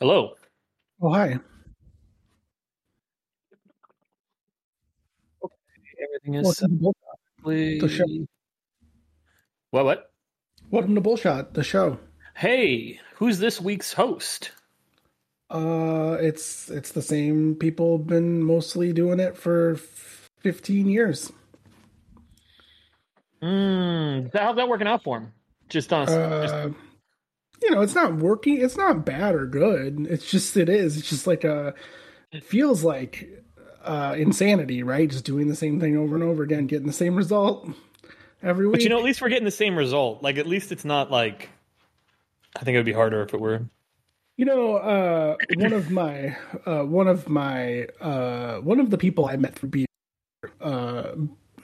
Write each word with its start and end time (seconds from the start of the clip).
Hello. 0.00 0.34
Oh, 1.02 1.12
hi. 1.12 1.38
Okay, 5.44 5.54
everything 6.02 6.34
is 6.34 6.44
Welcome 6.44 6.78
to, 7.44 7.78
the 7.80 7.88
show. 7.88 8.04
What? 9.70 9.84
What? 9.84 10.10
Welcome 10.70 10.94
to 10.94 11.00
Bullshot, 11.00 11.52
the 11.54 11.64
show. 11.64 11.98
Hey, 12.34 13.00
who's 13.16 13.38
this 13.38 13.60
week's 13.60 13.92
host? 13.92 14.52
Uh, 15.50 16.16
it's 16.20 16.70
it's 16.70 16.92
the 16.92 17.02
same 17.02 17.56
people 17.56 17.98
been 17.98 18.42
mostly 18.42 18.92
doing 18.92 19.18
it 19.18 19.36
for 19.36 19.72
f- 19.72 20.28
15 20.38 20.88
years. 20.88 21.32
Mm, 23.42 24.30
how's 24.34 24.56
that 24.56 24.68
working 24.68 24.86
out 24.86 25.02
for 25.02 25.18
him? 25.18 25.32
Just 25.68 25.92
on. 25.92 26.06
just- 26.06 26.18
Uh, 26.18 26.70
you 27.62 27.70
know, 27.70 27.80
it's 27.82 27.94
not 27.94 28.16
working. 28.16 28.60
It's 28.60 28.76
not 28.76 29.04
bad 29.04 29.34
or 29.34 29.46
good. 29.46 30.06
It's 30.08 30.30
just 30.30 30.56
it 30.56 30.68
is. 30.68 30.96
It's 30.96 31.08
just 31.08 31.26
like 31.26 31.44
a 31.44 31.74
it 32.32 32.44
feels 32.44 32.84
like 32.84 33.44
uh 33.84 34.14
insanity, 34.16 34.82
right? 34.82 35.10
Just 35.10 35.24
doing 35.24 35.48
the 35.48 35.56
same 35.56 35.80
thing 35.80 35.96
over 35.96 36.14
and 36.14 36.24
over 36.24 36.42
again, 36.42 36.66
getting 36.66 36.86
the 36.86 36.92
same 36.92 37.16
result 37.16 37.68
every 38.42 38.66
week. 38.66 38.74
but 38.74 38.82
you 38.82 38.88
know, 38.88 38.98
at 38.98 39.04
least 39.04 39.20
we're 39.20 39.28
getting 39.28 39.44
the 39.44 39.50
same 39.50 39.76
result. 39.76 40.22
Like, 40.22 40.38
at 40.38 40.46
least 40.46 40.72
it's 40.72 40.84
not 40.84 41.10
like. 41.10 41.50
I 42.56 42.64
think 42.64 42.74
it 42.74 42.78
would 42.78 42.86
be 42.86 42.92
harder 42.92 43.22
if 43.22 43.32
it 43.32 43.40
were. 43.40 43.62
You 44.36 44.44
know, 44.44 44.76
uh, 44.76 45.36
one 45.54 45.72
of 45.72 45.90
my, 45.90 46.36
uh, 46.66 46.82
one 46.82 47.06
of 47.06 47.28
my, 47.28 47.86
uh, 48.00 48.56
one 48.56 48.80
of 48.80 48.90
the 48.90 48.98
people 48.98 49.26
I 49.26 49.36
met 49.36 49.54
through 49.54 49.68
beer, 49.68 49.86
uh, 50.60 51.12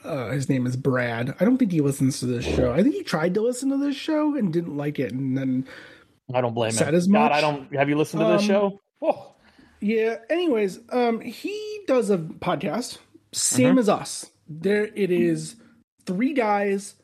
uh, 0.07 0.31
his 0.31 0.49
name 0.49 0.65
is 0.65 0.75
Brad. 0.75 1.35
I 1.39 1.45
don't 1.45 1.57
think 1.57 1.71
he 1.71 1.81
listens 1.81 2.19
to 2.19 2.25
this 2.25 2.45
show. 2.45 2.73
I 2.73 2.81
think 2.83 2.95
he 2.95 3.03
tried 3.03 3.33
to 3.35 3.41
listen 3.41 3.69
to 3.69 3.77
this 3.77 3.95
show 3.95 4.35
and 4.35 4.51
didn't 4.51 4.77
like 4.77 4.99
it, 4.99 5.11
and 5.11 5.37
then 5.37 5.67
I 6.33 6.41
don't 6.41 6.53
blame 6.53 6.73
him. 6.73 6.95
as 6.95 7.07
God, 7.07 7.11
much? 7.13 7.31
I 7.31 7.41
don't. 7.41 7.73
Have 7.75 7.89
you 7.89 7.97
listened 7.97 8.21
to 8.21 8.27
this 8.27 8.41
Um, 8.43 8.47
show? 8.47 8.81
Oh, 9.01 9.35
yeah. 9.79 10.17
Anyways, 10.29 10.79
um, 10.91 11.21
he 11.21 11.81
does 11.87 12.09
a 12.09 12.17
podcast, 12.17 12.97
same 13.31 13.77
as 13.77 13.89
us. 13.89 14.31
There, 14.49 14.89
it 14.95 15.11
is 15.11 15.55
three 16.05 16.33
guys 16.33 16.95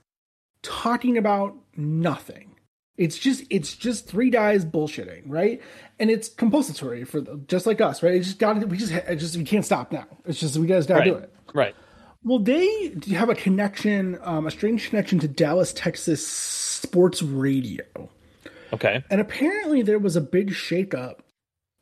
talking 0.62 1.18
about 1.18 1.56
nothing. 1.76 2.56
It's 2.96 3.18
just 3.18 3.44
it's 3.50 3.76
just 3.76 4.08
three 4.08 4.30
guys 4.30 4.66
bullshitting, 4.66 5.24
right? 5.26 5.62
And 6.00 6.12
it's 6.12 6.30
compulsory 6.30 7.04
for 7.06 7.22
the, 7.22 7.38
just 7.48 7.66
like 7.66 7.82
us, 7.82 8.04
right? 8.04 8.14
It's 8.14 8.28
just 8.28 8.40
got 8.40 8.60
to 8.60 8.68
we 8.68 8.78
just 8.78 8.92
it 8.92 9.16
just 9.16 9.36
we 9.36 9.44
can't 9.44 9.66
stop 9.66 9.92
now. 9.92 10.06
It's 10.26 10.40
just 10.40 10.58
we 10.58 10.68
guys 10.68 10.86
got 10.86 10.96
to 10.96 11.00
right. 11.00 11.06
do 11.06 11.16
it. 11.16 11.34
Right. 11.56 11.76
Well, 12.24 12.40
they 12.40 12.96
have 13.12 13.30
a 13.30 13.36
connection, 13.36 14.18
um, 14.22 14.48
a 14.48 14.52
strange 14.52 14.90
connection 14.90 15.20
to 15.20 15.28
Dallas, 15.28 15.74
Texas 15.74 16.26
sports 16.26 17.22
radio. 17.22 17.84
Okay. 18.72 19.04
And 19.10 19.22
apparently 19.22 19.82
there 19.82 20.00
was 20.00 20.16
a 20.16 20.22
big 20.22 20.52
shakeup 20.52 21.20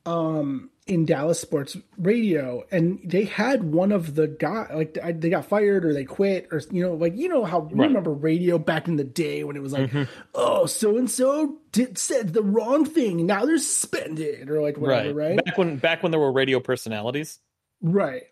um 0.06 0.72
in 0.88 1.06
Dallas 1.06 1.39
sports 1.39 1.78
radio 2.00 2.64
and 2.72 3.00
they 3.03 3.23
had 3.23 3.64
one 3.64 3.92
of 3.92 4.16
the 4.16 4.28
guy 4.28 4.67
like 4.73 4.97
they 5.22 5.30
got 5.30 5.45
fired 5.45 5.86
or 5.86 5.94
they 5.94 6.06
quit 6.06 6.47
or 6.52 6.59
you 6.72 6.81
know 6.81 6.95
like 6.95 7.16
you 7.16 7.30
know 7.30 7.45
how 7.45 7.69
you 7.72 7.84
remember 7.84 8.12
radio 8.12 8.58
back 8.58 8.88
in 8.88 8.95
the 8.95 9.03
day 9.03 9.44
when 9.44 9.56
it 9.56 9.62
was 9.62 9.73
like 9.73 9.92
oh 10.34 10.66
so 10.66 10.97
and 10.97 11.09
so 11.09 11.59
did 11.72 12.00
said 12.00 12.34
the 12.34 12.42
wrong 12.42 12.84
thing 12.84 13.28
now 13.28 13.45
they're 13.45 13.59
suspended 13.59 14.50
or 14.50 14.59
like 14.59 14.75
whatever 14.78 15.14
right 15.14 15.45
Back 15.45 15.58
when 15.58 15.78
back 15.78 16.02
when 16.02 16.12
there 16.12 16.19
were 16.19 16.31
radio 16.31 16.59
personalities. 16.59 17.39
right 17.84 18.23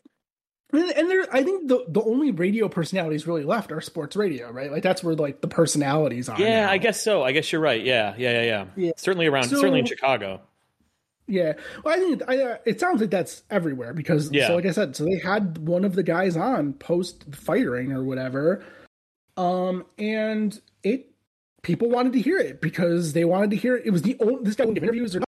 and, 0.71 0.91
and 0.91 1.09
there 1.09 1.25
I 1.33 1.43
think 1.43 1.67
the 1.67 1.85
the 1.87 2.01
only 2.01 2.31
radio 2.31 2.67
personalities 2.69 3.25
really 3.27 3.43
left 3.43 3.71
are 3.71 3.81
sports 3.81 4.15
radio 4.15 4.51
right 4.51 4.71
like 4.71 4.83
that's 4.83 5.03
where 5.03 5.15
like 5.15 5.41
the 5.41 5.47
personalities 5.47 6.29
are 6.29 6.39
Yeah, 6.39 6.65
now. 6.65 6.71
I 6.71 6.77
guess 6.77 7.01
so. 7.01 7.23
I 7.23 7.31
guess 7.31 7.51
you're 7.51 7.61
right. 7.61 7.83
Yeah, 7.83 8.13
yeah, 8.17 8.31
yeah, 8.33 8.43
yeah. 8.43 8.65
Yeah. 8.75 8.91
Certainly 8.97 9.27
around, 9.27 9.45
So- 9.45 9.57
certainly 9.57 9.79
in 9.79 9.85
Chicago. 9.85 10.41
Yeah, 11.31 11.53
well, 11.83 11.93
I 11.93 11.97
think 11.99 12.23
I, 12.27 12.41
uh, 12.41 12.57
it 12.65 12.79
sounds 12.79 13.01
like 13.01 13.11
that's 13.11 13.43
everywhere 13.51 13.93
because, 13.93 14.31
Yeah. 14.31 14.47
so 14.47 14.55
like 14.55 14.65
I 14.65 14.71
said, 14.71 14.95
so 14.95 15.05
they 15.05 15.19
had 15.19 15.59
one 15.59 15.85
of 15.85 15.93
the 15.93 16.01
guys 16.01 16.35
on 16.35 16.73
post 16.73 17.23
firing 17.35 17.91
or 17.91 18.03
whatever, 18.03 18.63
um, 19.37 19.85
and 19.99 20.59
it 20.81 21.11
people 21.61 21.87
wanted 21.87 22.13
to 22.13 22.19
hear 22.21 22.39
it 22.39 22.61
because 22.61 23.13
they 23.13 23.25
wanted 23.25 23.51
to 23.51 23.57
hear 23.57 23.75
it. 23.75 23.85
It 23.85 23.91
was 23.91 24.01
the 24.01 24.17
only 24.19 24.43
this 24.43 24.55
guy 24.55 24.63
wouldn't 24.63 24.75
give 24.75 24.83
interviews 24.83 25.15
or 25.15 25.21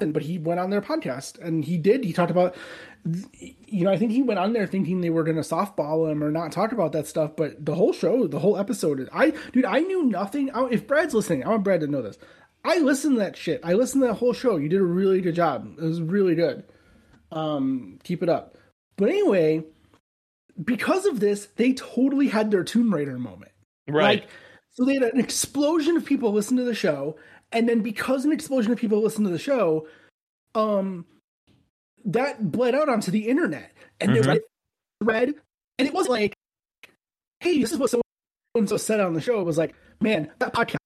nothing, 0.00 0.12
but 0.12 0.22
he 0.22 0.38
went 0.38 0.60
on 0.60 0.70
their 0.70 0.80
podcast 0.80 1.38
and 1.40 1.64
he 1.64 1.76
did. 1.76 2.04
He 2.04 2.12
talked 2.12 2.30
about, 2.30 2.56
you 3.04 3.84
know, 3.84 3.90
I 3.90 3.96
think 3.96 4.12
he 4.12 4.22
went 4.22 4.40
on 4.40 4.52
there 4.52 4.66
thinking 4.66 5.00
they 5.00 5.10
were 5.10 5.24
going 5.24 5.36
to 5.36 5.42
softball 5.42 6.10
him 6.10 6.24
or 6.24 6.30
not 6.30 6.52
talk 6.52 6.72
about 6.72 6.92
that 6.92 7.06
stuff, 7.06 7.32
but 7.36 7.64
the 7.64 7.74
whole 7.74 7.92
show, 7.92 8.26
the 8.26 8.38
whole 8.38 8.56
episode, 8.56 9.08
I 9.12 9.32
dude, 9.52 9.64
I 9.64 9.80
knew 9.80 10.04
nothing. 10.04 10.50
I, 10.50 10.68
if 10.70 10.86
Brad's 10.86 11.14
listening, 11.14 11.44
I 11.44 11.50
want 11.50 11.64
Brad 11.64 11.80
to 11.80 11.86
know 11.86 12.02
this. 12.02 12.18
I 12.64 12.78
listened 12.78 13.16
to 13.16 13.20
that 13.20 13.36
shit. 13.36 13.60
I 13.64 13.72
listened 13.72 14.02
to 14.02 14.08
that 14.08 14.14
whole 14.14 14.32
show. 14.32 14.56
You 14.56 14.68
did 14.68 14.80
a 14.80 14.84
really 14.84 15.20
good 15.20 15.34
job. 15.34 15.76
It 15.78 15.84
was 15.84 16.02
really 16.02 16.34
good. 16.34 16.64
Um, 17.32 17.98
keep 18.02 18.22
it 18.22 18.28
up. 18.28 18.56
But 18.96 19.08
anyway, 19.08 19.64
because 20.62 21.06
of 21.06 21.20
this, 21.20 21.46
they 21.56 21.72
totally 21.72 22.28
had 22.28 22.50
their 22.50 22.64
Tomb 22.64 22.92
Raider 22.92 23.18
moment. 23.18 23.52
Right. 23.88 24.20
Like, 24.20 24.30
so 24.72 24.84
they 24.84 24.94
had 24.94 25.04
an 25.04 25.20
explosion 25.20 25.96
of 25.96 26.04
people 26.04 26.32
listen 26.32 26.58
to 26.58 26.64
the 26.64 26.74
show, 26.74 27.16
and 27.52 27.68
then 27.68 27.80
because 27.80 28.24
an 28.24 28.32
explosion 28.32 28.72
of 28.72 28.78
people 28.78 29.00
listen 29.02 29.24
to 29.24 29.30
the 29.30 29.38
show, 29.38 29.86
um, 30.54 31.04
that 32.04 32.50
bled 32.50 32.74
out 32.74 32.88
onto 32.88 33.10
the 33.10 33.28
internet, 33.28 33.72
and 34.00 34.10
Mhm. 34.10 34.14
they 34.14 34.28
read, 34.28 34.40
read, 35.02 35.34
and 35.78 35.88
it 35.88 35.94
wasn't 35.94 36.12
like, 36.12 36.34
"Hey, 37.40 37.60
this 37.60 37.72
is 37.72 37.78
what 37.78 37.90
so 37.90 38.00
and 38.54 38.68
so 38.68 38.76
said 38.76 39.00
on 39.00 39.14
the 39.14 39.20
show." 39.20 39.40
It 39.40 39.44
was 39.44 39.58
like, 39.58 39.74
"Man, 40.00 40.30
that 40.38 40.52
podcast 40.54 40.76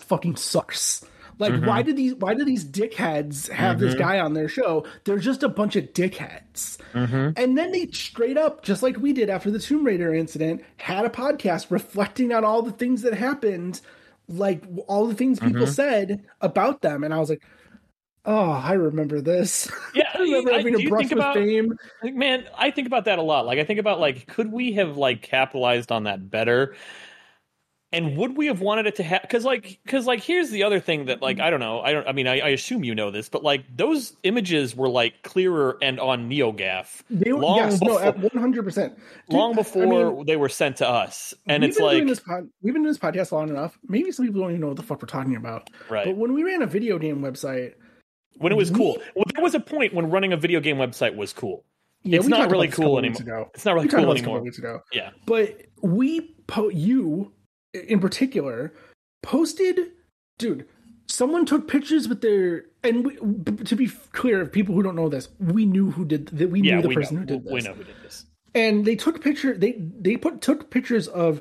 fucking 0.00 0.36
sucks." 0.36 1.04
Like, 1.38 1.52
Mhm. 1.52 1.66
why 1.66 1.82
did 1.82 1.96
these 1.96 2.14
why 2.14 2.32
do 2.34 2.44
these 2.44 2.64
dickheads 2.64 3.50
have 3.50 3.78
this 3.78 3.94
Mhm. 3.94 3.98
guy 3.98 4.18
on 4.20 4.32
their 4.32 4.48
show? 4.48 4.86
They're 5.04 5.18
just 5.18 5.42
a 5.42 5.48
bunch 5.50 5.76
of 5.76 5.92
dickheads. 5.92 6.78
mm-hmm. 6.94 7.30
And 7.36 7.58
then 7.58 7.72
they 7.72 7.88
straight 7.88 8.38
up, 8.38 8.62
just 8.62 8.82
like 8.82 8.96
we 8.96 9.12
did 9.12 9.28
after 9.28 9.50
the 9.50 9.58
Tomb 9.58 9.84
Raider 9.84 10.14
incident, 10.14 10.64
had 10.78 11.04
a 11.04 11.10
podcast 11.10 11.70
reflecting 11.70 12.32
on 12.32 12.42
all 12.42 12.62
the 12.62 12.72
things 12.72 13.02
that 13.02 13.12
happened, 13.12 13.82
like 14.28 14.64
all 14.88 15.06
the 15.06 15.14
things 15.14 15.38
people 15.40 15.62
Mhm. 15.66 15.68
said 15.68 16.24
about 16.40 16.82
them. 16.82 17.04
And 17.04 17.14
I 17.14 17.18
was 17.18 17.30
like, 17.30 17.42
oh, 18.24 18.50
I 18.50 18.72
remember 18.72 19.20
this. 19.20 19.70
Yeah, 19.94 20.08
I 20.14 20.18
remember 20.22 20.52
I- 20.52 20.56
having 20.58 20.74
do 20.76 20.86
a 20.86 20.88
brush 20.88 21.04
with 21.04 21.12
about- 21.12 21.34
fame. 21.36 21.76
Like, 22.02 22.14
man, 22.14 22.44
I 22.58 22.70
think 22.70 22.86
about 22.88 23.04
that 23.04 23.18
a 23.18 23.22
lot. 23.22 23.46
Like 23.46 23.58
I 23.58 23.64
think 23.64 23.78
about 23.78 24.00
like 24.00 24.26
could 24.26 24.50
we 24.52 24.72
have 24.72 24.96
like 24.96 25.22
capitalized 25.22 25.92
on 25.92 26.04
that 26.04 26.28
better? 26.30 26.74
And 27.92 28.16
would 28.16 28.36
we 28.36 28.46
have 28.46 28.60
wanted 28.60 28.86
it 28.86 28.96
to 28.96 29.04
have 29.04 29.24
cuz 29.30 29.44
like 29.44 29.78
cuz 29.86 30.06
like 30.06 30.20
here's 30.20 30.50
the 30.50 30.64
other 30.64 30.80
thing 30.80 31.04
that 31.06 31.22
like 31.22 31.38
I 31.38 31.50
don't 31.50 31.60
know. 31.60 31.80
I 31.80 31.92
don't 31.92 32.06
I 32.06 32.12
mean 32.12 32.26
I, 32.26 32.40
I 32.40 32.48
assume 32.48 32.82
you 32.82 32.94
know 32.96 33.12
this, 33.12 33.28
but 33.28 33.44
like 33.44 33.64
those 33.76 34.16
images 34.24 34.74
were 34.74 34.88
like 34.88 35.22
clearer 35.22 35.78
and 35.80 36.00
on 36.00 36.28
NeoGAF 36.28 37.02
They 37.08 37.32
were, 37.32 37.38
long 37.38 37.56
yes, 37.58 37.80
no, 37.80 37.94
before- 37.98 38.02
at 38.04 38.16
100%. 38.18 38.74
Dude, 38.74 38.92
long 39.30 39.54
before 39.54 39.82
I 39.84 39.86
mean, 39.86 40.26
they 40.26 40.36
were 40.36 40.48
sent 40.48 40.76
to 40.78 40.88
us. 40.88 41.32
And 41.46 41.62
it's 41.64 41.78
like 41.78 42.04
pod, 42.24 42.48
we've 42.60 42.74
been 42.74 42.82
doing 42.82 42.92
this 42.92 42.98
podcast 42.98 43.30
long 43.30 43.48
enough. 43.50 43.78
Maybe 43.88 44.10
some 44.10 44.26
people 44.26 44.40
don't 44.40 44.50
even 44.50 44.60
know 44.62 44.68
what 44.68 44.76
the 44.76 44.82
fuck 44.82 45.00
we're 45.00 45.06
talking 45.06 45.36
about. 45.36 45.70
right. 45.88 46.06
But 46.06 46.16
when 46.16 46.32
we 46.34 46.42
ran 46.42 46.62
a 46.62 46.66
video 46.66 46.98
game 46.98 47.20
website, 47.22 47.74
when 48.38 48.50
it 48.52 48.56
was 48.56 48.70
we- 48.72 48.78
cool. 48.78 48.98
Well, 49.14 49.24
there 49.32 49.42
was 49.44 49.54
a 49.54 49.60
point 49.60 49.94
when 49.94 50.10
running 50.10 50.32
a 50.32 50.36
video 50.36 50.58
game 50.60 50.76
website 50.76 51.14
was 51.16 51.32
cool. 51.32 51.64
yeah, 52.02 52.18
It's 52.18 52.26
not 52.28 52.50
really 52.50 52.66
about 52.66 52.70
this 52.76 52.78
a 52.78 52.82
cool 52.82 52.98
anymore. 52.98 53.48
It's 53.54 53.64
not 53.64 53.74
really 53.74 53.86
We 53.86 53.90
cool 53.90 54.00
about 54.04 54.12
this 54.14 54.20
a 54.20 54.24
couple 54.24 54.34
anymore. 54.34 54.42
weeks 54.42 54.58
ago. 54.58 54.80
Yeah. 54.92 55.10
but 55.24 55.62
we 55.82 56.34
po- 56.48 56.68
you 56.70 57.32
in 57.84 58.00
particular 58.00 58.72
posted 59.22 59.92
dude 60.38 60.66
someone 61.08 61.44
took 61.46 61.68
pictures 61.68 62.08
with 62.08 62.20
their 62.20 62.64
and 62.82 63.04
we, 63.06 63.16
to 63.64 63.74
be 63.76 63.88
clear 64.12 64.40
of 64.40 64.52
people 64.52 64.74
who 64.74 64.82
don't 64.82 64.96
know 64.96 65.08
this 65.08 65.28
we 65.38 65.64
knew 65.66 65.90
who 65.90 66.04
did 66.04 66.26
that 66.28 66.48
we 66.50 66.60
Yeah, 66.60 66.76
knew 66.76 66.82
the 66.82 66.88
we 66.88 66.94
person 66.94 67.16
know. 67.16 67.20
who 67.20 67.26
did 67.26 67.44
this 67.44 67.52
We 67.52 67.60
know 67.60 67.74
who 67.74 67.84
did 67.84 67.96
this. 68.02 68.26
and 68.54 68.84
they 68.84 68.96
took 68.96 69.20
picture 69.22 69.56
they 69.56 69.72
they 70.00 70.16
put 70.16 70.40
took 70.40 70.70
pictures 70.70 71.08
of 71.08 71.40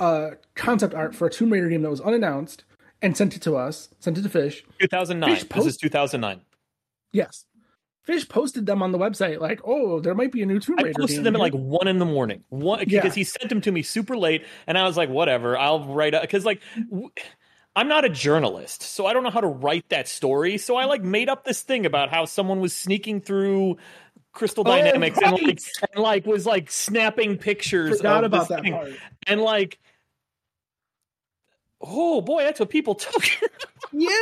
uh 0.00 0.30
concept 0.54 0.94
art 0.94 1.14
for 1.14 1.26
a 1.26 1.30
tomb 1.30 1.50
raider 1.52 1.68
game 1.68 1.82
that 1.82 1.90
was 1.90 2.00
unannounced 2.00 2.64
and 3.02 3.16
sent 3.16 3.34
it 3.36 3.42
to 3.42 3.56
us 3.56 3.88
sent 3.98 4.16
it 4.18 4.22
to 4.22 4.28
fish 4.28 4.64
2009. 4.80 5.36
Fish 5.36 5.48
This 5.48 5.66
is 5.66 5.76
2009. 5.76 6.40
yes 7.12 7.44
fish 8.08 8.26
posted 8.28 8.64
them 8.64 8.82
on 8.82 8.90
the 8.90 8.98
website 8.98 9.38
like 9.38 9.60
oh 9.64 10.00
there 10.00 10.14
might 10.14 10.32
be 10.32 10.40
a 10.42 10.46
new 10.46 10.58
tomb 10.58 10.76
Raider." 10.76 10.88
I 10.90 10.92
posted 11.00 11.24
them 11.24 11.36
at 11.36 11.40
like 11.40 11.52
one 11.52 11.86
in 11.86 11.98
the 11.98 12.06
morning. 12.06 12.42
One 12.48 12.78
because 12.80 12.92
Yeah. 13.04 13.10
he 13.12 13.22
sent 13.24 13.50
them 13.50 13.60
to 13.60 13.70
me 13.70 13.82
super 13.82 14.16
late, 14.16 14.44
and 14.66 14.78
I 14.78 14.84
was 14.86 14.96
like, 14.96 15.10
whatever, 15.10 15.56
I'll 15.58 15.84
write 15.84 16.14
up." 16.14 16.22
because 16.22 16.44
like. 16.44 16.60
W- 16.90 17.10
I'm 17.76 17.86
not 17.86 18.04
a 18.04 18.08
journalist, 18.08 18.82
so 18.82 19.06
I 19.06 19.12
don't 19.12 19.22
know 19.22 19.30
how 19.30 19.40
to 19.42 19.46
write 19.46 19.88
that 19.90 20.08
story. 20.08 20.58
So 20.58 20.74
I 20.74 20.86
like 20.86 21.02
made 21.04 21.28
up 21.28 21.44
this 21.44 21.62
thing 21.62 21.86
about 21.86 22.08
how 22.10 22.24
someone 22.24 22.58
was 22.58 22.74
sneaking 22.74 23.20
through 23.20 23.76
Crystal 24.32 24.64
Oh, 24.66 24.70
Dynamics 24.70 25.16
and, 25.22 25.32
like, 25.40 25.60
and 25.94 26.02
like 26.02 26.26
was 26.26 26.44
like 26.44 26.72
snapping 26.72 27.38
pictures. 27.38 27.98
forgot 27.98 28.24
of 28.24 28.32
about 28.32 28.48
that 28.48 28.62
thing. 28.62 28.72
part 28.72 28.94
And 29.28 29.40
like, 29.40 29.78
oh 31.80 32.20
boy, 32.20 32.42
that's 32.42 32.58
what 32.58 32.68
people 32.70 32.96
took. 32.96 33.22
yeah 33.92 34.16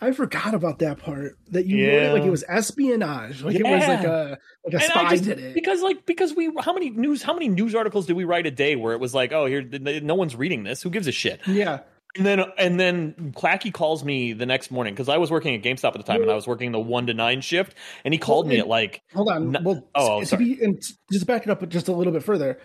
I 0.00 0.12
forgot 0.12 0.52
about 0.54 0.80
that 0.80 0.98
part. 0.98 1.32
That 1.50 1.66
you 1.66 1.76
wrote 1.86 1.92
Yeah. 1.94 2.10
it 2.10 2.12
like 2.14 2.22
it 2.24 2.30
was 2.30 2.44
espionage, 2.48 3.42
like 3.42 3.54
it 3.56 3.62
was 3.64 3.86
like 3.88 4.04
a 4.04 4.38
like 4.64 4.74
a 4.74 4.76
And 4.76 4.82
spy 4.82 5.10
just- 5.10 5.24
did 5.24 5.38
it. 5.38 5.54
because 5.54 5.80
like 5.82 6.04
because 6.04 6.34
we 6.34 6.52
how 6.60 6.72
many 6.72 6.90
news 6.90 7.22
how 7.22 7.32
many 7.32 7.48
news 7.48 7.74
articles 7.74 8.06
did 8.06 8.14
we 8.16 8.24
write 8.24 8.46
a 8.46 8.50
day 8.50 8.76
where 8.76 8.92
it 8.92 9.00
was 9.00 9.14
like 9.14 9.32
oh 9.32 9.46
here 9.46 9.62
no 9.62 10.14
one's 10.14 10.36
reading 10.36 10.64
this 10.64 10.82
who 10.82 10.90
gives 10.90 11.06
a 11.06 11.12
shit 11.12 11.40
Yeah, 11.46 11.80
And 12.16 12.26
then 12.26 12.40
and 12.58 12.78
then 12.78 13.32
Clacky 13.36 13.72
calls 13.72 14.04
me 14.04 14.32
the 14.34 14.46
next 14.46 14.70
morning 14.70 14.92
because 14.94 15.08
I 15.08 15.16
was 15.16 15.30
working 15.30 15.54
at 15.54 15.62
GameStop 15.62 15.88
at 15.88 15.94
the 15.94 16.02
time 16.02 16.22
and 16.22 16.30
I 16.30 16.34
was 16.34 16.46
working 16.46 16.72
the 16.72 16.80
one 16.80 17.06
to 17.06 17.14
nine 17.14 17.40
shift, 17.40 17.74
and 18.04 18.12
he 18.12 18.18
called 18.18 18.46
me 18.46 18.58
at 18.58 18.68
like 18.68 19.00
Hold 19.14 19.28
on. 19.30 19.50
No- 19.52 19.60
well, 19.62 19.88
oh, 19.94 20.20
to 20.20 20.26
sorry. 20.26 20.44
be, 20.56 20.62
and 20.64 20.80
just 21.12 21.26
back 21.26 21.42
it 21.44 21.50
up 21.50 21.66
just 21.68 21.88
a 21.88 21.92
little 21.92 22.12
bit 22.12 22.22
further. 22.22 22.58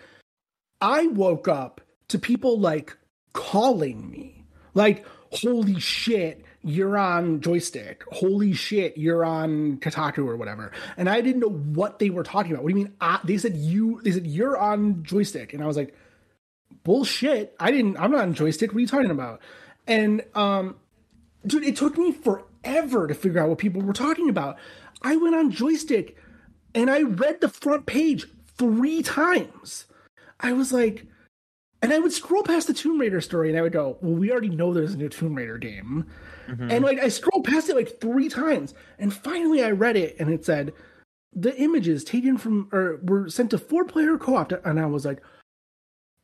I 0.80 1.06
woke 1.06 1.48
up 1.48 1.80
to 2.08 2.18
people 2.18 2.58
like 2.58 2.96
calling 3.32 4.10
me, 4.10 4.44
like, 4.74 5.04
"Holy 5.32 5.78
shit, 5.80 6.44
you're 6.62 6.96
on 6.98 7.40
Joystiq! 7.40 8.02
Holy 8.12 8.52
shit, 8.52 8.96
you're 8.98 9.24
on 9.24 9.78
Kotaku 9.78 10.26
or 10.26 10.36
whatever." 10.36 10.72
And 10.96 11.08
I 11.08 11.20
didn't 11.20 11.40
know 11.40 11.50
what 11.50 11.98
they 11.98 12.10
were 12.10 12.22
talking 12.22 12.52
about. 12.52 12.64
What 12.64 12.72
do 12.72 12.78
you 12.78 12.84
mean? 12.84 12.94
I, 13.00 13.20
they 13.24 13.38
said 13.38 13.56
you. 13.56 14.00
They 14.02 14.12
said 14.12 14.26
you're 14.26 14.56
on 14.56 15.02
Joystiq, 15.02 15.52
and 15.52 15.62
I 15.62 15.66
was 15.66 15.76
like, 15.76 15.94
"Bullshit! 16.84 17.54
I 17.58 17.70
didn't. 17.70 17.96
I'm 17.98 18.10
not 18.10 18.22
on 18.22 18.34
Joystiq. 18.34 18.68
What 18.68 18.76
are 18.76 18.80
you 18.80 18.86
talking 18.86 19.10
about?" 19.10 19.40
And 19.86 20.22
um, 20.34 20.76
dude, 21.46 21.64
it 21.64 21.76
took 21.76 21.96
me 21.96 22.12
forever 22.12 23.06
to 23.06 23.14
figure 23.14 23.40
out 23.40 23.48
what 23.48 23.58
people 23.58 23.82
were 23.82 23.92
talking 23.92 24.28
about. 24.28 24.56
I 25.02 25.16
went 25.16 25.34
on 25.34 25.52
Joystiq 25.52 26.14
and 26.74 26.90
I 26.90 27.02
read 27.02 27.40
the 27.40 27.48
front 27.48 27.86
page 27.86 28.26
three 28.56 29.02
times. 29.02 29.86
I 30.38 30.52
was 30.52 30.72
like, 30.72 31.06
and 31.82 31.92
I 31.92 31.98
would 31.98 32.12
scroll 32.12 32.42
past 32.42 32.66
the 32.66 32.74
Tomb 32.74 33.00
Raider 33.00 33.20
story 33.20 33.48
and 33.48 33.58
I 33.58 33.62
would 33.62 33.72
go, 33.72 33.96
well, 34.00 34.14
we 34.14 34.30
already 34.30 34.50
know 34.50 34.72
there's 34.74 34.94
a 34.94 34.98
new 34.98 35.08
Tomb 35.08 35.34
Raider 35.34 35.58
game. 35.58 36.06
And 36.48 36.84
like, 36.84 36.98
I 36.98 37.08
scrolled 37.08 37.44
past 37.44 37.68
it 37.68 37.76
like 37.76 38.00
three 38.00 38.28
times. 38.28 38.74
And 38.98 39.14
finally 39.14 39.62
I 39.62 39.70
read 39.70 39.96
it 39.96 40.16
and 40.18 40.28
it 40.30 40.44
said, 40.44 40.72
the 41.32 41.56
images 41.56 42.02
taken 42.02 42.36
from, 42.38 42.68
or 42.72 42.98
were 43.04 43.28
sent 43.28 43.50
to 43.50 43.58
four 43.58 43.84
player 43.84 44.18
co 44.18 44.34
op. 44.36 44.50
And 44.66 44.80
I 44.80 44.86
was 44.86 45.04
like, 45.06 45.22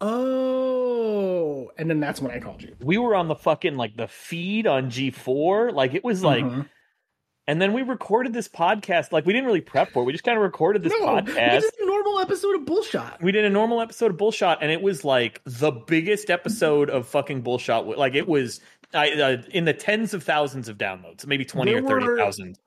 oh. 0.01 1.71
And 1.79 1.89
then 1.89 2.01
that's 2.01 2.21
when 2.21 2.33
I 2.33 2.41
called 2.41 2.63
you. 2.63 2.75
we 2.81 2.99
were 2.99 3.15
on 3.15 3.29
the 3.29 3.35
fucking 3.37 3.77
like 3.77 3.97
the 3.97 4.09
feed 4.09 4.67
on 4.67 4.91
G4. 4.91 5.73
Like 5.73 5.95
it 5.95 6.03
was 6.05 6.23
like 6.25 6.45
Mhm. 6.45 6.69
And 7.47 7.61
then 7.61 7.73
we 7.73 7.83
recorded 7.83 8.33
this 8.33 8.49
podcast. 8.49 9.13
Like 9.13 9.25
we 9.27 9.33
didn't 9.33 9.47
really 9.47 9.61
prep 9.61 9.93
for 9.93 10.03
it. 10.03 10.07
We 10.07 10.13
just 10.13 10.25
kind 10.25 10.37
of 10.37 10.43
recorded 10.43 10.83
this 10.83 10.93
no, 10.99 11.07
podcast. 11.07 11.61
this 11.61 11.65
is 11.65 11.81
a 11.81 11.87
normal 11.87 12.19
episode 12.19 12.57
of 12.57 12.63
Bullshot. 12.63 13.23
We 13.23 13.33
did 13.33 13.45
a 13.45 13.51
normal 13.51 13.81
episode 13.81 14.11
of 14.11 14.17
Bullshot, 14.17 14.59
and 14.61 14.71
it 14.71 14.83
was 14.83 15.05
like 15.05 15.41
the 15.45 15.71
biggest 15.71 16.31
episode 16.31 16.91
of 16.91 17.07
fucking 17.07 17.43
Bullshot. 17.43 17.97
Like 17.97 18.15
it 18.15 18.27
was 18.27 18.61
I, 18.93 19.11
uh, 19.13 19.43
in 19.51 19.65
the 19.65 19.75
tens 19.75 20.15
of 20.15 20.23
thousands 20.23 20.69
of 20.69 20.79
downloads, 20.79 21.27
maybe 21.27 21.45
twenty 21.45 21.73
There 21.73 21.85
or 21.85 21.89
thirty 21.89 22.21
thousand. 22.21 22.59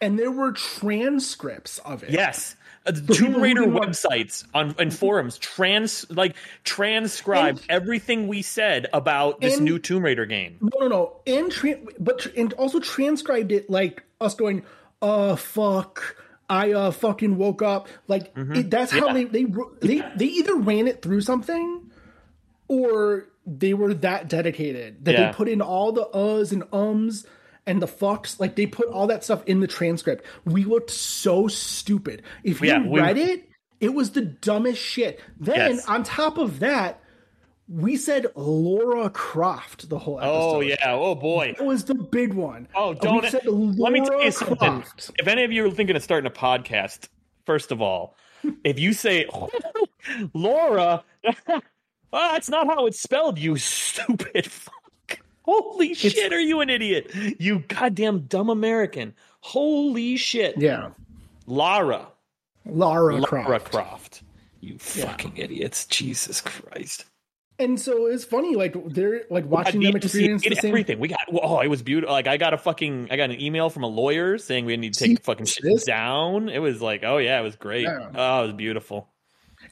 And 0.00 0.18
there 0.18 0.30
were 0.30 0.52
transcripts 0.52 1.78
of 1.78 2.02
it. 2.02 2.10
Yes. 2.10 2.56
Uh, 2.86 2.92
Tomb 3.14 3.36
Raider 3.40 3.62
websites 3.64 4.44
on 4.54 4.74
and 4.78 4.94
forums 4.94 5.38
trans 5.38 6.06
like 6.10 6.36
transcribed 6.64 7.60
And- 7.62 7.70
everything 7.70 8.28
we 8.28 8.42
said 8.42 8.86
about 8.92 9.40
this 9.40 9.56
and- 9.56 9.64
new 9.64 9.78
Tomb 9.78 10.04
Raider 10.04 10.26
game. 10.26 10.58
No, 10.60 10.70
no, 10.80 10.88
no. 10.88 11.16
And 11.26 11.50
tra- 11.50 11.78
but 11.98 12.20
tr- 12.20 12.28
and 12.36 12.52
also 12.54 12.78
transcribed 12.80 13.50
it 13.52 13.68
like 13.68 14.02
us 14.20 14.34
going, 14.34 14.64
"Uh, 15.02 15.36
fuck." 15.36 16.16
I 16.48 16.70
uh 16.74 16.92
fucking 16.92 17.38
woke 17.38 17.60
up 17.60 17.88
like 18.06 18.30
it, 18.36 18.70
that's 18.70 18.92
how 18.92 19.08
Mm-hmm. 19.08 19.32
They 19.32 19.42
they 19.44 19.98
they 19.98 20.08
they 20.16 20.24
either 20.26 20.54
ran 20.54 20.86
it 20.86 21.02
through 21.02 21.22
something 21.22 21.90
or 22.68 23.26
they 23.44 23.74
were 23.74 23.94
that 23.94 24.28
dedicated 24.28 25.04
that 25.04 25.12
Yeah. 25.14 25.26
they 25.26 25.32
put 25.36 25.48
in 25.48 25.60
all 25.60 25.90
the 25.90 26.04
uhs 26.06 26.52
and 26.52 26.62
ums 26.72 27.26
and 27.66 27.82
the 27.82 27.86
fox 27.86 28.38
like 28.40 28.54
they 28.56 28.66
put 28.66 28.88
all 28.88 29.06
that 29.08 29.24
stuff 29.24 29.42
in 29.46 29.60
the 29.60 29.66
transcript. 29.66 30.24
We 30.44 30.64
looked 30.64 30.90
so 30.90 31.48
stupid. 31.48 32.22
If 32.44 32.60
you 32.60 32.68
Yeah, 32.68 32.86
we- 32.86 33.00
read 33.00 33.18
it, 33.18 33.48
it 33.80 33.92
was 33.94 34.10
the 34.12 34.22
dumbest 34.22 34.80
shit. 34.80 35.20
Then 35.38 35.72
Yes. 35.76 35.86
on 35.86 36.02
top 36.04 36.38
of 36.38 36.60
that, 36.60 37.00
we 37.68 37.96
said 37.96 38.26
Laura 38.36 39.10
Croft 39.10 39.88
the 39.88 39.98
whole 39.98 40.20
episode. 40.20 40.56
Oh 40.56 40.60
yeah, 40.60 40.76
oh 40.92 41.14
boy. 41.16 41.54
That 41.58 41.66
was 41.66 41.84
the 41.84 41.94
big 41.96 42.32
one. 42.32 42.68
Oh, 42.74 42.90
We 42.90 42.98
don't 43.00 43.26
said 43.26 43.44
let 43.46 43.92
me 43.92 44.00
tell 44.04 44.22
you 44.22 44.30
something. 44.30 44.56
Croft. 44.56 45.10
If 45.18 45.26
any 45.26 45.42
of 45.42 45.50
you 45.50 45.66
are 45.66 45.70
thinking 45.70 45.96
of 45.96 46.02
starting 46.02 46.28
a 46.30 46.32
podcast, 46.34 47.08
first 47.44 47.72
of 47.72 47.82
all, 47.82 48.14
if 48.62 48.78
you 48.78 48.92
say 48.92 49.26
Laura, 50.34 51.02
well, 51.48 51.62
that's 52.12 52.48
not 52.48 52.66
how 52.68 52.86
it's 52.86 53.00
spelled, 53.00 53.38
you 53.38 53.56
stupid 53.56 54.46
Holy 55.46 55.94
shit, 55.94 56.32
are 56.32 56.40
you 56.40 56.60
an 56.60 56.68
idiot? 56.70 57.10
You 57.38 57.60
goddamn 57.60 58.20
dumb 58.26 58.50
American. 58.50 59.14
Holy 59.40 60.16
shit. 60.16 60.58
Yeah, 60.58 60.90
Lara. 61.46 62.08
Laura, 62.64 63.14
Lara 63.14 63.26
Croft. 63.60 63.70
Croft. 63.70 64.22
You 64.60 64.78
fucking 64.78 65.36
idiots. 65.36 65.86
Jesus 65.86 66.40
Christ. 66.40 67.04
And 67.58 67.80
so 67.80 68.06
it's 68.06 68.24
funny, 68.24 68.54
like 68.54 68.74
they're 68.92 69.22
like 69.30 69.46
watching 69.46 69.80
them 69.80 69.96
experience 69.96 70.42
the 70.42 70.56
same. 70.56 70.68
everything. 70.70 70.98
We 70.98 71.08
got 71.08 71.20
oh, 71.32 71.60
it 71.60 71.68
was 71.68 71.82
beautiful. 71.82 72.12
Like 72.12 72.26
I 72.26 72.36
got 72.36 72.52
a 72.52 72.58
fucking 72.58 73.08
I 73.10 73.16
got 73.16 73.30
an 73.30 73.40
email 73.40 73.70
from 73.70 73.82
a 73.84 73.86
lawyer 73.86 74.36
saying 74.36 74.66
we 74.66 74.76
need 74.76 74.92
to 74.94 75.00
take 75.00 75.18
See, 75.18 75.22
fucking 75.22 75.46
shit 75.46 75.62
this- 75.64 75.84
down. 75.84 76.48
It 76.50 76.58
was 76.58 76.82
like, 76.82 77.02
oh 77.04 77.16
yeah, 77.16 77.40
it 77.40 77.42
was 77.42 77.56
great. 77.56 77.84
Yeah. 77.84 78.10
Oh, 78.14 78.42
it 78.42 78.46
was 78.48 78.52
beautiful. 78.52 79.08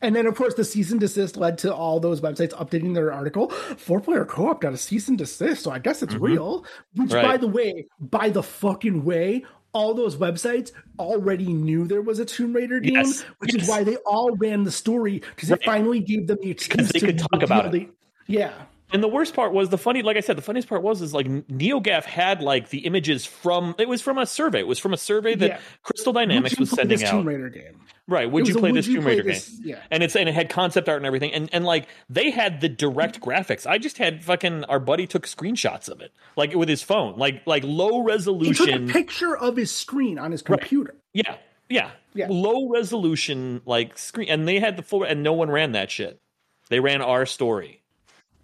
And 0.05 0.15
then, 0.15 0.27
of 0.27 0.35
course, 0.35 0.55
the 0.55 0.65
cease 0.65 0.91
and 0.91 1.01
desist 1.01 1.37
led 1.37 1.57
to 1.59 1.75
all 1.75 1.99
those 1.99 2.21
websites 2.21 2.53
updating 2.53 2.95
their 2.95 3.11
article. 3.13 3.49
Four 3.51 4.01
player 4.01 4.25
co 4.27 4.49
op 4.49 4.61
got 4.61 4.75
a 4.75 4.77
cease 4.77 5.09
and 5.09 5.17
desist, 5.17 5.63
so 5.65 5.71
I 5.71 5.79
guess 5.79 6.03
it's 6.03 6.15
real. 6.15 6.65
Which, 6.95 7.09
Mm-hmm. 7.09 7.15
Right. 7.15 7.25
by 7.25 7.37
the 7.39 7.49
way, 7.49 7.87
by 8.01 8.29
the 8.29 8.43
fucking 8.43 9.05
way, 9.05 9.45
all 9.73 9.95
those 9.95 10.17
websites 10.17 10.73
already 10.99 11.53
knew 11.53 11.87
there 11.87 12.03
was 12.03 12.19
a 12.19 12.25
Tomb 12.25 12.53
Raider 12.53 12.81
game, 12.81 12.95
Yes, 12.95 13.23
which 13.39 13.55
yes. 13.55 13.63
is 13.65 13.69
why 13.69 13.83
they 13.83 13.97
all 14.07 14.37
ran 14.37 14.63
the 14.65 14.71
story 14.71 15.21
because 15.35 15.51
it 15.51 15.65
finally 15.65 16.01
gave 16.01 16.27
them 16.29 16.39
the 16.43 16.51
excuse 16.51 16.93
to 16.93 17.13
talk 17.15 17.43
about 17.43 17.65
reveal 17.65 17.87
the- 17.89 17.93
yeah, 18.27 18.53
And 18.93 19.03
the 19.03 19.09
worst 19.09 19.35
part 19.35 19.53
was 19.53 19.71
the 19.71 19.79
funny, 19.79 20.03
like 20.03 20.17
I 20.17 20.21
said, 20.21 20.37
the 20.37 20.43
funniest 20.43 20.69
part 20.69 20.83
was 20.83 21.03
is 21.03 21.13
like 21.13 21.27
NeoGaf 21.27 22.05
had 22.05 22.43
like 22.43 22.69
the 22.69 22.81
images 22.87 23.25
from 23.27 23.75
it 23.79 23.89
was 23.89 24.01
from 24.01 24.19
a 24.19 24.27
survey. 24.27 24.61
It 24.61 24.67
was 24.69 24.79
from 24.79 24.93
a 24.93 24.97
survey 24.97 25.35
that 25.35 25.49
Yeah. 25.49 25.61
Crystal 25.83 26.13
Dynamics 26.13 26.59
was 26.59 26.71
sending 26.71 27.03
out. 27.03 27.11
Tomb 27.11 27.27
Raider 27.27 27.49
game. 27.49 27.81
Right? 28.07 28.31
Would 28.31 28.47
you 28.47 28.55
a 28.57 28.59
play 28.59 28.71
would 28.71 28.79
this 28.79 28.87
you 28.87 28.97
Tomb 28.97 29.07
Raider 29.07 29.23
game? 29.23 29.41
yeah. 29.63 29.81
And 29.91 30.03
it's 30.03 30.15
and 30.15 30.29
it 30.29 30.35
had 30.35 30.49
concept 30.51 30.89
art 30.89 30.99
and 30.99 31.07
everything, 31.07 31.33
and 31.33 31.49
and 31.53 31.65
like 31.65 31.89
they 32.11 32.31
had 32.31 32.61
the 32.61 32.69
direct 32.69 33.21
graphics. 33.21 33.67
I 33.67 33.79
just 33.79 33.99
had 33.99 34.23
fucking 34.23 34.65
our 34.65 34.79
buddy 34.79 35.07
took 35.07 35.27
screenshots 35.27 35.89
of 35.89 36.01
it, 36.01 36.13
like 36.37 36.55
with 36.55 36.69
his 36.69 36.83
phone, 36.83 37.19
like 37.19 37.43
like 37.47 37.65
low 37.67 38.03
resolution. 38.05 38.67
He 38.67 38.73
took 38.73 38.91
a 38.91 38.93
picture 38.93 39.37
of 39.37 39.57
his 39.57 39.73
screen 39.75 40.19
on 40.19 40.31
his 40.31 40.43
computer. 40.43 40.95
Yeah, 41.15 41.37
yeah, 41.71 41.91
Yeah. 42.13 42.27
low 42.31 42.69
resolution 42.69 43.63
like 43.65 43.97
screen, 43.99 44.29
and 44.29 44.47
they 44.47 44.61
had 44.61 44.77
the 44.77 44.83
full, 44.83 45.03
and 45.03 45.23
no 45.23 45.33
one 45.33 45.51
ran 45.51 45.73
that 45.73 45.91
shit. 45.91 46.21
They 46.69 46.81
ran 46.81 47.01
our 47.03 47.25
story. 47.27 47.81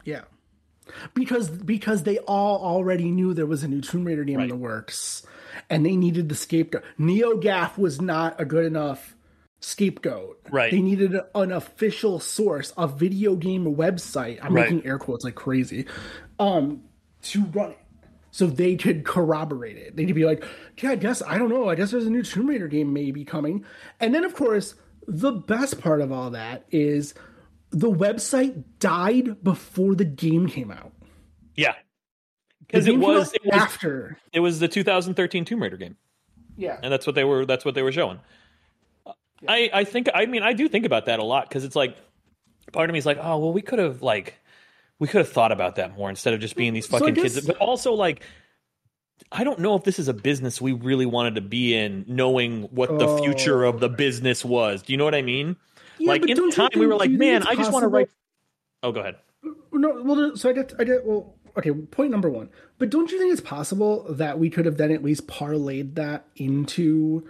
Yeah. 0.04 0.22
Because 1.14 1.48
because 1.48 2.02
they 2.02 2.18
all 2.18 2.58
already 2.64 3.10
knew 3.10 3.32
there 3.34 3.46
was 3.46 3.62
a 3.62 3.68
new 3.68 3.80
Tomb 3.80 4.04
Raider 4.04 4.24
game 4.24 4.40
in 4.40 4.48
the 4.48 4.56
works 4.56 5.24
and 5.68 5.84
they 5.86 5.94
needed 5.96 6.28
the 6.28 6.34
scapegoat. 6.34 6.82
NeoGAF 6.98 7.78
was 7.78 8.00
not 8.00 8.40
a 8.40 8.44
good 8.44 8.64
enough 8.64 9.14
scapegoat. 9.60 10.40
Right. 10.50 10.70
They 10.70 10.80
needed 10.80 11.14
an 11.34 11.52
official 11.52 12.18
source, 12.18 12.72
a 12.76 12.88
video 12.88 13.36
game 13.36 13.76
website. 13.76 14.38
I'm 14.42 14.54
Right. 14.54 14.70
making 14.70 14.86
air 14.88 14.98
quotes 14.98 15.24
like 15.24 15.34
crazy. 15.36 15.86
Um 16.38 16.82
to 17.22 17.44
run 17.46 17.70
it. 17.72 17.78
So 18.32 18.46
they 18.46 18.76
could 18.76 19.04
corroborate 19.04 19.76
it. 19.76 19.96
They 19.96 20.06
could 20.06 20.14
be 20.14 20.24
like, 20.24 20.44
yeah, 20.80 20.90
I 20.90 20.96
guess 20.96 21.22
I 21.22 21.36
don't 21.38 21.50
know. 21.50 21.68
I 21.68 21.74
guess 21.74 21.90
there's 21.90 22.06
a 22.06 22.10
new 22.10 22.22
Tomb 22.22 22.46
Raider 22.48 22.68
game 22.68 22.92
maybe 22.92 23.24
coming. 23.24 23.64
And 24.00 24.14
then 24.14 24.24
of 24.24 24.34
course, 24.34 24.74
the 25.06 25.32
best 25.32 25.80
part 25.80 26.00
of 26.00 26.10
all 26.10 26.30
that 26.30 26.64
is 26.70 27.14
the 27.70 27.90
website 27.90 28.64
died 28.78 29.42
before 29.42 29.94
the 29.94 30.04
game 30.04 30.48
came 30.48 30.70
out. 30.70 30.92
Yeah, 31.56 31.74
because 32.66 32.86
it 32.86 32.98
was 32.98 33.32
it 33.32 33.44
was 33.44 33.54
after. 33.54 34.18
it 34.32 34.40
was 34.40 34.60
the 34.60 34.68
2013 34.68 35.44
Tomb 35.44 35.62
Raider 35.62 35.76
game. 35.76 35.96
Yeah. 36.60 36.78
and 36.82 36.92
that's 36.92 37.06
what 37.06 37.14
they 37.14 37.24
were 37.24 37.46
that's 37.46 37.64
what 37.64 37.74
they 37.74 37.82
were 37.82 37.92
showing 37.92 38.20
i 39.48 39.70
i 39.72 39.84
think 39.84 40.08
i 40.12 40.26
mean 40.26 40.42
i 40.42 40.52
do 40.52 40.68
think 40.68 40.84
about 40.84 41.06
that 41.06 41.18
a 41.18 41.24
lot 41.24 41.48
because 41.48 41.64
it's 41.64 41.76
like 41.76 41.96
part 42.72 42.90
of 42.90 42.92
me 42.92 42.98
is 42.98 43.06
like 43.06 43.18
oh 43.20 43.38
well 43.38 43.52
we 43.52 43.62
could 43.62 43.78
have 43.78 44.02
like 44.02 44.34
we 44.98 45.08
could 45.08 45.18
have 45.18 45.30
thought 45.30 45.52
about 45.52 45.76
that 45.76 45.96
more 45.96 46.10
instead 46.10 46.34
of 46.34 46.40
just 46.40 46.56
being 46.56 46.74
these 46.74 46.86
So 46.86 46.98
fucking 46.98 47.14
guess- 47.14 47.34
kids 47.34 47.46
but 47.46 47.56
also 47.56 47.94
like 47.94 48.22
i 49.32 49.42
don't 49.42 49.58
know 49.58 49.74
if 49.74 49.84
this 49.84 49.98
is 49.98 50.08
a 50.08 50.12
business 50.12 50.60
we 50.60 50.72
really 50.72 51.06
wanted 51.06 51.36
to 51.36 51.40
be 51.40 51.74
in 51.74 52.04
knowing 52.06 52.64
what 52.64 52.90
the 52.98 53.06
oh. 53.06 53.22
future 53.22 53.64
of 53.64 53.80
the 53.80 53.88
business 53.88 54.44
was 54.44 54.82
do 54.82 54.92
you 54.92 54.98
know 54.98 55.04
what 55.04 55.14
i 55.14 55.22
mean 55.22 55.56
Yeah, 56.00 56.10
like 56.10 56.28
in 56.28 56.36
don't 56.36 56.50
the 56.50 56.56
time 56.56 56.70
we 56.76 56.86
were 56.86 56.94
like 56.96 57.08
do 57.08 57.12
you 57.12 57.18
think 57.18 57.44
man 57.44 57.46
i 57.46 57.54
just 57.54 57.72
want 57.72 57.84
to 57.84 57.88
write 57.88 58.08
oh 58.82 58.90
go 58.92 59.00
ahead 59.00 59.16
No, 59.72 60.02
well, 60.02 60.36
so 60.36 60.50
I 60.50 60.52
get, 60.52 60.72
I 60.78 60.84
get, 60.84 61.04
well, 61.06 61.34
okay, 61.56 61.70
point 61.72 62.10
number 62.10 62.28
one. 62.28 62.50
But 62.78 62.90
don't 62.90 63.10
you 63.10 63.18
think 63.18 63.32
it's 63.32 63.40
possible 63.40 64.04
that 64.10 64.38
we 64.38 64.50
could 64.50 64.66
have 64.66 64.76
then 64.76 64.90
at 64.90 65.02
least 65.02 65.26
parlayed 65.28 65.94
that 65.94 66.26
into 66.36 67.26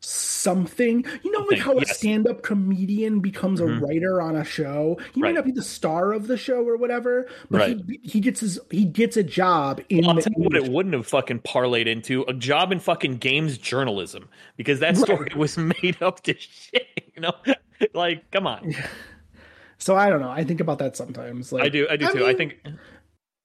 something? 0.00 1.04
You 1.22 1.30
know, 1.32 1.46
like 1.50 1.60
how 1.60 1.78
a 1.78 1.84
stand 1.86 2.26
up 2.26 2.42
comedian 2.42 3.20
becomes 3.20 3.60
Mhm. 3.60 3.78
a 3.78 3.80
writer 3.80 4.20
on 4.20 4.34
a 4.36 4.44
show? 4.44 4.98
He 5.14 5.20
Right. 5.22 5.30
may 5.30 5.34
not 5.34 5.44
be 5.44 5.52
the 5.52 5.62
star 5.62 6.12
of 6.12 6.26
the 6.26 6.36
show 6.36 6.62
or 6.66 6.76
whatever, 6.76 7.28
but 7.50 7.58
Right. 7.60 7.80
he, 7.88 8.00
he 8.02 8.20
gets 8.20 8.40
his, 8.40 8.58
he 8.70 8.84
gets 8.84 9.16
a 9.16 9.22
job 9.22 9.80
in 9.88 10.04
I'll 10.06 10.16
tell 10.16 10.32
you 10.36 10.42
what 10.44 10.56
it 10.56 10.70
wouldn't 10.70 10.94
have 10.94 11.06
fucking 11.06 11.40
parlayed 11.40 11.86
into 11.86 12.22
a 12.28 12.32
job 12.32 12.72
in 12.72 12.78
fucking 12.80 13.18
games 13.18 13.58
journalism 13.58 14.28
because 14.56 14.80
that 14.80 14.96
story 14.96 15.30
was 15.36 15.56
made 15.58 16.00
up 16.00 16.22
to 16.24 16.34
shit. 16.38 16.86
You 17.14 17.22
know, 17.22 17.32
like 17.94 18.30
come 18.30 18.46
on. 18.46 18.74
So 19.78 19.96
I 19.96 20.10
don't 20.10 20.20
know. 20.20 20.30
I 20.30 20.44
think 20.44 20.60
about 20.60 20.78
that 20.80 20.96
sometimes. 20.96 21.52
Like 21.52 21.64
I 21.64 21.68
do. 21.68 21.86
I 21.88 21.96
do 21.96 22.08
too. 22.12 22.26
I 22.26 22.34
think. 22.34 22.58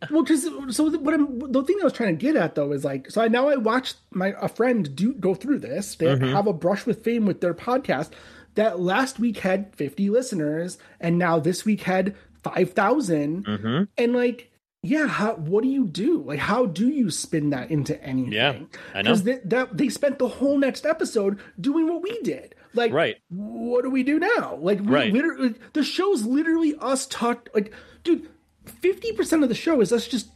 well, 0.09 0.23
because 0.23 0.43
so 0.75 0.89
what 0.97 1.13
I'm 1.13 1.39
the 1.51 1.63
thing 1.63 1.77
I 1.81 1.83
was 1.83 1.93
trying 1.93 2.17
to 2.17 2.21
get 2.21 2.35
at 2.35 2.55
though 2.55 2.71
is 2.71 2.83
like 2.83 3.09
so 3.11 3.21
I 3.21 3.27
now 3.27 3.47
I 3.49 3.55
watched 3.55 3.97
my 4.11 4.33
a 4.41 4.47
friend 4.49 4.95
do 4.95 5.13
go 5.13 5.35
through 5.35 5.59
this. 5.59 5.95
They 5.95 6.07
Mm-hmm. 6.07 6.25
have 6.33 6.47
a 6.47 6.53
brush 6.53 6.85
with 6.85 7.03
fame 7.03 7.25
with 7.25 7.41
their 7.41 7.53
podcast 7.53 8.09
that 8.55 8.79
last 8.79 9.19
week 9.19 9.39
had 9.39 9.75
50 9.75 10.09
listeners 10.09 10.77
and 10.99 11.17
now 11.17 11.39
this 11.39 11.65
week 11.65 11.81
had 11.83 12.15
5,000 12.43 13.45
Mm-hmm. 13.45 13.83
and 13.97 14.13
like 14.13 14.51
yeah 14.83 15.07
how, 15.07 15.35
what 15.35 15.63
do 15.63 15.69
you 15.69 15.85
do 15.85 16.21
like 16.23 16.39
how 16.39 16.65
do 16.65 16.89
you 16.89 17.09
spin 17.09 17.49
that 17.51 17.71
into 17.71 18.01
anything 18.03 18.33
Yeah, 18.33 18.49
I 18.93 19.01
know. 19.01 19.11
because 19.11 19.23
they, 19.23 19.39
that 19.45 19.77
they 19.77 19.89
spent 19.89 20.19
the 20.19 20.27
whole 20.27 20.57
next 20.57 20.85
episode 20.85 21.39
doing 21.59 21.87
what 21.87 22.01
we 22.03 22.19
did 22.21 22.53
like 22.73 22.91
Right. 22.93 23.17
what 23.29 23.83
do 23.83 23.89
we 23.89 24.03
do 24.03 24.19
now 24.19 24.55
like 24.61 24.79
we 24.79 24.87
Right. 24.87 25.13
literally 25.13 25.55
the 25.73 25.83
show's 25.83 26.23
literally 26.25 26.75
us 26.79 27.05
talk 27.07 27.49
like 27.53 27.73
dude 28.03 28.27
50% 28.65 29.43
of 29.43 29.49
the 29.49 29.55
show 29.55 29.81
is 29.81 29.91
us 29.91 30.07
just 30.07 30.29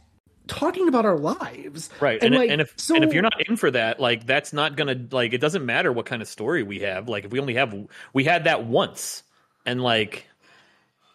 talking 0.46 0.88
about 0.88 1.04
our 1.04 1.18
lives 1.18 1.90
Right. 2.00 2.22
And, 2.22 2.34
like 2.34 2.50
and 2.50 2.60
if 2.60 2.72
so 2.76 2.94
and 2.94 3.04
if 3.04 3.12
you're 3.12 3.22
not 3.22 3.46
in 3.48 3.56
for 3.56 3.70
that, 3.70 4.00
like 4.00 4.26
that's 4.26 4.52
not 4.52 4.76
gonna 4.76 4.96
like 5.10 5.32
it 5.34 5.38
doesn't 5.40 5.64
matter 5.66 5.92
what 5.92 6.06
kind 6.06 6.22
of 6.22 6.28
story 6.28 6.62
we 6.62 6.80
have. 6.80 7.08
Like 7.08 7.24
if 7.26 7.30
we 7.30 7.38
only 7.40 7.54
have 7.54 7.74
we 8.14 8.24
had 8.24 8.44
that 8.44 8.64
once. 8.64 9.22
And 9.66 9.82
like 9.82 10.26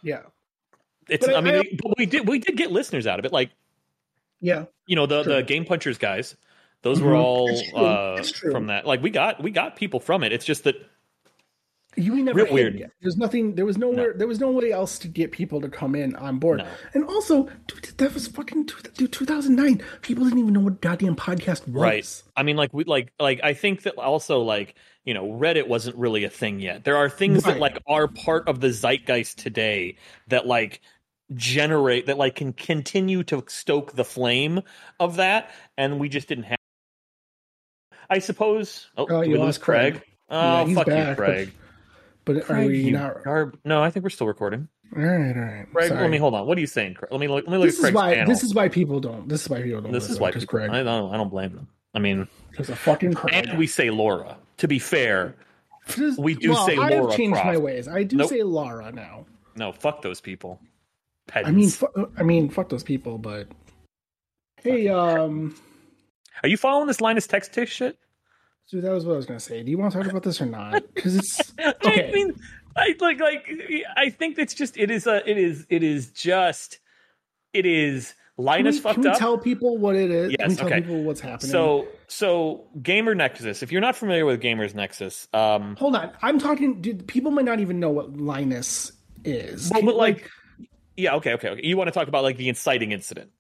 yeah 0.04 0.22
it's 1.10 1.26
But 1.26 1.36
I- 1.36 1.38
I, 1.40 1.42
mean 1.42 1.56
I- 1.56 1.60
we, 1.62 1.80
but 1.82 1.94
we 1.98 2.06
did 2.06 2.28
we 2.28 2.40
did 2.40 2.58
get 2.58 2.72
listeners 2.72 3.08
out 3.08 3.18
of 3.20 3.26
it. 3.26 3.32
Like, 3.34 3.50
yeah 4.42 4.66
you 4.88 4.96
know, 4.96 5.06
the 5.06 5.24
True. 5.24 5.34
the 5.36 5.44
game 5.44 5.66
punchers 5.66 5.98
guys, 5.98 6.36
those 6.84 7.02
were 7.02 7.12
Mhm. 7.14 7.24
all 7.24 7.50
It's 7.50 7.70
true. 7.70 7.80
uh 7.80 8.16
It's 8.20 8.32
true. 8.32 8.52
from 8.52 8.68
that. 8.68 8.86
Like 8.86 9.02
we 9.02 9.10
got 9.10 9.42
we 9.42 9.50
got 9.52 9.76
people 9.76 10.00
from 10.00 10.24
it. 10.24 10.32
It's 10.32 10.46
just 10.46 10.64
that 10.66 10.76
you 11.96 12.24
never 12.24 12.44
Real 12.44 12.54
weird. 12.54 12.80
yet. 12.80 12.92
There's 13.02 13.18
nothing. 13.18 13.56
There 13.56 13.66
was 13.66 13.78
nowhere. 13.78 14.14
There 14.16 14.28
was 14.28 14.40
no 14.40 14.52
way 14.52 14.72
else 14.72 14.98
to 15.00 15.08
get 15.08 15.32
people 15.32 15.62
to 15.62 15.70
come 15.70 15.96
in 15.96 16.16
on 16.16 16.40
board. 16.40 16.60
No. 16.60 16.68
And 16.94 17.04
also, 17.06 17.50
dude, 17.68 17.84
that 17.98 18.14
was 18.14 18.28
fucking 18.28 18.66
dude, 18.96 19.12
2009. 19.12 19.82
People 20.02 20.24
didn't 20.24 20.40
even 20.40 20.54
know 20.54 20.60
what 20.62 20.82
goddamn 20.82 21.16
podcast 21.16 21.68
was. 21.68 21.76
Right. 21.76 22.24
I 22.36 22.44
mean, 22.44 22.56
like 22.56 22.74
we 22.74 22.84
like 22.86 23.12
like 23.20 23.42
I 23.44 23.54
think 23.54 23.84
that 23.84 23.96
also 23.98 24.42
like 24.42 24.76
you 25.06 25.14
know 25.14 25.26
Reddit 25.28 25.68
wasn't 25.68 25.96
really 25.98 26.24
a 26.24 26.30
thing 26.30 26.60
yet. 26.60 26.84
There 26.84 26.98
are 26.98 27.10
things 27.10 27.44
that 27.44 27.60
like 27.60 27.78
are 27.88 28.08
part 28.08 28.48
of 28.48 28.60
the 28.62 28.70
zeitgeist 28.72 29.38
today 29.38 29.98
that 30.28 30.48
like 30.48 30.82
generate 31.34 32.08
that 32.08 32.18
like 32.18 32.36
can 32.36 32.54
continue 32.54 33.24
to 33.24 33.44
stoke 33.48 33.94
the 33.94 34.04
flame 34.06 34.62
of 35.00 35.16
that, 35.18 35.52
and 35.78 36.00
we 36.00 36.10
just 36.10 36.28
didn't 36.28 36.46
have. 36.46 36.58
I 38.10 38.20
suppose. 38.20 38.88
Oh, 38.98 39.08
Oh, 39.10 39.22
you 39.22 39.38
lost 39.38 39.62
Craig. 39.62 40.02
Oh, 40.30 40.66
Yeah, 40.66 40.76
fuck 40.76 40.88
back, 40.88 41.10
you, 41.10 41.16
Craig. 41.16 41.54
But 42.26 42.38
are 42.38 42.42
Craig, 42.42 42.68
we 42.68 42.92
not? 42.92 43.24
garb- 43.24 43.58
No, 43.66 43.84
I 43.84 43.90
think 43.90 44.04
we're 44.04 44.10
still 44.10 44.28
recording. 44.28 44.68
All 44.96 45.02
right, 45.02 45.36
all 45.36 45.42
right. 45.44 45.66
Craig, 45.74 45.90
Sorry. 45.90 46.02
let 46.02 46.10
me 46.10 46.18
hold 46.18 46.36
on. 46.36 46.46
What 46.48 46.58
are 46.58 46.62
you 46.62 46.68
saying? 46.68 46.94
Craig? 46.94 47.12
Let 47.12 47.20
me 47.20 47.28
look. 47.28 47.46
Let 47.48 47.52
me 47.54 47.58
look 47.58 47.68
This 47.68 47.76
at 47.76 47.78
is 47.78 47.82
Craig's 47.82 47.96
why. 47.96 48.14
panel. 48.16 48.28
This 48.34 48.44
is 48.44 48.54
why 48.54 48.70
people 48.70 49.00
don't. 49.00 49.28
This 49.28 49.42
is 49.44 49.50
why 49.50 49.62
people 49.62 49.82
don't. 49.82 49.92
This 49.92 50.10
is 50.10 50.20
why 50.20 50.32
people. 50.32 50.48
Craig. 50.48 50.70
I 50.70 50.84
don't. 50.84 51.14
I 51.14 51.18
don't 51.18 51.30
blame 51.30 51.54
them. 51.56 51.68
I 51.96 52.00
mean, 52.00 52.28
There's 52.56 52.70
a 52.70 52.76
fucking 52.76 53.14
Craig. 53.14 53.48
and 53.50 53.58
we 53.58 53.68
say 53.68 53.90
Laura. 53.90 54.38
To 54.58 54.68
be 54.68 54.80
fair, 54.80 55.36
we 56.18 56.36
do 56.36 56.52
well, 56.52 56.66
say 56.66 56.76
Laura. 56.78 57.12
I've 57.12 57.18
changed 57.18 57.34
Croft. 57.34 57.46
my 57.48 57.58
ways. 57.58 57.88
I 57.88 58.04
do 58.04 58.16
Nope. 58.18 58.30
say 58.30 58.44
Laura 58.44 58.92
now. 58.92 59.26
No, 59.56 59.72
fuck 59.72 60.02
those 60.02 60.22
people. 60.22 60.60
Pedants. 61.28 61.50
I 61.50 61.52
mean, 61.54 61.70
fu- 61.70 62.12
I 62.18 62.24
mean, 62.24 62.50
fuck 62.50 62.70
those 62.70 62.84
people. 62.84 63.18
But 63.18 63.48
hey, 64.62 64.88
um, 64.88 65.56
are 66.44 66.50
you 66.50 66.58
following 66.58 66.88
this 66.88 67.02
Linus 67.02 67.28
Tech 67.28 67.44
Tips 67.52 67.72
shit? 67.72 67.98
Dude, 68.70 68.84
that 68.84 68.92
was 68.92 69.06
what 69.06 69.14
I 69.14 69.18
was 69.18 69.26
gonna 69.26 69.40
say. 69.40 69.64
Do 69.64 69.72
you 69.72 69.78
want 69.78 69.94
to 69.94 70.00
talk 70.00 70.10
about 70.10 70.24
this 70.24 70.42
or 70.42 70.46
not? 70.46 70.84
Because 70.94 71.16
it's 71.16 71.54
okay. 71.60 72.10
I 72.10 72.12
mean, 72.12 72.34
I 72.76 72.96
like 73.00 73.20
like 73.20 73.46
I 73.98 74.10
think 74.10 74.38
it's 74.38 74.54
just 74.54 74.78
it 74.78 74.90
is 74.92 75.08
a 75.08 75.28
it 75.30 75.38
is 75.38 75.66
it 75.70 75.84
is 75.84 76.10
just 76.12 76.80
it 77.54 77.66
is 77.66 78.14
Can 78.36 78.46
Linus 78.46 78.76
we, 78.76 78.82
fucked 78.82 78.96
can 78.96 79.04
we 79.04 79.10
up. 79.10 79.18
tell 79.20 79.38
people 79.38 79.78
what 79.78 79.96
it 79.96 80.10
is? 80.10 80.36
can 80.36 80.50
Yes, 80.50 80.58
tell 80.58 80.68
okay. 80.68 80.82
people 80.82 81.04
what's 81.04 81.22
happening? 81.22 81.52
so 81.52 81.88
so 82.08 82.66
Gamer 82.82 83.14
Nexus. 83.16 83.62
If 83.64 83.72
you're 83.72 83.82
not 83.82 83.96
familiar 83.96 84.26
with 84.26 84.42
Gamers 84.42 84.74
Nexus, 84.74 85.28
um, 85.34 85.76
hold 85.76 85.96
on. 85.96 86.12
I'm 86.22 86.40
talking. 86.40 86.82
Dude, 86.82 87.08
people 87.08 87.32
might 87.32 87.46
not 87.46 87.60
even 87.60 87.80
know 87.80 87.90
what 87.92 88.18
Linus 88.18 88.92
is. 89.24 89.70
well, 89.72 89.84
but 89.84 89.96
like, 89.96 90.30
yeah, 90.98 91.16
okay, 91.16 91.34
okay, 91.34 91.50
okay. 91.50 91.62
You 91.64 91.78
want 91.78 91.88
to 91.88 91.92
talk 91.92 92.08
about 92.08 92.24
like 92.24 92.38
the 92.38 92.50
inciting 92.50 92.92
incident? 92.92 93.32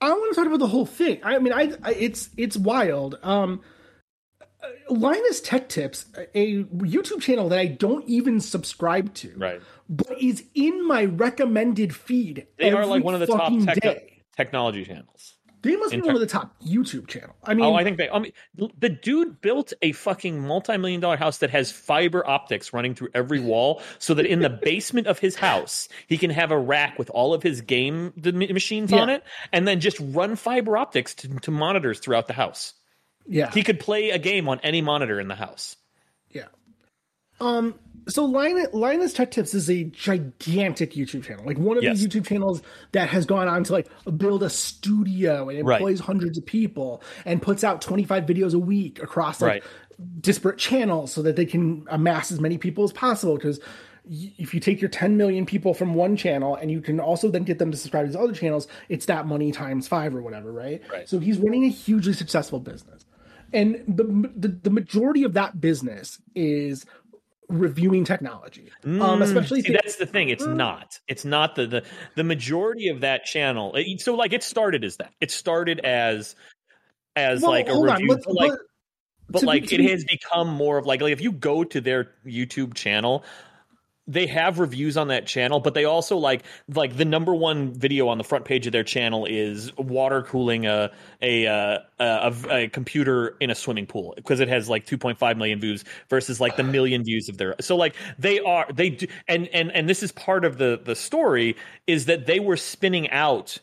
I 0.00 0.10
want 0.10 0.32
to 0.32 0.36
talk 0.36 0.46
about 0.46 0.60
the 0.60 0.68
whole 0.68 0.86
thing. 0.86 1.18
I 1.24 1.38
mean, 1.40 1.52
I, 1.52 1.72
I 1.82 1.92
it's 1.92 2.30
it's 2.36 2.56
wild. 2.56 3.18
Um, 3.24 3.60
Linus 4.90 5.40
Tech 5.40 5.68
Tips, 5.68 6.06
a 6.34 6.64
YouTube 6.64 7.20
channel 7.20 7.48
that 7.50 7.58
I 7.58 7.66
don't 7.66 8.04
even 8.08 8.40
subscribe 8.40 9.14
to, 9.14 9.32
Right. 9.36 9.60
but 9.88 10.20
is 10.20 10.44
in 10.54 10.86
my 10.86 11.04
recommended 11.04 11.94
feed. 11.94 12.46
They 12.58 12.70
are 12.72 12.86
like 12.86 13.04
one 13.04 13.14
of 13.14 13.20
the 13.20 13.26
top 13.26 13.52
tech- 13.80 14.22
technology 14.36 14.84
channels. 14.84 15.34
They 15.60 15.74
must 15.74 15.90
be 15.90 16.00
one 16.00 16.14
of 16.14 16.20
the 16.20 16.26
top 16.26 16.54
YouTube 16.62 17.08
channel. 17.08 17.34
I 17.42 17.52
mean, 17.54 17.64
Oh, 17.66 17.74
I 17.74 17.82
think 17.82 17.96
they. 17.98 18.08
I 18.08 18.20
mean, 18.20 18.30
the 18.78 18.88
dude 18.88 19.40
built 19.40 19.72
a 19.82 19.90
fucking 19.90 20.40
multi-million 20.46 21.00
dollar 21.00 21.16
house 21.16 21.38
that 21.38 21.50
has 21.50 21.72
fiber 21.72 22.24
optics 22.24 22.72
running 22.72 22.94
through 22.94 23.08
every 23.12 23.40
wall, 23.40 23.82
so 23.98 24.14
that 24.14 24.24
in 24.24 24.38
the 24.38 24.48
basement 24.62 25.08
of 25.08 25.18
his 25.18 25.34
house 25.34 25.88
he 26.06 26.16
can 26.16 26.30
have 26.30 26.52
a 26.52 26.58
rack 26.58 26.96
with 26.96 27.10
all 27.10 27.34
of 27.34 27.42
his 27.42 27.60
game 27.60 28.12
machines 28.16 28.92
on 28.92 29.08
it, 29.10 29.24
and 29.52 29.66
then 29.66 29.80
just 29.80 29.98
run 30.00 30.36
fiber 30.36 30.76
optics 30.76 31.12
to, 31.16 31.28
to 31.40 31.50
monitors 31.50 31.98
throughout 31.98 32.28
the 32.28 32.34
house. 32.34 32.74
Yeah, 33.26 33.50
He 33.52 33.62
could 33.62 33.80
play 33.80 34.10
a 34.10 34.18
game 34.18 34.48
on 34.48 34.60
any 34.62 34.80
monitor 34.80 35.18
in 35.20 35.28
the 35.28 35.34
house. 35.34 35.76
yeah. 36.30 36.44
Um. 37.40 37.74
So 38.08 38.24
Linus, 38.24 38.68
Linus 38.72 39.12
Tech 39.12 39.30
Tips 39.30 39.52
is 39.52 39.68
a 39.68 39.84
gigantic 39.84 40.92
YouTube 40.94 41.24
channel, 41.24 41.44
like 41.44 41.58
one 41.58 41.76
of 41.76 41.82
Yes. 41.82 42.00
the 42.00 42.08
YouTube 42.08 42.26
channels 42.26 42.62
that 42.92 43.10
has 43.10 43.26
gone 43.26 43.48
on 43.48 43.64
to 43.64 43.72
like 43.74 43.86
build 44.16 44.42
a 44.42 44.48
studio 44.48 45.50
and 45.50 45.66
Right. 45.66 45.74
employs 45.78 46.00
hundreds 46.00 46.38
of 46.38 46.46
people 46.46 47.02
and 47.26 47.42
puts 47.42 47.62
out 47.64 47.82
25 47.82 48.24
videos 48.24 48.54
a 48.54 48.58
week 48.58 49.02
across 49.02 49.42
like 49.42 49.62
Right. 49.62 49.64
disparate 50.22 50.56
channels 50.56 51.12
so 51.12 51.20
that 51.20 51.36
they 51.36 51.44
can 51.44 51.84
amass 51.90 52.32
as 52.32 52.40
many 52.40 52.56
people 52.56 52.82
as 52.82 52.92
possible 52.94 53.34
because 53.36 53.60
if 54.10 54.54
you 54.54 54.60
take 54.60 54.80
your 54.80 54.88
10 54.88 55.18
million 55.18 55.44
people 55.44 55.74
from 55.74 55.92
one 55.92 56.16
channel 56.16 56.54
and 56.54 56.70
you 56.70 56.80
can 56.80 56.98
also 56.98 57.30
then 57.30 57.42
get 57.42 57.58
them 57.58 57.70
to 57.70 57.76
subscribe 57.76 58.04
to 58.04 58.08
these 58.08 58.16
other 58.16 58.32
channels 58.32 58.66
it's 58.88 59.04
that 59.04 59.26
money 59.26 59.52
times 59.52 59.86
five 59.86 60.14
or 60.14 60.22
whatever 60.22 60.50
right, 60.50 60.80
Right. 60.90 61.06
so 61.06 61.18
he's 61.18 61.36
running 61.38 61.64
a 61.64 61.68
hugely 61.68 62.14
successful 62.14 62.58
business 62.58 63.04
and 63.52 63.82
the, 63.88 64.04
the 64.36 64.48
the 64.48 64.70
majority 64.70 65.24
of 65.24 65.32
that 65.34 65.60
business 65.60 66.20
is 66.34 66.84
reviewing 67.48 68.04
technology 68.04 68.70
um 68.84 69.22
especially 69.22 69.62
Mm, 69.62 69.64
See, 69.64 69.68
thi- 69.68 69.78
that's 69.82 69.96
the 69.96 70.04
thing. 70.04 70.28
It's 70.28 70.44
not. 70.44 70.98
It's 71.08 71.24
not 71.24 71.54
the 71.56 71.66
the 71.66 71.82
the 72.14 72.24
majority 72.24 72.88
of 72.88 73.00
that 73.00 73.24
channel. 73.24 73.74
it- 73.74 74.00
So 74.02 74.14
like, 74.14 74.32
it 74.34 74.42
started 74.42 74.84
as 74.84 74.96
that. 74.98 75.12
It 75.20 75.30
started 75.30 75.80
as 75.80 76.36
as 77.16 77.40
Well, 77.40 77.52
like 77.52 77.68
a 77.68 77.72
on, 77.72 77.82
review. 77.82 78.08
but, 78.24 78.34
like, 78.34 78.50
but- 78.50 78.60
but 79.30 79.40
to 79.40 79.60
be- 79.78 79.84
it 79.84 79.90
has 79.90 80.04
become 80.04 80.48
more 80.48 80.76
of 80.78 80.84
like 80.86 81.00
like 81.00 81.12
if 81.12 81.20
you 81.22 81.32
go 81.32 81.64
to 81.64 81.80
their 81.80 82.12
YouTube 82.26 82.74
channel, 82.74 83.24
they 84.08 84.26
have 84.26 84.58
reviews 84.58 84.96
on 84.96 85.08
that 85.08 85.26
channel, 85.26 85.60
but 85.60 85.74
they 85.74 85.84
also 85.84 86.16
like 86.16 86.42
like 86.74 86.96
the 86.96 87.04
number 87.04 87.34
one 87.34 87.72
video 87.74 88.08
on 88.08 88.18
the 88.18 88.24
front 88.24 88.46
page 88.46 88.66
of 88.66 88.72
their 88.72 88.82
channel 88.82 89.26
is 89.26 89.76
water 89.76 90.22
cooling 90.22 90.66
a 90.66 90.90
a 91.20 91.46
uh, 91.46 91.78
a, 92.00 92.34
a 92.50 92.68
computer 92.68 93.36
in 93.38 93.50
a 93.50 93.54
swimming 93.54 93.86
pool 93.86 94.14
because 94.16 94.40
it 94.40 94.48
has 94.48 94.68
like 94.68 94.86
2.5 94.86 95.36
million 95.36 95.60
views 95.60 95.84
versus 96.08 96.40
like 96.40 96.56
the 96.56 96.62
million 96.62 97.04
views 97.04 97.28
of 97.28 97.36
their 97.36 97.54
so 97.60 97.76
like 97.76 97.94
they 98.18 98.40
are 98.40 98.66
they 98.72 98.90
do 98.90 99.06
and 99.28 99.46
and 99.48 99.70
and 99.72 99.88
this 99.88 100.02
is 100.02 100.10
part 100.12 100.44
of 100.44 100.56
the 100.56 100.80
the 100.82 100.96
story 100.96 101.54
is 101.86 102.06
that 102.06 102.26
they 102.26 102.40
were 102.40 102.56
spinning 102.56 103.10
out 103.10 103.58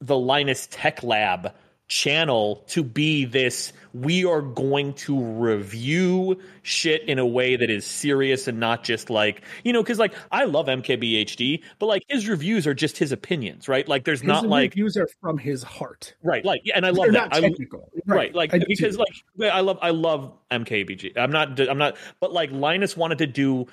the 0.00 0.16
Linus 0.16 0.66
Tech 0.70 1.02
Lab 1.02 1.52
channel 1.88 2.64
to 2.68 2.82
be 2.82 3.24
this 3.24 3.72
we 3.94 4.24
are 4.24 4.42
going 4.42 4.92
to 4.92 5.18
review 5.18 6.36
shit 6.62 7.02
in 7.08 7.20
a 7.20 7.26
way 7.26 7.54
that 7.54 7.70
is 7.70 7.86
serious 7.86 8.48
and 8.48 8.58
not 8.58 8.82
just 8.82 9.08
like 9.08 9.42
you 9.62 9.72
know 9.72 9.82
because 9.82 10.00
like 10.00 10.12
i 10.32 10.44
love 10.44 10.66
mkbhd 10.66 11.62
but 11.78 11.86
like 11.86 12.02
his 12.08 12.28
reviews 12.28 12.66
are 12.66 12.74
just 12.74 12.98
his 12.98 13.12
opinions 13.12 13.68
right? 13.68 13.86
Like 13.88 14.04
there's 14.04 14.20
his 14.20 14.26
not 14.26 14.46
like 14.46 14.72
reviews 14.72 14.96
are 14.96 15.08
from 15.20 15.38
his 15.38 15.62
heart. 15.62 16.14
Right 16.22 16.44
like 16.44 16.62
yeah, 16.64 16.76
and 16.76 16.84
i 16.84 16.90
love 16.90 17.04
they're 17.04 17.12
that. 17.12 17.30
Not 17.30 17.36
I, 17.36 17.40
technical. 17.40 17.90
Right. 18.04 18.34
Like 18.34 18.52
I 18.52 18.58
because 18.66 18.96
too. 18.96 19.04
like 19.38 19.52
i 19.52 19.60
love 19.60 19.78
i 19.80 19.90
love 19.90 20.32
mkbhd 20.50 21.16
i'm 21.16 21.30
not 21.30 21.60
i'm 21.60 21.78
not 21.78 21.96
but 22.20 22.32
like 22.32 22.50
linus 22.50 22.96
wanted 22.96 23.18
to 23.18 23.26
do 23.26 23.66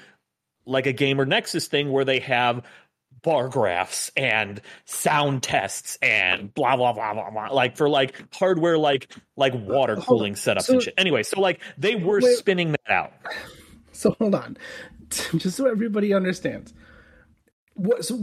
like 0.66 0.86
a 0.86 0.94
gamer 0.94 1.25
nexus 1.25 1.68
thing 1.68 1.92
where 1.92 2.06
they 2.06 2.20
have 2.20 2.63
bar 3.24 3.48
graphs 3.50 4.12
and 4.18 4.62
sound 4.86 5.44
tests 5.44 5.98
and 6.01 6.54
blah 6.54 6.75
blah 6.75 6.92
blah 6.94 7.13
blah 7.13 7.30
blah 7.30 7.48
like 7.54 7.78
for 7.78 7.88
like 7.90 8.16
hardware 8.34 8.78
like 8.78 9.13
like 9.38 9.54
water 9.54 9.96
cooling 9.96 10.34
setups 10.34 10.63
So- 10.63 10.74
and 10.74 10.84
shit 10.84 10.94
anyway 10.98 11.24
so 11.24 11.40
like 11.40 11.60
they 11.78 11.96
were 11.96 12.20
Wait. 12.22 12.38
spinning 12.38 12.72
that 12.72 12.90
out 12.92 13.13
So 13.94 14.16
hold 14.20 14.34
on, 14.34 14.58
just 15.38 15.58
so 15.58 15.68
everybody 15.68 16.13
understands. 16.13 16.74
What 17.82 18.06
so 18.06 18.20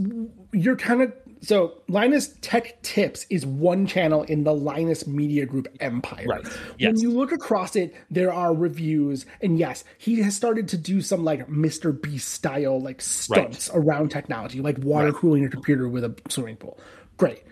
you're 0.53 0.77
kind 0.77 1.01
of 1.01 1.13
so 1.41 1.81
Linus 1.87 2.35
Tech 2.41 2.81
Tips 2.81 3.25
is 3.29 3.45
one 3.45 3.87
channel 3.87 4.23
in 4.23 4.43
the 4.43 4.53
Linus 4.53 5.07
Media 5.07 5.45
Group 5.45 5.67
empire. 5.79 6.25
Right. 6.27 6.47
When 6.79 6.99
you 6.99 7.11
look 7.11 7.31
across 7.31 7.75
it, 7.75 7.93
there 8.09 8.33
are 8.33 8.53
reviews, 8.53 9.25
and 9.41 9.57
yes, 9.57 9.83
he 9.97 10.21
has 10.21 10.35
started 10.35 10.67
to 10.69 10.77
do 10.77 11.01
some 11.01 11.23
like 11.23 11.47
Mr. 11.47 11.99
Beast 11.99 12.29
style 12.29 12.81
like 12.81 13.01
stunts 13.01 13.69
around 13.73 14.09
technology, 14.09 14.61
like 14.61 14.77
water 14.79 15.11
cooling 15.11 15.45
a 15.45 15.49
computer 15.49 15.87
with 15.87 16.03
a 16.03 16.15
swimming 16.29 16.57
pool. 16.57 16.79
Great. 17.17 17.43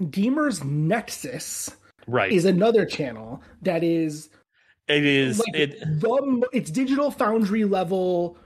Gamers 0.00 0.64
Nexus 0.64 1.70
right 2.06 2.32
is 2.32 2.44
another 2.44 2.84
channel 2.84 3.42
that 3.62 3.82
is 3.82 4.28
it 4.88 5.04
is 5.04 5.38
like 5.38 5.54
it 5.54 5.80
the 5.80 6.48
it's 6.52 6.70
digital 6.70 7.10
foundry 7.10 7.64
level 7.64 8.36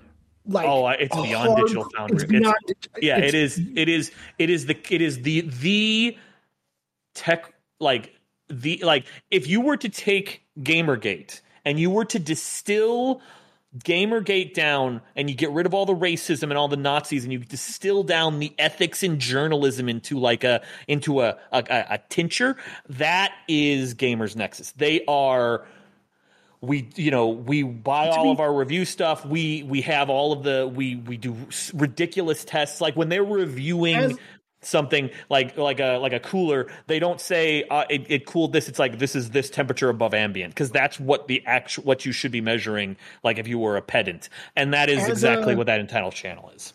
like 0.48 0.66
oh 0.66 0.88
it's 0.88 1.14
beyond 1.14 1.48
hard- 1.50 1.60
digital 1.62 1.88
foundry. 1.96 2.16
it's 2.16 2.24
It's- 2.24 2.40
beyond, 2.40 2.56
yeah 3.02 3.18
it's- 3.18 3.28
it 3.28 3.34
is 3.34 3.58
it 3.76 3.88
is 3.88 4.10
it 4.38 4.50
is 4.50 4.66
the 4.66 4.76
it 4.90 5.00
is 5.02 5.22
the 5.22 5.42
the 5.42 6.16
tech 7.14 7.52
like 7.80 8.14
the 8.48 8.80
like 8.82 9.06
if 9.30 9.46
you 9.46 9.60
were 9.60 9.76
to 9.76 9.88
take 9.88 10.42
gamergate 10.60 11.40
and 11.64 11.78
you 11.78 11.90
were 11.90 12.04
to 12.06 12.18
distill 12.18 13.20
gamergate 13.84 14.54
down 14.54 15.02
and 15.14 15.28
you 15.28 15.36
get 15.36 15.50
rid 15.50 15.66
of 15.66 15.74
all 15.74 15.84
the 15.84 15.94
racism 15.94 16.44
and 16.44 16.54
all 16.54 16.68
the 16.68 16.76
nazis 16.76 17.24
and 17.24 17.32
you 17.32 17.38
distill 17.38 18.02
down 18.02 18.38
the 18.38 18.54
ethics 18.58 19.02
in 19.02 19.20
journalism 19.20 19.88
into 19.88 20.18
like 20.18 20.42
a 20.42 20.62
into 20.88 21.20
a 21.20 21.36
a, 21.52 21.62
a, 21.68 21.86
a 21.90 21.98
tincture 22.08 22.56
that 22.88 23.32
is 23.46 23.94
gamers 23.94 24.34
nexus. 24.34 24.72
They 24.72 25.04
are 25.06 25.66
we 26.60 26.88
you 26.96 27.10
know 27.10 27.28
we 27.28 27.62
buy 27.62 28.08
all 28.08 28.30
of 28.30 28.40
our 28.40 28.52
review 28.52 28.84
stuff. 28.84 29.24
We 29.24 29.62
we 29.62 29.80
have 29.82 30.10
all 30.10 30.32
of 30.32 30.42
the 30.42 30.66
we 30.72 30.96
we 30.96 31.16
do 31.16 31.36
ridiculous 31.74 32.44
tests. 32.44 32.80
Like 32.80 32.96
when 32.96 33.08
they're 33.08 33.24
reviewing 33.24 33.96
As- 33.96 34.18
something 34.60 35.08
like 35.30 35.56
like 35.56 35.78
a 35.78 35.98
like 35.98 36.12
a 36.12 36.18
cooler 36.18 36.66
they 36.88 36.98
don't 36.98 37.20
say 37.20 37.62
uh, 37.70 37.84
it, 37.88 38.04
it 38.10 38.26
cooled 38.26 38.52
this 38.52 38.68
it's 38.68 38.80
like 38.80 38.98
this 38.98 39.14
is 39.14 39.30
this 39.30 39.50
temperature 39.50 39.88
above 39.88 40.14
ambient. 40.14 40.52
Because 40.52 40.70
that's 40.70 40.98
what 40.98 41.28
the 41.28 41.44
actual 41.46 41.84
what 41.84 42.04
you 42.04 42.10
should 42.10 42.32
be 42.32 42.40
measuring 42.40 42.96
like 43.22 43.38
if 43.38 43.46
you 43.46 43.58
were 43.58 43.76
a 43.76 43.82
pedant. 43.82 44.28
And 44.56 44.74
that 44.74 44.90
is 44.90 45.04
As 45.04 45.08
exactly 45.10 45.54
a- 45.54 45.56
what 45.56 45.66
that 45.66 45.78
entitled 45.78 46.14
channel 46.14 46.50
is 46.56 46.72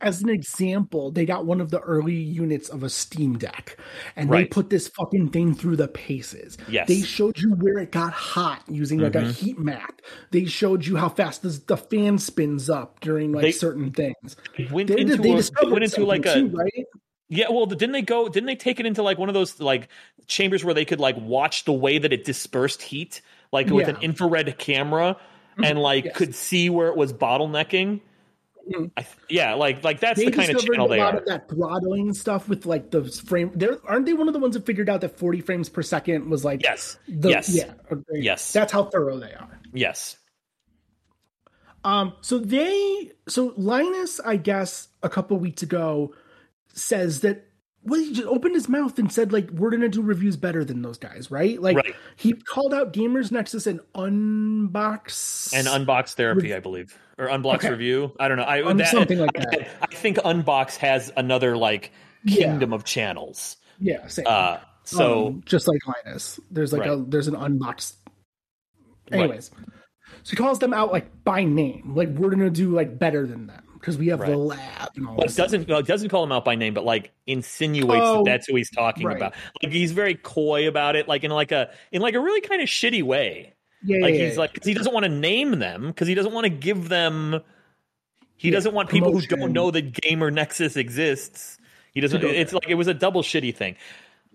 as 0.00 0.22
an 0.22 0.28
example, 0.28 1.10
they 1.10 1.26
got 1.26 1.44
one 1.44 1.60
of 1.60 1.70
the 1.70 1.80
early 1.80 2.14
units 2.14 2.68
of 2.68 2.82
a 2.84 2.88
Steam 2.88 3.36
Deck, 3.36 3.76
and 4.14 4.30
they 4.30 4.44
put 4.44 4.70
this 4.70 4.86
fucking 4.88 5.30
thing 5.30 5.54
through 5.54 5.74
the 5.76 5.88
paces. 5.88 6.56
Yes. 6.68 6.86
They 6.86 7.00
showed 7.00 7.38
you 7.38 7.50
where 7.54 7.78
it 7.78 7.90
got 7.90 8.12
hot 8.12 8.62
using 8.68 9.00
like 9.00 9.14
a 9.16 9.18
Mm-hmm. 9.18 9.30
heat 9.44 9.58
map. 9.58 10.00
They 10.30 10.44
showed 10.44 10.86
you 10.86 10.96
how 10.96 11.08
fast 11.08 11.42
the, 11.42 11.48
the 11.66 11.76
fan 11.76 12.18
spins 12.18 12.70
up 12.70 13.00
during 13.00 13.32
like 13.32 13.42
They- 13.42 13.52
certain 13.52 13.90
things. 13.90 14.36
went 14.70 14.88
They, 14.88 14.98
into 15.00 15.16
they 15.16 15.32
a, 15.32 15.36
discovered 15.36 15.72
went 15.72 15.84
into 15.84 16.04
like 16.04 16.26
a 16.26 16.34
too, 16.34 16.48
right? 16.48 16.84
Yeah, 17.28 17.50
well, 17.50 17.66
didn't 17.66 17.92
they 17.92 18.02
go? 18.02 18.28
Didn't 18.28 18.46
they 18.46 18.56
take 18.56 18.80
it 18.80 18.86
into 18.86 19.02
like 19.02 19.18
one 19.18 19.28
of 19.28 19.34
those 19.34 19.60
like 19.60 19.88
chambers 20.28 20.64
where 20.64 20.74
they 20.74 20.84
could 20.84 21.00
like 21.00 21.16
watch 21.18 21.64
the 21.64 21.72
way 21.72 21.98
that 21.98 22.12
it 22.12 22.24
dispersed 22.24 22.80
heat, 22.82 23.20
like 23.52 23.66
with 23.68 23.88
Yeah. 23.88 23.96
an 23.96 24.02
infrared 24.02 24.56
camera, 24.58 25.16
and 25.62 25.78
like 25.78 26.04
Yes. 26.04 26.16
could 26.16 26.34
see 26.34 26.70
where 26.70 26.88
it 26.88 26.96
was 26.96 27.12
bottlenecking? 27.12 28.00
Mhm. 28.68 28.90
I, 28.96 29.02
th- 29.02 29.16
yeah, 29.28 29.54
like 29.54 29.82
like 29.84 30.00
that's 30.00 30.18
They 30.18 30.26
the 30.26 30.32
kind 30.32 30.50
of 30.50 30.60
channel 30.64 30.86
a 30.86 30.88
they 30.90 30.98
lot 30.98 31.14
are. 31.14 31.18
of 31.18 31.24
that 31.26 31.48
throttling 31.48 32.12
stuff 32.14 32.48
with 32.48 32.66
like 32.66 32.90
the 32.90 33.04
frame. 33.04 33.50
There 33.54 33.78
aren't 33.86 34.06
they 34.06 34.12
one 34.12 34.28
of 34.28 34.34
the 34.34 34.40
ones 34.40 34.54
that 34.54 34.66
figured 34.66 34.88
out 34.88 35.00
that 35.00 35.18
40 35.18 35.40
frames 35.40 35.68
per 35.68 35.82
second 35.82 36.28
was 36.30 36.44
like 36.44 36.62
Yes, 36.62 36.98
the, 37.08 37.30
yes, 37.30 37.48
yeah. 37.48 37.72
Yes. 38.12 38.52
that's 38.52 38.72
how 38.72 38.84
thorough 38.84 39.18
they 39.18 39.32
are. 39.32 39.60
yes, 39.72 40.16
Um, 41.84 42.14
so 42.20 42.38
they, 42.38 43.12
so 43.28 43.54
Linus, 43.56 44.20
I 44.20 44.36
guess, 44.36 44.88
a 45.02 45.08
couple 45.08 45.38
weeks 45.38 45.62
ago, 45.62 46.14
says 46.74 47.20
that 47.20 47.44
well, 47.84 48.00
he 48.00 48.12
just 48.12 48.26
opened 48.26 48.54
his 48.54 48.68
mouth 48.68 48.98
and 48.98 49.10
said 49.10 49.32
like 49.32 49.48
we're 49.50 49.70
gonna 49.70 49.88
do 49.88 50.02
reviews 50.02 50.36
better 50.36 50.64
than 50.64 50.82
those 50.82 50.98
guys, 50.98 51.30
right? 51.30 51.62
Like 51.62 51.76
Right. 51.76 51.94
he 52.16 52.32
called 52.34 52.74
out 52.74 52.92
Gamers 52.92 53.30
Nexus 53.30 53.66
and 53.66 53.80
Unbox 53.94 55.52
and 55.54 55.66
unbox 55.68 56.14
therapy, 56.14 56.52
I 56.54 56.60
believe, 56.60 56.98
or 57.18 57.26
unbox 57.28 57.56
Okay. 57.56 57.70
review. 57.70 58.12
I 58.20 58.28
don't 58.28 58.36
know. 58.38 58.44
I 58.44 58.62
Um, 58.62 58.76
that, 58.78 58.88
something 58.88 59.18
like 59.18 59.36
I, 59.36 59.44
that. 59.56 59.68
I 59.82 59.94
think 59.94 60.18
unbox 60.18 60.76
has 60.76 61.12
another 61.16 61.56
like 61.56 61.92
Yeah. 62.24 62.46
kingdom 62.46 62.72
of 62.72 62.84
channels. 62.84 63.56
yeah, 63.80 64.06
same. 64.06 64.26
Uh, 64.28 64.58
so 64.84 65.26
Um, 65.28 65.42
just 65.44 65.68
like 65.68 65.80
Linus, 65.86 66.40
there's 66.50 66.72
like 66.72 66.86
a 66.86 66.96
there's 67.08 67.28
an 67.28 67.34
Unbox. 67.34 67.94
Right. 69.10 69.20
Anyways, 69.20 69.50
so 70.22 70.30
he 70.30 70.36
calls 70.36 70.58
them 70.58 70.72
out 70.74 70.92
like 70.92 71.24
by 71.24 71.44
name, 71.44 71.92
like 71.94 72.08
we're 72.10 72.30
gonna 72.30 72.50
do 72.50 72.70
like 72.70 72.98
better 72.98 73.26
than 73.26 73.46
them 73.46 73.62
because 73.74 73.96
we 73.98 74.08
have 74.08 74.20
the 74.20 74.36
lab 74.36 74.90
and 74.96 75.06
all 75.06 75.14
Well, 75.16 75.26
this. 75.26 75.36
doesn't 75.36 75.68
well, 75.68 75.82
doesn't 75.82 76.08
call 76.08 76.24
him 76.24 76.32
out 76.32 76.44
by 76.44 76.54
name, 76.56 76.74
but 76.74 76.84
like 76.84 77.12
insinuates 77.26 78.02
Oh, 78.04 78.24
that 78.24 78.30
that's 78.30 78.46
who 78.48 78.56
he's 78.56 78.70
talking 78.70 79.06
right. 79.06 79.16
about. 79.16 79.34
Like 79.62 79.72
he's 79.72 79.92
very 79.92 80.14
coy 80.14 80.68
about 80.68 80.96
it, 80.96 81.06
like 81.08 81.24
in 81.24 81.30
like 81.30 81.52
a 81.52 81.70
in 81.92 82.02
like 82.02 82.14
a 82.14 82.20
really 82.20 82.40
kind 82.40 82.60
of 82.62 82.68
shitty 82.68 83.02
way. 83.02 83.54
Yeah, 83.84 83.98
Like 84.02 84.14
yeah, 84.14 84.24
he's 84.26 84.34
yeah. 84.34 84.40
like 84.40 84.64
he 84.64 84.74
doesn't 84.74 84.92
want 84.92 85.04
to 85.04 85.08
name 85.10 85.58
them 85.58 85.86
because 85.88 86.08
he 86.08 86.14
doesn't 86.14 86.32
want 86.32 86.44
to 86.44 86.50
give 86.50 86.88
them. 86.88 87.40
He 88.36 88.50
doesn't 88.50 88.74
want 88.74 88.88
people 88.88 89.12
who 89.12 89.20
don't 89.26 89.52
know 89.52 89.70
that 89.70 89.92
Gamer 89.92 90.30
Nexus 90.30 90.76
exists. 90.76 91.58
He 91.92 92.00
doesn't. 92.00 92.22
It's 92.22 92.52
like 92.52 92.68
it 92.68 92.74
was 92.74 92.86
a 92.86 92.94
double 92.94 93.22
shitty 93.22 93.54
thing, 93.54 93.76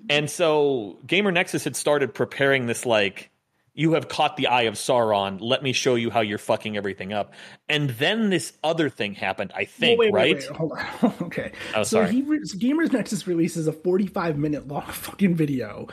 and 0.09 0.29
so 0.29 0.97
Gamer 1.07 1.31
Nexus 1.31 1.63
had 1.63 1.75
started 1.75 2.13
preparing 2.13 2.65
this 2.67 2.85
like. 2.85 3.29
You 3.75 3.93
have 3.93 4.07
caught 4.07 4.37
the 4.37 4.45
eye 4.45 4.63
of 4.63 4.75
Sauron. 4.75 5.39
Let 5.41 5.63
me 5.63 5.73
show 5.73 5.95
you 5.95 6.11
how 6.11 6.21
you're 6.21 6.37
fucking 6.37 6.77
everything 6.77 7.11
up. 7.11 7.33
And 7.67 7.89
then 7.89 8.29
this 8.29 8.53
other 8.63 8.87
thing 8.87 9.15
happened, 9.15 9.51
I 9.55 9.65
think, 9.65 9.97
Well, 9.97 10.09
wait, 10.09 10.13
right? 10.13 10.35
wait, 10.35 10.47
wait, 10.47 10.55
hold 10.55 10.73
on. 10.73 11.13
okay. 11.23 11.53
Oh, 11.73 11.81
so 11.81 12.03
sorry. 12.03 12.11
he 12.11 12.21
re- 12.21 12.43
so 12.43 12.55
Gamers 12.59 12.93
Nexus 12.93 13.25
releases 13.25 13.65
a 13.65 13.73
45 13.73 14.37
minute 14.37 14.67
long 14.67 14.83
fucking 14.91 15.33
video 15.33 15.87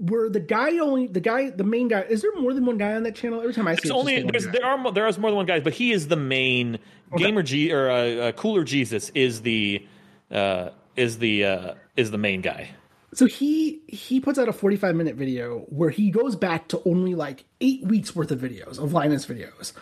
where 0.00 0.28
the 0.28 0.40
guy 0.40 0.78
only 0.78 1.06
the 1.06 1.20
guy 1.20 1.50
the 1.50 1.64
main 1.64 1.88
guy 1.88 2.00
is 2.02 2.22
there 2.22 2.34
more 2.40 2.54
than 2.54 2.64
one 2.66 2.78
guy 2.78 2.94
on 2.94 3.02
that 3.04 3.14
channel? 3.14 3.40
Every 3.40 3.52
time 3.54 3.68
I 3.68 3.74
see 3.74 3.80
it's 3.84 3.90
only 3.90 4.22
just 4.32 4.46
the 4.46 4.58
there 4.58 4.64
are 4.66 4.92
there 4.92 5.06
is 5.06 5.18
more 5.18 5.30
than 5.30 5.36
one 5.36 5.46
guy, 5.46 5.60
but 5.60 5.74
he 5.74 5.92
is 5.92 6.08
the 6.08 6.16
main 6.16 6.78
gamer. 7.16 7.42
G 7.42 7.72
or 7.72 7.90
uh, 7.90 7.94
uh, 7.94 8.32
Cooler 8.32 8.64
Jesus 8.64 9.10
is 9.14 9.42
the 9.42 9.86
uh, 10.30 10.70
is 10.96 11.18
the 11.18 11.44
uh, 11.44 11.74
is 11.96 12.10
the 12.10 12.18
main 12.18 12.40
guy. 12.40 12.70
So 13.12 13.26
he 13.26 13.80
he 13.88 14.20
puts 14.20 14.38
out 14.38 14.48
a 14.48 14.52
45 14.52 14.94
minute 14.94 15.16
video 15.16 15.60
where 15.68 15.90
he 15.90 16.10
goes 16.10 16.36
back 16.36 16.68
to 16.68 16.80
only 16.86 17.14
like 17.14 17.44
eight 17.60 17.82
weeks 17.84 18.14
worth 18.14 18.30
of 18.30 18.38
videos 18.40 18.78
of 18.78 18.92
Linus 18.92 19.26
videos 19.26 19.72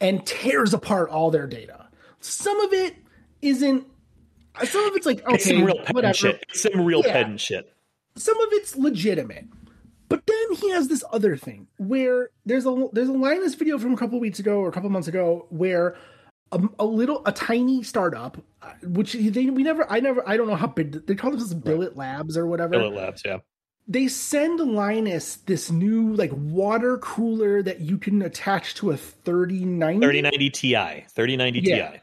and 0.00 0.24
tears 0.26 0.72
apart 0.74 1.10
all 1.10 1.30
their 1.30 1.46
data. 1.46 1.86
Some 2.20 2.58
of 2.60 2.72
it 2.72 2.96
isn't. 3.42 3.86
Some 4.64 4.84
of 4.86 4.96
it's 4.96 5.06
like 5.06 5.22
okay, 5.24 5.34
It's 5.34 5.44
some 5.44 5.64
real 5.64 5.76
pedant 5.76 5.94
whatever. 5.94 6.14
shit. 6.14 6.44
It's 6.48 6.62
some 6.62 6.84
real 6.84 7.02
Yeah. 7.04 7.12
pedant 7.12 7.40
shit. 7.40 7.72
some 8.16 8.40
of 8.40 8.48
it's 8.52 8.74
legitimate. 8.74 9.44
But 10.08 10.26
then 10.26 10.52
he 10.54 10.70
has 10.70 10.88
this 10.88 11.04
other 11.12 11.36
thing 11.36 11.66
where 11.76 12.30
there's 12.46 12.66
a 12.66 12.88
there's 12.92 13.08
a 13.08 13.12
Linus 13.12 13.54
video 13.54 13.78
from 13.78 13.92
a 13.92 13.96
couple 13.96 14.18
weeks 14.20 14.38
ago 14.38 14.58
or 14.60 14.68
a 14.68 14.72
couple 14.72 14.88
months 14.90 15.08
ago 15.08 15.46
where 15.50 15.96
a, 16.52 16.60
a 16.78 16.84
little 16.86 17.22
a 17.26 17.32
tiny 17.32 17.82
startup, 17.82 18.38
uh, 18.62 18.72
which 18.84 19.12
they 19.12 19.46
we 19.50 19.62
never 19.62 19.90
I 19.90 20.00
never 20.00 20.26
I 20.26 20.36
don't 20.38 20.46
know 20.48 20.54
how 20.56 20.66
big 20.68 21.06
they 21.06 21.14
call 21.14 21.32
this 21.32 21.52
Billet 21.52 21.96
Labs 21.96 22.36
or 22.38 22.46
whatever. 22.46 22.70
Billet 22.70 22.94
Labs, 22.94 23.22
yeah. 23.24 23.38
They 23.86 24.08
send 24.08 24.60
Linus 24.60 25.36
this 25.36 25.70
new 25.70 26.14
like 26.14 26.30
water 26.32 26.98
cooler 26.98 27.62
that 27.62 27.80
you 27.80 27.98
can 27.98 28.22
attach 28.22 28.74
to 28.76 28.90
a 28.92 28.96
3090 28.96 30.00
3090 30.00 30.50
Ti. 30.50 31.04
3090 31.10 31.60
Yeah. 31.60 31.90
Ti. 31.90 32.00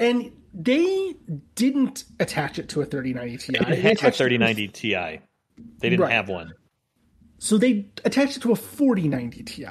and 0.00 0.32
they 0.54 1.14
didn't 1.54 2.04
attach 2.20 2.58
it 2.58 2.68
to 2.70 2.82
a 2.82 2.84
3090 2.84 3.36
Ti. 3.38 3.52
They 3.52 3.58
didn't 3.58 3.70
They 3.70 3.76
have 3.76 3.84
a 3.84 3.92
attached 3.92 4.04
it 4.04 4.10
to 4.10 4.16
3090 4.18 4.68
Ti. 4.68 4.90
They 4.94 5.20
didn't 5.88 6.00
Right. 6.00 6.12
have 6.12 6.28
one. 6.28 6.52
So 7.42 7.58
they 7.58 7.86
attached 8.04 8.36
it 8.36 8.40
to 8.44 8.52
a 8.52 8.56
4090 8.56 9.42
Ti 9.42 9.66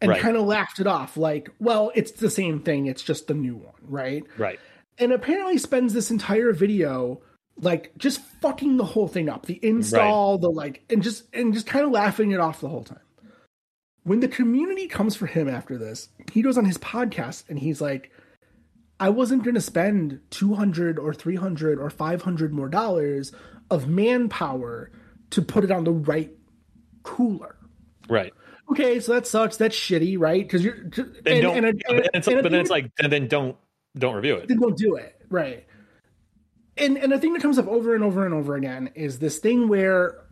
and 0.00 0.10
Right. 0.10 0.20
kind 0.20 0.36
of 0.36 0.44
laughed 0.44 0.78
it 0.78 0.86
off 0.86 1.16
like, 1.16 1.50
well, 1.58 1.90
it's 1.96 2.12
the 2.12 2.30
same 2.30 2.60
thing, 2.60 2.86
it's 2.86 3.02
just 3.02 3.26
the 3.26 3.34
new 3.34 3.56
one, 3.56 3.74
right? 3.82 4.22
Right. 4.38 4.60
And 4.98 5.10
apparently 5.10 5.58
spends 5.58 5.92
this 5.92 6.12
entire 6.12 6.52
video 6.52 7.20
like 7.60 7.90
just 7.98 8.20
fucking 8.40 8.76
the 8.76 8.84
whole 8.84 9.08
thing 9.08 9.28
up. 9.28 9.46
The 9.46 9.58
install, 9.60 10.38
the 10.38 10.48
like 10.48 10.84
and 10.88 11.02
just 11.02 11.24
and 11.34 11.52
just 11.52 11.66
kind 11.66 11.84
of 11.84 11.90
laughing 11.90 12.30
it 12.30 12.38
off 12.38 12.60
the 12.60 12.68
whole 12.68 12.84
time. 12.84 13.00
When 14.04 14.20
the 14.20 14.28
community 14.28 14.86
comes 14.86 15.16
for 15.16 15.26
him 15.26 15.48
after 15.48 15.76
this, 15.76 16.10
he 16.30 16.42
goes 16.42 16.56
on 16.56 16.64
his 16.64 16.78
podcast 16.78 17.42
and 17.48 17.58
he's 17.58 17.80
like 17.80 18.12
I 19.00 19.08
wasn't 19.08 19.42
going 19.42 19.56
to 19.56 19.60
spend 19.60 20.20
200 20.30 20.96
or 20.96 21.12
300 21.12 21.80
or 21.80 21.90
500 21.90 22.52
more 22.52 22.68
dollars 22.68 23.32
of 23.68 23.88
manpower 23.88 24.92
to 25.30 25.42
put 25.42 25.64
it 25.64 25.72
on 25.72 25.82
the 25.82 25.92
right 25.92 26.30
cooler 27.06 27.56
Right. 28.08 28.32
okay, 28.70 29.00
so 29.00 29.14
that 29.14 29.26
sucks. 29.26 29.56
That's 29.56 29.74
shitty, 29.74 30.18
right? 30.18 30.42
Because 30.42 30.64
you're 30.64 30.74
and, 30.74 30.92
don't. 31.24 31.56
and, 31.56 31.66
and, 31.66 31.82
but 31.86 31.96
then 31.96 32.10
it's, 32.14 32.28
and 32.28 32.42
but 32.42 32.52
then 32.52 32.60
it's 32.60 32.70
like 32.70 32.90
then, 32.96 33.10
then 33.10 33.26
don't 33.28 33.56
don't 33.98 34.14
review 34.14 34.36
it. 34.36 34.48
then 34.48 34.60
don't 34.60 34.76
do 34.76 34.96
it, 34.96 35.20
right? 35.28 35.66
And 36.76 36.98
and 36.98 37.10
the 37.10 37.18
thing 37.18 37.32
that 37.32 37.42
comes 37.42 37.58
up 37.58 37.66
over 37.66 37.94
and 37.94 38.04
over 38.04 38.24
and 38.24 38.34
over 38.34 38.54
again 38.54 38.90
is 38.94 39.18
this 39.18 39.38
thing 39.38 39.68
where 39.68 40.24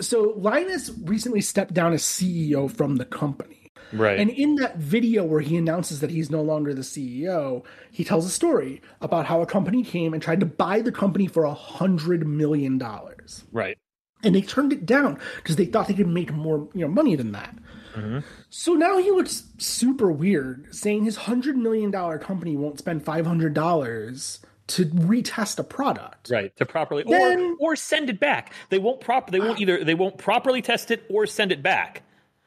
so 0.00 0.34
Linus 0.36 0.90
recently 1.04 1.40
stepped 1.40 1.72
down 1.72 1.92
as 1.92 2.02
CEO 2.02 2.70
from 2.70 2.96
the 2.96 3.04
company. 3.04 3.70
Right. 3.92 4.18
And 4.18 4.30
in 4.30 4.56
that 4.56 4.78
video 4.78 5.22
where 5.24 5.40
he 5.40 5.56
announces 5.56 6.00
that 6.00 6.10
he's 6.10 6.30
no 6.30 6.40
longer 6.40 6.72
the 6.72 6.82
CEO, 6.82 7.64
he 7.90 8.04
tells 8.04 8.24
a 8.26 8.30
story 8.30 8.80
about 9.00 9.26
how 9.26 9.42
a 9.42 9.46
company 9.46 9.84
came 9.84 10.14
and 10.14 10.22
tried 10.22 10.40
to 10.40 10.46
buy 10.46 10.80
the 10.80 10.92
company 10.92 11.26
for 11.26 11.44
a 11.44 11.54
hundred 11.54 12.26
million 12.26 12.78
dollars. 12.78 13.44
right. 13.52 13.78
And 14.22 14.34
they 14.34 14.42
turned 14.42 14.72
it 14.72 14.86
down 14.86 15.18
because 15.36 15.56
they 15.56 15.66
thought 15.66 15.88
they 15.88 15.94
could 15.94 16.08
make 16.08 16.32
more 16.32 16.68
you 16.74 16.82
know 16.82 16.88
money 16.88 17.16
than 17.16 17.32
that. 17.32 17.54
Mm-hmm. 17.94 18.20
So 18.50 18.74
now 18.74 18.98
he 18.98 19.10
looks 19.10 19.44
super 19.58 20.10
weird, 20.10 20.74
saying 20.74 21.04
his 21.04 21.16
hundred 21.16 21.56
million 21.56 21.90
dollar 21.90 22.18
company 22.18 22.56
won't 22.56 22.78
spend 22.78 23.04
five 23.04 23.26
hundred 23.26 23.54
dollars 23.54 24.40
to 24.68 24.86
retest 24.86 25.58
a 25.58 25.64
product. 25.64 26.30
right 26.30 26.56
to 26.56 26.64
properly 26.64 27.04
Then- 27.06 27.56
or 27.60 27.72
or 27.72 27.76
send 27.76 28.08
it 28.08 28.20
back. 28.20 28.52
They 28.70 28.78
won't 28.78 29.00
prop 29.00 29.30
they 29.30 29.40
won't 29.40 29.58
ah. 29.58 29.62
either 29.62 29.84
they 29.84 29.94
won't 29.94 30.18
properly 30.18 30.62
test 30.62 30.90
it 30.90 31.04
or 31.10 31.26
send 31.26 31.52
it 31.52 31.62
back. 31.62 32.02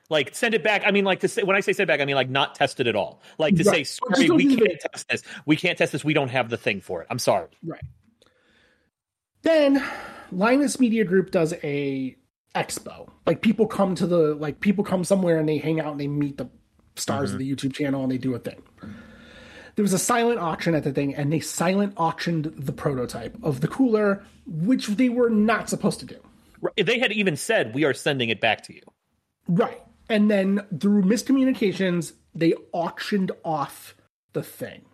Like 0.09 0.35
send 0.35 0.53
it 0.53 0.63
back 0.63 0.83
i 0.85 0.91
mean 0.91 1.03
like 1.03 1.21
to 1.21 1.27
say 1.27 1.41
when 1.41 1.55
i 1.55 1.59
say 1.59 1.73
send 1.73 1.89
it 1.89 1.91
back 1.91 1.99
i 1.99 2.05
mean 2.05 2.15
like 2.15 2.29
not 2.29 2.55
test 2.55 2.79
it 2.79 2.87
at 2.87 2.95
all. 2.95 3.21
Like 3.37 3.55
to 3.57 3.63
say 3.63 3.71
Right. 3.71 3.77
Just 3.79 3.97
sorry 3.97 4.29
we 4.29 4.55
can't 4.55 4.79
test 4.79 5.09
this. 5.09 5.23
We 5.45 5.55
can't 5.55 5.77
test 5.77 5.91
this. 5.91 6.03
We 6.03 6.13
don't 6.13 6.29
have 6.29 6.49
the 6.49 6.57
thing 6.57 6.81
for 6.81 7.01
it. 7.01 7.07
I'm 7.09 7.19
sorry. 7.19 7.47
Right. 7.63 7.83
Then 9.45 9.81
Linus 10.31 10.79
Media 10.79 11.05
Group 11.05 11.31
does 11.31 11.53
a 11.63 12.15
expo. 12.53 13.09
Like 13.25 13.41
people 13.41 13.67
come 13.67 13.95
to 13.95 14.05
the 14.05 14.35
like 14.35 14.59
people 14.59 14.83
come 14.83 15.03
somewhere 15.03 15.37
and 15.37 15.47
they 15.47 15.57
hang 15.57 15.79
out 15.79 15.91
and 15.91 15.99
they 15.99 16.07
meet 16.07 16.37
the 16.37 16.49
stars 16.95 17.31
of 17.31 17.39
the 17.39 17.49
mm-hmm. 17.49 17.67
YouTube 17.67 17.73
channel 17.73 18.03
and 18.03 18.11
they 18.11 18.17
do 18.17 18.35
a 18.35 18.39
thing. 18.39 18.61
There 19.75 19.83
was 19.83 19.93
a 19.93 19.99
silent 19.99 20.39
auction 20.39 20.73
at 20.73 20.83
the 20.83 20.91
thing 20.91 21.15
and 21.15 21.31
they 21.31 21.39
silent 21.39 21.93
auctioned 21.97 22.53
the 22.57 22.71
prototype 22.71 23.37
of 23.43 23.61
the 23.61 23.67
cooler, 23.67 24.23
which 24.45 24.87
they 24.87 25.09
were 25.09 25.29
not 25.29 25.69
supposed 25.69 25.99
to 25.99 26.05
do. 26.05 26.19
They 26.81 26.99
had 26.99 27.11
even 27.11 27.35
said 27.35 27.75
we 27.75 27.83
are 27.83 27.93
sending 27.93 28.29
it 28.29 28.41
back 28.41 28.63
to 28.63 28.73
you 28.73 28.81
Right. 29.47 29.81
And 30.09 30.29
then 30.29 30.65
through 30.79 31.03
miscommunications, 31.03 32.13
they 32.33 32.53
auctioned 32.71 33.31
off 33.43 33.95
the 34.33 34.43
thing, 34.43 34.85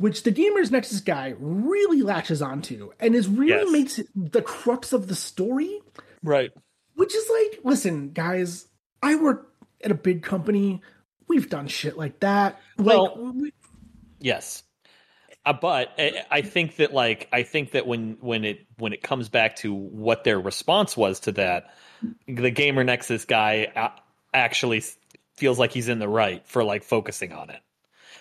which 0.00 0.22
the 0.22 0.32
Gamers 0.32 0.70
Nexus 0.70 1.00
guy 1.00 1.34
really 1.38 2.00
latches 2.00 2.40
onto 2.40 2.90
and 2.98 3.14
is 3.14 3.28
really 3.28 3.50
Yes. 3.64 3.70
makes 3.70 3.98
it 3.98 4.06
the 4.16 4.40
crux 4.42 4.92
of 4.94 5.06
the 5.08 5.14
story, 5.14 5.78
right 6.22 6.50
which 6.94 7.14
is 7.14 7.30
like, 7.30 7.60
listen, 7.64 8.10
guys, 8.10 8.66
I 9.02 9.14
work 9.14 9.52
at 9.82 9.90
a 9.90 9.94
big 9.94 10.22
company. 10.22 10.82
We've 11.28 11.48
done 11.48 11.66
shit 11.68 11.96
like 11.96 12.20
that. 12.20 12.60
Well- 12.78 13.16
like, 13.24 13.34
we- 13.34 13.52
Yes. 14.18 14.62
Uh, 15.46 15.54
but 15.54 15.94
I, 15.98 16.24
I 16.30 16.42
think 16.42 16.76
that 16.76 16.92
like 16.92 17.26
I 17.32 17.42
think 17.44 17.70
that 17.72 17.86
when 17.86 18.18
when 18.20 18.44
it 18.44 18.66
when 18.76 18.92
it 18.92 19.02
comes 19.02 19.28
back 19.30 19.56
to 19.56 19.72
what 19.72 20.24
their 20.24 20.38
response 20.38 20.94
was 20.96 21.20
to 21.20 21.32
that, 21.32 21.74
the 22.26 22.50
gamer 22.50 22.84
nexus 22.84 23.24
guy 23.24 23.90
actually 24.34 24.82
feels 25.36 25.58
like 25.58 25.72
he's 25.72 25.88
in 25.88 25.98
the 25.98 26.08
right 26.08 26.46
for 26.46 26.62
like 26.62 26.84
focusing 26.84 27.32
on 27.32 27.48
it 27.48 27.60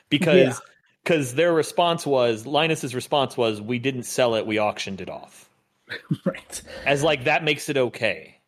because 0.10 0.38
Yeah. 0.38 0.66
Because 1.04 1.36
their 1.36 1.54
response 1.54 2.06
was 2.06 2.46
Linus's 2.46 2.96
response 2.96 3.38
was 3.38 3.62
we 3.62 3.80
didn't 3.80 4.04
sell 4.04 4.36
it 4.36 4.46
we 4.46 4.60
auctioned 4.60 5.02
it 5.02 5.10
off 5.10 5.50
right. 6.26 6.62
as 6.86 7.04
like 7.04 7.24
that 7.26 7.44
makes 7.44 7.70
it 7.70 7.78
okay 7.78 8.40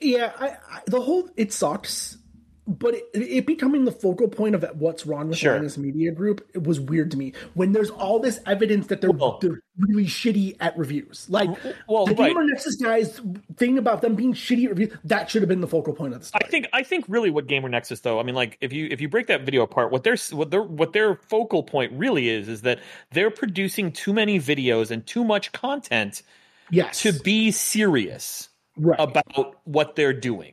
Yeah, 0.00 0.32
I, 0.38 0.48
I, 0.48 0.80
the 0.86 1.00
whole 1.00 1.28
it 1.36 1.52
sucks, 1.52 2.18
but 2.66 2.94
it, 2.94 3.06
it 3.14 3.46
becoming 3.46 3.84
the 3.84 3.92
focal 3.92 4.28
point 4.28 4.54
of 4.54 4.64
what's 4.78 5.06
wrong 5.06 5.28
with 5.28 5.38
Sure. 5.38 5.54
Linus 5.54 5.78
Media 5.78 6.10
Group 6.10 6.46
it 6.54 6.64
was 6.64 6.80
weird 6.80 7.10
to 7.12 7.16
me. 7.16 7.32
When 7.54 7.72
there's 7.72 7.90
all 7.90 8.18
this 8.18 8.40
evidence 8.46 8.88
that 8.88 9.00
they're 9.00 9.10
Well- 9.10 9.38
they're 9.40 9.60
really 9.78 10.06
shitty 10.06 10.56
at 10.58 10.76
reviews, 10.76 11.26
like 11.28 11.50
well, 11.86 12.06
the 12.06 12.14
right. 12.14 12.28
Gamer 12.28 12.44
Nexus 12.44 12.76
guys 12.76 13.20
thing 13.56 13.78
about 13.78 14.00
them 14.00 14.14
being 14.14 14.32
shitty 14.32 14.64
at 14.64 14.70
reviews, 14.70 14.92
that 15.04 15.30
should 15.30 15.42
have 15.42 15.48
been 15.48 15.60
the 15.60 15.68
focal 15.68 15.92
point 15.92 16.14
of 16.14 16.20
this. 16.20 16.30
I 16.34 16.46
think 16.46 16.66
I 16.72 16.82
think 16.82 17.04
really 17.08 17.30
what 17.30 17.46
Gamer 17.46 17.68
Nexus 17.68 18.00
though, 18.00 18.18
I 18.18 18.22
mean 18.22 18.34
like 18.34 18.58
if 18.60 18.72
you 18.72 18.88
if 18.90 19.00
you 19.00 19.08
break 19.08 19.26
that 19.28 19.42
video 19.42 19.62
apart, 19.62 19.92
what 19.92 20.02
their 20.04 20.16
what 20.32 20.50
their 20.50 20.62
what 20.62 20.92
their 20.92 21.16
focal 21.16 21.62
point 21.62 21.92
really 21.92 22.28
is 22.28 22.48
is 22.48 22.62
that 22.62 22.80
they're 23.12 23.30
producing 23.30 23.92
too 23.92 24.12
many 24.12 24.40
videos 24.40 24.90
and 24.90 25.06
too 25.06 25.24
much 25.24 25.52
content 25.52 26.22
yes, 26.70 27.02
to 27.02 27.12
be 27.12 27.50
serious 27.50 28.48
right. 28.76 28.98
about 28.98 29.56
what 29.64 29.96
they're 29.96 30.12
doing. 30.12 30.52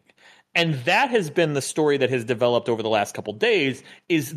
And 0.56 0.76
that 0.86 1.10
has 1.10 1.30
been 1.30 1.54
the 1.54 1.62
story 1.62 1.98
that 1.98 2.10
has 2.10 2.24
developed 2.24 2.70
over 2.70 2.84
the 2.84 2.90
last 2.90 3.16
couple 3.16 3.34
days 3.34 3.84
is 4.10 4.36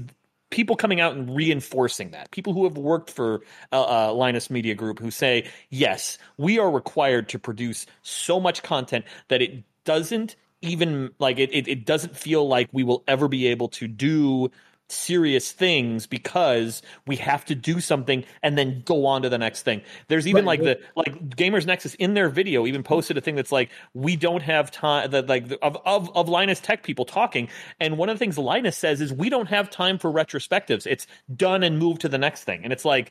people 0.50 0.76
coming 0.76 1.00
out 1.00 1.14
and 1.14 1.34
reinforcing 1.34 2.12
that. 2.12 2.30
People 2.30 2.52
who 2.52 2.64
have 2.64 2.78
worked 2.78 3.10
for 3.10 3.42
uh, 3.72 4.08
uh, 4.08 4.12
Linus 4.12 4.50
Media 4.50 4.74
Group 4.74 4.98
who 4.98 5.10
say, 5.10 5.48
yes, 5.70 6.18
we 6.38 6.58
are 6.58 6.70
required 6.70 7.28
to 7.30 7.38
produce 7.38 7.86
so 8.02 8.40
much 8.40 8.62
content 8.62 9.04
that 9.28 9.42
it 9.42 9.64
doesn't 9.84 10.36
even 10.62 11.10
like 11.18 11.38
it, 11.38 11.50
it, 11.52 11.68
it 11.68 11.84
doesn't 11.84 12.16
feel 12.16 12.48
like 12.48 12.68
we 12.72 12.82
will 12.82 13.04
ever 13.06 13.28
be 13.28 13.46
able 13.48 13.68
to 13.68 13.86
do 13.86 14.50
serious 14.88 15.50
things 15.50 16.06
because 16.06 16.80
we 17.06 17.16
have 17.16 17.44
to 17.44 17.54
do 17.54 17.80
something 17.80 18.24
and 18.42 18.56
then 18.56 18.82
go 18.84 19.04
on 19.06 19.22
to 19.22 19.28
the 19.28 19.38
next 19.38 19.62
thing. 19.62 19.82
There's 20.08 20.28
even 20.28 20.44
Right. 20.44 20.60
like 20.60 20.78
the 20.78 20.80
like 20.94 21.28
Gamers 21.30 21.66
Nexus 21.66 21.94
in 21.96 22.14
their 22.14 22.28
video 22.28 22.66
even 22.66 22.82
posted 22.82 23.16
a 23.16 23.20
thing 23.20 23.34
that's 23.34 23.50
like 23.50 23.70
we 23.94 24.14
don't 24.14 24.42
have 24.42 24.70
time 24.70 25.10
that 25.10 25.26
like 25.26 25.46
of 25.62 25.76
of 25.84 26.14
of 26.16 26.28
Linus 26.28 26.60
Tech 26.60 26.84
people 26.84 27.04
talking 27.04 27.48
and 27.80 27.98
one 27.98 28.08
of 28.08 28.14
the 28.14 28.18
things 28.18 28.38
Linus 28.38 28.76
says 28.76 29.00
is 29.00 29.12
we 29.12 29.28
don't 29.28 29.48
have 29.48 29.70
time 29.70 29.98
for 29.98 30.10
retrospectives. 30.12 30.86
It's 30.86 31.06
done 31.34 31.62
and 31.64 31.78
move 31.78 31.98
to 32.00 32.08
the 32.08 32.18
next 32.18 32.44
thing. 32.44 32.60
And 32.62 32.72
it's 32.72 32.84
like 32.84 33.10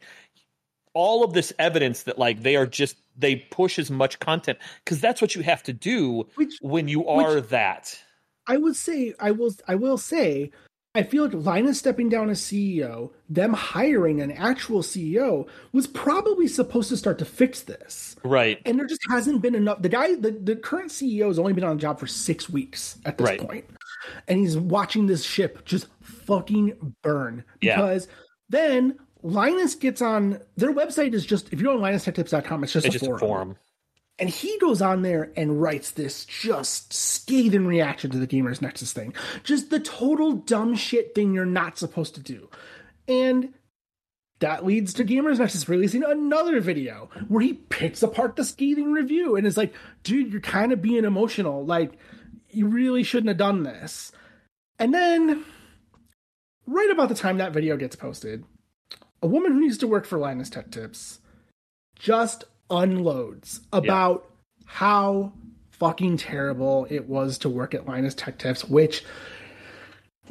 all 0.93 1.25
of 1.25 1.33
this 1.33 1.51
evidence 1.59 2.03
that 2.03 2.17
like 2.17 2.41
they 2.41 2.55
are 2.55 2.65
just 2.65 2.95
they 3.17 3.35
push 3.35 3.77
as 3.79 3.91
much 3.91 4.19
content 4.19 4.57
because 4.85 5.01
that's 5.01 5.21
what 5.21 5.35
you 5.35 5.41
have 5.43 5.61
to 5.63 5.73
do 5.73 6.25
Which- 6.35 6.57
when 6.61 6.87
you 6.87 7.05
are 7.07 7.41
that. 7.41 7.99
I 8.47 8.55
would 8.57 8.75
say 8.77 9.13
I 9.19 9.31
will 9.31 9.51
I 9.67 9.75
will 9.75 9.97
say 9.97 10.51
I 10.95 11.03
feel 11.03 11.25
like 11.25 11.33
Linus 11.33 11.77
stepping 11.77 12.09
down 12.09 12.29
as 12.29 12.39
CEO, 12.41 13.11
them 13.29 13.53
hiring 13.53 14.21
an 14.21 14.31
actual 14.31 14.81
CEO 14.81 15.47
was 15.73 15.85
probably 15.87 16.47
supposed 16.47 16.89
to 16.89 16.97
start 16.97 17.19
to 17.19 17.25
fix 17.25 17.61
this. 17.61 18.15
Right. 18.23 18.59
And 18.65 18.79
there 18.79 18.87
just 18.87 19.01
hasn't 19.09 19.41
been 19.41 19.53
enough. 19.55 19.81
The 19.81 19.89
guy, 19.89 20.15
the, 20.15 20.31
the 20.31 20.55
current 20.55 20.91
CEO 20.91 21.27
has 21.27 21.37
only 21.37 21.53
been 21.53 21.63
on 21.65 21.75
the 21.75 21.81
job 21.81 21.99
for 21.99 22.07
six 22.07 22.49
weeks 22.49 22.97
at 23.05 23.17
this 23.17 23.25
Right. 23.27 23.39
point. 23.39 23.65
And 24.27 24.39
he's 24.39 24.57
watching 24.57 25.07
this 25.07 25.23
ship 25.23 25.65
just 25.65 25.87
fucking 26.01 26.95
burn. 27.01 27.43
Yeah. 27.61 27.75
Because 27.75 28.07
then 28.49 28.97
Linus 29.21 29.75
gets 29.75 30.01
on 30.01 30.39
their 30.55 30.71
website 30.73 31.13
is 31.13 31.25
just 31.25 31.51
if 31.51 31.59
you 31.59 31.65
go 31.65 31.73
on 31.73 31.79
linustechtips.com, 31.81 32.63
it's 32.63 32.73
just 32.73 32.85
It's 32.85 32.95
a 32.95 32.99
just 32.99 33.05
forum. 33.09 33.15
a 33.15 33.19
forum. 33.27 33.55
And 34.17 34.29
he 34.29 34.57
goes 34.59 34.81
on 34.81 35.01
there 35.01 35.31
and 35.35 35.61
writes 35.61 35.91
this 35.91 36.23
just 36.23 36.93
scathing 36.93 37.67
reaction 37.67 38.11
to 38.11 38.17
the 38.17 38.27
Gamers 38.27 38.61
Nexus 38.61 38.93
thing. 38.93 39.13
Just 39.43 39.69
the 39.69 39.79
total 39.79 40.33
dumb 40.33 40.75
shit 40.75 41.13
thing 41.13 41.33
you're 41.33 41.45
not 41.45 41.77
supposed 41.77 42.15
to 42.15 42.21
do. 42.21 42.49
And 43.07 43.53
that 44.39 44.65
leads 44.65 44.93
to 44.93 45.03
Gamers 45.03 45.39
Nexus 45.39 45.67
releasing 45.67 46.03
another 46.03 46.61
video 46.61 47.09
where 47.27 47.41
he 47.41 47.53
picks 47.53 48.03
apart 48.03 48.35
the 48.35 48.45
scathing 48.45 48.93
review 48.93 49.35
and 49.35 49.45
is 49.45 49.57
like, 49.57 49.73
dude, 50.03 50.31
you're 50.31 50.41
kind 50.41 50.71
of 50.71 50.81
being 50.81 51.03
emotional. 51.03 51.65
Like, 51.65 51.93
you 52.49 52.67
really 52.67 53.03
shouldn't 53.03 53.29
have 53.29 53.37
done 53.37 53.63
this. 53.63 54.13
And 54.79 54.93
then, 54.93 55.43
right 56.65 56.89
about 56.89 57.09
the 57.09 57.15
time 57.15 57.37
that 57.37 57.53
video 57.53 57.75
gets 57.75 57.95
posted, 57.95 58.45
a 59.21 59.27
woman 59.27 59.53
who 59.53 59.61
used 59.61 59.81
to 59.81 59.87
work 59.87 60.05
for 60.05 60.17
Linus 60.17 60.49
Tech 60.49 60.71
Tips 60.71 61.19
just 61.97 62.45
unloads 62.69 63.61
about 63.73 64.29
how 64.65 65.33
fucking 65.71 66.17
terrible 66.17 66.87
it 66.89 67.07
was 67.07 67.37
to 67.39 67.49
work 67.49 67.73
at 67.73 67.85
Linus 67.87 68.15
Tech 68.15 68.37
Tips, 68.37 68.65
which 68.65 69.03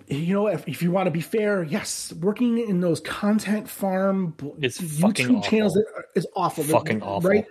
you 0.09 0.35
know, 0.35 0.49
if, 0.49 0.67
if 0.69 0.83
you 0.83 0.91
want 0.91 1.07
to 1.07 1.11
be 1.13 1.21
fair, 1.21 1.63
yes, 1.63 2.13
working 2.15 2.59
in 2.59 2.81
those 2.81 2.99
content 3.01 3.69
farm 3.69 4.35
It's 4.61 4.81
YouTube 4.81 5.45
channels 5.45 5.79
is 6.17 6.27
awful. 6.35 6.65
Fucking 6.65 7.01
awful. 7.03 7.31
right? 7.31 7.47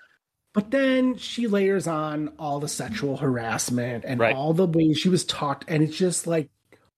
But 0.54 0.70
then 0.70 1.16
she 1.18 1.48
layers 1.48 1.88
on 1.88 2.34
all 2.38 2.60
the 2.60 2.68
sexual 2.68 3.18
harassment 3.18 4.04
and 4.06 4.20
Right. 4.20 4.36
all 4.36 4.54
the 4.54 4.68
ways 4.68 5.00
she 5.00 5.10
was 5.10 5.24
talked, 5.26 5.66
and 5.68 5.82
it's 5.82 5.98
just 5.98 6.28
like, 6.28 6.50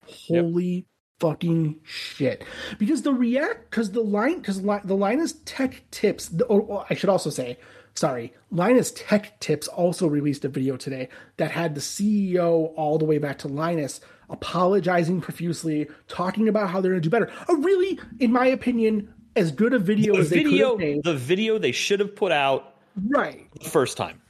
holy 0.07 0.87
fucking 1.19 1.79
shit. 1.83 2.43
Because 2.79 3.03
the 3.03 3.13
react, 3.13 3.69
because 3.69 3.91
the 3.91 4.01
line, 4.01 4.37
because 4.39 4.63
li- 4.63 4.81
the 4.83 4.95
Linus 4.95 5.35
Tech 5.45 5.83
Tips, 5.91 6.27
the, 6.29 6.43
or 6.45 6.85
I 6.89 6.95
should 6.95 7.09
also 7.09 7.29
say, 7.29 7.57
sorry, 7.95 8.33
Linus 8.51 8.91
Tech 8.95 9.39
Tips 9.39 9.67
also 9.67 10.07
released 10.07 10.45
a 10.45 10.49
video 10.49 10.77
today 10.77 11.09
that 11.37 11.51
had 11.51 11.75
the 11.75 11.81
CEO 11.81 12.71
all 12.75 12.97
the 12.97 13.05
way 13.05 13.17
back 13.17 13.39
to 13.39 13.47
Linus 13.47 14.01
apologizing 14.29 15.21
profusely, 15.21 15.87
talking 16.07 16.47
about 16.47 16.69
how 16.69 16.81
they're 16.81 16.91
going 16.91 17.01
to 17.01 17.09
do 17.09 17.11
better. 17.11 17.31
A 17.47 17.55
really, 17.55 17.99
in 18.19 18.31
my 18.31 18.47
opinion, 18.47 19.13
as 19.35 19.51
good 19.51 19.73
a 19.73 19.79
video 19.79 20.13
The 20.15 20.19
as 20.21 20.29
they 20.29 20.43
could 20.43 20.51
video 20.51 20.69
have 20.71 20.79
made. 20.79 21.03
the 21.03 21.13
video 21.13 21.57
they 21.57 21.71
should 21.71 21.99
have 21.99 22.15
put 22.15 22.31
out 22.31 22.75
Right. 23.07 23.47
the 23.61 23.69
first 23.69 23.97
time. 23.97 24.21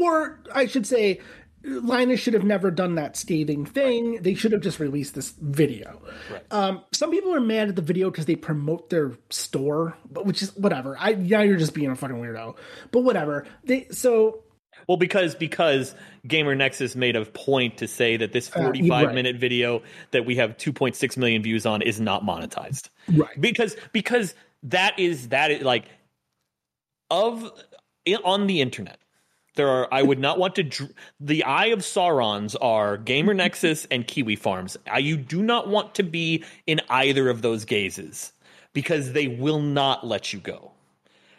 Or 0.00 0.40
I 0.54 0.66
should 0.66 0.86
say, 0.86 1.20
Linus 1.64 2.20
should 2.20 2.34
have 2.34 2.44
never 2.44 2.70
done 2.70 2.94
that 2.94 3.16
scathing 3.16 3.66
thing. 3.66 4.22
They 4.22 4.34
should 4.34 4.52
have 4.52 4.60
just 4.60 4.78
released 4.78 5.14
this 5.14 5.30
video. 5.40 6.00
Right. 6.30 6.44
Um, 6.52 6.82
some 6.92 7.10
people 7.10 7.34
are 7.34 7.40
mad 7.40 7.68
at 7.68 7.76
the 7.76 7.82
video 7.82 8.10
because 8.10 8.26
they 8.26 8.36
promote 8.36 8.90
their 8.90 9.12
store, 9.30 9.96
but 10.10 10.24
which 10.24 10.42
is 10.42 10.54
whatever. 10.56 10.96
I 10.98 11.10
yeah, 11.10 11.42
you're 11.42 11.56
just 11.56 11.74
being 11.74 11.90
a 11.90 11.96
fucking 11.96 12.16
weirdo. 12.16 12.56
But 12.92 13.00
whatever. 13.00 13.44
They 13.64 13.86
so 13.90 14.44
Well, 14.86 14.96
because 14.96 15.34
because 15.34 15.94
Gamer 16.26 16.54
Nexus 16.54 16.94
made 16.94 17.16
a 17.16 17.24
point 17.24 17.76
to 17.78 17.88
say 17.88 18.16
that 18.16 18.32
this 18.32 18.48
Uh, 18.54 18.62
45 18.62 19.06
right. 19.06 19.14
minute 19.14 19.36
video 19.36 19.82
that 20.12 20.24
we 20.24 20.36
have 20.36 20.56
2.6 20.56 21.16
million 21.16 21.42
views 21.42 21.66
on 21.66 21.82
is 21.82 22.00
not 22.00 22.22
monetized. 22.22 22.88
right. 23.14 23.38
Because 23.40 23.76
because 23.92 24.34
that 24.62 24.98
is 24.98 25.28
that 25.28 25.50
is 25.50 25.62
like 25.62 25.86
of 27.10 27.50
on 28.24 28.46
the 28.46 28.60
internet. 28.60 28.98
There 29.58 29.68
are 29.68 29.88
I 29.92 30.02
would 30.02 30.20
not 30.20 30.38
want 30.38 30.54
to 30.56 30.64
dr- 30.64 30.94
the 31.20 31.44
eye 31.44 31.66
of 31.66 31.84
Saurons 31.84 32.56
are 32.56 32.96
Gamer 32.96 33.34
Nexus 33.34 33.86
and 33.90 34.06
Kiwi 34.06 34.36
Farms. 34.36 34.78
You 34.98 35.18
do 35.18 35.42
not 35.42 35.68
want 35.68 35.96
to 35.96 36.04
be 36.04 36.44
in 36.66 36.80
either 36.88 37.28
of 37.28 37.42
those 37.42 37.66
gazes 37.66 38.32
because 38.72 39.12
they 39.12 39.28
will 39.28 39.60
not 39.60 40.06
let 40.06 40.32
you 40.32 40.40
go. 40.40 40.72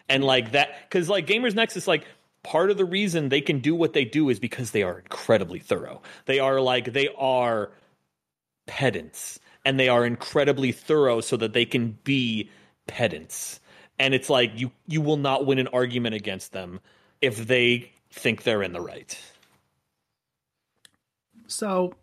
and 0.09 0.23
like 0.23 0.51
that 0.53 0.69
because 0.89 1.09
like 1.09 1.27
Gamers 1.27 1.55
Nexus 1.55 1.87
like 1.87 2.05
part 2.43 2.71
of 2.71 2.77
the 2.77 2.85
reason 2.85 3.29
they 3.29 3.41
can 3.41 3.59
do 3.59 3.75
what 3.75 3.93
they 3.93 4.05
do 4.05 4.29
is 4.29 4.39
because 4.39 4.71
they 4.71 4.83
are 4.83 4.99
incredibly 4.99 5.59
thorough. 5.59 6.01
They 6.25 6.39
are 6.39 6.61
like 6.61 6.93
they 6.93 7.09
are 7.17 7.71
pedants 8.67 9.39
and 9.65 9.79
they 9.79 9.89
are 9.89 10.05
incredibly 10.05 10.71
thorough 10.71 11.21
so 11.21 11.37
that 11.37 11.53
they 11.53 11.65
can 11.65 11.97
be 12.03 12.49
pedants. 12.87 13.59
And 13.99 14.13
it's 14.13 14.29
like 14.29 14.51
you 14.59 14.71
you 14.87 15.01
will 15.01 15.17
not 15.17 15.45
win 15.45 15.59
an 15.59 15.67
argument 15.69 16.15
against 16.15 16.53
them 16.53 16.79
if 17.21 17.47
they 17.47 17.91
think 18.11 18.43
they're 18.43 18.63
in 18.63 18.73
the 18.73 18.81
right. 18.81 19.17
So 21.47 21.93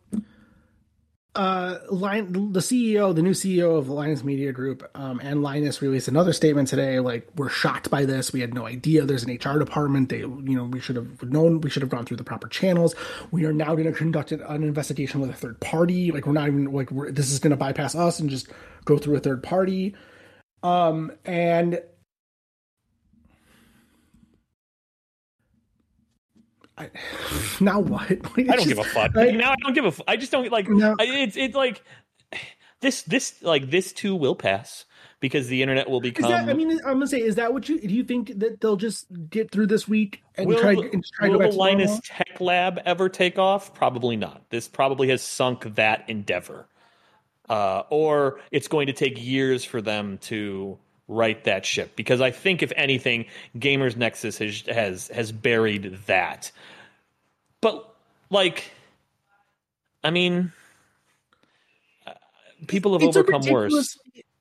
uh, 1.37 1.81
the 1.91 2.61
CEO, 2.61 3.15
the 3.15 3.21
new 3.21 3.33
CEO 3.33 3.77
of 3.77 3.91
Linus 3.91 4.25
Media 4.25 4.53
Group, 4.53 4.89
um, 4.95 5.21
and 5.23 5.43
Linus 5.43 5.83
released 5.83 6.09
another 6.09 6.33
statement 6.33 6.69
today. 6.69 6.99
Like, 6.99 7.29
we're 7.37 7.51
shocked 7.51 7.91
by 7.91 8.07
this. 8.07 8.33
We 8.33 8.41
had 8.41 8.55
no 8.55 8.67
idea. 8.67 9.05
There's 9.05 9.25
an 9.25 9.35
HR 9.35 9.59
department. 9.59 10.09
They, 10.09 10.21
you 10.21 10.57
know, 10.57 10.65
we 10.65 10.81
should 10.81 10.97
have 10.97 11.23
known. 11.23 11.61
We 11.61 11.69
should 11.69 11.83
have 11.83 11.91
gone 11.91 12.07
through 12.07 12.17
the 12.17 12.25
proper 12.25 12.49
channels. 12.49 12.95
We 13.31 13.45
are 13.45 13.53
now 13.53 13.75
going 13.75 13.85
to 13.85 13.93
conduct 13.93 14.33
an 14.33 14.63
investigation 14.63 15.21
with 15.21 15.29
a 15.29 15.35
third 15.35 15.61
party. 15.61 16.11
Like, 16.11 16.27
we're 16.27 16.33
not 16.33 16.49
even 16.49 16.73
like 16.73 16.89
this 17.15 17.31
is 17.31 17.39
going 17.39 17.51
to 17.51 17.57
bypass 17.57 17.95
us 17.95 18.19
and 18.19 18.31
just 18.31 18.49
go 18.87 18.97
through 18.97 19.17
a 19.17 19.21
third 19.21 19.43
party. 19.43 19.95
Um, 20.63 21.13
and 21.27 21.83
I, 26.79 26.91
now 27.61 27.81
what? 27.81 28.11
Like, 28.37 28.49
I 28.51 28.57
don't 28.57 28.57
just, 28.57 28.69
give 28.69 28.79
a 28.79 28.85
fuck. 28.85 29.15
Like, 29.15 29.35
now 29.35 29.53
I 29.53 29.57
don't 29.63 29.75
give 29.75 29.85
a. 29.85 29.89
F- 29.89 30.03
I 30.07 30.17
just 30.17 30.33
don't 30.33 30.51
like. 30.51 30.69
No. 30.69 30.95
It's 30.99 31.37
it's 31.37 31.55
like 31.55 31.83
this 32.81 33.03
this 33.03 33.43
like 33.43 33.71
this 33.71 33.93
too 33.93 34.15
will 34.15 34.37
pass 34.37 34.85
because 35.21 35.49
the 35.49 35.63
internet 35.63 35.89
will 35.89 36.01
become. 36.01 36.31
That, 36.31 36.49
I 36.49 36.53
mean, 36.53 36.71
I'm 36.85 36.95
gonna 36.95 37.07
say, 37.07 37.21
is 37.21 37.37
that 37.37 37.53
what 37.53 37.69
you 37.69 37.81
do? 37.81 37.89
You 37.89 38.05
think 38.05 38.39
that 38.39 38.61
they'll 38.61 38.77
just 38.77 39.07
get 39.31 39.51
through 39.51 39.67
this 39.67 39.89
week 39.89 40.23
and 40.37 40.47
will, 40.47 40.59
try, 40.59 40.73
and 40.73 41.05
try 41.15 41.29
will 41.29 41.39
to 41.39 41.47
go 41.47 41.51
the 41.51 41.57
Linus 41.57 42.01
Tech 42.05 42.41
Lab 42.41 42.81
ever 42.85 43.09
take 43.09 43.39
off? 43.39 43.75
Probably 43.75 44.17
not. 44.17 44.49
This 44.51 44.69
probably 44.69 45.09
has 45.09 45.23
sunk 45.23 45.75
that 45.77 46.09
endeavor, 46.09 46.69
uh, 47.49 47.83
or 47.91 48.41
it's 48.51 48.69
going 48.69 48.87
to 48.89 48.93
take 48.93 49.23
years 49.23 49.65
for 49.65 49.81
them 49.81 50.19
to 50.19 50.79
right 51.09 51.43
that 51.45 51.65
ship 51.65 51.95
because 51.97 52.21
I 52.21 52.31
think 52.31 52.63
if 52.63 52.73
anything, 52.77 53.27
Gamers 53.57 53.97
Nexus 53.97 54.39
has 54.39 54.63
has 54.69 55.09
has 55.09 55.33
buried 55.33 55.99
that. 56.07 56.51
But 57.61 57.95
like, 58.31 58.71
I 60.03 60.11
mean, 60.11 60.53
uh, 62.07 62.13
people 62.67 62.93
have 62.93 63.03
it's 63.03 63.17
overcome 63.17 63.43
worse. 63.51 63.99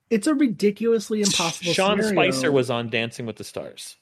It's 0.08 0.26
a 0.26 0.34
ridiculously 0.34 1.20
impossible. 1.20 1.72
Sean 1.72 2.00
scenario. 2.00 2.30
Spicer 2.30 2.52
was 2.52 2.70
on 2.70 2.88
Dancing 2.88 3.26
with 3.26 3.36
the 3.36 3.44
Stars. 3.44 3.96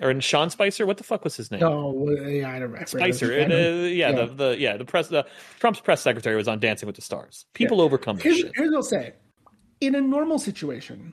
Or 0.00 0.10
in 0.10 0.20
Sean 0.20 0.50
Spicer, 0.50 0.86
what 0.86 0.98
the 0.98 1.04
fuck 1.04 1.24
was 1.24 1.36
his 1.36 1.50
name? 1.50 1.62
Oh, 1.64 2.08
yeah, 2.10 2.48
I 2.48 2.60
don't 2.60 2.88
Spicer, 2.88 3.32
uh, 3.32 3.46
yeah, 3.46 3.86
yeah, 3.86 4.12
the 4.12 4.26
the 4.26 4.56
yeah 4.58 4.76
the 4.76 4.84
press 4.84 5.08
the 5.08 5.26
Trump's 5.58 5.80
press 5.80 6.00
secretary 6.00 6.36
was 6.36 6.46
on 6.46 6.60
Dancing 6.60 6.86
with 6.86 6.94
the 6.94 7.02
Stars. 7.02 7.46
People 7.54 7.78
yeah. 7.78 7.84
overcome 7.84 8.18
here's, 8.18 8.36
shit. 8.36 8.52
Here's 8.54 8.70
what 8.70 8.76
I'll 8.76 8.82
say: 8.84 9.14
in 9.80 9.96
a 9.96 10.00
normal 10.00 10.38
situation, 10.38 11.12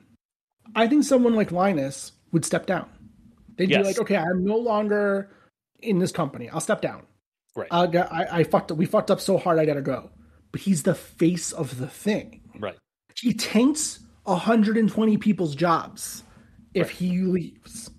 I 0.74 0.86
think 0.86 1.04
someone 1.04 1.34
like 1.34 1.52
Linus 1.52 2.12
would 2.32 2.44
step 2.44 2.66
down. 2.66 2.88
They'd 3.56 3.70
yes. 3.70 3.78
be 3.78 3.84
like, 3.84 3.98
okay, 4.00 4.16
I'm 4.16 4.44
no 4.44 4.56
longer 4.56 5.30
in 5.80 5.98
this 5.98 6.12
company. 6.12 6.48
I'll 6.48 6.60
step 6.60 6.80
down. 6.80 7.06
Right. 7.54 7.68
Uh, 7.70 7.86
I, 7.94 8.22
I, 8.22 8.36
I 8.38 8.44
fucked 8.44 8.72
up. 8.72 8.78
We 8.78 8.86
fucked 8.86 9.10
up 9.10 9.20
so 9.20 9.36
hard. 9.38 9.58
I 9.58 9.66
gotta 9.66 9.82
go. 9.82 10.10
But 10.50 10.62
he's 10.62 10.82
the 10.82 10.94
face 10.94 11.52
of 11.52 11.78
the 11.78 11.88
thing. 11.88 12.40
Right. 12.58 12.76
He 13.14 13.34
taints 13.34 14.00
120 14.24 15.16
people's 15.18 15.54
jobs 15.54 16.24
if 16.74 16.88
right. 16.88 16.96
he 16.96 17.18
leaves. 17.20 17.90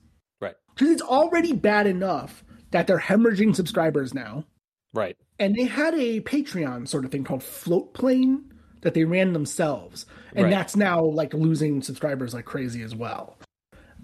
Right. 0.41 0.55
Because 0.73 0.89
it's 0.89 1.01
already 1.01 1.53
bad 1.53 1.87
enough 1.87 2.43
that 2.71 2.87
they're 2.87 2.99
hemorrhaging 2.99 3.55
subscribers 3.55 4.13
now. 4.13 4.45
Right. 4.93 5.15
And 5.39 5.55
they 5.55 5.65
had 5.65 5.93
a 5.95 6.21
Patreon 6.21 6.87
sort 6.87 7.05
of 7.05 7.11
thing 7.11 7.23
called 7.23 7.41
Floatplane 7.41 8.43
that 8.81 8.93
they 8.93 9.03
ran 9.03 9.33
themselves 9.33 10.05
and 10.35 10.45
right. 10.45 10.51
that's 10.51 10.75
now 10.75 11.03
like 11.03 11.33
losing 11.33 11.81
subscribers 11.81 12.33
like 12.33 12.45
crazy 12.45 12.81
as 12.81 12.95
well. 12.95 13.37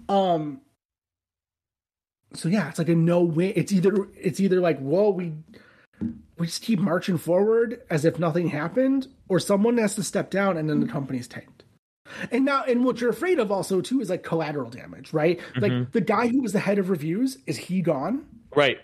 Um 0.08 0.60
so 2.34 2.48
yeah 2.48 2.68
it's 2.68 2.78
like 2.78 2.88
a 2.88 2.94
no 2.94 3.22
win 3.22 3.52
it's 3.56 3.72
either 3.72 4.08
it's 4.16 4.38
either 4.38 4.60
like 4.60 4.78
whoa 4.78 5.10
we 5.10 5.32
we 6.38 6.46
just 6.46 6.62
keep 6.62 6.78
marching 6.78 7.18
forward 7.18 7.82
as 7.90 8.04
if 8.04 8.18
nothing 8.18 8.48
happened 8.48 9.08
or 9.28 9.38
someone 9.38 9.76
has 9.78 9.94
to 9.96 10.02
step 10.02 10.30
down 10.30 10.56
and 10.56 10.70
then 10.70 10.80
the 10.80 10.86
company's 10.86 11.28
tanked. 11.28 11.64
And 12.32 12.44
now 12.44 12.64
and 12.64 12.82
what 12.84 13.00
you're 13.00 13.10
afraid 13.10 13.38
of 13.38 13.52
also 13.52 13.80
too 13.80 14.00
is 14.00 14.10
like 14.10 14.22
collateral 14.22 14.70
damage 14.70 15.12
right? 15.12 15.38
Mm-hmm. 15.38 15.60
like 15.60 15.92
the 15.92 16.00
guy 16.00 16.28
who 16.28 16.40
was 16.40 16.52
the 16.52 16.60
head 16.60 16.78
of 16.78 16.88
reviews 16.90 17.38
is 17.46 17.56
he 17.56 17.82
gone? 17.82 18.26
Right. 18.54 18.80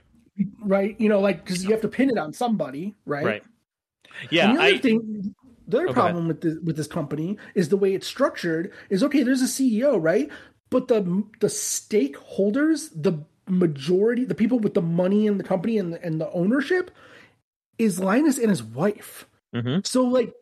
Right 0.61 1.01
you 1.01 1.09
know 1.09 1.21
like 1.21 1.45
because 1.45 1.65
you 1.65 1.71
have 1.71 1.81
to 1.81 1.89
pin 1.89 2.11
it 2.11 2.19
on 2.19 2.33
somebody 2.33 2.95
right? 3.07 3.25
Right. 3.25 3.43
Yeah 4.31 4.55
I, 4.59 4.79
thing 4.79 5.35
the 5.67 5.79
other 5.79 5.87
okay. 5.87 5.95
problem 5.95 6.29
with 6.29 6.41
this, 6.41 6.59
with 6.63 6.77
this 6.77 6.87
company 6.87 7.39
is 7.55 7.69
the 7.69 7.77
way 7.77 7.95
it's 7.95 8.07
structured. 8.07 8.73
Is 8.89 9.03
okay. 9.03 9.23
There's 9.23 9.43
a 9.43 9.47
CEO, 9.47 10.01
right? 10.01 10.29
But 10.71 10.89
the 10.89 11.01
the 11.41 11.49
stakeholders, 11.49 12.91
the 12.95 13.25
majority, 13.49 14.25
the 14.25 14.35
people 14.35 14.59
with 14.59 14.75
the 14.75 14.83
money 14.83 15.27
in 15.27 15.39
the 15.39 15.45
company 15.45 15.79
and 15.79 15.93
the, 15.93 16.03
and 16.05 16.21
the 16.21 16.31
ownership, 16.31 16.91
is 17.79 17.99
Linus 18.01 18.39
and 18.39 18.51
his 18.51 18.63
wife. 18.63 19.27
Mm-hmm. 19.55 19.81
So 19.85 20.05
like, 20.05 20.35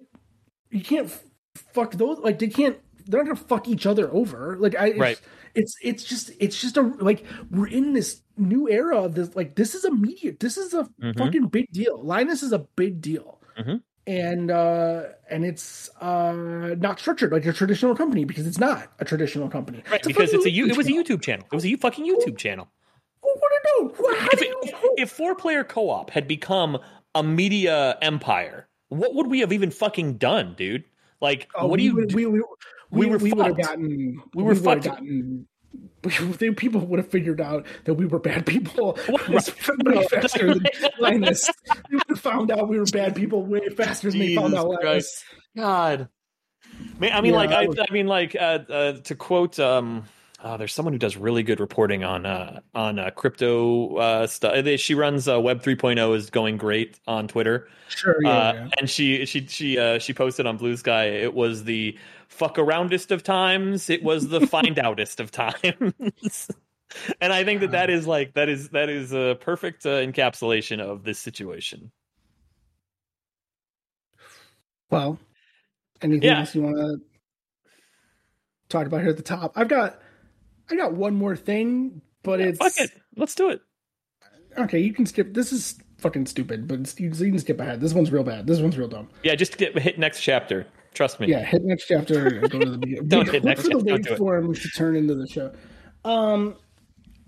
you 0.71 0.83
can't 0.83 1.11
fuck 1.55 1.93
those. 1.93 2.19
Like 2.19 2.39
they 2.39 2.49
can't. 2.49 2.79
They're 3.07 3.23
not 3.23 3.35
gonna 3.35 3.49
fuck 3.49 3.69
each 3.69 3.87
other 3.87 4.13
over. 4.13 4.57
Like 4.59 4.77
I. 4.77 4.93
Right. 4.93 5.21
It's 5.55 5.77
it's 5.83 6.03
just 6.03 6.33
it's 6.41 6.61
just 6.61 6.77
a 6.77 6.83
like 6.83 7.25
we're 7.49 7.69
in 7.69 7.93
this 7.93 8.23
new 8.37 8.69
era 8.69 9.05
of 9.05 9.15
this 9.15 9.37
like 9.37 9.55
this 9.55 9.77
is 9.77 9.85
a 9.85 9.91
media 9.93 10.33
this 10.41 10.57
is 10.57 10.75
a 10.75 10.83
mm-hmm. 10.83 11.13
fucking 11.17 11.47
big 11.47 11.71
deal. 11.71 12.03
Linus 12.03 12.43
is 12.43 12.53
a 12.53 12.59
big 12.59 13.01
deal. 13.01 13.41
Mm-hmm 13.57 13.77
and 14.07 14.51
uh 14.51 15.05
and 15.31 15.45
it's 15.47 15.88
uh 16.01 16.75
not 16.79 17.01
structured 17.01 17.33
like 17.33 17.47
a 17.47 17.53
traditional 17.53 17.97
company 17.97 18.25
because 18.25 18.47
it's 18.47 18.59
not 18.59 18.93
a 18.99 19.05
traditional 19.05 19.49
company. 19.49 19.83
Right 19.90 20.01
it's 20.01 20.07
because 20.07 20.33
it's 20.35 20.47
a 20.47 20.51
it 20.51 20.77
was 20.77 20.87
a 20.87 20.93
youtube 20.93 21.23
channel. 21.23 21.47
It 21.51 21.55
was 21.55 21.64
a 21.64 21.75
fucking 21.77 22.05
youtube 22.05 22.37
channel. 22.37 22.69
well, 23.23 23.35
what 23.38 23.51
do 23.51 23.85
know 23.85 23.95
if, 24.33 24.43
it, 24.43 24.75
if 24.99 25.11
four 25.11 25.35
player 25.35 25.64
co-op 25.64 26.11
had 26.11 26.29
become 26.29 26.79
a 27.14 27.23
media 27.23 27.97
empire 28.03 28.69
what 28.88 29.14
would 29.14 29.27
we 29.27 29.40
have 29.40 29.53
even 29.53 29.71
fucking 29.71 30.14
done 30.14 30.55
dude? 30.57 30.85
Like 31.21 31.49
oh, 31.55 31.67
what 31.67 31.79
do 31.79 31.85
you 31.85 31.95
would, 31.95 32.14
we, 32.14 32.27
we, 32.27 32.40
we, 32.40 32.45
we, 32.90 33.07
were 33.07 33.19
we 33.19 33.33
would 33.33 33.47
have 33.47 33.57
gotten 33.57 34.21
we 34.35 34.43
were, 34.43 34.55
we 34.55 34.61
were 34.61 34.77
gotten 34.77 35.47
people 36.57 36.81
would 36.81 36.99
have 36.99 37.11
figured 37.11 37.40
out 37.40 37.67
that 37.85 37.95
we 37.95 38.07
were 38.07 38.19
bad 38.19 38.47
people. 38.47 38.99
Way 39.29 39.38
faster 40.11 40.55
than 40.55 40.67
Linus. 40.99 41.51
We 41.90 41.97
would 41.97 42.09
have 42.09 42.21
found 42.21 42.51
out 42.51 42.69
we 42.69 42.79
were 42.79 42.85
bad 42.87 43.14
people 43.14 43.45
way 43.45 43.69
faster 43.71 44.11
than 44.11 44.21
Jesus 44.21 44.37
they 44.37 44.43
found 44.43 44.55
out 44.55 44.69
Linus. 44.69 45.25
God, 45.57 46.09
I 47.01 47.21
mean, 47.21 47.33
yeah, 47.33 47.38
like, 47.38 47.51
I, 47.51 47.67
was... 47.67 47.79
I, 47.79 47.93
mean, 47.93 48.07
like, 48.07 48.35
uh, 48.35 48.59
uh, 48.69 48.93
to 49.03 49.14
quote, 49.14 49.59
um, 49.59 50.05
uh, 50.44 50.59
there's 50.59 50.74
someone 50.74 50.92
who 50.92 50.98
does 50.98 51.16
really 51.16 51.42
good 51.42 51.59
reporting 51.59 52.04
on 52.04 52.26
uh, 52.26 52.61
on 52.74 52.98
uh, 52.98 53.11
crypto 53.11 53.96
uh, 53.96 54.26
stuff. 54.26 54.54
She 54.78 54.94
runs 54.94 55.26
uh, 55.26 55.40
Web 55.40 55.62
3.0 55.62 56.14
is 56.14 56.28
going 56.28 56.59
great 56.59 57.00
on 57.07 57.26
Twitter. 57.26 57.66
Sure, 57.88 58.18
yeah, 58.22 58.30
uh, 58.30 58.52
yeah. 58.52 58.68
and 58.78 58.90
she 58.90 59.24
she 59.24 59.46
she 59.46 59.78
uh, 59.78 59.98
she 59.98 60.12
posted 60.12 60.46
on 60.46 60.59
Blue 60.59 60.76
Sky. 60.76 61.07
It 61.07 61.33
was 61.33 61.64
the 61.64 61.96
fuck 62.28 62.59
aroundest 62.59 63.11
of 63.11 63.22
times. 63.22 63.88
It 63.88 64.02
was 64.02 64.28
the 64.28 64.46
find 64.46 64.78
outest 64.78 65.18
of 65.18 65.30
times. 65.30 65.62
and 67.22 67.33
I 67.33 67.42
think 67.42 67.61
that 67.61 67.70
that 67.70 67.88
is 67.88 68.07
like 68.07 68.35
that 68.35 68.50
is 68.50 68.68
that 68.68 68.90
is 68.90 69.14
a 69.14 69.38
perfect 69.40 69.87
uh, 69.87 70.00
encapsulation 70.00 70.78
of 70.78 71.04
this 71.04 71.18
situation. 71.18 71.90
Well, 74.90 75.18
anything 76.02 76.28
yeah. 76.28 76.40
else 76.40 76.54
you 76.54 76.62
want 76.62 76.76
to 76.76 77.00
talk 78.68 78.87
about 78.87 79.00
here 79.00 79.11
at 79.11 79.16
the 79.16 79.22
top? 79.22 79.52
I've 79.57 79.68
got 79.68 80.00
I 80.70 80.77
got 80.77 80.94
one 80.94 81.14
more 81.14 81.37
thing, 81.37 82.00
but 82.22 82.40
yeah, 82.40 82.46
it's 82.46 82.59
fuck 82.59 82.72
it. 82.79 82.90
Let's 83.16 83.35
do 83.35 83.50
it. 83.50 83.61
Okay, 84.57 84.79
you 84.79 84.92
can 84.92 85.07
skip. 85.07 85.35
This 85.35 85.53
is 85.53 85.79
fucking 85.98 86.27
stupid, 86.27 86.68
but 86.68 86.98
you 86.98 87.11
can 87.11 87.38
skip 87.38 87.61
ahead. 87.61 87.81
This 87.81 87.94
one's 87.94 88.11
real 88.11 88.24
bad. 88.24 88.46
This 88.46 88.61
one's 88.61 88.79
real 88.79 88.88
dumb. 88.88 89.09
Yeah, 89.22 89.35
just 89.35 89.57
get, 89.59 89.77
hit 89.79 89.98
next 89.98 90.20
chapter. 90.20 90.66
Trust 90.92 91.18
me. 91.18 91.27
Yeah, 91.27 91.44
hit 91.44 91.64
next 91.64 91.87
chapter. 91.87 92.40
go 92.40 92.59
to 92.61 92.70
the 92.70 92.79
beginning. 92.79 93.09
Don't 93.09 93.29
hit 93.29 93.42
next 93.42 93.62
for 93.62 93.68
the 93.68 93.77
waveform 93.77 94.61
to 94.61 94.68
turn 94.77 94.96
into 94.96 95.14
the 95.14 95.27
show. 95.27 95.53
Um, 96.05 96.57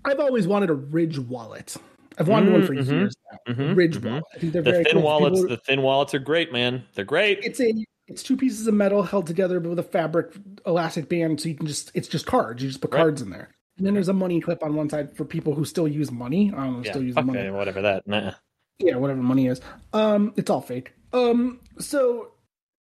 I've 0.05 0.19
always 0.19 0.47
wanted 0.47 0.69
a 0.69 0.73
Ridge 0.73 1.19
wallet. 1.19 1.75
I've 2.17 2.27
wanted 2.27 2.49
mm, 2.49 2.53
one 2.53 2.65
for 2.65 2.73
mm-hmm, 2.73 2.91
years 2.91 3.15
now. 3.31 3.53
Mm-hmm, 3.53 3.75
Ridge 3.75 3.97
mm-hmm. 3.97 4.07
wallet. 4.07 4.23
I 4.33 4.39
think 4.39 4.53
they're 4.53 4.61
the 4.61 4.71
very 4.71 4.83
thin 4.85 4.93
cool. 4.93 5.01
wallets. 5.01 5.41
People, 5.41 5.55
the 5.55 5.61
thin 5.63 5.81
wallets 5.81 6.13
are 6.13 6.19
great, 6.19 6.53
man. 6.53 6.83
They're 6.95 7.05
great. 7.05 7.39
It's 7.43 7.59
a 7.59 7.73
it's 8.07 8.23
two 8.23 8.37
pieces 8.37 8.67
of 8.67 8.73
metal 8.73 9.03
held 9.03 9.27
together 9.27 9.59
with 9.59 9.79
a 9.79 9.83
fabric 9.83 10.33
elastic 10.65 11.09
band, 11.09 11.41
so 11.41 11.49
you 11.49 11.55
can 11.55 11.67
just 11.67 11.91
it's 11.93 12.07
just 12.07 12.25
cards. 12.25 12.63
You 12.63 12.69
just 12.69 12.81
put 12.81 12.91
right. 12.91 12.99
cards 12.99 13.21
in 13.21 13.29
there. 13.29 13.49
And 13.77 13.85
then 13.85 13.93
there's 13.93 14.09
a 14.09 14.13
money 14.13 14.41
clip 14.41 14.63
on 14.63 14.75
one 14.75 14.89
side 14.89 15.15
for 15.15 15.23
people 15.23 15.53
who 15.53 15.63
still 15.63 15.87
use 15.87 16.11
money. 16.11 16.51
I 16.55 16.63
don't 16.63 16.73
know, 16.73 16.83
yeah, 16.83 16.91
still 16.91 17.03
use 17.03 17.15
money. 17.15 17.49
Whatever 17.51 17.81
that. 17.83 18.07
Nah. 18.07 18.31
Yeah, 18.79 18.95
whatever 18.95 19.21
money 19.21 19.47
is. 19.47 19.61
Um, 19.93 20.33
it's 20.35 20.49
all 20.49 20.61
fake. 20.61 20.93
Um, 21.13 21.59
so, 21.79 22.31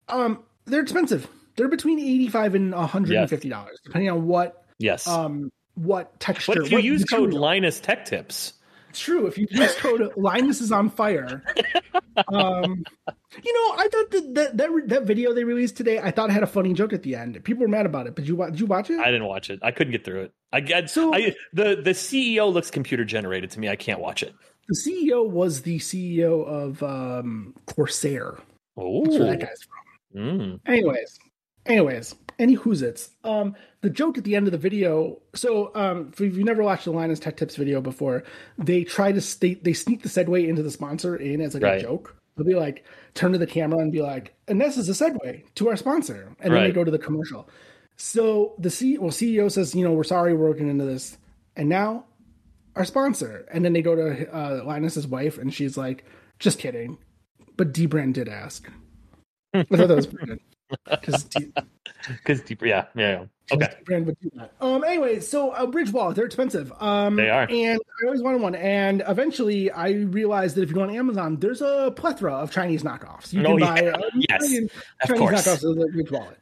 um, 0.08 0.42
they're 0.66 0.82
expensive. 0.82 1.28
They're 1.56 1.68
between 1.68 1.98
eighty 1.98 2.28
five 2.28 2.54
and 2.54 2.72
one 2.72 2.88
hundred 2.88 3.16
and 3.16 3.28
fifty 3.28 3.48
dollars, 3.48 3.72
yes. 3.72 3.80
depending 3.84 4.10
on 4.10 4.26
what 4.26 4.64
yes 4.78 5.08
um 5.08 5.50
what 5.74 6.18
texture. 6.20 6.52
What 6.52 6.58
if 6.58 6.70
you 6.70 6.78
use 6.78 7.04
code 7.04 7.20
material. 7.20 7.40
Linus 7.40 7.80
Tech 7.80 8.04
Tips? 8.04 8.52
It's 8.98 9.04
true. 9.04 9.26
If 9.28 9.38
you 9.38 9.46
use 9.48 9.76
code 9.76 10.12
Linus 10.16 10.60
is 10.60 10.72
on 10.72 10.90
fire. 10.90 11.44
Um, 12.32 12.82
you 13.44 13.52
know, 13.54 13.74
I 13.76 13.88
thought 13.92 14.10
that, 14.10 14.34
that 14.34 14.56
that 14.56 14.70
that 14.88 15.02
video 15.04 15.32
they 15.32 15.44
released 15.44 15.76
today, 15.76 16.00
I 16.00 16.10
thought 16.10 16.30
it 16.30 16.32
had 16.32 16.42
a 16.42 16.48
funny 16.48 16.72
joke 16.72 16.92
at 16.92 17.04
the 17.04 17.14
end. 17.14 17.42
People 17.44 17.62
were 17.62 17.68
mad 17.68 17.86
about 17.86 18.08
it, 18.08 18.16
but 18.16 18.24
you 18.24 18.36
did 18.36 18.58
you 18.58 18.66
watch 18.66 18.90
it? 18.90 18.98
I 18.98 19.06
didn't 19.12 19.26
watch 19.26 19.50
it. 19.50 19.60
I 19.62 19.70
couldn't 19.70 19.92
get 19.92 20.04
through 20.04 20.22
it. 20.22 20.32
I 20.52 20.58
get 20.60 20.90
So- 20.90 21.14
I, 21.14 21.36
the 21.52 21.76
the 21.76 21.90
CEO 21.92 22.52
looks 22.52 22.72
computer 22.72 23.04
generated 23.04 23.52
to 23.52 23.60
me. 23.60 23.68
I 23.68 23.76
can't 23.76 24.00
watch 24.00 24.24
it. 24.24 24.34
the 24.68 24.74
CEO 24.74 25.28
was 25.30 25.62
the 25.62 25.78
CEO 25.78 26.44
of 26.44 26.82
um, 26.82 27.54
Corsair. 27.66 28.36
Oh, 28.76 29.04
That's 29.04 29.16
where 29.16 29.26
that 29.28 29.40
guy's 29.40 29.62
from. 29.62 30.20
Mm. 30.20 30.60
Anyways, 30.66 31.18
anyways, 31.66 32.16
any 32.38 32.54
who's 32.54 32.82
it's. 32.82 33.10
Um, 33.24 33.54
the 33.80 33.90
joke 33.90 34.18
at 34.18 34.24
the 34.24 34.36
end 34.36 34.46
of 34.46 34.52
the 34.52 34.58
video. 34.58 35.20
So, 35.34 35.72
um, 35.74 36.10
if 36.12 36.20
you've 36.20 36.38
never 36.38 36.62
watched 36.62 36.84
the 36.84 36.92
Linus 36.92 37.18
Tech 37.20 37.36
Tips 37.36 37.56
video 37.56 37.80
before, 37.80 38.24
they 38.56 38.84
try 38.84 39.12
to 39.12 39.40
they 39.40 39.54
they 39.54 39.72
sneak 39.72 40.02
the 40.02 40.08
segue 40.08 40.46
into 40.48 40.62
the 40.62 40.70
sponsor 40.70 41.16
in 41.16 41.40
as 41.40 41.54
like 41.54 41.62
Right. 41.62 41.78
a 41.78 41.82
joke. 41.82 42.14
They'll 42.36 42.46
be 42.46 42.54
like, 42.54 42.84
turn 43.14 43.32
to 43.32 43.38
the 43.38 43.46
camera 43.48 43.80
and 43.80 43.90
be 43.90 44.00
like, 44.00 44.34
and 44.46 44.60
this 44.60 44.76
is 44.76 44.88
a 44.88 44.92
segue 44.92 45.42
to 45.56 45.68
our 45.68 45.76
sponsor, 45.76 46.34
and 46.40 46.54
then 46.54 46.62
they 46.64 46.72
go 46.72 46.84
to 46.84 46.90
the 46.90 46.98
commercial. 46.98 47.48
So 47.96 48.54
the 48.58 48.70
C 48.70 48.96
well 48.98 49.10
CEO 49.10 49.50
says, 49.50 49.74
you 49.74 49.84
know, 49.84 49.92
we're 49.92 50.04
sorry 50.04 50.32
we're 50.34 50.48
looking 50.48 50.68
into 50.68 50.84
this, 50.84 51.18
and 51.56 51.68
now 51.68 52.04
our 52.76 52.84
sponsor, 52.84 53.46
and 53.52 53.64
then 53.64 53.72
they 53.72 53.82
go 53.82 53.96
to 53.96 54.32
uh, 54.32 54.62
Linus's 54.64 55.06
wife, 55.08 55.36
and 55.38 55.52
she's 55.52 55.76
like, 55.76 56.04
just 56.38 56.60
kidding, 56.60 56.98
but 57.56 57.72
dbrand 57.72 58.12
did 58.12 58.28
ask. 58.28 58.70
I 59.54 59.64
thought 59.64 59.88
that 59.88 59.96
was 59.96 60.06
pretty 60.06 60.26
good 60.26 60.40
because 60.90 61.28
Because 62.06 62.40
deeper, 62.42 62.66
yeah, 62.66 62.86
yeah. 62.94 63.10
yeah. 63.10 63.24
Okay. 63.50 63.68
brand 63.84 64.06
would 64.06 64.18
do 64.20 64.30
that. 64.34 64.52
Um. 64.60 64.84
Anyway, 64.84 65.20
so 65.20 65.52
uh, 65.54 65.66
Ridge 65.66 65.90
Wallet, 65.90 66.16
they're 66.16 66.26
expensive. 66.26 66.72
Um. 66.80 67.16
They 67.16 67.30
are. 67.30 67.46
and 67.50 67.80
I 68.02 68.06
always 68.06 68.22
wanted 68.22 68.40
one. 68.42 68.54
And 68.54 69.02
eventually, 69.08 69.70
I 69.70 69.90
realized 69.90 70.56
that 70.56 70.62
if 70.62 70.68
you 70.68 70.74
go 70.74 70.82
on 70.82 70.90
Amazon, 70.94 71.36
there's 71.40 71.62
a 71.62 71.92
plethora 71.96 72.34
of 72.34 72.50
Chinese 72.50 72.82
knockoffs. 72.82 73.32
You 73.32 73.40
Oh, 73.46 73.56
can 73.56 73.60
buy 73.60 73.80
yeah. 73.82 73.90
uh, 73.94 74.10
Yes, 74.28 74.42
million 74.42 74.70
Chinese 75.06 75.22
knockoffs 75.46 75.64
of 75.68 75.76
the 75.76 75.90
Ridge 75.94 76.10
Wallet. 76.10 76.38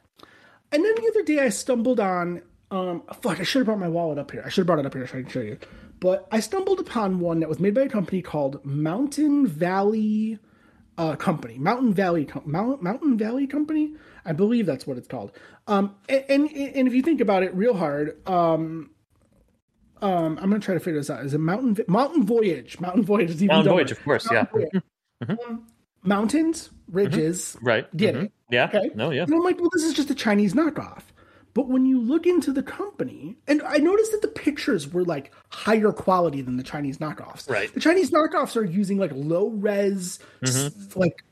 And 0.71 0.83
then 0.83 0.93
the 0.95 1.07
other 1.09 1.23
day, 1.23 1.39
I 1.39 1.49
stumbled 1.49 1.99
on. 1.99 2.41
Um. 2.71 3.03
Fuck! 3.21 3.39
I 3.39 3.43
should 3.43 3.59
have 3.59 3.65
brought 3.67 3.79
my 3.79 3.87
wallet 3.87 4.17
up 4.17 4.29
here. 4.31 4.43
I 4.45 4.49
should 4.49 4.61
have 4.61 4.67
brought 4.67 4.79
it 4.79 4.85
up 4.85 4.93
here 4.93 5.07
so 5.07 5.17
I 5.17 5.21
can 5.21 5.31
show 5.31 5.39
you. 5.41 5.57
But 5.99 6.27
I 6.31 6.41
stumbled 6.41 6.79
upon 6.79 7.19
one 7.19 7.39
that 7.39 7.49
was 7.49 7.59
made 7.59 7.73
by 7.73 7.81
a 7.81 7.89
company 7.89 8.21
called 8.21 8.63
Mountain 8.65 9.47
Valley 9.47 10.37
uh, 10.97 11.15
company, 11.15 11.57
Mountain 11.57 11.93
Valley, 11.93 12.25
Com- 12.25 12.43
Mount, 12.45 12.81
Mountain 12.81 13.17
Valley 13.17 13.47
Company. 13.47 13.93
I 14.25 14.33
believe 14.33 14.65
that's 14.65 14.85
what 14.87 14.97
it's 14.97 15.07
called. 15.07 15.31
Um, 15.67 15.95
and, 16.09 16.23
and 16.29 16.49
and 16.51 16.87
if 16.87 16.93
you 16.93 17.01
think 17.01 17.21
about 17.21 17.43
it 17.43 17.53
real 17.55 17.73
hard, 17.75 18.17
um, 18.27 18.89
um, 20.01 20.37
I'm 20.41 20.49
gonna 20.49 20.59
try 20.59 20.73
to 20.73 20.79
figure 20.79 20.99
this 20.99 21.09
out. 21.09 21.23
Is 21.25 21.33
it 21.33 21.39
Mountain 21.39 21.77
Mountain 21.87 22.25
Voyage? 22.25 22.79
Mountain 22.79 23.03
Voyage 23.03 23.29
is 23.31 23.43
even 23.43 23.55
Mountain. 23.55 23.73
Voyage, 23.73 23.91
of 23.91 24.03
course, 24.03 24.27
yeah. 24.31 24.45
Mountain 24.53 24.81
Voyage. 25.21 25.39
Um, 25.47 25.67
mountains, 26.03 26.69
ridges. 26.91 27.57
Right. 27.61 27.95
Get 27.97 28.15
Mhm. 28.15 28.23
it? 28.25 28.31
Yeah. 28.51 28.65
Okay. 28.65 28.91
No. 28.95 29.09
Yeah. 29.11 29.23
And 29.23 29.33
I'm 29.33 29.43
like, 29.43 29.59
well, 29.59 29.69
this 29.73 29.83
is 29.83 29.93
just 29.93 30.09
a 30.09 30.15
Chinese 30.15 30.53
knockoff. 30.53 31.01
But 31.57 31.69
when 31.69 31.87
you 31.87 31.99
look 31.99 32.27
into 32.27 32.53
the 32.53 32.61
company, 32.61 33.35
and 33.47 33.63
I 33.63 33.77
noticed 33.77 34.11
that 34.11 34.21
the 34.21 34.27
pictures 34.27 34.93
were 34.93 35.03
like 35.03 35.33
higher 35.49 35.91
quality 35.91 36.43
than 36.43 36.55
the 36.55 36.61
Chinese 36.61 36.99
knockoffs. 36.99 37.49
Right. 37.49 37.73
The 37.73 37.79
Chinese 37.79 38.11
knockoffs 38.11 38.55
are 38.55 38.63
using 38.63 38.99
like 38.99 39.09
low 39.15 39.47
res, 39.47 40.19
s- 40.43 40.69
mm-hmm. 40.69 40.99
like 40.99 41.23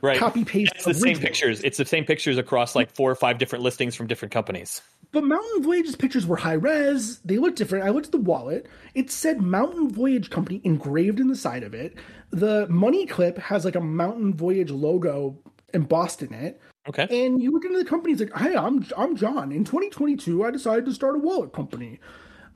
Right. 0.00 0.16
copy 0.16 0.44
paste. 0.44 0.70
It's 0.76 0.84
the 0.84 0.94
same 0.94 1.18
pictures. 1.18 1.60
It's 1.64 1.76
the 1.76 1.84
same 1.84 2.04
pictures 2.04 2.38
across 2.38 2.76
like 2.76 2.94
four 2.94 3.10
or 3.10 3.16
five 3.16 3.38
different 3.38 3.64
listings 3.64 3.96
from 3.96 4.06
different 4.06 4.30
companies. 4.30 4.80
But 5.10 5.24
Mountain 5.24 5.64
Voyage's 5.64 5.96
pictures 5.96 6.24
were 6.24 6.36
high 6.36 6.52
res. 6.52 7.18
They 7.24 7.38
looked 7.38 7.58
different. 7.58 7.84
I 7.84 7.88
looked 7.88 8.06
at 8.06 8.12
the 8.12 8.18
wallet. 8.18 8.68
It 8.94 9.10
said 9.10 9.40
Mountain 9.40 9.90
Voyage 9.90 10.30
Company 10.30 10.60
engraved 10.62 11.18
in 11.18 11.26
the 11.26 11.34
side 11.34 11.64
of 11.64 11.74
it. 11.74 11.96
The 12.30 12.68
money 12.68 13.06
clip 13.06 13.38
has 13.38 13.64
like 13.64 13.74
a 13.74 13.80
Mountain 13.80 14.34
Voyage 14.34 14.70
logo 14.70 15.36
embossed 15.72 16.22
in 16.22 16.32
it. 16.32 16.60
Okay. 16.88 17.06
And 17.24 17.42
you 17.42 17.50
look 17.50 17.64
into 17.64 17.78
the 17.78 17.84
company, 17.84 18.12
it's 18.12 18.20
like, 18.20 18.36
hey, 18.36 18.56
I'm 18.56 18.86
I'm 18.96 19.16
John. 19.16 19.52
In 19.52 19.64
2022, 19.64 20.44
I 20.44 20.50
decided 20.50 20.84
to 20.84 20.92
start 20.92 21.16
a 21.16 21.18
wallet 21.18 21.52
company. 21.52 21.98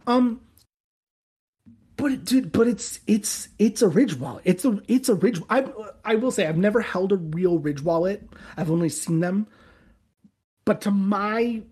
Um, 0.06 0.40
but 1.96 2.12
it, 2.12 2.24
dude, 2.24 2.52
but 2.52 2.68
it's 2.68 3.00
it's 3.06 3.48
it's 3.58 3.80
a 3.80 3.88
Ridge 3.88 4.14
wallet. 4.14 4.42
It's 4.44 4.64
a 4.64 4.80
it's 4.86 5.08
a 5.08 5.14
Ridge. 5.14 5.40
I 5.48 5.66
I 6.04 6.16
will 6.16 6.30
say 6.30 6.46
I've 6.46 6.58
never 6.58 6.80
held 6.80 7.12
a 7.12 7.16
real 7.16 7.58
Ridge 7.58 7.82
wallet. 7.82 8.28
I've 8.56 8.70
only 8.70 8.90
seen 8.90 9.20
them. 9.20 9.46
But 10.66 10.82
to 10.82 10.90
my, 10.90 11.62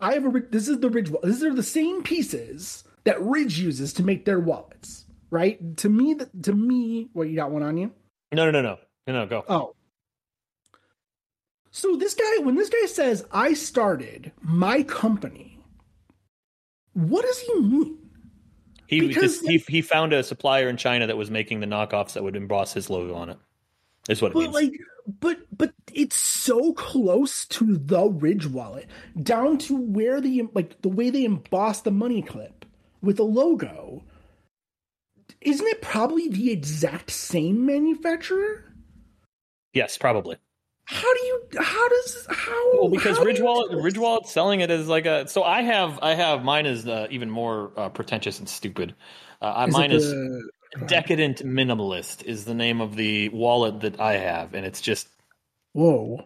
I 0.00 0.12
have 0.12 0.26
a 0.26 0.40
this 0.40 0.68
is 0.68 0.80
the 0.80 0.90
Ridge 0.90 1.08
wallet. 1.08 1.26
These 1.26 1.42
are 1.42 1.54
the 1.54 1.62
same 1.62 2.02
pieces 2.02 2.84
that 3.04 3.20
Ridge 3.22 3.58
uses 3.58 3.94
to 3.94 4.02
make 4.02 4.26
their 4.26 4.40
wallets. 4.40 5.06
Right? 5.30 5.76
To 5.78 5.88
me, 5.88 6.14
that 6.14 6.42
to 6.44 6.52
me, 6.52 7.08
what 7.14 7.28
you 7.28 7.36
got 7.36 7.50
one 7.50 7.62
on 7.62 7.78
you? 7.78 7.92
No. 8.32 8.44
No. 8.44 8.50
No. 8.50 8.62
No. 8.62 8.78
No. 9.06 9.12
No. 9.12 9.26
Go. 9.26 9.44
Oh. 9.48 9.74
So 11.78 11.94
this 11.94 12.14
guy, 12.14 12.42
when 12.42 12.56
this 12.56 12.68
guy 12.70 12.86
says, 12.86 13.24
I 13.30 13.54
started 13.54 14.32
my 14.42 14.82
company, 14.82 15.60
what 16.92 17.24
does 17.24 17.38
he 17.38 17.54
mean? 17.60 17.98
He 18.88 19.06
because- 19.06 19.38
just, 19.38 19.46
he 19.48 19.58
he 19.68 19.80
found 19.80 20.12
a 20.12 20.24
supplier 20.24 20.68
in 20.68 20.76
China 20.76 21.06
that 21.06 21.16
was 21.16 21.30
making 21.30 21.60
the 21.60 21.68
knockoffs 21.68 22.14
that 22.14 22.24
would 22.24 22.34
emboss 22.34 22.72
his 22.72 22.90
logo 22.90 23.14
on 23.14 23.30
it. 23.30 23.38
Is 24.08 24.20
what 24.20 24.32
it 24.32 24.34
But 24.34 24.40
means. 24.40 24.54
like, 24.54 24.72
but 25.20 25.38
but 25.56 25.72
it's 25.94 26.18
so 26.18 26.72
close 26.72 27.46
to 27.46 27.76
the 27.76 28.06
Ridge 28.08 28.48
wallet, 28.48 28.86
down 29.22 29.58
to 29.58 29.76
where 29.76 30.20
the 30.20 30.48
like 30.54 30.82
the 30.82 30.88
way 30.88 31.10
they 31.10 31.24
emboss 31.24 31.82
the 31.82 31.92
money 31.92 32.22
clip 32.22 32.64
with 33.02 33.18
the 33.18 33.24
logo. 33.24 34.02
Isn't 35.42 35.66
it 35.68 35.80
probably 35.80 36.26
the 36.28 36.50
exact 36.50 37.12
same 37.12 37.64
manufacturer? 37.64 38.64
yes, 39.74 39.96
probably. 39.96 40.38
How 40.90 41.14
do 41.14 41.20
you? 41.20 41.42
How 41.60 41.88
does? 41.88 42.26
How? 42.30 42.80
Well, 42.80 42.88
because 42.88 43.18
how 43.18 43.22
do 43.22 43.28
Ridge 43.28 43.40
Wallet. 43.40 43.82
Ridge 43.82 43.98
Wallet's 43.98 44.32
selling 44.32 44.60
it 44.60 44.70
as 44.70 44.88
like 44.88 45.04
a. 45.04 45.28
So 45.28 45.42
I 45.42 45.60
have, 45.60 45.98
I 46.00 46.14
have 46.14 46.42
mine 46.42 46.64
is 46.64 46.88
uh, 46.88 47.08
even 47.10 47.28
more 47.28 47.72
uh, 47.76 47.90
pretentious 47.90 48.38
and 48.38 48.48
stupid. 48.48 48.94
Uh, 49.42 49.66
Is 49.68 49.74
mine 49.74 49.92
is 49.92 50.14
Decadent 50.86 51.44
Minimalist 51.44 52.24
is 52.24 52.46
the 52.46 52.54
name 52.54 52.80
of 52.80 52.96
the 52.96 53.28
wallet 53.28 53.80
that 53.80 54.00
I 54.00 54.14
have, 54.14 54.54
and 54.54 54.64
it's 54.64 54.80
just 54.80 55.08
Whoa. 55.74 56.24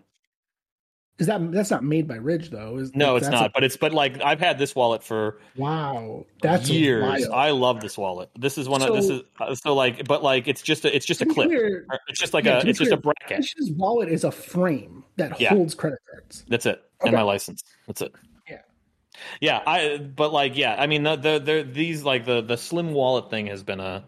Is 1.22 1.28
that 1.28 1.52
that's 1.52 1.70
not 1.70 1.85
made 1.85 2.08
by 2.08 2.16
Ridge 2.16 2.50
though? 2.50 2.78
Is 2.78 2.96
no, 2.96 3.14
it's 3.14 3.28
not. 3.28 3.52
but 3.54 3.62
it's 3.62 3.76
but 3.76 3.92
like 3.92 4.20
I've 4.20 4.40
had 4.40 4.58
this 4.58 4.74
wallet 4.74 5.04
for 5.04 5.38
wow, 5.54 6.26
that's 6.42 6.68
years. 6.68 7.28
I 7.28 7.50
love 7.52 7.80
this 7.80 7.96
wallet. 7.96 8.28
This 8.37 8.58
is 8.58 8.68
one 8.68 8.82
of 8.82 8.92
this 8.92 9.08
is 9.08 9.22
uh, 9.38 9.54
so 9.54 9.72
like, 9.72 10.08
but 10.08 10.24
like 10.24 10.48
it's 10.48 10.62
just 10.62 10.85
a, 10.85 10.92
it's 10.92 11.06
just 11.06 11.22
a 11.22 11.26
clip. 11.26 11.46
clear, 11.46 11.87
It's 12.08 12.18
just 12.18 12.35
like 12.35 12.44
Yeah, 12.44 12.61
a 12.61 12.66
it's 12.66 12.80
just 12.80 12.90
a 12.90 12.96
bracket. 12.96 13.38
Ridge's 13.38 13.70
wallet 13.70 14.08
is 14.08 14.24
a 14.24 14.32
frame 14.32 15.04
that 15.14 15.40
Yeah. 15.40 15.50
holds 15.50 15.76
credit 15.76 16.00
cards. 16.11 16.44
That's 16.48 16.66
it. 16.66 16.82
Okay. 17.00 17.11
And 17.11 17.12
my 17.16 17.22
license. 17.22 17.62
That's 17.87 18.02
it. 18.02 18.12
Yeah. 18.50 18.58
Yeah, 19.40 19.62
I 19.64 19.98
but 19.98 20.32
like 20.32 20.56
yeah, 20.56 20.74
I 20.76 20.88
mean 20.88 21.04
the 21.04 21.14
the, 21.14 21.38
the 21.38 21.68
these 21.70 22.02
like 22.02 22.24
the 22.24 22.42
the 22.42 22.56
slim 22.56 22.94
wallet 22.94 23.30
thing 23.30 23.46
has 23.46 23.62
been 23.62 23.78
a 23.78 24.02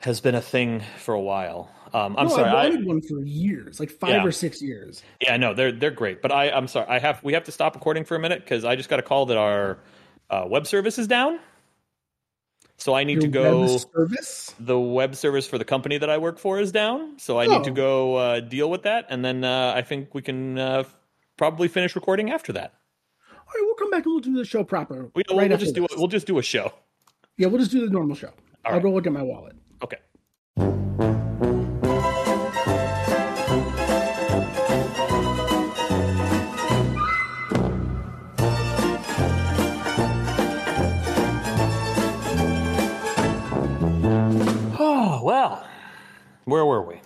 has 0.00 0.20
been 0.20 0.34
a 0.34 0.42
thing 0.42 0.82
for 0.98 1.14
a 1.14 1.20
while. 1.20 1.70
Um, 1.94 2.16
I'm 2.16 2.28
no, 2.28 2.36
sorry. 2.36 2.48
I 2.48 2.52
I, 2.52 2.68
wanted 2.70 2.86
one 2.86 3.02
for 3.02 3.20
years, 3.22 3.78
like 3.78 3.90
five 3.90 4.10
Yeah. 4.10 4.24
or 4.24 4.32
six 4.32 4.62
years. 4.62 5.02
yeah, 5.20 5.36
no, 5.36 5.52
they're 5.54 5.72
they're 5.72 5.90
great. 5.90 6.22
But 6.22 6.32
I 6.32 6.50
I'm 6.50 6.66
sorry. 6.66 6.86
I 6.88 6.98
have 6.98 7.22
we 7.22 7.32
have 7.34 7.44
to 7.44 7.52
stop 7.52 7.74
recording 7.74 8.04
for 8.04 8.16
a 8.16 8.18
minute 8.18 8.40
because 8.40 8.64
I 8.64 8.76
just 8.76 8.88
got 8.88 8.98
a 8.98 9.02
call 9.02 9.26
that 9.26 9.36
our 9.36 9.78
uh, 10.30 10.44
web 10.48 10.66
service 10.66 10.98
is 10.98 11.06
down. 11.06 11.38
So 12.78 12.94
I 12.94 13.04
need 13.04 13.20
to 13.20 13.28
go. 13.28 13.60
web 13.60 13.80
service. 13.94 14.54
The 14.58 14.78
web 14.78 15.14
service 15.14 15.46
for 15.46 15.56
the 15.58 15.64
company 15.64 15.98
that 15.98 16.10
I 16.10 16.18
work 16.18 16.38
for 16.38 16.58
is 16.58 16.72
down, 16.72 17.18
so 17.18 17.38
I 17.38 17.46
need 17.46 17.62
to 17.64 17.70
Oh. 17.70 17.74
go 17.74 18.14
uh, 18.16 18.40
deal 18.40 18.70
with 18.70 18.82
that, 18.82 19.06
and 19.08 19.24
then 19.24 19.44
uh, 19.44 19.72
I 19.76 19.82
think 19.82 20.14
we 20.14 20.22
can 20.22 20.58
uh, 20.58 20.84
probably 21.36 21.68
finish 21.68 21.94
recording 21.94 22.30
after 22.30 22.52
that. 22.54 22.72
All 23.30 23.36
right, 23.38 23.60
we'll 23.60 23.74
come 23.74 23.90
back 23.90 24.04
and 24.04 24.12
we'll 24.12 24.20
do 24.20 24.34
the 24.34 24.44
show 24.44 24.64
proper. 24.64 25.10
We, 25.14 25.22
will 25.28 25.36
right 25.36 25.48
we'll 25.50 25.58
just 25.58 25.74
do 25.74 25.82
this. 25.82 25.94
a, 25.94 25.98
we'll 25.98 26.08
just 26.08 26.26
do 26.26 26.38
a 26.38 26.42
show. 26.42 26.72
Yeah, 27.36 27.48
we'll 27.48 27.60
just 27.60 27.70
do 27.70 27.84
the 27.86 27.92
normal 27.92 28.16
show. 28.16 28.30
I'll 28.64 28.72
right. 28.72 28.82
go 28.82 28.90
look 28.92 29.06
at 29.06 29.12
my 29.12 29.22
wallet. 29.22 29.54
Okay. 29.84 29.98
Where 46.44 46.64
were 46.64 46.82
we? 46.82 47.00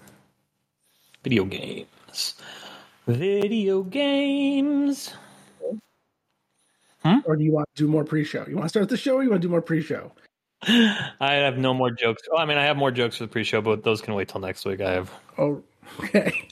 Video 1.22 1.45
games. 1.45 2.34
Video 3.07 3.82
games. 3.82 5.12
Hmm? 7.03 7.18
Or 7.24 7.37
do 7.37 7.45
you 7.45 7.53
want 7.53 7.68
to 7.74 7.84
do 7.84 7.89
more 7.89 8.05
pre-show? 8.05 8.47
You 8.49 8.57
want 8.57 8.64
to 8.64 8.68
start 8.70 8.89
the 8.89 8.97
show, 8.97 9.16
or 9.16 9.22
you 9.22 9.30
want 9.30 9.43
to 9.43 9.49
do 9.49 9.51
more 9.51 9.62
pre-show? 9.62 10.12
I 10.62 11.34
have 11.34 11.59
no 11.59 11.74
more 11.74 11.91
jokes. 11.91 12.22
Oh, 12.32 12.39
I 12.39 12.47
mean, 12.47 12.59
I 12.59 12.64
have 12.64 12.76
more 12.76 12.91
jokes 12.91 13.18
for 13.18 13.24
the 13.24 13.28
pre-show, 13.28 13.61
but 13.61 13.84
those 13.84 14.01
can 14.01 14.14
wait 14.14 14.28
till 14.28 14.41
next 14.41 14.64
week. 14.64 14.80
I 14.80 14.93
have. 14.93 15.11
Oh, 15.39 15.62
okay. 16.01 16.49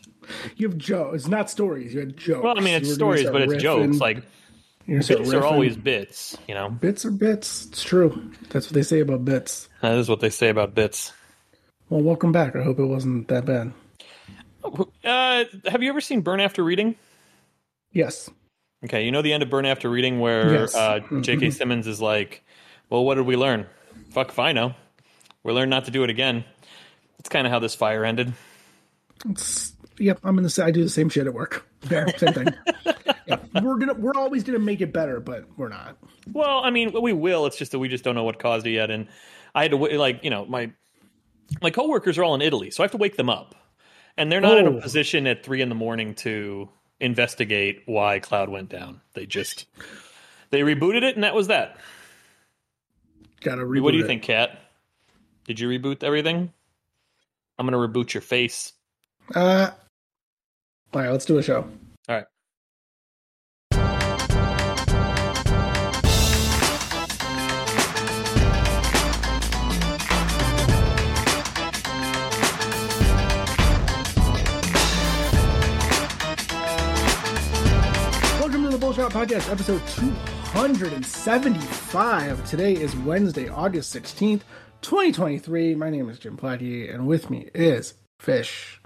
You 0.57 0.69
have 0.69 0.79
Joe. 0.79 1.13
It's 1.15 1.27
not 1.27 1.51
stories. 1.51 1.93
You 1.95 2.01
had 2.01 2.17
jokes. 2.17 2.45
Well, 2.45 2.57
I 2.57 2.61
mean, 2.61 2.75
it's 2.75 2.93
stories, 2.93 3.23
start 3.23 3.33
but 3.33 3.43
it's 3.43 3.63
jokes. 3.63 3.99
Like, 3.99 4.23
You're 4.87 5.03
Bits 5.03 5.33
are 5.33 5.45
always 5.45 5.77
bits, 5.77 6.37
you 6.47 6.55
know. 6.55 6.71
bits 6.71 7.05
are 7.05 7.11
bits. 7.11 7.67
It's 7.67 7.83
true. 7.83 8.31
That's 8.51 8.67
what 8.67 8.75
they 8.75 8.83
say 8.83 9.01
about 9.01 9.25
bits. 9.25 9.69
That 9.83 9.99
is 9.99 10.09
what 10.09 10.21
they 10.21 10.31
say 10.31 10.49
about 10.51 10.75
bits. 10.75 11.13
Well, 11.89 12.03
welcome 12.03 12.33
back. 12.33 12.57
I 12.57 12.63
hope 12.63 12.79
it 12.79 12.85
wasn't 12.85 13.29
that 13.29 13.45
bad. 13.45 13.73
Uh, 15.05 15.45
have 15.67 15.83
you 15.83 15.91
ever 15.91 16.01
seen 16.01 16.23
Burn 16.23 16.41
After 16.41 16.65
Reading? 16.65 16.97
Yes. 17.93 18.31
Okay, 18.85 19.05
you 19.05 19.13
know 19.13 19.23
the 19.23 19.33
end 19.33 19.43
of 19.43 19.51
Burn 19.51 19.67
After 19.67 19.89
Reading 19.91 20.21
where 20.21 20.53
Yes. 20.53 20.75
uh, 20.75 21.01
J.K. 21.21 21.51
Simmons 21.51 21.87
is 21.87 22.01
like, 22.01 22.43
"Well, 22.91 23.05
what 23.05 23.15
did 23.17 23.27
we 23.27 23.37
learn? 23.37 23.67
Fuck 24.11 24.31
if 24.31 24.39
I 24.39 24.53
know. 24.53 24.75
We 25.43 25.53
learned 25.53 25.71
not 25.71 25.85
to 25.87 25.91
do 25.91 26.05
it 26.05 26.11
again." 26.11 26.45
That's 27.19 27.29
kind 27.29 27.47
of 27.47 27.51
how 27.53 27.59
this 27.59 27.75
fire 27.75 28.05
ended. 28.05 28.33
It's 29.29 29.73
yep. 29.99 30.19
I'm 30.25 30.37
in 30.39 30.45
the. 30.45 30.63
I 30.65 30.71
do 30.71 30.83
the 30.83 30.91
same 30.91 31.09
shit 31.09 31.27
at 31.27 31.33
work. 31.35 31.67
Yeah, 31.91 32.07
same 32.17 32.33
thing. 32.33 32.49
yeah, 33.27 33.37
we're 33.63 33.77
gonna. 33.79 33.95
We're 33.95 34.17
always 34.17 34.43
gonna 34.45 34.59
make 34.59 34.81
it 34.81 34.93
better, 34.93 35.21
but 35.21 35.47
we're 35.57 35.69
not. 35.69 35.97
Well, 36.33 36.61
I 36.65 36.71
mean, 36.71 36.93
we 37.01 37.13
will. 37.13 37.47
It's 37.47 37.57
just 37.57 37.73
that 37.73 37.79
we 37.79 37.89
just 37.89 38.05
don't 38.05 38.15
know 38.15 38.25
what 38.25 38.39
caused 38.39 38.67
it 38.67 38.73
yet. 38.73 38.91
And 38.91 39.07
I 39.55 39.63
had 39.63 39.71
to 39.71 39.77
wait, 39.77 39.95
like, 39.99 40.25
you 40.25 40.31
know, 40.31 40.45
my 40.47 40.73
my 41.63 41.71
coworkers 41.71 42.19
are 42.19 42.25
all 42.25 42.35
in 42.35 42.43
Italy, 42.43 42.71
so 42.71 42.83
I 42.83 42.85
have 42.85 42.91
to 42.93 42.97
wake 42.99 43.17
them 43.17 43.31
up, 43.31 43.55
and 44.17 44.31
they're 44.31 44.41
not 44.41 44.59
in 44.59 44.67
Oh. 44.67 44.79
a 44.79 44.81
position 44.81 45.27
at 45.27 45.45
three 45.45 45.61
in 45.61 45.69
the 45.69 45.75
morning 45.75 46.15
to 46.17 46.69
investigate 47.01 47.83
why 47.87 48.19
Cloud 48.19 48.49
went 48.49 48.69
down. 48.69 49.01
They 49.15 49.27
just 49.27 49.67
they 50.51 50.61
rebooted 50.61 51.03
it, 51.03 51.15
and 51.17 51.25
that 51.25 51.35
was 51.35 51.49
that. 51.49 51.77
Gotta 53.41 53.63
reboot 53.63 53.83
what 53.83 53.91
do 53.93 53.99
you 53.99 54.05
it. 54.05 54.07
think, 54.07 54.23
Kat? 54.23 54.59
Did 55.47 55.61
you 55.61 55.69
reboot 55.69 56.03
everything? 56.03 56.53
I'm 57.59 57.67
gonna 57.67 57.77
reboot 57.77 58.15
your 58.15 58.21
face. 58.23 58.73
Uh, 59.35 59.71
all 60.93 61.01
right, 61.01 61.11
let's 61.11 61.25
do 61.25 61.39
a 61.39 61.43
show. 61.43 61.69
Welcome 79.05 79.29
to 79.29 79.35
the 79.35 79.41
Bullshot 79.41 79.45
Podcast, 79.45 79.53
episode 79.53 79.83
275. 80.55 82.49
Today 82.49 82.73
is 82.73 82.97
Wednesday, 82.97 83.51
August 83.51 83.95
16th, 83.95 84.41
2023. 84.81 85.75
My 85.75 85.91
name 85.91 86.09
is 86.09 86.19
Jim 86.19 86.39
Platty, 86.39 86.91
and 86.93 87.07
with 87.07 87.29
me 87.29 87.51
is 87.55 87.93
Fish. 88.19 88.81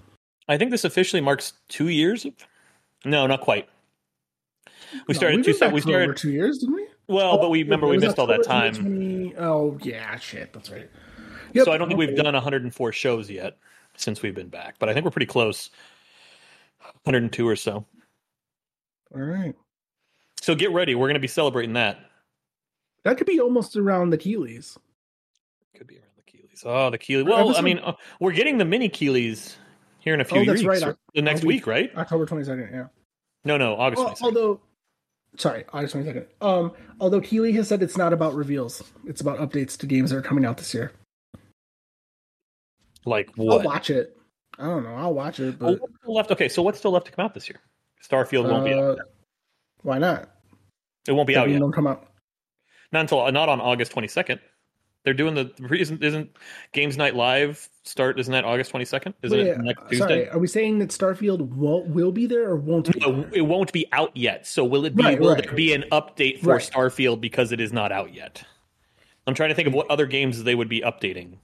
I 0.49 0.59
think 0.59 0.73
this 0.73 0.83
officially 0.83 1.21
marks 1.21 1.53
two 1.69 1.89
years. 1.89 2.25
Of... 2.25 2.33
No, 3.05 3.29
not 3.29 3.43
quite. 3.43 3.69
We 5.07 5.15
started. 5.15 5.45
two, 5.45 5.53
we 5.71 5.81
started. 5.81 6.17
two 6.17 6.33
years, 6.33 6.59
didn't 6.59 6.75
we? 6.75 6.89
Well, 7.07 7.39
but 7.39 7.51
we 7.51 7.61
oh, 7.61 7.67
remember 7.67 7.87
we 7.87 7.99
missed 7.99 8.19
all 8.19 8.27
that 8.27 8.43
time. 8.43 8.75
2020 8.75 9.37
Oh, 9.37 9.79
yeah, 9.83 10.19
shit, 10.19 10.53
that's 10.53 10.69
right. 10.69 10.91
Yep. 11.53 11.65
So 11.65 11.71
I 11.71 11.79
don't 11.79 11.87
think 11.87 12.01
we've 12.01 12.17
done 12.17 12.35
104 12.35 12.93
shows 12.93 13.31
yet 13.31 13.57
since 13.97 14.21
we've 14.21 14.35
been 14.35 14.49
back, 14.49 14.81
but 14.81 14.89
I 14.89 14.95
think 14.95 15.05
we're 15.05 15.13
pretty 15.13 15.27
close. 15.27 15.71
102 17.05 17.47
or 17.47 17.55
so. 17.55 17.87
All 19.15 19.21
right. 19.21 19.55
So 20.49 20.55
get 20.55 20.73
ready. 20.73 20.95
We're 20.95 21.09
going 21.09 21.13
to 21.13 21.21
be 21.21 21.29
celebrating 21.29 21.75
that. 21.75 21.99
That 23.05 23.19
could 23.19 23.27
be 23.27 23.39
almost 23.39 23.77
around 23.77 24.09
the 24.09 24.17
Keighleys. 24.17 24.79
Could 25.77 25.87
be 25.87 25.97
around 25.97 26.09
the 26.17 26.23
Keighleys. 26.23 26.63
Oh, 26.65 26.89
the 26.89 26.97
Keighleys. 26.99 27.27
Well, 27.27 27.55
I 27.55 27.61
mean, 27.61 27.79
uh, 27.81 27.93
we're 28.19 28.33
getting 28.33 28.57
the 28.57 28.65
mini 28.65 28.89
Keighleys 28.89 29.57
here 29.99 30.15
in 30.15 30.23
a 30.23 30.25
few 30.25 30.39
Oh, 30.41 30.45
that's 30.47 30.63
weeks. 30.65 30.83
right. 30.83 30.95
The 31.15 31.21
next 31.21 31.45
week, 31.45 31.67
right? 31.67 31.95
October 31.95 32.25
22nd, 32.25 32.73
yeah. 32.73 32.87
No, 33.45 33.59
no, 33.59 33.75
August 33.75 34.03
Well, 34.03 34.15
22nd. 34.15 34.23
although, 34.23 34.61
sorry, 35.37 35.65
August 35.71 35.95
22nd. 35.97 36.25
Um, 36.41 36.73
although 36.99 37.21
Keighley 37.21 37.53
has 37.53 37.69
said 37.69 37.83
it's 37.83 37.99
not 37.99 38.15
about 38.15 38.35
reveals, 38.35 38.83
it's 39.07 39.21
about 39.21 39.37
updates 39.41 39.77
to 39.77 39.87
games 39.87 40.09
that 40.09 40.17
are 40.17 40.23
coming 40.23 40.47
out 40.47 40.57
this 40.57 40.73
year. 40.73 40.93
like 43.05 43.29
what? 43.37 43.59
I'll 43.61 43.67
watch 43.67 43.91
it. 43.91 44.17
I 44.59 44.65
don't 44.65 44.83
know. 44.83 44.95
I'll 44.95 45.13
watch 45.13 45.41
it, 45.41 45.59
but 45.59 45.79
what's 45.79 45.93
still 46.01 46.15
left? 46.15 46.31
Okay, 46.31 46.49
so 46.49 46.63
what's 46.63 46.79
still 46.79 46.93
left 46.93 47.05
to 47.05 47.13
come 47.13 47.27
out 47.27 47.35
this 47.35 47.51
year? 47.51 47.61
Starfield 48.03 48.51
won't 48.51 48.65
be 48.65 48.73
out. 48.73 48.99
uh, 48.99 49.03
why 49.83 49.99
not? 49.99 50.31
It 51.07 51.13
won't 51.13 51.27
be 51.27 51.35
That 51.35 51.41
out 51.41 51.51
yet. 51.51 51.61
Don't 51.61 51.73
come 51.73 51.87
out. 51.87 52.07
Not 52.93 53.01
until 53.01 53.21
uh, 53.21 53.31
not 53.31 53.49
on 53.49 53.61
August 53.61 53.93
22nd. 53.93 54.41
They're 55.05 55.15
doing 55.15 55.35
the 55.35 55.53
isn't 55.73 56.03
isn't 56.03 56.31
Games 56.73 56.97
Night 56.97 57.15
Live 57.15 57.69
start? 57.85 58.19
Isn't 58.19 58.33
that 58.33 58.45
August 58.45 58.73
22nd? 58.73 59.15
Isn't 59.23 59.39
Wait, 59.39 59.47
it 59.47 59.59
next 59.59 59.83
uh, 59.83 59.89
Tuesday? 59.89 59.99
sorry, 59.99 60.29
are 60.31 60.39
we 60.39 60.47
saying 60.47 60.79
that 60.81 60.91
Starfield 60.91 61.41
won't 61.41 61.89
will 61.89 62.13
be 62.13 62.27
there 62.27 62.49
or 62.51 62.57
won't 62.57 62.93
be? 62.93 63.01
No, 63.01 63.27
it 63.33 63.43
won't 63.43 63.73
be 63.73 63.87
out 63.93 64.17
yet. 64.17 64.47
So 64.47 64.65
will 64.65 64.85
it 64.85 64.95
be? 64.95 65.03
Right, 65.03 65.21
will 65.21 65.35
right. 65.35 65.45
there 65.45 65.55
be 65.55 65.73
an 65.73 65.85
update 65.93 66.41
for 66.41 66.55
Right. 66.55 66.63
Starfield 66.63 67.21
because 67.21 67.53
it 67.53 67.61
is 67.61 67.73
not 67.73 67.93
out 67.93 68.15
yet? 68.15 68.43
I'm 69.27 69.35
trying 69.35 69.51
to 69.51 69.55
think 69.55 69.69
of 69.69 69.75
mm. 69.75 69.77
what 69.77 69.91
other 69.91 70.07
games 70.07 70.43
they 70.43 70.55
would 70.55 70.69
be 70.69 70.81
updating. 70.81 71.37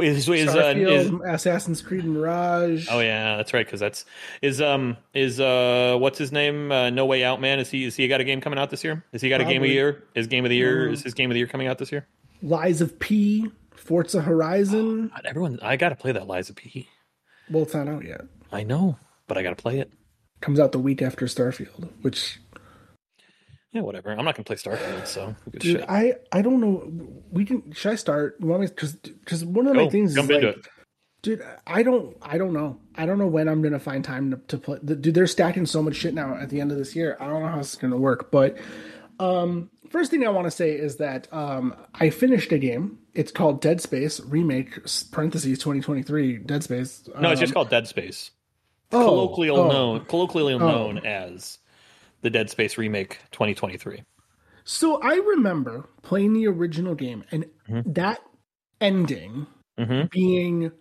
Is, 0.00 0.28
is, 0.28 0.54
uh, 0.54 0.74
is, 0.76 1.12
Assassin's 1.26 1.82
Creed 1.82 2.04
Mirage. 2.04 2.88
oh 2.90 3.00
yeah, 3.00 3.36
that's 3.36 3.52
right. 3.52 3.66
Because 3.66 3.80
that's 3.80 4.04
is 4.42 4.60
um 4.60 4.96
is 5.14 5.40
uh 5.40 5.96
what's 5.98 6.18
his 6.18 6.32
name? 6.32 6.72
Uh, 6.72 6.90
no 6.90 7.06
Way 7.06 7.24
Out 7.24 7.40
Man. 7.40 7.58
Is 7.58 7.70
he 7.70 7.84
is 7.84 7.96
he 7.96 8.08
got 8.08 8.20
a 8.20 8.24
game 8.24 8.40
coming 8.40 8.58
out 8.58 8.70
this 8.70 8.84
year? 8.84 9.04
Is 9.12 9.20
he 9.20 9.28
got 9.28 9.40
a 9.40 9.44
game 9.44 9.62
of 9.62 9.68
the 9.68 9.74
year? 9.74 10.04
Is 10.14 10.26
game 10.26 10.44
of 10.44 10.50
the 10.50 10.56
year? 10.56 10.88
Mm. 10.88 10.92
Is 10.92 11.02
his 11.02 11.14
game 11.14 11.30
of 11.30 11.34
the 11.34 11.38
year 11.38 11.48
coming 11.48 11.66
out 11.66 11.78
this 11.78 11.92
year? 11.92 12.06
Lies 12.42 12.80
of 12.80 12.98
P, 12.98 13.46
Forza 13.74 14.22
Horizon. 14.22 15.08
God, 15.08 15.22
everyone, 15.24 15.58
I 15.62 15.76
got 15.76 15.88
to 15.88 15.96
play 15.96 16.12
that 16.12 16.26
Lies 16.26 16.50
of 16.50 16.56
P. 16.56 16.88
Well, 17.50 17.62
it's 17.64 17.74
not 17.74 17.88
out 17.88 18.04
yet. 18.04 18.22
I 18.52 18.62
know, 18.62 18.98
but 19.26 19.38
I 19.38 19.42
got 19.42 19.50
to 19.56 19.62
play 19.62 19.80
it. 19.80 19.90
Comes 20.40 20.60
out 20.60 20.72
the 20.72 20.78
week 20.78 21.02
after 21.02 21.26
Starfield, 21.26 21.88
which 22.02 22.38
Yeah, 23.72 23.82
whatever. 23.82 24.10
I'm 24.10 24.24
not 24.24 24.34
gonna 24.34 24.44
play 24.44 24.56
Starfield, 24.56 25.06
so 25.06 25.34
who 25.44 25.50
gives 25.50 25.64
a 25.64 25.68
Dude, 25.68 25.80
shit? 25.80 25.90
I 25.90 26.14
I 26.32 26.40
don't 26.42 26.60
know. 26.60 26.90
We 27.30 27.44
can. 27.44 27.70
Should 27.72 27.92
I 27.92 27.94
start? 27.96 28.36
You 28.40 28.46
want 28.46 28.62
me? 28.62 28.66
Because 28.68 28.94
because 28.94 29.44
one 29.44 29.66
of 29.66 29.76
my 29.76 29.84
Go, 29.84 29.90
things 29.90 30.14
jump 30.14 30.30
is 30.30 30.36
into 30.36 30.46
like, 30.48 30.56
it. 30.56 30.66
dude, 31.22 31.42
I 31.66 31.82
don't 31.82 32.16
I 32.22 32.38
don't 32.38 32.54
know. 32.54 32.80
I 32.94 33.04
don't 33.04 33.18
know 33.18 33.26
when 33.26 33.46
I'm 33.48 33.60
gonna 33.60 33.78
find 33.78 34.02
time 34.02 34.30
to, 34.30 34.36
to 34.48 34.58
play. 34.58 34.78
Dude, 34.82 35.12
they're 35.14 35.26
stacking 35.26 35.66
so 35.66 35.82
much 35.82 35.96
shit 35.96 36.14
now 36.14 36.34
at 36.34 36.48
the 36.48 36.60
end 36.62 36.72
of 36.72 36.78
this 36.78 36.96
year. 36.96 37.16
I 37.20 37.26
don't 37.26 37.42
know 37.42 37.48
how 37.48 37.58
it's 37.60 37.74
gonna 37.76 37.98
work. 37.98 38.30
But 38.30 38.56
um, 39.20 39.68
first 39.90 40.10
thing 40.10 40.26
I 40.26 40.30
want 40.30 40.46
to 40.46 40.50
say 40.50 40.70
is 40.72 40.96
that 40.96 41.28
um, 41.32 41.74
I 41.94 42.08
finished 42.10 42.52
a 42.52 42.58
game. 42.58 42.98
It's 43.14 43.32
called 43.32 43.60
Dead 43.60 43.80
Space 43.82 44.18
remake 44.20 44.78
parentheses 45.10 45.58
2023 45.58 46.38
Dead 46.38 46.62
Space. 46.62 47.06
No, 47.20 47.32
it's 47.32 47.40
just 47.40 47.50
Um, 47.50 47.54
called 47.54 47.68
Dead 47.70 47.86
Space. 47.86 48.30
oh, 48.92 49.04
colloquially 49.04 49.50
oh. 49.50 49.68
known, 49.70 50.04
colloquially 50.06 50.54
Oh. 50.54 50.58
known 50.58 50.98
as 51.04 51.58
the 52.22 52.30
Dead 52.30 52.50
Space 52.50 52.76
remake 52.78 53.18
2023. 53.32 54.02
So 54.64 55.00
I 55.02 55.14
remember 55.16 55.88
playing 56.02 56.34
the 56.34 56.46
original 56.48 56.94
game 56.94 57.24
and 57.30 57.46
Mm-hmm. 57.68 57.92
that 57.92 58.20
ending 58.80 59.46
hmm 59.78 60.02
being 60.10 60.72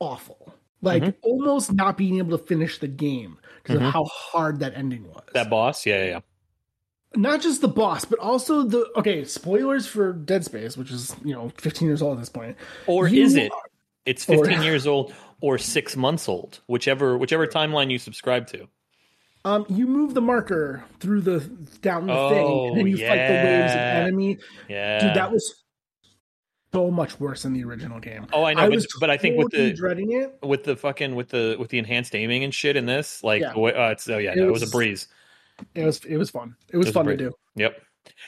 awful. 0.00 0.54
Like 0.82 1.02
Mm-hmm. 1.02 1.18
almost 1.22 1.72
not 1.72 1.96
being 1.96 2.18
able 2.18 2.36
to 2.38 2.44
finish 2.44 2.78
the 2.78 2.88
game 2.88 3.38
because 3.62 3.76
of 3.76 3.82
how 3.82 4.04
hard 4.04 4.60
that 4.60 4.74
ending 4.76 5.08
was. 5.08 5.24
That 5.34 5.48
boss, 5.50 5.84
yeah, 5.86 6.04
yeah, 6.04 6.10
yeah. 6.10 6.20
Not 7.16 7.40
just 7.40 7.60
the 7.62 7.68
boss, 7.68 8.04
but 8.04 8.18
also 8.18 8.62
the 8.64 8.86
okay, 8.96 9.24
spoilers 9.24 9.86
for 9.86 10.12
Dead 10.12 10.44
Space, 10.44 10.76
which 10.76 10.90
is, 10.90 11.16
you 11.24 11.32
know, 11.34 11.50
15 11.58 11.88
years 11.88 12.02
old 12.02 12.18
at 12.18 12.20
this 12.20 12.28
point. 12.28 12.56
Or 12.86 13.08
You 13.08 13.24
is 13.24 13.34
it? 13.34 13.50
are- 13.50 13.58
It's 14.04 14.24
15 14.24 14.58
or- 14.58 14.62
years 14.62 14.86
old 14.86 15.14
or 15.40 15.56
six 15.58 15.96
months 15.96 16.28
old, 16.28 16.60
whichever 16.66 17.16
whichever 17.16 17.46
timeline 17.46 17.90
you 17.90 17.98
subscribe 17.98 18.46
to. 18.48 18.68
Um, 19.48 19.66
you 19.68 19.86
move 19.86 20.14
the 20.14 20.20
marker 20.20 20.84
through 21.00 21.22
the 21.22 21.40
down 21.80 22.06
the 22.06 22.12
thing, 22.28 22.44
Oh, 22.46 22.68
and 22.68 22.76
then 22.78 22.86
you 22.86 22.96
fight 22.98 23.26
the 23.28 23.34
waves 23.34 23.72
of 23.72 23.78
enemy. 23.78 24.38
Yeah. 24.68 24.98
Dude, 25.00 25.14
that 25.14 25.32
was 25.32 25.64
so 26.72 26.90
much 26.90 27.18
worse 27.18 27.44
than 27.44 27.54
the 27.54 27.64
original 27.64 27.98
game. 27.98 28.26
oh, 28.32 28.44
I 28.44 28.52
know, 28.52 28.62
but, 28.68 28.72
was 28.72 28.86
but 29.00 29.08
I 29.10 29.16
think 29.16 29.38
with 29.38 29.50
the 29.52 29.72
dreading 29.72 30.12
it. 30.12 30.38
with 30.46 30.64
the 30.64 30.76
fucking 30.76 31.14
with 31.14 31.30
the 31.30 31.56
with 31.58 31.70
the 31.70 31.78
enhanced 31.78 32.14
aiming 32.14 32.44
and 32.44 32.52
shit 32.54 32.76
in 32.76 32.84
this, 32.86 33.24
like, 33.24 33.40
Yeah. 33.40 33.52
uh, 33.54 33.90
it's, 33.92 34.08
oh 34.10 34.18
yeah, 34.18 34.32
It 34.32 34.36
no, 34.36 34.48
it 34.48 34.52
was 34.52 34.60
was- 34.60 34.70
a 34.70 34.72
breeze. 34.72 35.08
It 35.74 35.84
was 35.84 36.04
it 36.04 36.16
was 36.18 36.30
fun. 36.30 36.54
It 36.70 36.76
was, 36.76 36.86
was 36.88 36.94
fun 36.94 37.06
to 37.06 37.16
do. 37.16 37.32
Yep. 37.56 37.80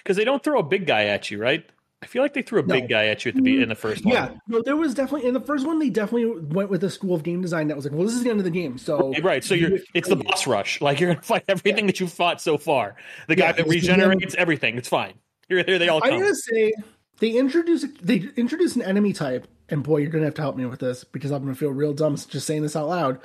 Because 0.02 0.16
they 0.16 0.24
don't 0.24 0.42
throw 0.42 0.58
a 0.58 0.62
big 0.64 0.86
guy 0.86 1.04
at 1.04 1.30
you, 1.30 1.38
right? 1.40 1.64
I 2.02 2.06
feel 2.06 2.22
like 2.22 2.32
they 2.32 2.40
threw 2.42 2.60
a 2.60 2.62
No. 2.66 2.74
big 2.74 2.88
guy 2.88 3.06
at 3.08 3.24
you 3.24 3.28
at 3.28 3.34
the 3.36 3.42
be- 3.42 3.60
in 3.62 3.68
the 3.68 3.74
first 3.74 4.04
one. 4.06 4.14
Yeah, 4.14 4.30
no, 4.48 4.62
there 4.62 4.76
was 4.76 4.94
definitely 4.94 5.28
in 5.28 5.34
the 5.34 5.40
first 5.40 5.66
one. 5.66 5.78
They 5.78 5.90
definitely 5.90 6.40
went 6.46 6.70
with 6.70 6.82
a 6.82 6.88
school 6.88 7.14
of 7.14 7.22
game 7.22 7.42
design 7.42 7.68
that 7.68 7.76
was 7.76 7.84
like, 7.84 7.92
well, 7.92 8.04
this 8.06 8.14
is 8.14 8.24
the 8.24 8.30
end 8.30 8.40
of 8.40 8.44
the 8.44 8.50
game, 8.50 8.78
so 8.78 9.12
Right, 9.22 9.44
so 9.44 9.54
you're 9.54 9.78
it's 9.92 10.08
the 10.08 10.16
boss 10.24 10.46
rush. 10.46 10.80
Like 10.80 10.98
you're 10.98 11.10
gonna 11.12 11.22
fight 11.22 11.44
everything 11.48 11.86
that 11.86 12.00
you 12.00 12.06
fought 12.06 12.40
so 12.40 12.56
far. 12.56 12.96
The 13.28 13.36
guy 13.36 13.46
Yeah, 13.46 13.52
that 13.52 13.68
regenerates 13.68 14.34
everything. 14.36 14.78
It's 14.78 14.88
fine. 14.88 15.12
Here, 15.48 15.62
here 15.66 15.78
they 15.78 15.88
all 15.88 16.00
Come. 16.00 16.14
I'm 16.14 16.20
gonna 16.20 16.34
say 16.34 16.72
they 17.18 17.32
introduce 17.32 17.84
they 18.00 18.24
introduce 18.36 18.76
an 18.76 18.82
enemy 18.82 19.12
type, 19.12 19.46
and 19.68 19.82
boy, 19.82 19.98
you're 19.98 20.10
gonna 20.10 20.24
have 20.24 20.34
to 20.34 20.42
help 20.42 20.56
me 20.56 20.64
with 20.64 20.80
this 20.80 21.04
because 21.04 21.30
I'm 21.32 21.42
gonna 21.42 21.54
feel 21.54 21.70
real 21.70 21.92
dumb 21.92 22.16
just 22.16 22.46
saying 22.46 22.62
this 22.62 22.76
out 22.76 22.88
loud. 22.88 23.20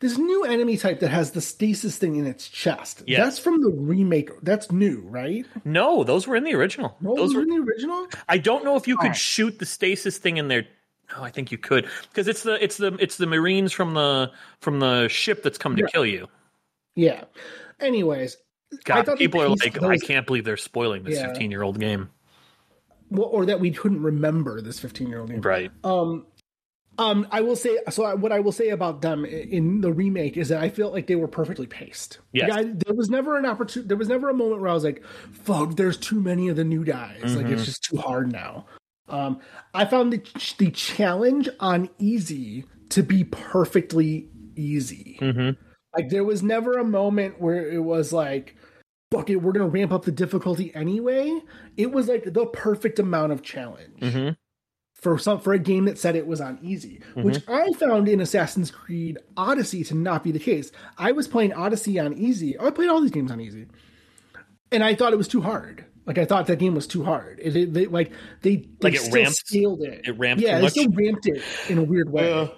This 0.00 0.18
new 0.18 0.44
enemy 0.44 0.76
type 0.76 1.00
that 1.00 1.08
has 1.08 1.30
the 1.30 1.40
stasis 1.40 1.96
thing 1.96 2.16
in 2.16 2.26
its 2.26 2.48
chest. 2.48 3.02
Yes. 3.06 3.18
That's 3.22 3.38
from 3.38 3.62
the 3.62 3.70
remake. 3.70 4.30
That's 4.42 4.70
new, 4.70 5.00
right? 5.06 5.46
No, 5.64 6.04
those 6.04 6.26
were 6.26 6.36
in 6.36 6.44
the 6.44 6.54
original. 6.54 6.96
No, 7.00 7.14
those 7.16 7.34
were. 7.34 7.42
in 7.42 7.48
the 7.48 7.56
original. 7.62 8.06
I 8.28 8.38
don't 8.38 8.64
know 8.64 8.76
if 8.76 8.86
you 8.86 8.96
could 8.96 9.04
Alright. 9.06 9.16
shoot 9.16 9.58
the 9.58 9.66
stasis 9.66 10.18
thing 10.18 10.36
in 10.36 10.48
there. 10.48 10.66
No, 11.16 11.22
I 11.22 11.30
think 11.30 11.50
you 11.52 11.58
could 11.58 11.88
because 12.10 12.26
it's 12.28 12.42
the 12.42 12.62
it's 12.62 12.76
the 12.78 12.96
it's 13.00 13.16
the 13.16 13.26
marines 13.26 13.72
from 13.72 13.94
the 13.94 14.32
from 14.60 14.80
the 14.80 15.08
ship 15.08 15.42
that's 15.42 15.56
come 15.56 15.76
to 15.76 15.82
Yeah. 15.82 15.88
kill 15.88 16.04
you. 16.04 16.26
Yeah. 16.96 17.24
Anyways, 17.80 18.36
God, 18.84 19.06
thought 19.06 19.16
people 19.18 19.40
are 19.40 19.48
like, 19.50 19.80
I 19.82 19.98
can't 19.98 20.26
believe 20.26 20.44
they're 20.44 20.56
spoiling 20.56 21.04
this 21.04 21.16
Yeah. 21.18 21.28
15 21.28 21.50
year 21.52 21.62
old 21.62 21.78
game. 21.78 22.10
well, 23.10 23.28
or 23.28 23.46
that 23.46 23.60
we 23.60 23.70
couldn't 23.70 24.02
remember 24.02 24.60
this 24.60 24.80
15 24.80 25.08
year 25.08 25.20
old 25.20 25.30
game. 25.30 25.40
Right. 25.42 25.70
Um, 25.84 26.26
um, 26.98 27.26
I 27.30 27.40
will 27.42 27.56
say 27.56 27.78
so. 27.90 28.04
I, 28.04 28.14
what 28.14 28.32
I 28.32 28.40
will 28.40 28.52
say 28.52 28.70
about 28.70 29.02
them 29.02 29.24
in 29.24 29.80
the 29.80 29.92
remake 29.92 30.36
is 30.36 30.48
that 30.48 30.62
I 30.62 30.68
feel 30.70 30.90
like 30.90 31.06
they 31.06 31.16
were 31.16 31.28
perfectly 31.28 31.66
paced. 31.66 32.18
Yes. 32.32 32.50
Like, 32.50 32.78
there 32.80 32.94
was 32.94 33.10
never 33.10 33.36
an 33.36 33.44
opportunity. 33.46 33.88
There 33.88 33.96
was 33.96 34.08
never 34.08 34.30
a 34.30 34.34
moment 34.34 34.60
where 34.60 34.70
I 34.70 34.74
was 34.74 34.84
like, 34.84 35.04
"Fuck, 35.32 35.76
there's 35.76 35.96
too 35.96 36.20
many 36.20 36.48
of 36.48 36.56
the 36.56 36.64
new 36.64 36.84
guys. 36.84 37.36
Like 37.36 37.46
Mm-hmm. 37.46 37.54
it's 37.54 37.64
just 37.66 37.84
too 37.84 37.98
hard 37.98 38.32
now." 38.32 38.66
Um, 39.08 39.40
I 39.74 39.84
found 39.84 40.12
the 40.12 40.22
the 40.58 40.70
challenge 40.70 41.48
on 41.60 41.90
easy 41.98 42.64
to 42.90 43.02
be 43.02 43.24
perfectly 43.24 44.28
easy. 44.56 45.18
Mm-hmm. 45.20 45.60
Like 45.96 46.08
there 46.10 46.24
was 46.24 46.42
never 46.42 46.78
a 46.78 46.84
moment 46.84 47.40
where 47.40 47.70
it 47.70 47.82
was 47.82 48.12
like, 48.12 48.56
"Fuck 49.12 49.30
it, 49.30 49.36
we're 49.36 49.52
gonna 49.52 49.68
ramp 49.68 49.92
up 49.92 50.04
the 50.04 50.12
difficulty 50.12 50.74
anyway." 50.74 51.40
It 51.76 51.92
was 51.92 52.08
like 52.08 52.24
the 52.32 52.46
perfect 52.46 52.98
amount 52.98 53.32
of 53.32 53.42
challenge 53.42 54.00
Mm-hmm. 54.00 54.30
For 55.06 55.18
some 55.18 55.38
for 55.38 55.52
a 55.52 55.58
game 55.60 55.84
that 55.84 55.98
said 55.98 56.16
it 56.16 56.26
was 56.26 56.40
on 56.40 56.58
easy, 56.60 57.00
which 57.14 57.38
I 57.46 57.70
found 57.74 58.08
in 58.08 58.20
Assassin's 58.20 58.72
Creed 58.72 59.18
Odyssey 59.36 59.84
to 59.84 59.94
not 59.94 60.24
be 60.24 60.32
the 60.32 60.40
case. 60.40 60.72
I 60.98 61.12
was 61.12 61.28
playing 61.28 61.52
Odyssey 61.52 62.00
on 62.00 62.12
easy. 62.14 62.58
I 62.58 62.70
played 62.70 62.88
all 62.88 63.00
these 63.00 63.12
games 63.12 63.30
on 63.30 63.40
easy, 63.40 63.66
and 64.72 64.82
I 64.82 64.96
thought 64.96 65.12
it 65.12 65.16
was 65.16 65.28
too 65.28 65.42
hard. 65.42 65.84
Like 66.06 66.18
I 66.18 66.24
thought 66.24 66.48
that 66.48 66.58
game 66.58 66.74
was 66.74 66.88
too 66.88 67.04
hard. 67.04 67.38
It, 67.40 67.54
it- 67.56 67.72
they 67.72 67.86
like 67.86 68.10
they, 68.42 68.56
they 68.56 68.66
Like 68.82 68.94
it 68.94 69.00
still 69.02 69.14
ramped- 69.14 69.36
scaled 69.36 69.82
it. 69.82 70.02
it 70.06 70.18
ramped 70.18 70.42
Yeah, 70.42 70.50
too 70.52 70.56
they 70.56 70.62
much? 70.62 70.72
still 70.72 70.90
ramped 70.90 71.26
it 71.28 71.42
in 71.68 71.78
a 71.78 71.84
weird 71.84 72.10
way. 72.10 72.32
Uh, 72.32 72.46
A 72.46 72.50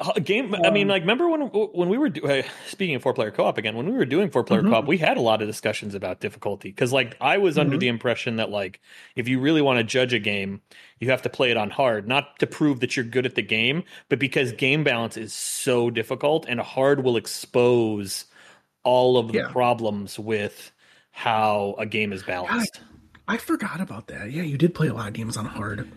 Uh, 0.00 0.12
game. 0.20 0.54
I 0.54 0.70
mean, 0.70 0.84
um, 0.84 0.88
like, 0.90 1.02
remember 1.02 1.28
when 1.28 1.40
when 1.40 1.88
we 1.88 1.98
were 1.98 2.08
do, 2.08 2.22
uh, 2.22 2.42
speaking 2.68 2.94
of 2.94 3.02
four 3.02 3.14
player 3.14 3.32
co 3.32 3.44
op 3.46 3.58
again? 3.58 3.76
When 3.76 3.86
we 3.86 3.92
were 3.92 4.04
doing 4.04 4.30
four 4.30 4.44
player 4.44 4.60
mm-hmm. 4.60 4.70
co 4.70 4.78
op, 4.78 4.86
we 4.86 4.96
had 4.96 5.16
a 5.16 5.20
lot 5.20 5.42
of 5.42 5.48
discussions 5.48 5.94
about 5.94 6.20
difficulty 6.20 6.68
because, 6.68 6.92
like, 6.92 7.16
I 7.20 7.38
was 7.38 7.58
under 7.58 7.72
mm-hmm. 7.72 7.80
the 7.80 7.88
impression 7.88 8.36
that, 8.36 8.48
like, 8.48 8.80
if 9.16 9.26
you 9.26 9.40
really 9.40 9.60
want 9.60 9.78
to 9.78 9.84
judge 9.84 10.12
a 10.12 10.20
game, 10.20 10.60
you 11.00 11.10
have 11.10 11.22
to 11.22 11.28
play 11.28 11.50
it 11.50 11.56
on 11.56 11.70
hard, 11.70 12.06
not 12.06 12.38
to 12.38 12.46
prove 12.46 12.78
that 12.78 12.96
you're 12.96 13.04
good 13.04 13.26
at 13.26 13.34
the 13.34 13.42
game, 13.42 13.82
but 14.08 14.20
because 14.20 14.52
game 14.52 14.84
balance 14.84 15.16
is 15.16 15.32
so 15.32 15.90
difficult, 15.90 16.46
and 16.48 16.60
hard 16.60 17.02
will 17.02 17.16
expose 17.16 18.26
all 18.84 19.18
of 19.18 19.32
the 19.32 19.38
Yeah. 19.38 19.48
problems 19.48 20.16
with 20.16 20.70
how 21.10 21.74
a 21.76 21.86
game 21.86 22.12
is 22.12 22.22
balanced. 22.22 22.80
I 23.26 23.36
forgot 23.36 23.80
about 23.80 24.06
that. 24.06 24.30
Yeah, 24.30 24.44
you 24.44 24.56
did 24.56 24.74
play 24.74 24.86
a 24.86 24.94
lot 24.94 25.08
of 25.08 25.14
games 25.14 25.36
on 25.36 25.44
hard. 25.44 25.90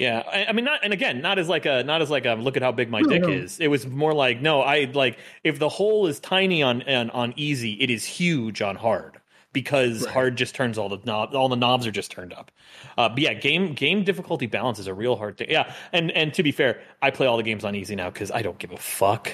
Yeah, 0.00 0.22
I, 0.32 0.46
I 0.46 0.52
mean, 0.52 0.64
not 0.64 0.80
and 0.82 0.92
again, 0.94 1.20
not 1.20 1.38
as 1.38 1.48
like 1.48 1.66
a 1.66 1.84
not 1.84 2.00
as 2.00 2.10
like 2.10 2.24
a 2.24 2.32
look 2.34 2.56
at 2.56 2.62
how 2.62 2.72
big 2.72 2.88
my 2.90 3.02
No, 3.02 3.08
dick 3.10 3.22
no. 3.22 3.28
is. 3.28 3.60
It 3.60 3.68
was 3.68 3.86
more 3.86 4.14
like 4.14 4.40
no, 4.40 4.62
I 4.62 4.90
like 4.94 5.18
if 5.44 5.58
the 5.58 5.68
hole 5.68 6.06
is 6.06 6.18
tiny 6.18 6.62
on 6.62 6.82
on, 6.88 7.10
on 7.10 7.34
easy, 7.36 7.74
it 7.74 7.90
is 7.90 8.04
huge 8.06 8.62
on 8.62 8.76
hard 8.76 9.20
because 9.52 10.06
Right. 10.06 10.12
hard 10.14 10.36
just 10.36 10.54
turns 10.54 10.78
all 10.78 10.88
the 10.88 10.98
knob 11.04 11.34
all 11.34 11.50
the 11.50 11.56
knobs 11.56 11.86
are 11.86 11.90
just 11.90 12.10
turned 12.10 12.32
up. 12.32 12.50
Uh, 12.96 13.10
but 13.10 13.18
yeah, 13.18 13.34
game 13.34 13.74
game 13.74 14.02
difficulty 14.02 14.46
balance 14.46 14.78
is 14.78 14.86
a 14.86 14.94
real 14.94 15.16
hard 15.16 15.36
thing. 15.36 15.50
Yeah, 15.50 15.74
and 15.92 16.10
and 16.12 16.32
to 16.34 16.42
be 16.42 16.50
fair, 16.52 16.80
I 17.02 17.10
play 17.10 17.26
all 17.26 17.36
the 17.36 17.42
games 17.42 17.62
on 17.64 17.74
easy 17.74 17.94
now 17.94 18.08
because 18.08 18.30
I 18.30 18.40
don't 18.42 18.58
give 18.58 18.72
a 18.72 18.78
fuck. 18.78 19.30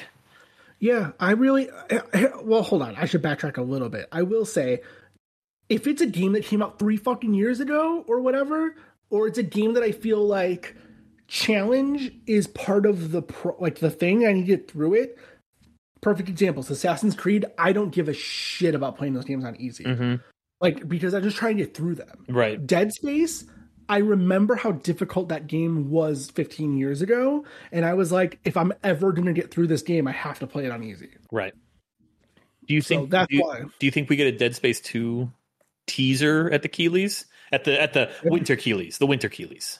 Yeah, 0.81 1.13
I 1.21 1.31
really. 1.31 1.69
Well, 2.43 2.63
hold 2.63 2.83
on. 2.83 2.97
I 2.97 3.07
should 3.07 3.23
backtrack 3.23 3.57
a 3.57 3.63
little 3.63 3.89
bit. 3.89 4.09
I 4.13 4.23
will 4.23 4.45
say, 4.45 4.81
if 5.69 5.87
it's 5.87 6.03
a 6.03 6.07
game 6.07 6.33
that 6.33 6.45
came 6.45 6.61
out 6.61 6.79
three 6.79 6.97
fucking 6.97 7.35
years 7.35 7.61
ago 7.61 8.05
or 8.09 8.21
whatever, 8.21 8.75
or 9.11 9.27
it's 9.27 9.39
a 9.39 9.43
game 9.43 9.75
that 9.75 9.83
I 9.83 9.93
feel 9.93 10.25
like 10.25 10.75
challenge 11.29 12.13
is 12.27 12.47
part 12.47 12.87
of 12.87 13.11
the 13.13 13.23
pro, 13.23 13.57
like 13.59 13.79
the 13.81 13.91
thing 13.91 14.27
I 14.27 14.33
need 14.33 14.43
to 14.43 14.57
get 14.57 14.71
through 14.71 14.95
it. 14.95 15.19
Perfect 16.01 16.29
examples: 16.29 16.71
Assassin's 16.71 17.15
Creed. 17.17 17.47
I 17.59 17.73
don't 17.73 17.91
give 17.93 18.09
a 18.09 18.13
shit 18.15 18.75
about 18.75 18.97
playing 18.97 19.15
those 19.15 19.25
games 19.25 19.45
on 19.45 19.57
easy, 19.57 19.85
Mhm. 19.85 20.21
like 20.61 20.89
because 20.89 21.15
I'm 21.15 21.23
just 21.23 21.37
trying 21.37 21.57
to 21.57 21.65
get 21.65 21.75
through 21.75 21.97
them. 21.97 22.25
Right. 22.29 22.65
Dead 22.65 22.93
Space, 22.93 23.45
I 23.89 23.99
remember 23.99 24.55
how 24.57 24.73
difficult 24.73 25.29
that 25.31 25.47
game 25.47 25.91
was 25.91 26.31
15 26.31 26.77
years 26.77 27.03
ago, 27.03 27.45
and 27.73 27.85
I 27.85 27.95
was 27.95 28.13
like, 28.13 28.39
if 28.45 28.57
I'm 28.57 28.73
ever 28.85 29.13
going 29.13 29.27
to 29.27 29.33
get 29.33 29.51
through 29.51 29.69
this 29.69 29.83
game, 29.83 30.07
I 30.07 30.13
have 30.13 30.39
to 30.41 30.47
play 30.47 30.65
it 30.65 30.71
on 30.71 30.83
easy. 30.85 31.11
Right. 31.33 31.55
Do 32.67 32.75
you 32.75 32.83
think 32.83 33.11
that's 33.11 33.29
do 33.31 33.37
you, 33.37 33.43
why. 33.43 33.63
do 33.79 33.87
you 33.87 33.93
think 33.93 34.09
we 34.11 34.17
get 34.17 34.27
a 34.27 34.37
Dead 34.37 34.55
Space 34.57 34.81
2 34.81 35.31
teaser 35.87 36.51
at 36.51 36.63
the 36.63 36.69
Keighleys? 36.69 37.25
At 37.53 37.65
the 37.65 37.81
at 37.81 37.93
the 37.93 38.11
winter 38.25 38.57
Keighleys, 38.57 38.99
the 38.99 39.07
winter 39.07 39.29
Keighleys. 39.29 39.79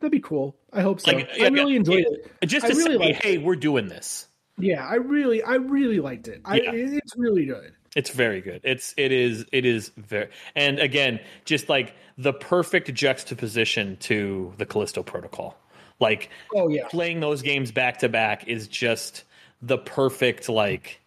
That'd 0.00 0.12
be 0.12 0.20
cool. 0.20 0.54
I 0.72 0.82
hope 0.82 1.00
so. 1.00 1.10
Like, 1.10 1.28
yeah, 1.36 1.46
I 1.46 1.48
really 1.48 1.74
enjoyed 1.74 2.06
yeah. 2.08 2.28
it. 2.42 2.46
Just 2.46 2.66
to 2.66 2.74
really 2.74 2.98
say, 2.98 3.12
hey, 3.20 3.38
we're 3.38 3.56
doing 3.56 3.88
this. 3.88 4.28
Yeah, 4.56 4.86
I 4.86 4.94
really, 4.94 5.42
I 5.42 5.54
really 5.54 5.98
liked 6.00 6.28
it. 6.28 6.40
I, 6.44 6.56
Yeah. 6.60 6.72
it- 6.72 6.94
it's 6.94 7.16
really 7.16 7.46
good. 7.46 7.72
It's 7.96 8.10
very 8.10 8.40
good. 8.40 8.60
It's 8.64 8.94
it 8.96 9.10
is 9.12 9.46
it 9.50 9.64
is 9.64 9.90
very 9.96 10.28
and 10.54 10.78
again, 10.78 11.18
just 11.44 11.68
like 11.68 11.94
the 12.16 12.32
perfect 12.32 12.92
juxtaposition 12.94 13.96
to 14.00 14.52
the 14.58 14.66
Callisto 14.66 15.02
Protocol. 15.02 15.56
Like 15.98 16.28
Oh 16.54 16.68
yeah, 16.68 16.86
playing 16.88 17.18
those 17.20 17.42
games 17.42 17.72
back 17.72 17.98
to 18.00 18.08
back 18.08 18.46
is 18.46 18.68
just 18.68 19.24
the 19.62 19.78
perfect 19.78 20.48
like 20.48 21.00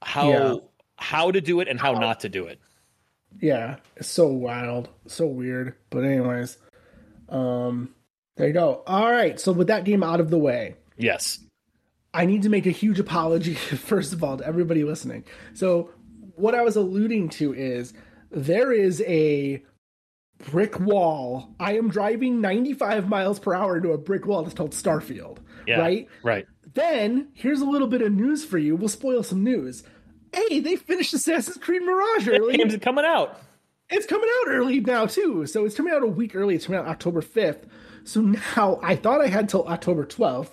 how 0.00 0.30
Yeah. 0.30 0.54
how 0.96 1.30
to 1.30 1.40
do 1.40 1.60
it 1.60 1.68
and 1.68 1.78
how 1.78 1.92
not 1.92 2.20
to 2.20 2.28
do 2.30 2.46
it. 2.46 2.58
Yeah. 3.40 3.76
It's 3.96 4.08
so 4.08 4.28
wild, 4.28 4.88
so 5.06 5.26
weird. 5.26 5.74
But 5.90 6.04
anyways, 6.04 6.58
um, 7.28 7.94
there 8.36 8.48
you 8.48 8.52
go. 8.52 8.82
All 8.86 9.10
right. 9.10 9.38
So 9.38 9.52
with 9.52 9.68
that 9.68 9.84
game 9.84 10.02
out 10.02 10.20
of 10.20 10.30
the 10.30 10.38
way, 10.38 10.76
Yes. 10.96 11.40
I 12.12 12.26
need 12.26 12.42
to 12.42 12.48
make 12.48 12.66
a 12.66 12.70
huge 12.70 13.00
apology, 13.00 13.54
first 13.54 14.12
of 14.12 14.22
all, 14.22 14.36
to 14.36 14.46
everybody 14.46 14.84
listening. 14.84 15.24
So, 15.54 15.90
what 16.36 16.54
I 16.54 16.62
was 16.62 16.76
alluding 16.76 17.30
to 17.30 17.52
is 17.52 17.92
there 18.30 18.72
is 18.72 19.00
a 19.06 19.62
brick 20.50 20.78
wall. 20.78 21.54
I 21.58 21.76
am 21.76 21.88
driving 21.88 22.40
95 22.40 23.08
miles 23.08 23.40
per 23.40 23.54
hour 23.54 23.76
into 23.76 23.90
a 23.92 23.98
brick 23.98 24.26
wall 24.26 24.42
that's 24.44 24.54
called 24.54 24.70
Starfield, 24.72 25.38
Yeah. 25.66 25.80
right? 25.80 26.08
Right. 26.22 26.46
Then, 26.74 27.28
here's 27.34 27.60
a 27.60 27.64
little 27.66 27.88
bit 27.88 28.02
of 28.02 28.12
news 28.12 28.44
for 28.44 28.58
you. 28.58 28.76
We'll 28.76 28.88
spoil 28.88 29.22
some 29.24 29.42
news. 29.42 29.82
Hey, 30.34 30.60
they 30.60 30.76
finished 30.76 31.14
Assassin's 31.14 31.56
Creed 31.58 31.82
Mirage 31.82 32.28
early. 32.28 32.56
Games 32.56 32.76
coming 32.82 33.04
out. 33.04 33.40
It's 33.90 34.06
coming 34.06 34.28
out 34.42 34.48
early 34.48 34.80
now 34.80 35.06
too. 35.06 35.46
So 35.46 35.64
it's 35.64 35.76
coming 35.76 35.92
out 35.92 36.02
a 36.02 36.06
week 36.06 36.34
early. 36.34 36.54
It's 36.54 36.66
coming 36.66 36.80
out 36.80 36.86
October 36.86 37.20
5th. 37.22 37.64
So 38.04 38.20
now 38.20 38.78
I 38.82 38.96
thought 38.96 39.20
I 39.20 39.28
had 39.28 39.48
till 39.48 39.66
October 39.68 40.04
12th. 40.06 40.50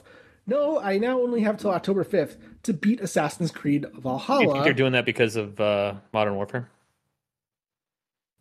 No, 0.47 0.79
I 0.79 0.97
now 0.97 1.19
only 1.21 1.41
have 1.41 1.57
till 1.57 1.71
October 1.71 2.03
5th 2.03 2.37
to 2.63 2.73
beat 2.73 2.99
Assassin's 2.99 3.51
Creed 3.51 3.85
Valhalla. 3.93 4.43
You 4.43 4.51
think 4.53 4.63
they're 4.65 4.73
doing 4.73 4.93
that 4.93 5.05
because 5.05 5.35
of 5.35 5.59
uh, 5.61 5.95
Modern 6.13 6.35
Warfare? 6.35 6.69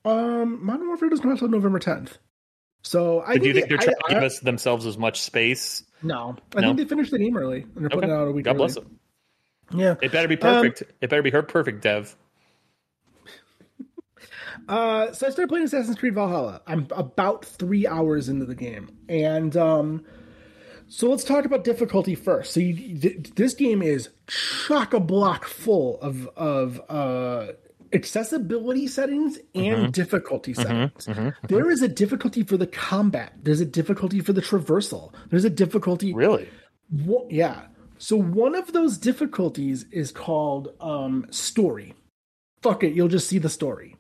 um, 0.05 0.65
Modern 0.65 0.89
Warfare 0.89 1.09
doesn't 1.11 1.23
come 1.23 1.31
out 1.33 1.35
until 1.43 1.49
November 1.49 1.79
10th. 1.79 2.17
So 2.83 3.21
I 3.21 3.37
do 3.37 3.49
you 3.49 3.55
think 3.55 3.69
they're 3.69 3.77
trying 3.79 3.97
I- 4.05 4.09
to 4.09 4.15
give 4.15 4.23
I- 4.23 4.27
us 4.27 4.41
themselves 4.41 4.87
as 4.87 4.97
much 4.97 5.21
space? 5.21 5.85
No, 6.03 6.37
I 6.57 6.61
No? 6.63 6.69
think 6.69 6.79
they 6.79 6.85
finished 6.87 7.11
the 7.11 7.19
game 7.19 7.37
early 7.37 7.63
and 7.63 7.83
they're 7.85 7.91
putting 7.91 8.09
it 8.11 8.13
out 8.13 8.27
a 8.29 8.33
week 8.33 8.47
God 8.47 8.53
early. 8.53 8.59
bless 8.59 8.75
them. 8.77 8.99
Yeah. 9.73 9.95
It 10.03 10.13
better 10.13 10.29
be 10.29 10.37
perfect. 10.37 10.83
it 11.01 11.11
better 11.11 11.23
be 11.23 11.31
her 11.31 11.43
perfect, 11.43 11.83
Dev. 11.83 12.17
Uh, 14.69 15.13
so 15.13 15.27
I 15.27 15.31
started 15.31 15.49
playing 15.49 15.65
Assassin's 15.65 15.97
Creed 15.99 16.15
Valhalla. 16.15 16.61
I'm 16.67 16.87
about 16.91 17.45
three 17.45 17.87
hours 17.87 18.29
into 18.29 18.45
the 18.45 18.55
game, 18.55 18.91
and 19.09 19.57
um, 19.57 20.05
so 20.87 21.09
let's 21.09 21.25
talk 21.25 21.45
about 21.45 21.65
difficulty 21.65 22.15
first. 22.15 22.53
So 22.53 22.61
you, 22.61 22.99
th- 23.01 23.31
this 23.35 23.55
game 23.55 23.81
is 23.83 24.11
chock 24.29 24.93
a 24.93 25.01
block 25.01 25.47
full 25.47 26.01
of 26.01 26.29
of 26.37 26.81
uh, 26.89 27.53
accessibility 27.93 28.87
settings 28.87 29.39
and 29.55 29.93
difficulty 29.93 30.53
settings. 30.55 31.09
There 31.49 31.71
is 31.71 31.83
a 31.83 31.89
difficulty 31.89 32.43
for 32.45 32.57
the 32.57 32.67
combat. 32.67 33.33
There's 33.43 33.61
a 33.61 33.67
difficulty 33.67 34.21
for 34.21 34.33
the 34.33 34.43
traversal. 34.43 35.13
There's 35.31 35.45
a 35.45 35.51
difficulty 35.51 36.13
Really? 36.13 36.49
Wha- 36.93 37.27
yeah. 37.31 37.63
So 38.01 38.17
one 38.17 38.55
of 38.55 38.73
those 38.73 38.97
difficulties 38.97 39.85
is 39.93 40.11
called 40.11 40.75
um, 40.81 41.27
story. 41.31 41.95
Fuck 42.63 42.83
it, 42.83 42.95
you'll 42.95 43.09
just 43.09 43.29
see 43.29 43.37
the 43.39 43.51
story. 43.51 43.95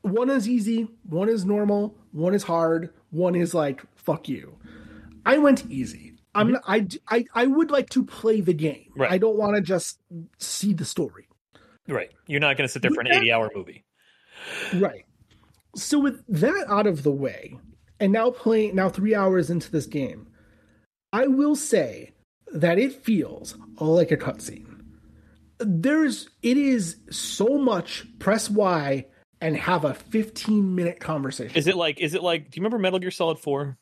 One 0.00 0.30
is 0.30 0.48
easy, 0.48 0.88
one 1.02 1.28
is 1.28 1.44
normal, 1.44 1.94
one 2.12 2.34
is 2.34 2.42
hard, 2.42 2.88
one 3.10 3.34
is 3.34 3.52
like 3.52 3.82
fuck 3.96 4.30
you. 4.30 4.56
I 5.26 5.36
went 5.36 5.66
easy. 5.66 6.14
I'm 6.34 6.52
not, 6.52 6.62
I, 6.66 6.86
I 7.08 7.24
I 7.34 7.46
would 7.46 7.70
like 7.70 7.90
to 7.90 8.02
play 8.04 8.40
the 8.40 8.54
game. 8.54 8.92
Right. 8.96 9.10
I 9.12 9.18
don't 9.18 9.36
want 9.36 9.56
to 9.56 9.60
just 9.60 9.98
see 10.38 10.72
the 10.72 10.86
story. 10.86 11.28
Right. 11.86 12.10
You're 12.26 12.40
not 12.40 12.56
going 12.56 12.66
to 12.66 12.72
sit 12.72 12.80
there 12.80 12.90
for 12.92 13.00
an 13.02 13.08
Yeah. 13.08 13.18
80 13.18 13.32
hour 13.32 13.50
movie. 13.54 13.84
Right. 14.74 15.04
So 15.76 15.98
with 15.98 16.24
that 16.28 16.64
out 16.68 16.86
of 16.86 17.02
the 17.02 17.12
way, 17.12 17.58
and 18.00 18.10
now 18.10 18.30
playing 18.30 18.74
now 18.74 18.88
three 18.88 19.14
hours 19.14 19.50
into 19.50 19.70
this 19.70 19.86
game, 19.86 20.28
I 21.12 21.26
will 21.26 21.56
say 21.56 22.12
that 22.52 22.78
it 22.78 22.92
feels 22.92 23.56
like 23.78 24.10
a 24.10 24.16
cutscene. 24.16 24.64
There's 25.58 26.28
it 26.42 26.56
is 26.56 26.96
so 27.10 27.58
much 27.58 28.06
press 28.18 28.48
Y 28.48 29.06
and 29.40 29.56
have 29.56 29.84
a 29.84 29.94
15 29.94 30.74
minute 30.74 31.00
conversation. 31.00 31.56
Is 31.56 31.66
it 31.66 31.76
like, 31.76 32.00
is 32.00 32.14
it 32.14 32.22
like, 32.22 32.50
do 32.50 32.58
you 32.58 32.62
remember 32.62 32.78
Metal 32.78 32.98
Gear 32.98 33.10
Solid 33.10 33.38
4? 33.38 33.76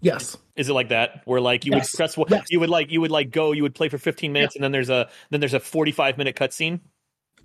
yes. 0.00 0.36
Is 0.56 0.68
it 0.68 0.72
like 0.74 0.90
that 0.90 1.22
where 1.24 1.40
like 1.40 1.64
you 1.64 1.72
Yes. 1.72 1.92
would 1.92 1.96
press, 1.96 2.16
Yes. 2.30 2.46
you 2.50 2.60
would 2.60 2.68
like, 2.70 2.90
you 2.90 3.00
would 3.00 3.10
like 3.10 3.30
go, 3.30 3.52
you 3.52 3.62
would 3.62 3.74
play 3.74 3.88
for 3.88 3.98
15 3.98 4.32
minutes 4.32 4.54
and 4.54 4.62
then 4.62 4.72
there's 4.72 4.90
a, 4.90 5.08
then 5.30 5.40
there's 5.40 5.54
a 5.54 5.60
45 5.60 6.18
minute 6.18 6.36
cutscene? 6.36 6.80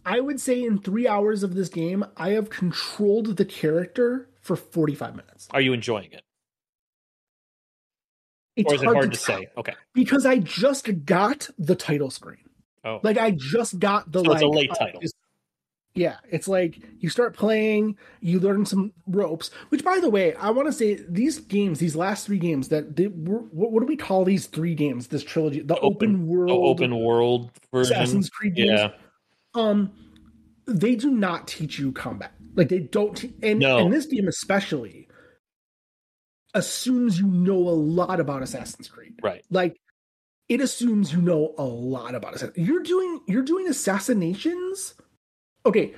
I 0.06 0.20
would 0.20 0.40
say 0.40 0.64
in 0.64 0.80
three 0.80 1.08
hours 1.08 1.44
of 1.44 1.56
this 1.56 1.70
game, 1.70 2.06
I 2.18 2.30
have 2.32 2.50
controlled 2.50 3.38
the 3.38 3.46
character 3.46 4.30
for 4.42 4.56
45 4.56 5.16
minutes. 5.16 5.48
Are 5.52 5.62
you 5.62 5.74
enjoying 5.74 6.12
it? 6.12 6.24
It's 8.60 8.72
or 8.72 8.76
is 8.76 8.82
it 8.82 8.86
hard 8.86 9.12
to, 9.14 9.18
tell 9.20 9.38
say? 9.40 9.48
Okay. 9.58 9.74
because 9.94 10.26
I 10.26 10.38
just 10.40 11.06
got 11.06 11.50
the 11.58 11.76
title 11.76 12.10
screen. 12.10 12.38
Oh. 12.84 13.00
Like 13.04 13.18
I 13.18 13.32
just 13.32 13.80
got 13.80 14.12
the 14.12 14.20
So 14.24 14.30
like 14.32 14.36
it's 14.38 14.44
a 14.44 14.48
late 14.48 14.72
title. 14.78 15.02
yeah, 15.96 16.18
it's 16.32 16.48
like 16.48 16.80
you 17.00 17.10
start 17.10 17.36
playing, 17.36 17.98
you 18.22 18.40
learn 18.40 18.66
some 18.66 18.94
ropes. 19.08 19.52
Which, 19.70 19.84
by 19.84 20.00
the 20.00 20.10
way, 20.10 20.34
I 20.36 20.52
want 20.52 20.68
to 20.68 20.72
say 20.74 21.00
these 21.10 21.40
games, 21.40 21.80
these 21.80 21.96
last 21.96 22.26
three 22.26 22.38
games 22.38 22.70
that 22.70 22.96
they, 22.96 23.08
were, 23.08 23.40
what, 23.52 23.72
what 23.72 23.82
do 23.82 23.86
we 23.86 23.98
call 23.98 24.24
these 24.24 24.46
three 24.46 24.76
games? 24.76 25.08
This 25.08 25.24
trilogy, 25.24 25.60
the 25.62 25.78
open, 25.80 26.16
Open- 26.16 26.28
world, 26.28 26.50
The 26.50 26.54
open 26.86 27.00
world 27.00 27.52
version. 27.74 27.94
Assassin's 27.98 28.30
Creed 28.30 28.56
games. 28.56 28.70
Yeah. 28.80 28.92
um 29.56 29.92
they 30.68 30.96
do 30.96 31.10
not 31.10 31.48
teach 31.48 31.80
you 31.80 31.92
combat 31.92 32.32
like 32.54 32.70
they 32.70 32.78
don't 32.80 33.18
te- 33.18 33.34
and 33.42 33.60
No. 33.60 33.80
and 33.80 33.92
this 33.92 34.06
game 34.06 34.28
especially 34.28 35.09
assumes 36.54 37.20
you 37.20 37.28
know 37.28 37.58
a 37.58 37.72
lot 37.78 38.20
about 38.20 38.42
assassin's 38.42 38.88
creed 38.88 39.14
Right. 39.22 39.44
like 39.52 39.80
it 40.48 40.62
assumes 40.62 41.14
you 41.14 41.22
know 41.22 41.54
a 41.58 41.64
lot 41.64 42.16
about 42.16 42.42
it 42.42 42.58
you're 42.58 42.82
doing 42.84 43.22
you're 43.28 43.44
doing 43.44 43.68
assassinations 43.68 44.96
okay 45.66 45.94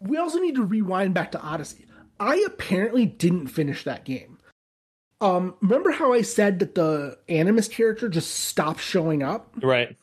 we 0.00 0.16
also 0.16 0.38
need 0.38 0.54
to 0.54 0.62
rewind 0.64 1.14
back 1.14 1.32
to 1.32 1.40
odyssey 1.40 1.86
i 2.20 2.36
apparently 2.46 3.06
didn't 3.06 3.48
finish 3.48 3.82
that 3.84 4.04
game 4.04 4.38
um 5.20 5.54
remember 5.60 5.90
how 5.90 6.12
i 6.12 6.22
said 6.22 6.60
that 6.60 6.76
the 6.76 7.18
animus 7.28 7.66
character 7.66 8.08
just 8.08 8.30
stopped 8.30 8.80
showing 8.80 9.22
up 9.22 9.54
Right. 9.62 9.96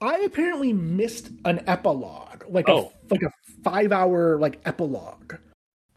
I 0.00 0.18
apparently 0.18 0.74
missed 0.74 1.30
an 1.46 1.62
epilogue, 1.66 2.44
like 2.48 2.68
Oh. 2.68 2.92
a 3.08 3.14
like 3.14 3.22
a 3.22 3.30
five 3.62 3.90
hour 3.90 4.36
like 4.38 4.60
epilogue 4.66 5.34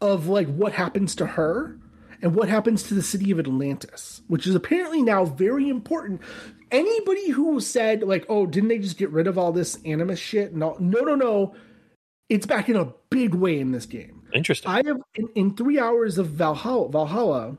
of 0.00 0.28
like 0.28 0.46
what 0.46 0.72
happens 0.72 1.14
to 1.16 1.26
her 1.26 1.76
and 2.22 2.34
what 2.34 2.48
happens 2.48 2.82
to 2.84 2.94
the 2.94 3.02
city 3.02 3.30
of 3.30 3.38
Atlantis, 3.38 4.22
which 4.28 4.46
is 4.46 4.54
apparently 4.54 5.02
now 5.02 5.24
very 5.24 5.68
important. 5.68 6.20
Anybody 6.70 7.30
who 7.30 7.60
said 7.60 8.02
like, 8.02 8.26
"Oh, 8.28 8.46
didn't 8.46 8.68
they 8.68 8.78
just 8.78 8.98
get 8.98 9.10
rid 9.10 9.26
of 9.26 9.38
all 9.38 9.52
this 9.52 9.78
animus 9.84 10.18
shit?" 10.18 10.54
No, 10.54 10.76
no, 10.80 11.00
no, 11.00 11.14
no. 11.14 11.54
It's 12.28 12.44
back 12.46 12.68
in 12.68 12.76
a 12.76 12.92
big 13.08 13.34
way 13.34 13.58
in 13.58 13.72
this 13.72 13.86
game. 13.86 14.22
Interesting. 14.34 14.70
I 14.70 14.82
have 14.86 14.98
in, 15.14 15.28
in 15.34 15.56
three 15.56 15.78
hours 15.78 16.18
of 16.18 16.26
Valhalla, 16.28 16.90
Valhalla, 16.90 17.56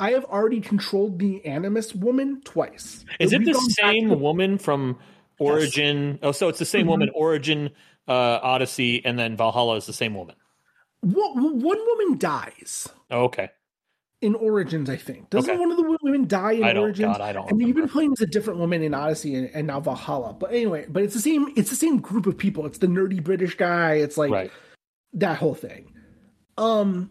I 0.00 0.10
have 0.10 0.24
already 0.24 0.60
controlled 0.60 1.18
the 1.20 1.44
animus 1.46 1.94
woman 1.94 2.40
twice. 2.44 3.04
Is 3.20 3.32
it 3.32 3.44
the 3.44 3.54
same 3.80 4.08
to- 4.08 4.16
woman 4.16 4.58
from 4.58 4.98
Origin? 5.38 6.18
Oh, 6.22 6.32
so 6.32 6.48
it's 6.48 6.58
the 6.58 6.64
same 6.64 6.86
Mhm. 6.86 6.90
woman, 6.90 7.10
Origin, 7.14 7.70
uh, 8.08 8.40
Odyssey, 8.42 9.04
and 9.04 9.16
then 9.16 9.36
Valhalla 9.36 9.76
is 9.76 9.86
the 9.86 9.92
same 9.92 10.14
woman. 10.14 10.34
One, 11.00 11.60
one 11.60 11.78
woman 11.78 12.18
dies. 12.18 12.88
Oh, 13.12 13.24
okay. 13.24 13.50
In 14.20 14.34
Origins, 14.34 14.90
I 14.90 14.96
think. 14.96 15.30
Doesn't 15.30 15.48
Okay. 15.50 15.58
one 15.60 15.70
of 15.70 15.76
the 15.76 15.96
women 16.02 16.26
die 16.26 16.52
in 16.52 16.64
I 16.64 16.72
don't. 16.72 16.82
Origins? 16.84 17.16
God, 17.16 17.20
I 17.20 17.32
don't. 17.32 17.50
and 17.50 17.60
you've 17.62 17.76
been 17.76 17.88
playing 17.88 18.12
as 18.12 18.20
a 18.20 18.26
different 18.26 18.58
woman 18.58 18.82
in 18.82 18.92
Odyssey 18.94 19.34
and, 19.36 19.48
and 19.54 19.66
now 19.66 19.78
Valhalla. 19.80 20.32
But 20.32 20.52
anyway, 20.52 20.86
but 20.88 21.02
it's 21.04 21.14
the 21.14 21.20
same. 21.20 21.52
It's 21.56 21.70
the 21.70 21.76
same 21.76 21.98
group 22.00 22.26
of 22.26 22.36
people. 22.36 22.66
It's 22.66 22.78
the 22.78 22.88
nerdy 22.88 23.22
British 23.22 23.56
guy. 23.56 23.94
It's 23.94 24.16
like 24.18 24.30
Right. 24.32 24.50
that 25.14 25.38
whole 25.38 25.54
thing. 25.54 25.92
Um, 26.56 27.10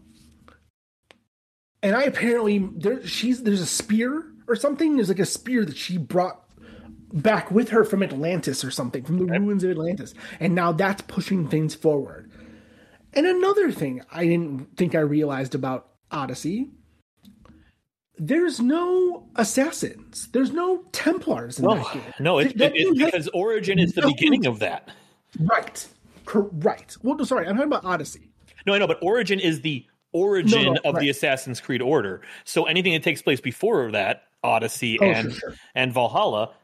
and 1.82 1.96
I 1.96 2.02
apparently 2.02 2.58
there 2.76 3.06
she's 3.06 3.42
there's 3.42 3.60
a 3.62 3.66
spear 3.66 4.24
or 4.46 4.56
something. 4.56 4.96
There's 4.96 5.08
like 5.08 5.18
a 5.18 5.24
spear 5.26 5.64
that 5.64 5.76
she 5.76 5.96
brought 5.96 6.44
back 7.14 7.50
with 7.50 7.70
her 7.70 7.84
from 7.84 8.02
Atlantis 8.02 8.62
or 8.62 8.70
something 8.70 9.02
from 9.02 9.16
the 9.18 9.24
Okay. 9.24 9.38
ruins 9.38 9.64
of 9.64 9.70
Atlantis, 9.70 10.12
and 10.40 10.54
now 10.54 10.72
that's 10.72 11.00
pushing 11.02 11.48
things 11.48 11.74
forward. 11.74 12.30
And 13.14 13.26
another 13.26 13.72
thing 13.72 14.02
I 14.12 14.26
didn't 14.26 14.76
think 14.76 14.94
I 14.94 15.00
realized 15.00 15.54
about 15.54 15.88
Odyssey. 16.10 16.70
There's 18.18 18.60
no 18.60 19.26
assassins. 19.36 20.28
There's 20.32 20.50
no 20.52 20.78
Templars 20.92 21.58
in 21.58 21.64
No, 21.64 21.84
no, 22.20 22.38
it's 22.38 22.52
it, 22.54 22.60
has- 22.76 22.96
because 22.98 23.28
Origin 23.28 23.78
is 23.78 23.92
the 23.92 24.02
no- 24.02 24.08
beginning 24.08 24.46
of 24.46 24.58
that. 24.58 24.88
Right. 25.38 25.86
Cor- 26.24 26.50
right. 26.52 26.96
Well, 27.02 27.16
no, 27.16 27.24
sorry, 27.24 27.46
I'm 27.46 27.56
talking 27.56 27.72
about 27.72 27.84
Odyssey. 27.84 28.30
No, 28.66 28.74
I 28.74 28.78
know, 28.78 28.86
but 28.86 28.98
Origin 29.02 29.38
is 29.40 29.60
the 29.60 29.86
origin 30.12 30.64
No, 30.64 30.72
no, 30.72 30.80
of 30.84 30.98
the. 31.00 31.08
Assassin's 31.10 31.60
Creed 31.60 31.80
order. 31.82 32.22
So 32.44 32.64
anything 32.64 32.92
that 32.94 33.02
takes 33.02 33.22
place 33.22 33.40
before 33.40 33.90
that, 33.92 34.24
Odyssey 34.42 34.98
Oh, 35.00 35.04
and 35.04 35.30
sure, 35.32 35.40
sure. 35.50 35.54
and 35.74 35.92
Valhalla, 35.92 36.54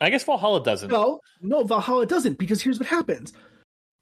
I 0.00 0.10
guess 0.10 0.24
Valhalla 0.24 0.62
doesn't. 0.64 0.90
No, 0.90 1.20
no, 1.40 1.64
Valhalla 1.64 2.06
doesn't 2.06 2.38
because 2.38 2.62
here's 2.62 2.78
what 2.78 2.88
happens. 2.88 3.32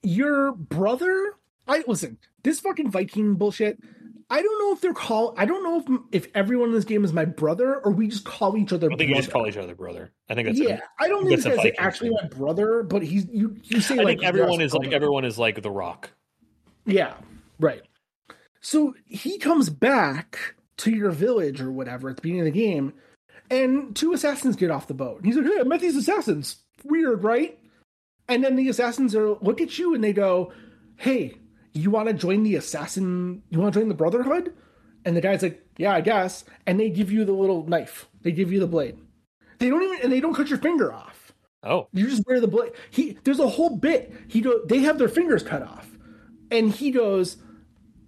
Your 0.03 0.53
brother, 0.53 1.35
I 1.69 1.85
listen, 1.87 2.19
this 2.43 2.61
fucking 2.61 2.91
Viking 2.91 3.35
bullshit. 3.35 3.79
I 4.33 4.41
don't 4.41 4.59
know 4.61 4.73
if 4.73 4.81
they're 4.81 4.95
call. 4.95 5.35
I 5.37 5.45
don't 5.45 5.63
know 5.63 6.01
if 6.11 6.25
if 6.25 6.33
everyone 6.35 6.71
in 6.71 6.75
this 6.75 6.87
game 6.87 7.05
is 7.05 7.13
my 7.13 7.27
brother 7.27 7.77
or 7.85 7.93
we 7.93 8.09
just 8.09 8.25
call 8.25 8.57
each 8.57 8.73
other. 8.73 8.91
I 8.91 8.97
think 8.97 9.11
you 9.11 9.17
just 9.17 9.31
call 9.31 9.47
each 9.47 9.59
other 9.59 9.75
brother. 9.75 10.11
I 10.31 10.35
think 10.35 10.49
that's 10.49 10.59
yeah, 10.59 10.81
I 10.99 11.09
don't 11.09 11.27
think 11.27 11.43
that's 11.43 11.45
this 11.45 11.53
a 11.53 11.57
guy's 11.57 11.65
like 11.67 11.75
actually 11.77 12.11
my 12.11 12.27
brother, 12.29 12.83
but 12.83 13.03
he's 13.03 13.27
you. 13.27 13.59
You 13.65 13.83
say 13.83 13.99
I 13.99 13.99
like 13.99 14.07
think 14.21 14.25
everyone 14.25 14.63
is 14.63 14.73
like 14.73 14.85
brother. 14.85 14.97
everyone 14.97 15.27
is 15.27 15.39
like 15.39 15.61
the 15.61 15.71
Rock. 15.71 16.11
Yeah, 16.87 17.13
right. 17.61 17.83
So 18.63 18.95
he 19.07 19.37
comes 19.37 19.69
back 19.69 20.55
to 20.79 20.91
your 20.91 21.11
village 21.11 21.61
or 21.61 21.71
whatever 21.71 22.09
at 22.09 22.17
the 22.17 22.23
beginning 22.23 22.49
of 22.49 22.55
the 22.55 22.59
game, 22.59 22.95
and 23.51 23.95
two 23.95 24.15
assassins 24.15 24.57
get 24.57 24.71
off 24.71 24.87
the 24.87 24.95
boat. 24.95 25.19
And 25.19 25.27
he's 25.27 25.37
like, 25.37 25.45
"Hey, 25.45 25.61
I 25.61 25.65
met 25.65 25.83
these 25.83 25.97
assassins. 25.97 26.57
Weird, 26.85 27.23
right?" 27.23 27.59
And 28.29 28.43
then 28.43 28.57
the 28.57 28.71
assassins 28.71 29.15
are 29.15 29.35
look 29.43 29.61
at 29.61 29.79
you 29.79 29.95
and 29.95 30.03
they 30.03 30.15
go, 30.15 30.55
"Hey, 30.97 31.35
you 31.73 31.91
want 31.91 32.09
to 32.09 32.15
join 32.15 32.43
the 32.43 32.57
assassin? 32.57 33.43
You 33.51 33.59
want 33.59 33.75
to 33.75 33.81
join 33.81 33.89
the 33.89 33.95
Brotherhood?" 33.95 34.55
And 35.05 35.17
the 35.17 35.21
guy's 35.21 35.43
like, 35.43 35.65
"Yeah, 35.77 35.93
I 35.93 36.01
guess." 36.01 36.45
And 36.67 36.79
they 36.79 36.91
give 36.91 37.11
you 37.11 37.25
the 37.25 37.33
little 37.33 37.67
knife. 37.67 38.09
They 38.23 38.33
give 38.33 38.53
you 38.53 38.61
the 38.61 38.67
blade. 38.67 38.99
They 39.59 39.69
don't 39.71 39.83
even 39.83 40.01
and 40.03 40.13
they 40.13 40.21
don't 40.21 40.35
cut 40.35 40.49
your 40.49 40.59
finger 40.59 40.93
off. 40.93 41.33
Oh, 41.65 41.87
You 41.93 42.09
just 42.09 42.27
wear 42.27 42.41
the 42.41 42.49
blade. 42.49 42.73
He 42.91 43.17
there's 43.25 43.39
a 43.39 43.49
whole 43.49 43.77
bit. 43.77 44.13
He 44.29 44.41
go 44.41 44.61
they 44.67 44.79
have 44.81 44.99
their 44.99 45.09
fingers 45.09 45.43
cut 45.43 45.63
off, 45.63 45.89
and 46.51 46.73
he 46.73 46.91
goes, 46.91 47.37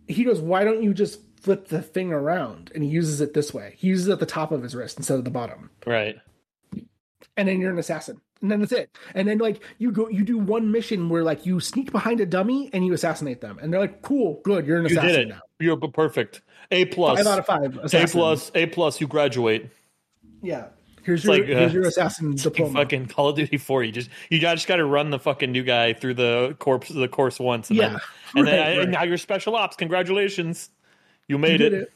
he 0.09 0.25
goes, 0.25 0.41
why 0.41 0.65
don't 0.65 0.83
you 0.83 0.93
just 0.93 1.21
flip 1.41 1.69
the 1.69 1.81
thing 1.81 2.13
around? 2.13 2.73
And 2.75 2.83
he 2.83 2.91
uses 2.91 3.21
it 3.21 3.33
this 3.35 3.55
way. 3.55 3.75
He 3.77 3.87
uses 3.89 4.09
it 4.09 4.13
at 4.13 4.19
the 4.19 4.27
top 4.27 4.51
of 4.51 4.63
his 4.63 4.75
wrist 4.75 4.99
instead 4.99 5.19
of 5.19 5.25
the 5.25 5.31
bottom. 5.31 5.71
right. 5.87 6.17
And 7.37 7.49
then 7.49 7.61
you're 7.61 7.71
an 7.73 7.79
assassin. 7.79 8.21
And 8.45 8.51
then 8.53 8.61
that's 8.61 8.73
it. 8.73 8.91
And 9.15 9.27
then 9.27 9.39
like 9.39 9.63
you 9.79 9.91
go, 9.91 10.07
you 10.11 10.23
do 10.23 10.37
one 10.37 10.71
mission 10.71 11.09
where 11.09 11.25
like 11.25 11.47
you 11.47 11.61
sneak 11.61 11.91
behind 11.93 12.21
a 12.21 12.27
dummy 12.27 12.69
and 12.75 12.85
you 12.85 12.93
assassinate 12.93 13.41
them. 13.41 13.59
And 13.63 13.73
they're 13.73 13.81
like, 13.81 14.03
cool, 14.03 14.43
good, 14.45 14.67
you're 14.67 14.77
an 14.77 14.83
You 14.85 14.91
assassin 14.91 15.09
did 15.09 15.19
it. 15.21 15.29
now. 15.29 15.41
You're 15.61 15.79
perfect. 15.79 16.43
A 16.71 16.85
plus. 16.85 17.17
Five 17.19 17.27
out 17.27 17.39
of 17.39 17.47
five. 17.47 17.79
A 17.95 18.07
plus. 18.07 18.51
A 18.55 18.67
plus. 18.67 19.01
You 19.01 19.07
graduate. 19.07 19.71
Yeah. 20.43 20.67
Here's 21.05 21.25
your 21.25 21.33
like, 21.35 21.45
uh, 21.45 21.47
here's 21.47 21.73
your 21.73 21.85
assassin 21.87 22.33
You 22.33 22.39
diploma. 22.39 22.81
fucking 22.81 23.07
Call 23.07 23.31
of 23.31 23.37
Duty 23.37 23.57
Four. 23.57 23.83
You 23.83 23.93
just 23.93 24.11
you 24.29 24.39
just 24.39 24.67
got 24.67 24.77
to 24.77 24.85
run 24.85 25.09
the 25.09 25.19
fucking 25.19 25.51
new 25.51 25.63
guy 25.63 25.95
through 25.95 26.15
the 26.15 26.55
corpse 26.59 26.91
the 26.91 27.09
course 27.09 27.41
once, 27.41 27.71
and 27.71 27.79
Yeah. 27.79 27.89
then 27.89 28.01
and 28.37 28.47
then 28.47 28.79
Right, 28.79 28.89
now 28.91 29.05
you're 29.05 29.17
special 29.19 29.57
ops. 29.57 29.77
Congratulations, 29.77 30.69
you 31.29 31.37
You 31.37 31.39
made 31.39 31.59
did 31.59 31.73
it. 31.73 31.83
it. 31.85 31.93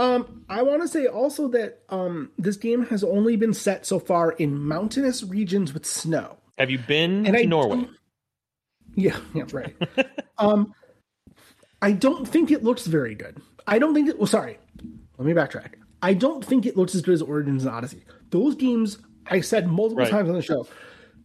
Um, 0.00 0.44
I 0.48 0.62
want 0.62 0.80
to 0.80 0.88
say 0.88 1.06
also 1.06 1.48
that 1.48 1.82
um, 1.90 2.30
this 2.38 2.56
game 2.56 2.86
has 2.86 3.04
only 3.04 3.36
been 3.36 3.52
set 3.52 3.84
so 3.84 3.98
far 3.98 4.32
in 4.32 4.58
mountainous 4.58 5.22
regions 5.22 5.74
with 5.74 5.84
snow. 5.84 6.38
Have 6.56 6.70
you 6.70 6.78
been 6.78 7.26
And 7.26 7.34
to 7.36 7.42
I 7.42 7.44
Norway? 7.44 7.86
Yeah, 8.94 9.18
yeah, 9.34 9.44
right. 9.52 9.76
um, 10.38 10.72
I 11.82 11.92
don't 11.92 12.26
think 12.26 12.50
it 12.50 12.64
looks 12.64 12.86
very 12.86 13.14
good. 13.14 13.42
I 13.66 13.78
don't 13.78 13.92
think 13.94 14.08
it. 14.08 14.16
Well, 14.18 14.26
sorry. 14.26 14.58
Let 15.18 15.26
me 15.26 15.32
backtrack. 15.34 15.74
I 16.02 16.14
don't 16.14 16.42
think 16.42 16.64
it 16.64 16.78
looks 16.78 16.94
as 16.94 17.02
good 17.02 17.12
as 17.14 17.20
Origins 17.22 17.64
and 17.66 17.74
Odyssey. 17.74 18.02
Those 18.30 18.54
games, 18.54 18.98
I 19.26 19.42
said 19.42 19.68
multiple 19.68 20.04
Right. 20.04 20.10
times 20.10 20.30
on 20.30 20.34
the 20.34 20.40
show, 20.42 20.66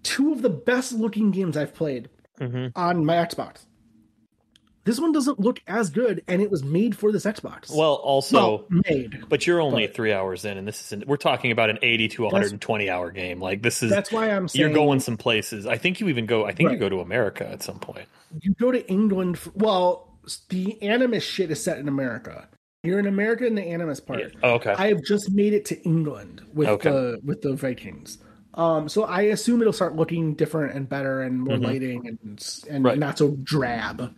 two 0.03 0.33
of 0.33 0.41
the 0.41 0.49
best 0.49 0.91
looking 0.91 1.31
games 1.31 1.55
I've 1.55 1.73
played 1.73 2.09
Mhm. 2.41 2.73
on 2.75 3.05
my 3.05 3.15
Xbox. 3.15 3.65
This 4.85 4.99
one 4.99 5.11
doesn't 5.11 5.39
look 5.39 5.61
as 5.67 5.89
good, 5.89 6.23
and 6.27 6.41
it 6.41 6.49
was 6.49 6.63
made 6.63 6.95
for 6.95 7.11
this 7.11 7.25
Xbox. 7.25 7.75
Well, 7.75 7.95
also, 7.95 8.37
Well, 8.37 8.65
made. 8.89 9.27
but 9.27 9.45
you're 9.45 9.59
only 9.59 9.87
but- 9.87 9.95
three 9.95 10.13
hours 10.13 10.45
in, 10.45 10.57
and 10.57 10.67
this 10.67 10.91
is 10.93 11.03
we're 11.05 11.17
talking 11.17 11.51
about 11.51 11.69
an 11.69 11.79
80 11.81 12.07
to 12.09 12.23
120 12.23 12.89
hour 12.89 13.11
game. 13.11 13.41
Like 13.41 13.61
this 13.63 13.81
is 13.83 13.89
That's 13.89 14.11
why 14.11 14.29
I'm 14.29 14.47
saying 14.47 14.61
you're 14.61 14.73
going 14.73 14.99
some 14.99 15.17
places. 15.17 15.65
I 15.65 15.77
think 15.77 15.99
you 15.99 16.07
even 16.07 16.25
go. 16.27 16.45
I 16.45 16.53
think 16.53 16.71
you 16.71 16.77
go 16.77 16.87
to 16.87 16.99
America 17.01 17.47
at 17.49 17.63
some 17.63 17.79
point. 17.79 18.07
you 18.41 18.53
go 18.53 18.71
to 18.71 18.87
England. 18.89 19.39
For, 19.39 19.51
well, 19.55 20.07
the 20.49 20.81
Animus 20.81 21.23
shit 21.23 21.49
is 21.51 21.63
set 21.63 21.77
in 21.79 21.87
America. 21.87 22.47
You're 22.83 22.99
in 22.99 23.07
America 23.07 23.45
in 23.47 23.55
the 23.55 23.63
Animus 23.63 23.99
part. 23.99 24.33
Oh, 24.43 24.53
okay. 24.55 24.75
I 24.77 24.89
have 24.89 25.03
just 25.03 25.31
made 25.31 25.53
it 25.53 25.65
to 25.65 25.81
England 25.83 26.41
with 26.53 26.67
Okay. 26.67 26.91
the 26.91 27.19
with 27.23 27.41
the 27.41 27.53
Vikings. 27.55 28.19
Um, 28.53 28.87
so 28.87 29.03
I 29.03 29.21
assume 29.23 29.59
it'll 29.61 29.73
start 29.73 29.95
looking 29.95 30.33
different 30.35 30.75
and 30.75 30.87
better 30.87 31.21
and 31.23 31.41
more 31.41 31.57
Mhm. 31.57 31.63
lighting 31.63 32.07
and 32.07 32.63
and 32.69 32.85
Right. 32.85 32.99
not 32.99 33.17
so 33.17 33.31
drab. 33.43 34.13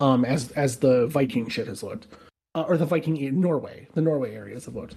Um, 0.00 0.24
as 0.24 0.50
as 0.52 0.78
the 0.78 1.06
Viking 1.06 1.48
shit 1.48 1.68
has 1.68 1.82
looked, 1.82 2.06
uh, 2.54 2.62
or 2.62 2.76
the 2.76 2.84
Viking 2.84 3.16
in 3.16 3.40
Norway, 3.40 3.88
the 3.94 4.02
Norway 4.02 4.34
areas 4.34 4.66
have 4.66 4.74
looked. 4.74 4.96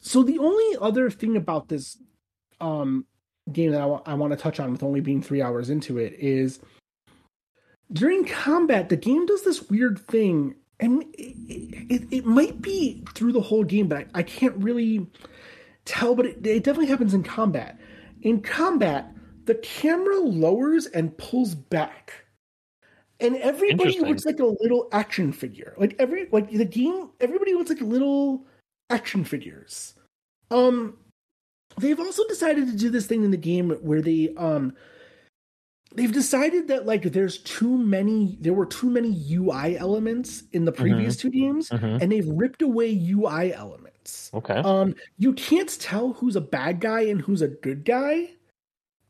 So 0.00 0.22
the 0.22 0.38
only 0.38 0.76
other 0.80 1.10
thing 1.10 1.36
about 1.36 1.68
this, 1.68 1.98
um, 2.60 3.06
game 3.52 3.72
that 3.72 3.80
I, 3.80 4.14
want 4.14 4.32
to 4.32 4.36
touch 4.36 4.60
on 4.60 4.72
with 4.72 4.82
only 4.82 5.00
being 5.00 5.22
three 5.22 5.42
hours 5.42 5.70
into 5.70 5.98
it 5.98 6.14
is 6.18 6.60
during 7.92 8.24
combat, 8.24 8.88
the 8.88 8.96
game 8.96 9.26
does 9.26 9.42
this 9.44 9.68
weird 9.68 9.98
thing, 9.98 10.56
and 10.80 11.02
it, 11.14 11.36
it, 11.90 12.08
it 12.10 12.26
might 12.26 12.60
be 12.60 13.04
through 13.14 13.32
the 13.32 13.40
whole 13.40 13.64
game, 13.64 13.88
but 13.88 13.98
I, 14.14 14.20
I 14.20 14.22
can't 14.22 14.56
really 14.56 15.06
tell. 15.84 16.14
But 16.14 16.26
it, 16.26 16.46
it 16.46 16.64
definitely 16.64 16.86
happens 16.86 17.14
in 17.14 17.22
combat. 17.22 17.78
In 18.22 18.40
combat, 18.40 19.12
the 19.44 19.54
camera 19.56 20.18
lowers 20.18 20.86
and 20.86 21.16
pulls 21.18 21.54
back. 21.54 22.23
And 23.24 23.36
everybody 23.36 23.98
looks 24.00 24.24
like 24.26 24.38
a 24.38 24.44
little 24.46 24.88
action 24.92 25.32
figure. 25.32 25.74
Like 25.78 25.96
every 25.98 26.28
like 26.30 26.50
the 26.50 26.64
game, 26.64 27.10
everybody 27.20 27.54
looks 27.54 27.70
like 27.70 27.80
little 27.80 28.46
action 28.90 29.24
figures. 29.24 29.94
Um, 30.50 30.98
they've 31.78 31.98
also 31.98 32.22
decided 32.28 32.66
to 32.66 32.76
do 32.76 32.90
this 32.90 33.06
thing 33.06 33.24
in 33.24 33.30
the 33.30 33.36
game 33.36 33.70
where 33.82 34.02
they 34.02 34.34
um 34.36 34.74
they've 35.94 36.12
decided 36.12 36.68
that 36.68 36.86
like 36.86 37.04
there's 37.04 37.38
too 37.38 37.76
many 37.78 38.36
there 38.40 38.52
were 38.52 38.66
too 38.66 38.90
many 38.90 39.10
UI 39.32 39.76
elements 39.78 40.42
in 40.52 40.64
the 40.64 40.72
previous 40.72 41.16
two 41.16 41.30
games 41.30 41.70
Mhm. 41.70 42.02
and 42.02 42.12
they've 42.12 42.28
ripped 42.28 42.62
away 42.62 42.90
UI 42.92 43.52
elements. 43.54 44.30
Okay. 44.34 44.54
Um 44.56 44.94
you 45.18 45.32
can't 45.32 45.80
tell 45.80 46.12
who's 46.14 46.36
a 46.36 46.40
bad 46.40 46.80
guy 46.80 47.02
and 47.02 47.20
who's 47.20 47.42
a 47.42 47.48
good 47.48 47.84
guy 47.84 48.30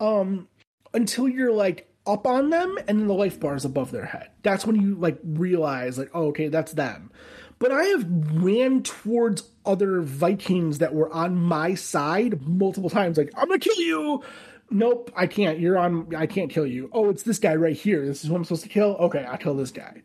um 0.00 0.46
until 0.94 1.28
you're 1.28 1.52
like 1.52 1.90
up 2.07 2.26
on 2.26 2.50
them 2.50 2.76
and 2.86 3.00
then 3.00 3.07
the 3.07 3.14
life 3.14 3.40
bar 3.40 3.55
is 3.55 3.64
above 3.64 3.90
their 3.90 4.05
head. 4.05 4.30
That's 4.42 4.66
when 4.66 4.76
you 4.76 4.94
like 4.94 5.18
realize 5.24 5.98
like 5.98 6.11
oh 6.14 6.28
okay 6.28 6.48
that's 6.48 6.72
them. 6.72 7.11
But 7.59 7.72
I 7.72 7.84
have 7.84 8.07
ran 8.42 8.82
towards 8.82 9.48
other 9.64 10.00
Vikings 10.00 10.78
that 10.78 10.94
were 10.94 11.12
on 11.12 11.36
my 11.36 11.74
side 11.74 12.42
multiple 12.46 12.90
times 12.90 13.16
like 13.16 13.32
I'm 13.36 13.48
to 13.48 13.59
kill 13.59 13.80
you. 13.80 14.22
Nope, 14.70 15.12
I 15.16 15.26
can't. 15.26 15.59
You're 15.61 15.78
on 15.78 16.14
I 16.14 16.26
can't 16.26 16.50
kill 16.50 16.66
you. 16.66 16.90
Oh, 16.92 17.11
it's 17.11 17.22
this 17.22 17.38
guy 17.38 17.55
right 17.55 17.76
here. 17.76 18.05
This 18.05 18.22
is 18.22 18.28
who 18.28 18.36
I'm 18.36 18.44
supposed 18.44 18.64
to 18.64 18.68
kill. 18.68 18.96
Okay, 19.00 19.24
I'll 19.24 19.38
kill 19.38 19.55
this 19.55 19.70
guy. 19.70 20.02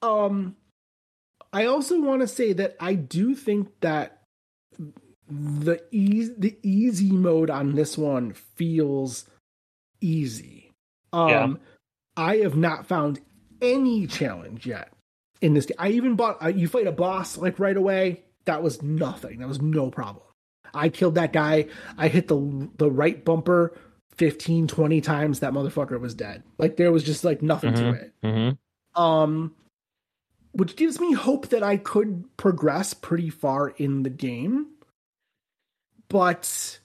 Um 0.00 0.56
I 1.52 1.66
also 1.66 2.00
want 2.00 2.22
to 2.22 2.28
say 2.28 2.52
that 2.54 2.76
I 2.80 2.94
do 2.94 3.34
think 3.34 3.68
that 3.80 4.22
the 5.28 5.82
easy 5.90 6.34
the 6.36 6.58
easy 6.62 7.10
mode 7.10 7.50
on 7.50 7.74
this 7.74 7.98
one 7.98 8.32
feels 8.32 9.26
easy. 10.02 10.70
Um 11.12 11.28
Yeah. 11.28 11.54
I 12.16 12.36
have 12.38 12.56
not 12.56 12.86
found 12.86 13.20
any 13.62 14.06
challenge 14.06 14.66
yet 14.66 14.92
in 15.40 15.54
this 15.54 15.66
game. 15.66 15.76
I 15.78 15.88
even 15.90 16.14
bought 16.16 16.42
uh, 16.42 16.48
you 16.48 16.68
fight 16.68 16.86
a 16.86 16.92
boss 16.92 17.38
like 17.38 17.58
right 17.58 17.76
away. 17.76 18.22
That 18.44 18.62
was 18.62 18.82
nothing. 18.82 19.38
That 19.38 19.48
was 19.48 19.62
no 19.62 19.90
problem. 19.90 20.24
I 20.74 20.88
killed 20.88 21.14
that 21.14 21.32
guy. 21.32 21.66
I 21.96 22.08
hit 22.08 22.28
the 22.28 22.68
the 22.76 22.90
right 22.90 23.24
bumper 23.24 23.78
15 24.16 24.66
20 24.66 25.00
times 25.00 25.40
that 25.40 25.52
motherfucker 25.52 25.98
was 25.98 26.14
dead. 26.14 26.42
Like 26.58 26.76
there 26.76 26.92
was 26.92 27.02
just 27.04 27.24
like 27.24 27.40
nothing 27.42 27.72
to 27.74 27.90
it 27.92 28.12
Mm-hmm. 28.22 29.00
um 29.02 29.54
which 30.54 30.76
gives 30.76 31.00
me 31.00 31.12
hope 31.14 31.48
that 31.48 31.62
I 31.62 31.78
could 31.78 32.24
progress 32.36 32.92
pretty 32.92 33.30
far 33.30 33.70
in 33.70 34.02
the 34.02 34.10
game 34.10 34.66
but 36.10 36.78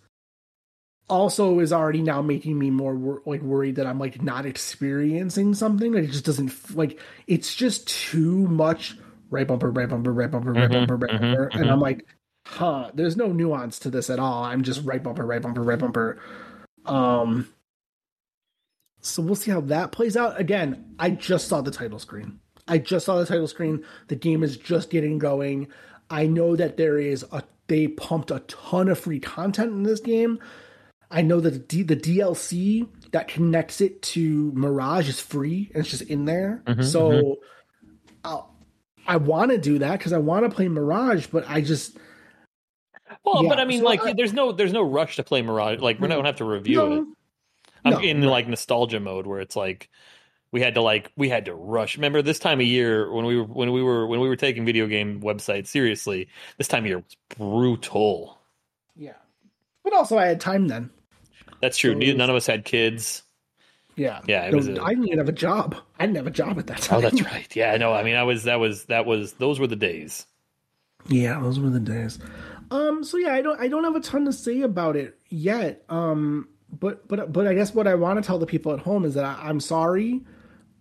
also 1.09 1.59
is 1.59 1.71
already 1.71 2.01
now 2.01 2.21
making 2.21 2.57
me 2.59 2.69
more 2.69 2.95
wor- 2.95 3.21
like 3.25 3.41
worried 3.41 3.77
that 3.77 3.87
I'm 3.87 3.99
like 3.99 4.21
not 4.21 4.45
experiencing 4.45 5.53
something 5.53 5.93
like 5.93 6.05
it 6.05 6.11
just 6.11 6.25
doesn't 6.25 6.49
f- 6.49 6.75
like 6.75 6.99
it's 7.27 7.55
just 7.55 7.87
too 7.87 8.47
much 8.47 8.97
right 9.29 9.47
bumper 9.47 9.71
right 9.71 9.87
bumper 9.89 10.11
right 10.13 10.29
bumper 10.29 10.53
right 10.53 10.69
Mhm, 10.69 10.73
bumper 10.73 10.95
right 10.97 11.11
mhm, 11.11 11.21
bumper 11.21 11.47
and 11.53 11.65
mhm. 11.65 11.71
I'm 11.71 11.79
like 11.79 12.05
huh 12.45 12.91
there's 12.93 13.15
no 13.17 13.27
nuance 13.27 13.79
to 13.79 13.89
this 13.89 14.09
at 14.09 14.19
all 14.19 14.43
I'm 14.43 14.63
just 14.63 14.83
right 14.85 15.01
bumper 15.01 15.25
right 15.25 15.41
bumper 15.41 15.61
right 15.63 15.79
bumper 15.79 16.19
um 16.85 17.47
so 19.01 19.21
we'll 19.21 19.35
see 19.35 19.51
how 19.51 19.61
that 19.61 19.91
plays 19.93 20.17
out. 20.17 20.39
Again, 20.39 20.95
I 20.99 21.11
just 21.11 21.47
saw 21.47 21.61
the 21.61 21.71
title 21.71 21.99
screen. 21.99 22.39
I 22.67 22.77
just 22.77 23.05
saw 23.05 23.17
the 23.17 23.25
title 23.25 23.47
screen. 23.47 23.85
The 24.09 24.15
game 24.15 24.43
is 24.43 24.57
just 24.57 24.89
getting 24.89 25.17
going. 25.17 25.67
I 26.09 26.25
know 26.25 26.55
that 26.57 26.75
there 26.77 26.97
is 26.97 27.23
a 27.31 27.43
they 27.67 27.87
pumped 27.87 28.31
a 28.31 28.39
ton 28.47 28.89
of 28.89 28.99
free 28.99 29.19
content 29.19 29.71
in 29.71 29.83
this 29.83 29.99
game. 30.01 30.39
I 31.09 31.21
know 31.21 31.39
that 31.39 31.51
the, 31.51 31.59
D, 31.59 31.83
the 31.83 31.95
DLC 31.95 32.87
that 33.11 33.27
connects 33.27 33.79
it 33.81 34.01
to 34.01 34.51
Mirage 34.53 35.07
is 35.07 35.19
free 35.19 35.69
and 35.73 35.81
it's 35.81 35.89
just 35.89 36.03
in 36.03 36.25
there. 36.25 36.63
Mhm, 36.65 36.83
so 36.83 37.37
I'll, 38.23 38.53
I 39.07 39.17
want 39.17 39.51
to 39.51 39.57
do 39.57 39.79
that 39.79 39.97
because 39.99 40.11
I 40.11 40.17
want 40.17 40.43
to 40.49 40.53
play 40.53 40.67
Mirage, 40.67 41.27
but 41.27 41.45
I 41.47 41.61
just 41.61 41.97
Well, 43.23 43.43
Yeah, 43.43 43.49
but 43.49 43.59
I 43.59 43.65
mean, 43.65 43.79
so 43.79 43.85
like, 43.85 44.01
I- 44.03 44.13
there's 44.13 44.33
no 44.33 44.51
there's 44.51 44.73
no 44.73 44.81
rush 44.81 45.15
to 45.15 45.23
play 45.23 45.41
Mirage. 45.41 45.79
Like, 45.79 45.99
we 45.99 46.07
don't 46.07 46.17
gonna 46.17 46.27
have 46.27 46.37
to 46.37 46.45
review 46.45 46.93
it. 46.93 47.05
I'm 47.85 47.93
no, 47.93 47.99
in 47.99 48.21
like 48.23 48.47
nostalgia 48.49 48.99
mode 48.99 49.27
where 49.27 49.39
it's 49.39 49.55
like 49.55 49.89
we 50.51 50.59
had 50.61 50.75
to 50.75 50.81
like 50.81 51.11
we 51.15 51.29
had 51.29 51.45
to 51.45 51.53
rush. 51.55 51.95
Remember 51.95 52.21
this 52.21 52.39
time 52.39 52.59
of 52.59 52.65
year 52.65 53.09
when 53.13 53.25
we 53.25 53.37
were 53.37 53.45
when 53.45 53.71
we 53.71 53.81
were 53.81 54.05
when 54.07 54.19
we 54.19 54.27
were 54.27 54.35
taking 54.35 54.65
video 54.65 54.87
game 54.87 55.21
websites 55.21 55.67
seriously. 55.67 56.27
This 56.57 56.67
time 56.67 56.83
of 56.83 56.87
year 56.87 56.97
was 56.97 57.15
brutal. 57.37 58.39
yeah. 58.95 59.13
But 59.85 59.93
also, 59.93 60.17
I 60.17 60.25
had 60.25 60.41
time 60.41 60.67
then. 60.67 60.89
That's 61.61 61.77
true. 61.77 61.95
None 61.95 62.29
of 62.29 62.35
us 62.35 62.45
had 62.47 62.65
kids. 62.65 63.23
Yeah, 63.95 64.21
Yeah, 64.27 64.43
it 64.45 64.51
No, 64.51 64.57
was 64.57 64.67
a- 64.67 64.81
I 64.83 64.93
didn't 64.93 65.17
have 65.17 65.27
a 65.27 65.31
job. 65.31 65.75
I 65.97 66.05
didn't 66.05 66.17
have 66.17 66.27
a 66.27 66.31
job 66.31 66.59
at 66.59 66.67
that 66.67 66.77
time. 66.83 66.99
Oh, 66.99 67.01
that's 67.01 67.19
right. 67.23 67.53
Yeah, 67.55 67.71
I 67.71 67.77
know. 67.77 67.93
I 67.93 68.03
mean, 68.03 68.15
I 68.15 68.23
was 68.23 68.43
that 68.43 68.59
was 68.59 68.85
that 68.85 69.07
was 69.07 69.33
those 69.33 69.59
were 69.59 69.65
the 69.65 69.75
days. 69.75 70.27
Yeah, 71.07 71.39
those 71.39 71.59
were 71.59 71.71
the 71.71 71.79
days. 71.79 72.19
Um, 72.69 73.03
so 73.03 73.17
yeah, 73.17 73.33
I 73.33 73.41
don't 73.41 73.59
I 73.59 73.67
don't 73.67 73.83
have 73.85 73.95
a 73.95 73.99
ton 73.99 74.25
to 74.25 74.33
say 74.33 74.61
about 74.61 74.95
it 74.95 75.17
yet. 75.29 75.83
Um, 75.89 76.47
but 76.71 77.07
but 77.07 77.33
but 77.33 77.47
I 77.47 77.55
guess 77.55 77.73
what 77.73 77.87
I 77.87 77.95
want 77.95 78.21
to 78.21 78.27
tell 78.27 78.37
the 78.37 78.45
people 78.45 78.71
at 78.73 78.79
home 78.79 79.03
is 79.03 79.15
that 79.15 79.23
I, 79.25 79.49
I'm 79.49 79.59
sorry. 79.59 80.23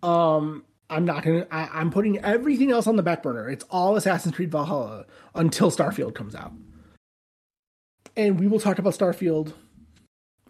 Um, 0.02 0.64
I'm 0.90 1.06
not 1.06 1.22
gonna. 1.24 1.46
I, 1.50 1.68
I'm 1.72 1.90
putting 1.90 2.18
everything 2.18 2.70
else 2.70 2.86
on 2.86 2.96
the 2.96 3.02
back 3.02 3.22
burner. 3.22 3.48
It's 3.48 3.64
all 3.70 3.96
Assassin's 3.96 4.34
Creed 4.34 4.50
Valhalla 4.50 5.06
until 5.34 5.70
Starfield 5.70 6.14
comes 6.14 6.34
out, 6.34 6.52
and 8.16 8.38
we 8.38 8.46
will 8.46 8.60
talk 8.60 8.78
about 8.78 8.92
Starfield 8.94 9.52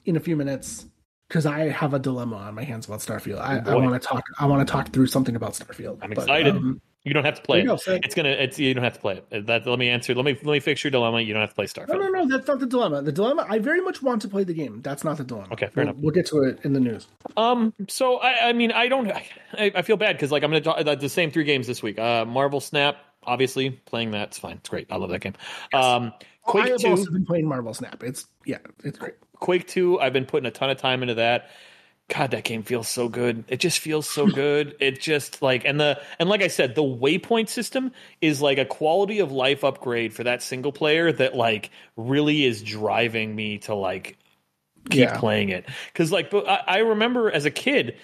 in 0.07 0.17
a 0.17 0.21
few 0.21 0.37
minutes 0.37 0.87
because 1.29 1.45
I 1.47 1.69
have 1.69 1.93
a 1.95 1.99
dilemma 1.99 2.37
on 2.37 2.55
my 2.55 2.63
hands 2.65 2.87
about 2.87 3.01
Starfield. 3.01 3.41
I, 3.41 3.61
Oh, 3.67 3.73
I 3.73 3.75
want 3.77 4.01
to 4.01 4.09
talk. 4.09 4.25
I 4.39 4.47
want 4.47 4.67
to 4.67 4.71
talk 4.71 4.93
through 4.93 5.09
something 5.09 5.37
about 5.37 5.53
Starfield. 5.53 5.99
I'm 6.03 6.11
But, 6.11 6.19
excited. 6.25 6.55
um, 6.57 6.81
You 7.05 7.15
don't 7.15 7.25
have 7.25 7.37
to 7.37 7.43
play 7.43 7.61
it. 7.61 7.67
go, 7.67 7.79
It's 7.87 8.15
gonna. 8.17 8.31
It's 8.31 8.59
you 8.59 8.75
don't 8.75 8.83
have 8.83 8.95
to 8.95 9.01
play 9.01 9.23
it. 9.31 9.47
That 9.47 9.65
let 9.67 9.79
me 9.79 9.89
answer. 9.89 10.13
Let 10.15 10.25
me 10.25 10.33
let 10.35 10.53
me 10.53 10.59
fix 10.61 10.83
your 10.83 10.91
dilemma. 10.91 11.21
You 11.21 11.33
don't 11.35 11.41
have 11.41 11.51
to 11.51 11.55
play 11.55 11.67
Starfield. 11.67 11.89
No, 11.89 11.99
no, 11.99 12.09
no. 12.25 12.29
That's 12.29 12.49
not 12.49 12.59
the 12.59 12.67
dilemma. 12.67 13.03
The 13.03 13.13
dilemma. 13.13 13.47
I 13.49 13.59
very 13.61 13.81
much 13.81 14.03
want 14.03 14.23
to 14.23 14.29
play 14.29 14.43
the 14.45 14.55
game. 14.55 14.83
That's 14.83 15.05
not 15.05 15.17
the 15.17 15.23
dilemma. 15.25 15.53
Okay, 15.53 15.67
fair 15.67 15.85
we'll, 15.85 15.93
enough. 15.93 16.03
We'll 16.03 16.15
get 16.15 16.27
to 16.27 16.43
it 16.43 16.59
in 16.65 16.73
the 16.73 16.81
news. 16.81 17.07
Um. 17.37 17.73
So 17.89 18.17
I, 18.19 18.49
I 18.49 18.53
mean, 18.53 18.73
I 18.73 18.89
don't. 18.89 19.09
I, 19.13 19.25
I 19.75 19.83
feel 19.83 19.97
bad 19.97 20.17
because 20.17 20.33
like 20.33 20.43
I'm 20.43 20.51
gonna 20.51 20.61
talk 20.61 20.85
the- 20.85 20.97
the 20.97 21.09
same 21.09 21.31
three 21.31 21.45
games 21.45 21.67
this 21.69 21.81
week. 21.83 21.97
Uh, 21.99 22.25
Marvel 22.25 22.61
Snap, 22.61 22.97
obviously 23.25 23.71
playing 23.71 24.11
that. 24.13 24.29
It's 24.29 24.39
fine. 24.39 24.57
It's 24.57 24.69
great. 24.69 24.89
I 24.91 24.97
love 24.97 25.11
that 25.11 25.21
game. 25.21 25.35
Um, 25.75 26.13
I 26.55 26.69
have 26.69 26.79
Two. 26.79 26.89
also 26.89 27.11
been 27.11 27.25
playing 27.27 27.47
Marvel 27.47 27.75
Snap. 27.75 28.03
It's 28.03 28.27
yeah, 28.45 28.59
it's 28.85 28.99
great. 28.99 29.15
Quake 29.41 29.67
Two. 29.67 30.01
I've 30.01 30.13
been 30.13 30.27
putting 30.27 30.47
a 30.47 30.51
ton 30.51 30.71
of 30.71 30.79
time 30.79 31.03
into 31.03 31.15
that. 31.15 31.51
God, 32.09 32.31
that 32.31 32.45
game 32.45 32.63
feels 32.63 32.87
so 32.87 33.09
good. 33.09 33.45
It 33.49 33.59
just 33.59 33.81
feels 33.81 34.09
so 34.09 34.27
good. 34.31 34.77
It 34.81 35.01
just 35.01 35.43
like 35.43 35.65
and 35.65 35.81
the 35.81 36.01
and 36.19 36.29
like 36.29 36.43
I 36.43 36.49
said, 36.49 36.75
the 36.75 36.83
waypoint 36.83 37.49
system 37.49 37.93
is 38.21 38.41
like 38.41 38.59
a 38.59 38.65
quality 38.65 39.19
of 39.19 39.33
life 39.33 39.65
upgrade 39.65 40.15
for 40.15 40.25
that 40.25 40.43
single 40.43 40.73
player 40.73 41.11
that 41.13 41.35
like 41.35 41.71
really 41.97 42.45
is 42.45 42.63
driving 42.63 43.35
me 43.35 43.59
to 43.59 43.75
like 43.75 44.19
keep 44.91 45.01
Yeah. 45.01 45.19
playing 45.19 45.49
it 45.49 45.67
because 45.93 46.13
like 46.13 46.31
but 46.31 46.49
I, 46.49 46.63
I 46.67 46.79
remember 46.79 47.29
as 47.29 47.45
a 47.45 47.51
kid 47.51 47.97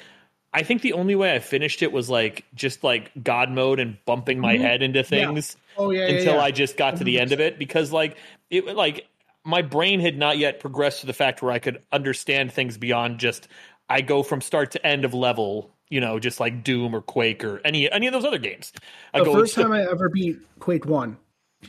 i 0.53 0.65
think 0.65 0.83
the 0.83 0.95
only 0.95 1.15
way 1.15 1.33
i 1.33 1.39
finished 1.39 1.81
it 1.81 1.93
was 1.93 2.11
like 2.11 2.45
just 2.55 2.83
like 2.83 3.13
god 3.23 3.51
mode 3.51 3.79
and 3.79 3.99
bumping 4.05 4.41
my 4.41 4.55
mm-hmm. 4.55 4.65
head 4.65 4.83
into 4.83 5.05
things 5.05 5.57
Oh 5.77 5.91
yeah, 5.91 6.07
yeah, 6.07 6.19
until 6.19 6.35
yeah. 6.35 6.43
i 6.43 6.51
just 6.51 6.77
got 6.77 6.97
to 6.97 7.05
the 7.05 7.21
end 7.21 7.31
of 7.31 7.39
it 7.41 7.57
because 7.57 7.93
like 7.93 8.17
it 8.51 8.67
like 8.67 9.07
my 9.45 9.63
brain 9.63 10.01
had 10.01 10.17
not 10.17 10.39
yet 10.39 10.61
progressed 10.61 11.01
to 11.01 11.07
the 11.07 11.13
fact 11.13 11.43
where 11.43 11.53
i 11.53 11.59
could 11.59 11.83
understand 11.93 12.53
things 12.53 12.77
beyond 12.77 13.19
just 13.19 13.49
i 13.89 14.01
go 14.01 14.23
from 14.23 14.41
start 14.41 14.71
to 14.71 14.87
end 14.87 15.05
of 15.05 15.15
level 15.15 15.75
you 15.89 16.01
know 16.01 16.19
just 16.19 16.41
like 16.41 16.65
doom 16.65 16.95
or 16.95 17.01
quake 17.01 17.45
or 17.45 17.61
any 17.65 17.91
any 17.91 18.07
of 18.07 18.13
those 18.13 18.25
other 18.25 18.39
games 18.39 18.73
i 19.15 19.19
the 19.19 19.31
first 19.31 19.55
st- 19.55 19.67
time 19.67 19.73
I 19.73 19.83
ever 19.91 20.09
beat 20.09 20.39
Quake 20.63 20.87
One, 20.87 21.17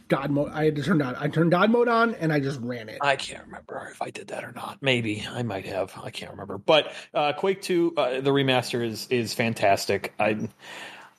God 0.08 0.30
mode. 0.30 0.52
I 0.52 0.66
had 0.66 0.76
to 0.76 0.84
turn 0.84 1.02
on. 1.02 1.16
I 1.16 1.28
turned 1.28 1.50
God 1.50 1.72
mode 1.72 1.88
on, 1.88 2.14
and 2.16 2.32
I 2.32 2.40
just 2.40 2.60
ran 2.62 2.90
it. 2.90 3.00
I 3.02 3.16
can't 3.16 3.44
remember 3.44 3.90
if 3.92 4.02
I 4.04 4.12
did 4.12 4.28
that 4.28 4.44
or 4.44 4.52
not. 4.52 4.78
Maybe 4.82 5.26
I 5.28 5.42
might 5.42 5.66
have. 5.66 5.92
I 6.02 6.12
can't 6.12 6.32
remember. 6.32 6.60
But 6.60 6.94
uh, 7.14 7.34
Quake 7.34 7.64
Two, 7.64 7.94
uh, 7.98 8.22
the 8.22 8.30
remaster 8.30 8.86
is 8.86 9.08
is 9.10 9.34
fantastic. 9.34 10.14
I 10.20 10.48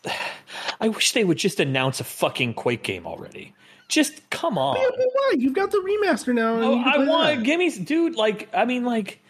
I 0.81 0.89
wish 0.89 1.13
they 1.13 1.25
would 1.25 1.39
just 1.39 1.59
announce 1.59 1.99
a 1.99 2.05
fucking 2.05 2.55
Quake 2.55 2.85
game 2.85 3.07
already. 3.07 3.55
Just 3.89 4.29
come 4.31 4.57
on. 4.59 4.77
Why? 4.77 5.33
You've 5.39 5.53
got 5.53 5.71
the 5.71 5.79
remaster 5.79 6.35
now. 6.35 6.57
and 6.57 6.65
Oh, 6.65 6.79
I 6.85 6.99
want 7.07 7.37
that. 7.39 7.45
give 7.45 7.59
me 7.59 7.71
dude. 7.71 8.17
Like 8.17 8.49
I 8.55 8.65
mean, 8.65 8.85
like 8.85 9.21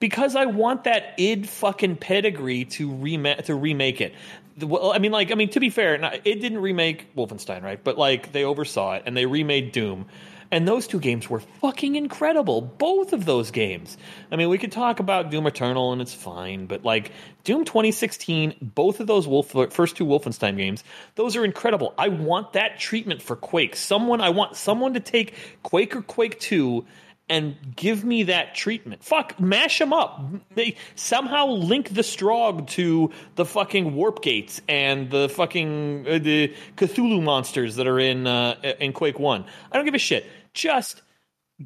because 0.00 0.34
I 0.36 0.46
want 0.46 0.84
that 0.84 1.14
id 1.18 1.46
fucking 1.48 1.96
pedigree 1.96 2.64
to 2.66 2.90
remake 2.90 3.44
to 3.44 3.54
remake 3.54 4.00
it. 4.00 4.14
Well, 4.60 4.92
I 4.92 4.98
mean, 4.98 5.12
like 5.12 5.30
I 5.30 5.34
mean, 5.34 5.48
to 5.50 5.60
be 5.60 5.70
fair, 5.70 5.96
not- 5.98 6.14
it 6.26 6.40
didn't 6.40 6.58
remake 6.58 7.14
Wolfenstein, 7.16 7.62
right? 7.62 7.82
But 7.82 7.96
like 7.96 8.32
they 8.32 8.44
oversaw 8.44 8.94
it 8.94 9.04
and 9.06 9.16
they 9.16 9.24
remade 9.26 9.72
Doom. 9.72 10.06
And 10.52 10.68
those 10.68 10.86
two 10.86 11.00
games 11.00 11.30
were 11.30 11.40
fucking 11.40 11.96
incredible. 11.96 12.60
Both 12.60 13.14
of 13.14 13.24
those 13.24 13.50
games. 13.50 13.96
I 14.30 14.36
mean, 14.36 14.50
we 14.50 14.58
could 14.58 14.70
talk 14.70 15.00
about 15.00 15.30
Doom 15.30 15.46
Eternal 15.46 15.92
and 15.92 16.02
it's 16.02 16.12
fine, 16.12 16.66
but 16.66 16.84
like 16.84 17.10
Doom 17.42 17.64
2016, 17.64 18.56
both 18.60 19.00
of 19.00 19.06
those 19.06 19.26
Wolf, 19.26 19.50
first 19.72 19.96
two 19.96 20.04
Wolfenstein 20.04 20.58
games, 20.58 20.84
those 21.14 21.36
are 21.36 21.44
incredible. 21.44 21.94
I 21.96 22.08
want 22.08 22.52
that 22.52 22.78
treatment 22.78 23.22
for 23.22 23.34
Quake. 23.34 23.74
Someone, 23.74 24.20
I 24.20 24.28
want 24.28 24.56
someone 24.56 24.92
to 24.92 25.00
take 25.00 25.34
Quake 25.62 25.96
or 25.96 26.02
Quake 26.02 26.38
2 26.38 26.84
and 27.32 27.56
give 27.74 28.04
me 28.04 28.24
that 28.24 28.54
treatment. 28.54 29.02
Fuck, 29.02 29.40
mash 29.40 29.78
them 29.78 29.94
up. 29.94 30.22
They 30.54 30.76
somehow 30.96 31.46
link 31.46 31.94
the 31.94 32.02
Strogg 32.02 32.68
to 32.70 33.10
the 33.36 33.46
fucking 33.46 33.94
warp 33.94 34.20
gates 34.20 34.60
and 34.68 35.10
the 35.10 35.30
fucking 35.30 36.06
uh, 36.06 36.18
the 36.18 36.54
Cthulhu 36.76 37.22
monsters 37.22 37.76
that 37.76 37.86
are 37.86 37.98
in 37.98 38.26
uh, 38.26 38.56
in 38.80 38.92
Quake 38.92 39.18
One. 39.18 39.46
I 39.70 39.76
don't 39.76 39.86
give 39.86 39.94
a 39.94 39.98
shit. 39.98 40.26
Just 40.54 41.02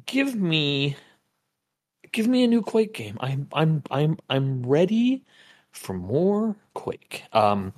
give 0.05 0.35
me 0.35 0.95
give 2.11 2.27
me 2.27 2.43
a 2.43 2.47
new 2.47 2.61
Quake 2.61 2.93
game. 2.93 3.17
I'm 3.19 3.47
I'm 3.53 3.83
I'm 3.91 4.17
I'm 4.29 4.63
ready 4.65 5.23
for 5.71 5.93
more 5.93 6.55
Quake. 6.73 7.23
Um, 7.33 7.73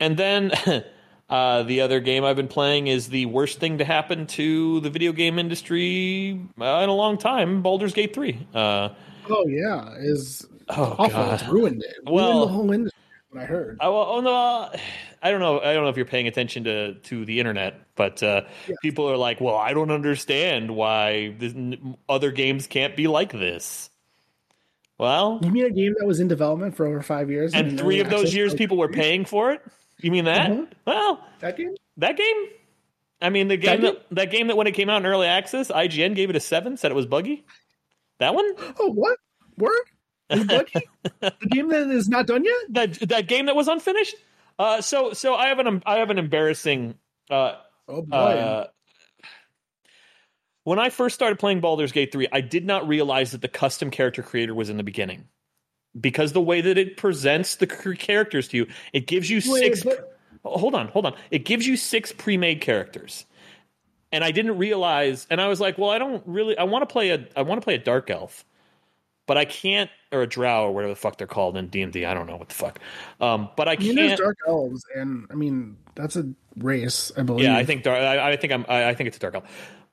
and 0.00 0.16
then. 0.16 0.52
Uh, 1.30 1.62
the 1.64 1.82
other 1.82 2.00
game 2.00 2.24
I've 2.24 2.36
been 2.36 2.48
playing 2.48 2.86
is 2.86 3.08
the 3.08 3.26
worst 3.26 3.60
thing 3.60 3.76
to 3.78 3.84
happen 3.84 4.26
to 4.28 4.80
the 4.80 4.88
video 4.88 5.12
game 5.12 5.38
industry 5.38 6.40
uh, 6.58 6.80
in 6.82 6.88
a 6.88 6.94
long 6.94 7.18
time, 7.18 7.60
Baldur's 7.60 7.92
Gate 7.92 8.14
3. 8.14 8.46
Uh, 8.54 8.88
oh, 9.28 9.46
yeah. 9.46 9.94
Is 9.98 10.46
oh, 10.70 10.96
awful. 10.98 11.08
God. 11.08 11.34
It's 11.34 11.48
ruined 11.50 11.82
it. 11.82 11.96
Ruined 12.06 12.14
Well- 12.14 12.46
the 12.46 12.52
whole 12.52 12.72
industry, 12.72 12.97
what 13.30 13.42
I 13.42 13.46
heard. 13.46 13.78
I, 13.80 13.88
well, 13.88 14.06
oh, 14.08 14.20
no, 14.20 14.70
I 15.22 15.30
don't 15.30 15.40
know. 15.40 15.60
I 15.60 15.74
don't 15.74 15.82
know 15.84 15.90
if 15.90 15.96
you're 15.96 16.06
paying 16.06 16.28
attention 16.28 16.64
to, 16.64 16.94
to 16.94 17.24
the 17.24 17.38
internet, 17.40 17.80
but 17.96 18.22
uh, 18.22 18.42
Yes. 18.68 18.76
people 18.82 19.10
are 19.10 19.16
like, 19.16 19.40
well, 19.40 19.56
I 19.56 19.72
don't 19.74 19.90
understand 19.90 20.70
why 20.74 21.34
this, 21.38 21.54
other 22.08 22.30
games 22.30 22.66
can't 22.66 22.96
be 22.96 23.06
like 23.08 23.32
this. 23.32 23.90
Well, 24.98 25.38
You 25.42 25.50
mean 25.50 25.64
a 25.64 25.70
game 25.70 25.94
that 25.98 26.06
was 26.06 26.18
in 26.20 26.26
development 26.28 26.76
for 26.76 26.86
over 26.86 27.02
five 27.02 27.30
years? 27.30 27.54
and 27.54 27.78
three 27.78 28.00
of 28.00 28.10
those 28.10 28.34
years 28.34 28.54
people 28.54 28.76
were 28.76 28.88
paying 28.88 29.24
for 29.24 29.52
it? 29.52 29.62
You 29.98 30.10
mean 30.10 30.24
that? 30.26 30.50
Mhm. 30.50 30.68
Well, 30.86 31.24
That 31.40 31.56
game? 31.56 31.74
That 31.98 32.16
game? 32.16 32.36
I 33.20 33.30
mean, 33.30 33.48
the 33.48 33.56
game 33.56 33.80
That 33.80 33.94
that, 33.94 34.14
that 34.14 34.30
game 34.30 34.46
that 34.48 34.56
when 34.56 34.66
it 34.68 34.72
came 34.72 34.88
out 34.88 34.98
in 34.98 35.06
early 35.06 35.26
access, 35.26 35.70
IGN 35.70 36.14
gave 36.14 36.30
it 36.30 36.36
a 36.36 36.40
seven, 36.40 36.76
said 36.76 36.90
it 36.92 36.94
was 36.94 37.06
buggy. 37.06 37.44
That 38.18 38.34
one? 38.34 38.46
Oh, 38.78 38.92
what? 38.92 39.18
Word? 39.56 39.82
Is 40.30 40.40
it 40.42 40.46
buggy? 40.48 40.88
the 41.20 41.32
game 41.50 41.68
that 41.68 41.88
is 41.90 42.08
not 42.08 42.26
done 42.26 42.44
yet? 42.44 42.54
That 42.70 43.08
that 43.08 43.28
game 43.28 43.46
that 43.46 43.56
was 43.56 43.68
unfinished. 43.68 44.14
Uh, 44.58 44.80
so 44.80 45.12
so 45.12 45.34
I 45.34 45.48
have 45.48 45.58
an 45.58 45.82
I 45.86 45.96
have 45.96 46.10
an 46.10 46.18
embarrassing. 46.18 46.94
Uh, 47.30 47.54
Oh, 47.90 48.02
boy. 48.02 48.16
uh, 48.16 48.66
when 50.64 50.78
I 50.78 50.90
first 50.90 51.14
started 51.14 51.38
playing 51.38 51.60
Baldur's 51.60 51.92
Gate 51.92 52.12
three, 52.12 52.28
I 52.30 52.42
did 52.42 52.66
not 52.66 52.86
realize 52.86 53.32
that 53.32 53.40
the 53.40 53.48
custom 53.48 53.90
character 53.90 54.22
creator 54.22 54.54
was 54.54 54.68
in 54.68 54.76
the 54.76 54.82
beginning, 54.82 55.28
because 55.98 56.32
the 56.34 56.40
way 56.42 56.60
that 56.60 56.76
it 56.76 56.96
presents 56.98 57.56
the 57.56 57.66
characters 57.66 58.48
to 58.48 58.58
you, 58.58 58.66
it 58.92 59.06
gives 59.06 59.30
you 59.30 59.36
Wait, 59.46 59.76
six. 59.76 59.82
but- 59.84 60.18
hold 60.44 60.74
on, 60.74 60.88
hold 60.88 61.06
on. 61.06 61.14
It 61.30 61.44
gives 61.46 61.66
you 61.66 61.76
six 61.78 62.12
pre-made 62.12 62.60
characters, 62.60 63.24
and 64.12 64.22
I 64.22 64.30
didn't 64.30 64.58
realize. 64.58 65.26
And 65.30 65.40
I 65.40 65.48
was 65.48 65.60
like, 65.60 65.78
well, 65.78 65.90
I 65.90 65.98
don't 65.98 66.22
really. 66.26 66.58
I 66.58 66.64
want 66.64 66.82
to 66.86 66.92
play 66.92 67.10
a. 67.10 67.26
I 67.34 67.42
want 67.42 67.60
to 67.60 67.64
play 67.64 67.74
a 67.74 67.78
dark 67.78 68.10
elf, 68.10 68.44
but 69.28 69.38
I 69.38 69.44
can't, 69.44 69.90
or 70.10 70.22
a 70.22 70.26
drow, 70.26 70.64
or 70.64 70.74
whatever 70.74 70.94
the 70.94 70.98
fuck 70.98 71.18
they're 71.18 71.28
called 71.28 71.56
in 71.56 71.68
D 71.68 71.82
and 71.82 71.94
I 71.96 72.14
don't 72.14 72.26
know 72.26 72.36
what 72.36 72.48
the 72.48 72.54
fuck. 72.56 72.80
Um, 73.20 73.50
but 73.56 73.68
I 73.68 73.72
I 73.72 73.76
mean, 73.76 73.94
can't. 73.94 73.96
there's 73.96 74.18
dark 74.18 74.38
elves, 74.48 74.84
and 74.96 75.28
I 75.30 75.34
mean 75.34 75.76
that's 75.94 76.16
a 76.16 76.28
race, 76.56 77.12
I 77.16 77.22
believe. 77.22 77.44
Yeah, 77.44 77.56
I 77.56 77.64
think 77.64 77.84
dark. 77.84 78.00
I, 78.00 78.32
I 78.32 78.36
think 78.36 78.52
I'm. 78.52 78.66
I, 78.68 78.88
I 78.88 78.94
think 78.94 79.06
it's 79.06 79.18
a 79.18 79.20
dark 79.20 79.36
elf. 79.36 79.44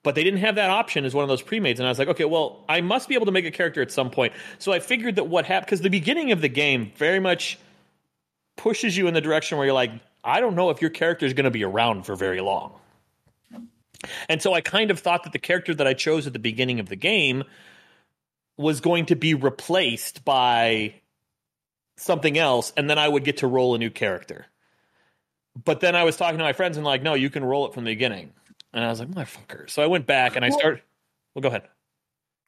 But 0.02 0.14
they 0.14 0.24
didn't 0.24 0.40
have 0.40 0.54
that 0.54 0.70
option 0.70 1.04
as 1.04 1.14
one 1.14 1.24
of 1.24 1.28
those 1.28 1.42
pre-mades, 1.42 1.80
and 1.80 1.86
I 1.86 1.90
was 1.90 1.98
like, 1.98 2.08
okay, 2.08 2.24
well, 2.24 2.64
I 2.68 2.80
must 2.80 3.08
be 3.08 3.16
able 3.16 3.26
to 3.26 3.32
make 3.32 3.44
a 3.44 3.50
character 3.50 3.82
at 3.82 3.90
some 3.90 4.10
point. 4.10 4.32
So 4.58 4.72
I 4.72 4.78
figured 4.78 5.16
that 5.16 5.24
what 5.24 5.44
happened 5.44 5.66
because 5.66 5.80
the 5.80 5.90
beginning 5.90 6.30
of 6.30 6.40
the 6.40 6.48
game 6.48 6.92
very 6.96 7.18
much 7.18 7.58
pushes 8.56 8.96
you 8.96 9.08
in 9.08 9.14
the 9.14 9.20
direction 9.20 9.58
where 9.58 9.66
you're 9.66 9.74
like, 9.74 9.90
I 10.22 10.40
don't 10.40 10.54
know 10.54 10.70
if 10.70 10.80
your 10.80 10.90
character 10.90 11.26
is 11.26 11.34
going 11.34 11.44
to 11.44 11.50
be 11.50 11.64
around 11.64 12.04
for 12.06 12.14
very 12.14 12.40
long. 12.40 12.72
And 14.28 14.40
so 14.40 14.54
I 14.54 14.60
kind 14.60 14.90
of 14.90 15.00
thought 15.00 15.24
that 15.24 15.32
the 15.32 15.38
character 15.38 15.74
that 15.74 15.86
I 15.86 15.94
chose 15.94 16.26
at 16.26 16.32
the 16.32 16.38
beginning 16.38 16.80
of 16.80 16.88
the 16.88 16.96
game 16.96 17.44
was 18.56 18.80
going 18.80 19.06
to 19.06 19.16
be 19.16 19.34
replaced 19.34 20.24
by 20.24 20.94
something 21.96 22.36
else, 22.38 22.72
and 22.76 22.88
then 22.88 22.98
I 22.98 23.08
would 23.08 23.24
get 23.24 23.38
to 23.38 23.46
roll 23.46 23.74
a 23.74 23.78
new 23.78 23.90
character. 23.90 24.46
But 25.64 25.80
then 25.80 25.96
I 25.96 26.04
was 26.04 26.16
talking 26.16 26.38
to 26.38 26.44
my 26.44 26.52
friends 26.52 26.76
and 26.76 26.84
like, 26.84 27.02
no, 27.02 27.14
you 27.14 27.30
can 27.30 27.44
roll 27.44 27.66
it 27.66 27.74
from 27.74 27.84
the 27.84 27.90
beginning. 27.92 28.32
And 28.74 28.84
I 28.84 28.88
was 28.88 29.00
like, 29.00 29.08
motherfucker. 29.08 29.70
So 29.70 29.82
I 29.82 29.86
went 29.86 30.06
back 30.06 30.36
and 30.36 30.44
I 30.44 30.50
Well- 30.50 30.58
started. 30.58 30.82
Well, 31.34 31.42
go 31.42 31.48
ahead. 31.48 31.62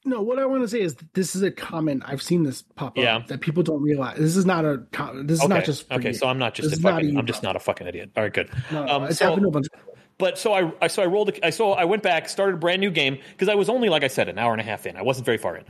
No, 0.04 0.22
what 0.22 0.38
I 0.38 0.46
want 0.46 0.62
to 0.62 0.68
say 0.68 0.80
is 0.80 0.94
this 1.14 1.34
is 1.34 1.42
a 1.42 1.50
comment 1.50 2.02
I've 2.06 2.22
seen 2.22 2.42
this 2.44 2.62
pop 2.62 2.92
up 2.92 2.96
Yeah. 2.96 3.18
that 3.26 3.40
people 3.40 3.62
don't 3.62 3.82
realize. 3.82 4.16
This 4.18 4.36
is 4.36 4.46
not 4.46 4.64
a. 4.64 4.82
This 5.24 5.38
is 5.38 5.44
Okay. 5.44 5.54
not 5.54 5.64
just 5.64 5.90
okay. 5.90 6.08
you. 6.08 6.14
So 6.14 6.28
I'm 6.28 6.38
not 6.38 6.54
just 6.54 6.70
This 6.70 6.78
a 6.78 6.82
fucking. 6.82 7.18
I'm 7.18 7.26
just 7.26 7.42
not 7.42 7.56
a 7.56 7.58
fucking 7.58 7.86
idiot. 7.86 8.10
All 8.16 8.22
right, 8.22 8.32
good. 8.32 8.48
No, 8.70 8.86
um, 8.86 9.04
it's 9.04 9.18
so- 9.18 9.26
happened 9.26 9.42
to 9.42 9.48
a 9.48 9.50
bunch 9.50 9.66
of. 9.74 9.80
But 10.16 10.38
so 10.38 10.52
I, 10.52 10.72
I 10.80 10.86
so 10.86 11.02
I 11.02 11.06
rolled. 11.06 11.30
A, 11.30 11.46
I 11.46 11.50
so 11.50 11.72
I 11.72 11.84
went 11.84 12.02
back, 12.02 12.28
started 12.28 12.54
a 12.54 12.58
brand 12.58 12.80
new 12.80 12.90
game 12.90 13.18
because 13.32 13.48
I 13.48 13.54
was 13.54 13.68
only 13.68 13.88
like 13.88 14.02
I 14.04 14.08
said 14.08 14.28
an 14.28 14.38
hour 14.38 14.52
and 14.52 14.60
a 14.60 14.64
half 14.64 14.86
in. 14.86 14.96
I 14.96 15.02
wasn't 15.02 15.26
very 15.26 15.38
far 15.38 15.56
in. 15.56 15.64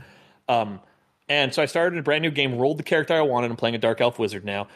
Um, 0.49 0.81
and 1.29 1.53
so 1.53 1.61
I 1.61 1.67
started 1.67 1.97
a 1.97 2.01
brand 2.01 2.23
new 2.23 2.31
game, 2.31 2.57
rolled 2.57 2.79
the 2.79 2.83
character 2.83 3.13
I 3.13 3.21
wanted. 3.21 3.51
I'm 3.51 3.57
playing 3.57 3.75
a 3.75 3.79
dark 3.79 4.01
elf 4.01 4.19
wizard 4.19 4.43
now, 4.43 4.67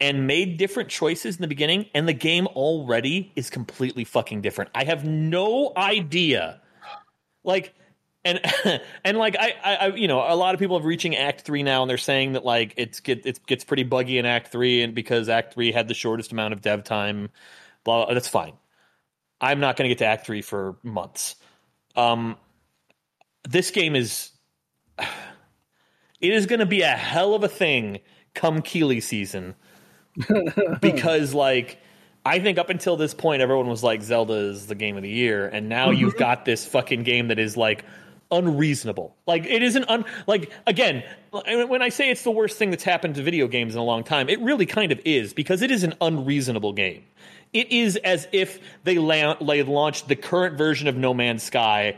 and 0.00 0.26
made 0.26 0.58
different 0.58 0.88
choices 0.90 1.36
in 1.36 1.42
the 1.42 1.48
beginning. 1.48 1.86
And 1.94 2.08
the 2.08 2.12
game 2.12 2.46
already 2.48 3.32
is 3.36 3.48
completely 3.48 4.04
fucking 4.04 4.42
different. 4.42 4.70
I 4.74 4.84
have 4.84 5.06
no 5.06 5.72
idea, 5.76 6.60
like. 7.44 7.72
And 8.24 8.40
and 9.04 9.18
like 9.18 9.36
I, 9.38 9.54
I 9.62 9.74
I 9.76 9.86
you 9.94 10.08
know 10.08 10.18
a 10.18 10.34
lot 10.34 10.52
of 10.54 10.58
people 10.58 10.78
are 10.78 10.82
reaching 10.82 11.14
Act 11.14 11.42
three 11.42 11.62
now 11.62 11.82
and 11.82 11.88
they're 11.88 11.96
saying 11.96 12.32
that 12.32 12.44
like 12.44 12.74
it's 12.76 12.98
get 12.98 13.24
it 13.24 13.46
gets 13.46 13.62
pretty 13.62 13.84
buggy 13.84 14.18
in 14.18 14.26
Act 14.26 14.50
three 14.50 14.82
and 14.82 14.96
because 14.96 15.28
Act 15.28 15.54
three 15.54 15.70
had 15.70 15.86
the 15.86 15.94
shortest 15.94 16.32
amount 16.32 16.52
of 16.52 16.60
dev 16.60 16.82
time, 16.82 17.30
blah, 17.84 18.04
blah 18.04 18.14
that's 18.14 18.26
fine. 18.26 18.54
I'm 19.40 19.60
not 19.60 19.76
going 19.76 19.88
to 19.88 19.94
get 19.94 19.98
to 19.98 20.06
Act 20.06 20.26
Three 20.26 20.42
for 20.42 20.76
months. 20.82 21.36
Um, 21.94 22.36
this 23.48 23.70
game 23.70 23.94
is 23.94 24.30
it 26.20 26.32
is 26.32 26.46
going 26.46 26.60
to 26.60 26.66
be 26.66 26.82
a 26.82 26.88
hell 26.88 27.34
of 27.34 27.44
a 27.44 27.48
thing 27.48 28.00
come 28.34 28.62
Keighley 28.62 29.00
season 29.00 29.54
because 30.80 31.34
like 31.34 31.78
I 32.24 32.38
think 32.38 32.58
up 32.58 32.70
until 32.70 32.96
this 32.96 33.14
point 33.14 33.42
everyone 33.42 33.68
was 33.68 33.82
like 33.82 34.02
Zelda 34.02 34.34
is 34.34 34.66
the 34.66 34.74
game 34.74 34.96
of 34.96 35.02
the 35.02 35.10
year 35.10 35.46
and 35.46 35.68
now 35.68 35.90
you've 35.90 36.14
mm-hmm. 36.14 36.18
got 36.18 36.44
this 36.44 36.66
fucking 36.66 37.02
game 37.02 37.28
that 37.28 37.38
is 37.38 37.56
like 37.56 37.84
unreasonable. 38.30 39.16
Like 39.26 39.46
it 39.46 39.62
isn't 39.62 39.88
un 39.88 40.04
like 40.26 40.50
again 40.66 41.04
when 41.30 41.82
I 41.82 41.90
say 41.90 42.10
it's 42.10 42.24
the 42.24 42.30
worst 42.30 42.56
thing 42.58 42.70
that's 42.70 42.84
happened 42.84 43.16
to 43.16 43.22
video 43.22 43.46
games 43.48 43.74
in 43.74 43.80
a 43.80 43.84
long 43.84 44.04
time, 44.04 44.28
it 44.28 44.40
really 44.40 44.66
kind 44.66 44.92
of 44.92 45.00
is 45.04 45.34
because 45.34 45.62
it 45.62 45.70
is 45.70 45.84
an 45.84 45.94
unreasonable 46.00 46.72
game. 46.72 47.04
It 47.52 47.72
is 47.72 47.96
as 47.96 48.26
if 48.32 48.60
they, 48.84 48.98
la- 48.98 49.34
they 49.34 49.62
launched 49.62 50.08
the 50.08 50.16
current 50.16 50.58
version 50.58 50.88
of 50.88 50.96
No 50.96 51.14
Man's 51.14 51.42
Sky 51.42 51.96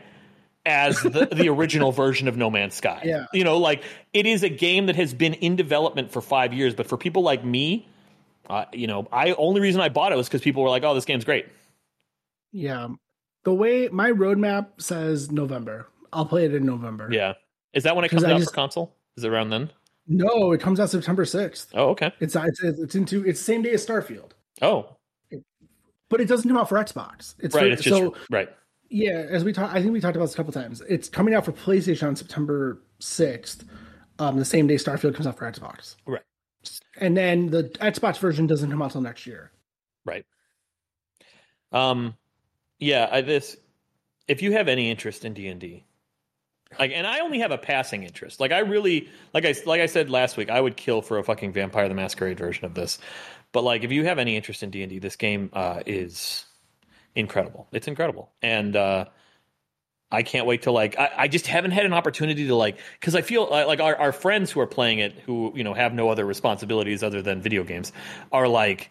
as 0.68 1.02
the, 1.02 1.26
the 1.32 1.48
original 1.48 1.90
version 1.90 2.28
of 2.28 2.36
No 2.36 2.50
Man's 2.50 2.74
Sky. 2.74 3.00
Yeah. 3.04 3.26
You 3.32 3.42
know, 3.44 3.58
like 3.58 3.82
it 4.12 4.26
is 4.26 4.42
a 4.42 4.48
game 4.48 4.86
that 4.86 4.96
has 4.96 5.14
been 5.14 5.34
in 5.34 5.56
development 5.56 6.12
for 6.12 6.20
five 6.20 6.52
years, 6.52 6.74
but 6.74 6.86
for 6.86 6.96
people 6.96 7.22
like 7.22 7.44
me, 7.44 7.88
uh, 8.48 8.64
you 8.72 8.86
know, 8.86 9.08
I 9.12 9.32
only 9.32 9.60
reason 9.60 9.80
I 9.80 9.88
bought 9.88 10.12
it 10.12 10.16
was 10.16 10.28
because 10.28 10.40
people 10.42 10.62
were 10.62 10.68
like, 10.70 10.82
"Oh, 10.84 10.94
this 10.94 11.04
game's 11.04 11.24
great." 11.24 11.46
Yeah, 12.52 12.88
the 13.44 13.52
way 13.52 13.88
my 13.88 14.10
roadmap 14.10 14.80
says 14.80 15.30
November, 15.30 15.86
I'll 16.12 16.24
play 16.26 16.44
it 16.46 16.54
in 16.54 16.64
November. 16.64 17.08
Yeah, 17.12 17.34
is 17.72 17.82
that 17.84 17.94
when 17.96 18.04
it 18.04 18.08
comes 18.08 18.24
I 18.24 18.32
out 18.32 18.38
just- 18.38 18.50
for 18.50 18.54
console? 18.54 18.94
Is 19.16 19.24
it 19.24 19.28
around 19.28 19.50
then? 19.50 19.70
No, 20.06 20.52
it 20.52 20.60
comes 20.62 20.80
out 20.80 20.88
September 20.88 21.24
sixth. 21.26 21.70
Oh, 21.74 21.90
okay. 21.90 22.12
It's 22.20 22.34
it's 22.34 22.62
it's 22.62 22.94
into 22.94 23.22
it's 23.26 23.38
same 23.40 23.60
day 23.62 23.72
as 23.72 23.86
Starfield, 23.86 24.30
Oh, 24.62 24.96
but 26.08 26.20
it 26.22 26.28
doesn't 26.28 26.48
come 26.48 26.56
out 26.56 26.68
for 26.70 26.78
Xbox. 26.78 27.34
It's 27.40 27.54
right. 27.54 27.64
for- 27.64 27.66
It's 27.66 27.82
just 27.82 27.96
so 27.96 28.14
right. 28.30 28.48
Yeah. 28.88 29.26
As 29.28 29.44
we 29.44 29.52
talked, 29.52 29.74
I 29.74 29.80
think 29.80 29.92
we 29.92 30.00
talked 30.00 30.16
about 30.16 30.26
this 30.26 30.34
a 30.34 30.36
couple 30.36 30.52
times. 30.52 30.82
It's 30.88 31.08
coming 31.08 31.34
out 31.34 31.44
for 31.44 31.52
PlayStation 31.52 32.08
on 32.08 32.16
September 32.16 32.82
sixth. 32.98 33.64
Um, 34.18 34.36
the 34.36 34.44
same 34.44 34.66
day 34.66 34.74
Starfield 34.74 35.14
comes 35.14 35.26
out 35.26 35.38
for 35.38 35.50
Xbox. 35.50 35.96
Right. 36.06 36.22
And 36.96 37.16
then 37.16 37.50
the 37.50 37.64
Xbox 37.80 38.18
version 38.18 38.46
doesn't 38.46 38.70
come 38.70 38.82
out 38.82 38.90
till 38.90 39.00
next 39.00 39.26
year. 39.26 39.52
Right. 40.04 40.26
Um, 41.70 42.16
yeah. 42.80 43.08
I, 43.10 43.20
this, 43.20 43.56
if 44.26 44.42
you 44.42 44.52
have 44.52 44.66
any 44.66 44.90
interest 44.90 45.24
in 45.24 45.34
D 45.34 45.46
and 45.46 45.60
D, 45.60 45.84
like, 46.78 46.90
and 46.92 47.06
I 47.06 47.20
only 47.20 47.38
have 47.38 47.52
a 47.52 47.58
passing 47.58 48.02
interest. 48.02 48.40
Like, 48.40 48.52
I 48.52 48.58
really, 48.58 49.08
like 49.32 49.44
I 49.46 49.54
like 49.64 49.80
I 49.80 49.86
said 49.86 50.10
last 50.10 50.36
week, 50.36 50.50
I 50.50 50.60
would 50.60 50.76
kill 50.76 51.00
for 51.00 51.18
a 51.18 51.22
fucking 51.22 51.52
Vampire 51.52 51.88
the 51.88 51.94
Masquerade 51.94 52.38
version 52.38 52.64
of 52.64 52.74
this. 52.74 52.98
But 53.52 53.64
like, 53.64 53.84
if 53.84 53.92
you 53.92 54.04
have 54.04 54.18
any 54.18 54.36
interest 54.36 54.62
in 54.62 54.70
D 54.70 54.82
and 54.82 54.90
D, 54.90 54.98
this 54.98 55.16
game 55.16 55.48
uh, 55.52 55.82
is 55.86 56.44
incredible. 57.18 57.68
It's 57.72 57.88
incredible, 57.88 58.30
and 58.42 58.74
uh, 58.76 59.06
I 60.10 60.22
can't 60.22 60.46
wait 60.46 60.62
to 60.62 60.70
like. 60.70 60.98
I, 60.98 61.10
I 61.16 61.28
just 61.28 61.46
haven't 61.46 61.72
had 61.72 61.84
an 61.84 61.92
opportunity 61.92 62.46
to 62.46 62.54
like 62.54 62.78
because 62.98 63.14
I 63.14 63.22
feel 63.22 63.48
like 63.50 63.80
our, 63.80 63.96
our 63.96 64.12
friends 64.12 64.50
who 64.50 64.60
are 64.60 64.66
playing 64.66 65.00
it, 65.00 65.12
who 65.26 65.52
you 65.54 65.64
know 65.64 65.74
have 65.74 65.92
no 65.92 66.08
other 66.08 66.24
responsibilities 66.24 67.02
other 67.02 67.20
than 67.22 67.42
video 67.42 67.64
games, 67.64 67.92
are 68.32 68.48
like 68.48 68.90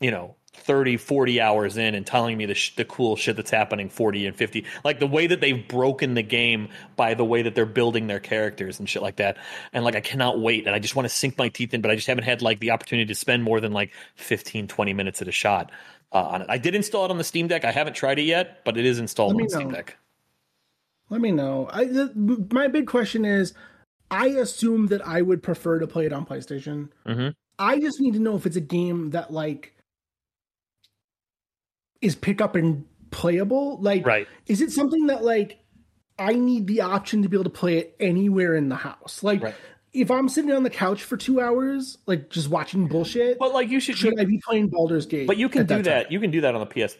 you 0.00 0.10
know 0.10 0.36
30 0.56 0.96
40 0.96 1.40
hours 1.40 1.76
in 1.76 1.94
and 1.94 2.06
telling 2.06 2.36
me 2.36 2.46
the, 2.46 2.54
sh- 2.54 2.74
the 2.76 2.84
cool 2.84 3.16
shit 3.16 3.36
that's 3.36 3.50
happening 3.50 3.90
40 3.90 4.26
and 4.26 4.36
50 4.36 4.64
like 4.84 4.98
the 4.98 5.06
way 5.06 5.26
that 5.26 5.40
they've 5.40 5.66
broken 5.68 6.14
the 6.14 6.22
game 6.22 6.68
by 6.96 7.14
the 7.14 7.24
way 7.24 7.42
that 7.42 7.54
they're 7.54 7.66
building 7.66 8.06
their 8.06 8.20
characters 8.20 8.78
and 8.78 8.88
shit 8.88 9.02
like 9.02 9.16
that 9.16 9.36
and 9.72 9.84
like 9.84 9.96
i 9.96 10.00
cannot 10.00 10.40
wait 10.40 10.66
and 10.66 10.74
i 10.74 10.78
just 10.78 10.96
want 10.96 11.06
to 11.06 11.14
sink 11.14 11.36
my 11.38 11.48
teeth 11.48 11.74
in 11.74 11.82
but 11.82 11.90
i 11.90 11.94
just 11.94 12.06
haven't 12.06 12.24
had 12.24 12.42
like 12.42 12.58
the 12.60 12.70
opportunity 12.70 13.06
to 13.06 13.14
spend 13.14 13.42
more 13.42 13.60
than 13.60 13.72
like 13.72 13.92
15 14.16 14.66
20 14.66 14.92
minutes 14.94 15.20
at 15.20 15.28
a 15.28 15.32
shot 15.32 15.70
uh, 16.12 16.22
on 16.22 16.42
it 16.42 16.46
i 16.50 16.58
did 16.58 16.74
install 16.74 17.04
it 17.04 17.10
on 17.10 17.18
the 17.18 17.24
steam 17.24 17.48
deck 17.48 17.64
i 17.64 17.70
haven't 17.72 17.94
tried 17.94 18.18
it 18.18 18.22
yet 18.22 18.64
but 18.64 18.76
it 18.76 18.84
is 18.84 18.98
installed 18.98 19.34
on 19.40 19.48
steam 19.48 19.70
deck 19.70 19.96
Let 21.08 21.20
me 21.20 21.30
know. 21.30 21.68
I 21.72 21.84
the, 21.84 22.46
my 22.50 22.66
big 22.68 22.86
question 22.88 23.24
is, 23.24 23.54
I 24.10 24.26
assume 24.26 24.88
that 24.88 25.06
I 25.06 25.22
would 25.22 25.40
prefer 25.40 25.78
to 25.78 25.86
play 25.86 26.06
it 26.06 26.12
on 26.12 26.26
PlayStation. 26.26 26.88
Mhm. 27.06 27.34
I 27.58 27.78
just 27.78 28.00
need 28.00 28.14
to 28.14 28.18
know 28.18 28.34
if 28.36 28.44
it's 28.44 28.56
a 28.56 28.60
game 28.60 29.10
that 29.10 29.32
like 29.32 29.76
is 32.00 32.14
pick 32.16 32.40
up 32.40 32.54
and 32.56 32.84
playable. 33.10 33.78
Like, 33.80 34.04
right 34.04 34.26
is 34.46 34.60
it 34.60 34.72
something 34.72 35.06
that 35.06 35.22
like 35.24 35.58
I 36.18 36.32
need 36.32 36.66
the 36.66 36.80
option 36.80 37.22
to 37.22 37.28
be 37.28 37.36
able 37.36 37.44
to 37.44 37.50
play 37.50 37.78
it 37.78 37.96
anywhere 38.00 38.54
in 38.54 38.68
the 38.68 38.76
house? 38.76 39.22
Like, 39.22 39.42
Right. 39.42 39.54
If 39.96 40.10
I'm 40.10 40.28
sitting 40.28 40.52
on 40.52 40.62
the 40.62 40.70
couch 40.70 41.02
for 41.02 41.16
two 41.16 41.40
hours, 41.40 41.98
like 42.06 42.30
just 42.30 42.48
watching 42.48 42.86
bullshit, 42.86 43.38
but 43.38 43.52
like 43.52 43.68
you 43.68 43.80
should 43.80 43.96
should 43.96 44.18
I 44.20 44.24
be 44.24 44.40
playing 44.44 44.68
Baldur's 44.68 45.06
Gate? 45.06 45.26
But 45.26 45.36
you 45.36 45.48
can 45.48 45.66
do 45.66 45.82
that. 45.82 46.12
You 46.12 46.20
can 46.20 46.30
do 46.30 46.42
that 46.42 46.54
on 46.54 46.60
the 46.60 46.66
PS 46.66 46.96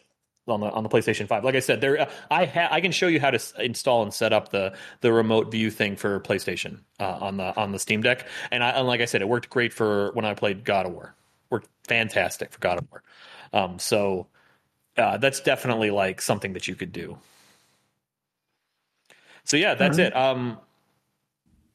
on 0.48 0.60
the 0.60 0.70
on 0.70 0.82
the 0.82 0.88
PlayStation 0.88 1.26
Five. 1.26 1.44
Like 1.44 1.54
I 1.54 1.60
said, 1.60 1.80
there 1.80 2.08
I 2.30 2.46
ha- 2.46 2.68
I 2.70 2.80
can 2.80 2.92
show 2.92 3.06
you 3.08 3.20
how 3.20 3.30
to 3.30 3.36
s- 3.36 3.52
install 3.58 4.02
and 4.02 4.12
set 4.12 4.32
up 4.32 4.50
the 4.50 4.74
the 5.00 5.12
remote 5.12 5.50
view 5.50 5.70
thing 5.70 5.96
for 5.96 6.20
PlayStation 6.20 6.80
uh, 7.00 7.18
on 7.20 7.36
the 7.36 7.56
on 7.56 7.72
the 7.72 7.78
Steam 7.78 8.02
Deck. 8.02 8.26
And 8.50 8.62
I 8.62 8.70
and 8.70 8.86
like 8.86 9.00
I 9.00 9.06
said, 9.06 9.22
it 9.22 9.28
worked 9.28 9.50
great 9.50 9.72
for 9.72 10.12
when 10.12 10.24
I 10.24 10.34
played 10.34 10.64
God 10.64 10.86
of 10.86 10.92
War. 10.92 11.14
Worked 11.50 11.68
fantastic 11.84 12.52
for 12.52 12.58
God 12.60 12.78
of 12.78 12.86
War. 12.90 13.02
Um, 13.52 13.78
so 13.78 14.26
uh, 14.96 15.16
that's 15.18 15.40
definitely 15.40 15.90
like 15.90 16.20
something 16.20 16.52
that 16.54 16.68
you 16.68 16.74
could 16.74 16.92
do. 16.92 17.18
So 19.44 19.56
yeah, 19.56 19.74
that's 19.74 19.98
Alright. 19.98 20.12
it. 20.12 20.16
Um, 20.16 20.58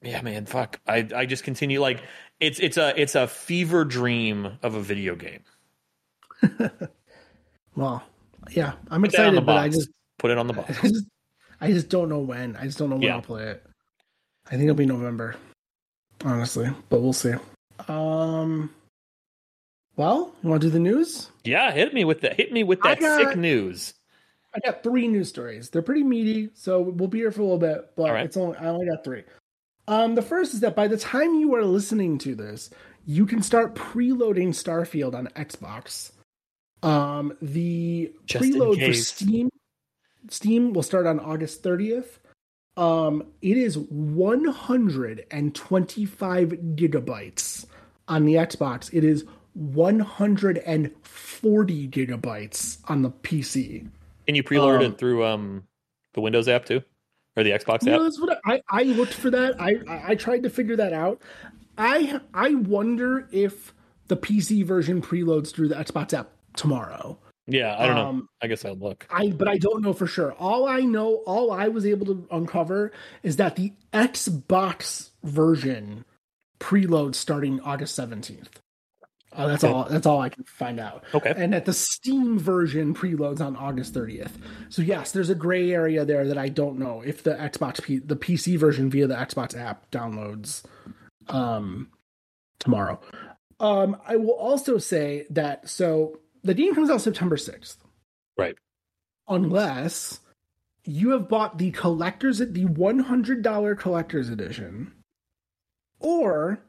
yeah, 0.02 0.22
man, 0.22 0.46
fuck. 0.46 0.80
I 0.88 1.08
I 1.16 1.26
just 1.26 1.44
continue 1.44 1.80
like 1.82 2.02
it's 2.40 2.60
it's 2.60 2.78
a 2.78 3.00
it's 3.00 3.16
a 3.16 3.28
fever 3.28 3.86
dream 3.86 4.58
of 4.64 4.76
a 4.76 4.82
video 4.82 5.16
game. 5.16 5.44
Well, 7.76 8.04
yeah, 8.52 8.74
I'm 8.90 9.02
Put 9.02 9.12
excited, 9.12 9.46
but 9.46 9.56
I 9.58 9.70
just 9.70 9.90
Put 10.18 10.32
it 10.32 10.38
on 10.38 10.48
the 10.48 10.54
box. 10.56 10.78
I 10.84 10.88
just, 10.88 11.06
I 11.62 11.72
just 11.72 11.90
don't 11.90 12.10
know 12.10 12.20
when. 12.20 12.56
I 12.56 12.66
just 12.66 12.78
don't 12.78 12.90
know 12.90 12.96
when 12.98 13.04
Yeah. 13.04 13.16
I'll 13.16 13.22
play 13.22 13.46
it. 13.46 13.66
I 14.48 14.52
think 14.52 14.64
it'll 14.64 14.76
be 14.76 14.86
November, 14.86 15.36
honestly, 16.26 16.70
but 16.90 17.02
we'll 17.02 17.14
see. 17.14 17.34
Um, 17.88 18.70
well, 19.96 20.36
you 20.44 20.50
want 20.50 20.62
to 20.62 20.68
do 20.68 20.72
the 20.72 20.80
news? 20.80 21.30
Yeah, 21.44 21.72
hit 21.72 21.94
me 21.94 22.04
with 22.04 22.22
that. 22.22 22.36
Hit 22.36 22.52
me 22.52 22.64
with 22.64 22.82
that 22.82 23.00
got- 23.00 23.20
sick 23.30 23.38
news. 23.38 23.94
I 24.54 24.60
got 24.60 24.84
three 24.84 25.08
news 25.08 25.30
stories. 25.30 25.70
They're 25.70 25.82
pretty 25.82 26.04
meaty, 26.04 26.50
so 26.54 26.82
we'll 26.82 27.08
be 27.08 27.20
here 27.20 27.32
for 27.32 27.40
a 27.40 27.46
little 27.46 27.58
bit. 27.58 27.92
But 27.96 28.12
right. 28.12 28.26
it's 28.26 28.36
only 28.36 28.58
I 28.58 28.66
only 28.66 28.86
got 28.86 29.04
three. 29.04 29.24
Um, 29.92 30.16
the 30.16 30.22
first 30.22 30.54
is 30.54 30.62
that 30.62 30.74
by 30.74 30.88
the 30.88 30.96
time 30.96 31.36
you 31.36 31.54
are 31.54 31.66
listening 31.66 32.18
to 32.20 32.34
this, 32.34 32.70
you 33.06 33.26
can 33.26 33.42
start 33.42 33.76
preloading 33.76 34.52
Starfield 34.52 35.14
on 35.14 35.28
Xbox. 35.36 36.14
Um, 36.82 37.36
the 37.42 38.14
Just 38.26 38.46
preload 38.46 38.86
for. 38.86 38.94
Steam 38.94 39.50
Steam 40.30 40.72
will 40.72 40.84
start 40.84 41.06
on 41.08 41.20
August 41.20 41.62
30th. 41.62 42.20
Um, 42.78 43.26
it 43.42 43.58
is 43.58 43.78
125 43.78 46.50
gigabytes 46.50 47.66
on 48.08 48.24
the 48.24 48.36
Xbox. 48.36 48.90
It 48.94 49.04
is 49.04 49.26
140 49.56 51.88
gigabytes 51.90 52.78
on 52.88 53.02
the 53.02 53.10
PC. 53.10 53.90
Can 54.26 54.36
you 54.36 54.44
preload 54.44 54.78
Um, 54.78 54.84
it 54.94 54.98
through 54.98 55.26
um 55.26 55.64
the 56.14 56.22
Windows 56.22 56.48
app 56.48 56.64
too, 56.64 56.82
or 57.36 57.44
the 57.44 57.52
Xbox 57.52 57.76
app? 57.76 57.84
know, 57.84 58.04
that's 58.04 58.20
what 58.20 58.40
I, 58.46 58.62
I 58.70 58.84
looked 58.84 59.14
for 59.14 59.30
that. 59.32 59.62
I, 59.62 59.78
I 59.88 60.16
tried 60.16 60.44
to 60.44 60.50
figure 60.50 60.76
that 60.76 60.94
out. 60.94 61.22
I 61.78 62.20
I 62.34 62.56
wonder 62.56 63.28
if 63.32 63.74
the 64.08 64.18
PC 64.18 64.66
version 64.66 65.02
preloads 65.02 65.54
through 65.54 65.70
the 65.70 65.76
Xbox 65.76 66.14
app 66.14 66.32
tomorrow. 66.56 67.18
Yeah, 67.48 67.76
I 67.78 67.88
don't 67.88 67.96
know. 67.96 68.08
Um, 68.08 68.30
I 68.42 68.48
guess 68.48 68.64
I'll 68.66 68.76
look. 68.76 69.08
I 69.10 69.30
but 69.30 69.48
I 69.48 69.58
don't 69.58 69.82
know 69.82 69.94
for 69.94 70.08
sure. 70.08 70.34
All 70.34 70.68
I 70.68 70.82
know, 70.82 71.16
all 71.26 71.52
I 71.52 71.70
was 71.70 71.86
able 71.86 72.06
to 72.08 72.28
uncover 72.32 72.92
is 73.24 73.38
that 73.38 73.56
the 73.56 73.74
Xbox 73.94 75.10
version 75.24 76.06
preloads 76.60 77.16
starting 77.16 77.60
August 77.62 77.96
seventeenth. 77.96 78.60
Uh, 79.34 79.48
that's 79.48 79.64
Okay. 79.64 79.72
all. 79.74 79.86
That's 79.86 80.06
all 80.06 80.20
I 80.20 80.28
can 80.30 80.44
find 80.44 80.80
out. 80.80 81.04
Okay. 81.14 81.34
And 81.38 81.54
that 81.54 81.66
the 81.66 81.72
Steam 81.74 82.38
version 82.38 82.94
preloads 82.94 83.40
on 83.40 83.56
August 83.56 83.94
thirtieth. 83.94 84.38
So 84.70 84.82
yes, 84.82 85.12
there's 85.14 85.30
a 85.30 85.36
gray 85.36 85.72
area 85.72 86.04
there 86.04 86.28
that 86.28 86.38
I 86.38 86.50
don't 86.50 86.78
know 86.78 87.02
if 87.02 87.24
the 87.24 87.32
Xbox 87.36 87.82
P- 87.82 88.00
the 88.00 88.18
PC 88.18 88.58
version 88.58 88.90
via 88.90 89.08
the 89.08 89.16
Xbox 89.16 89.58
app 89.58 89.90
downloads 89.92 90.64
um 91.30 91.90
tomorrow. 92.60 93.00
Um 93.60 93.96
I 94.06 94.18
will 94.18 94.32
also 94.36 94.78
say 94.78 95.26
that 95.30 95.70
so 95.70 96.20
the 96.44 96.54
game 96.54 96.76
comes 96.76 96.90
out 96.90 97.00
September 97.02 97.38
6th 97.38 97.78
Right. 98.38 98.56
unless 99.30 100.20
you 100.84 101.12
have 101.12 101.30
bought 101.30 101.58
the 101.60 101.72
collector's 101.72 102.40
the 102.40 102.66
$100 102.66 103.78
collector's 103.78 104.30
edition 104.30 104.92
or 106.00 106.60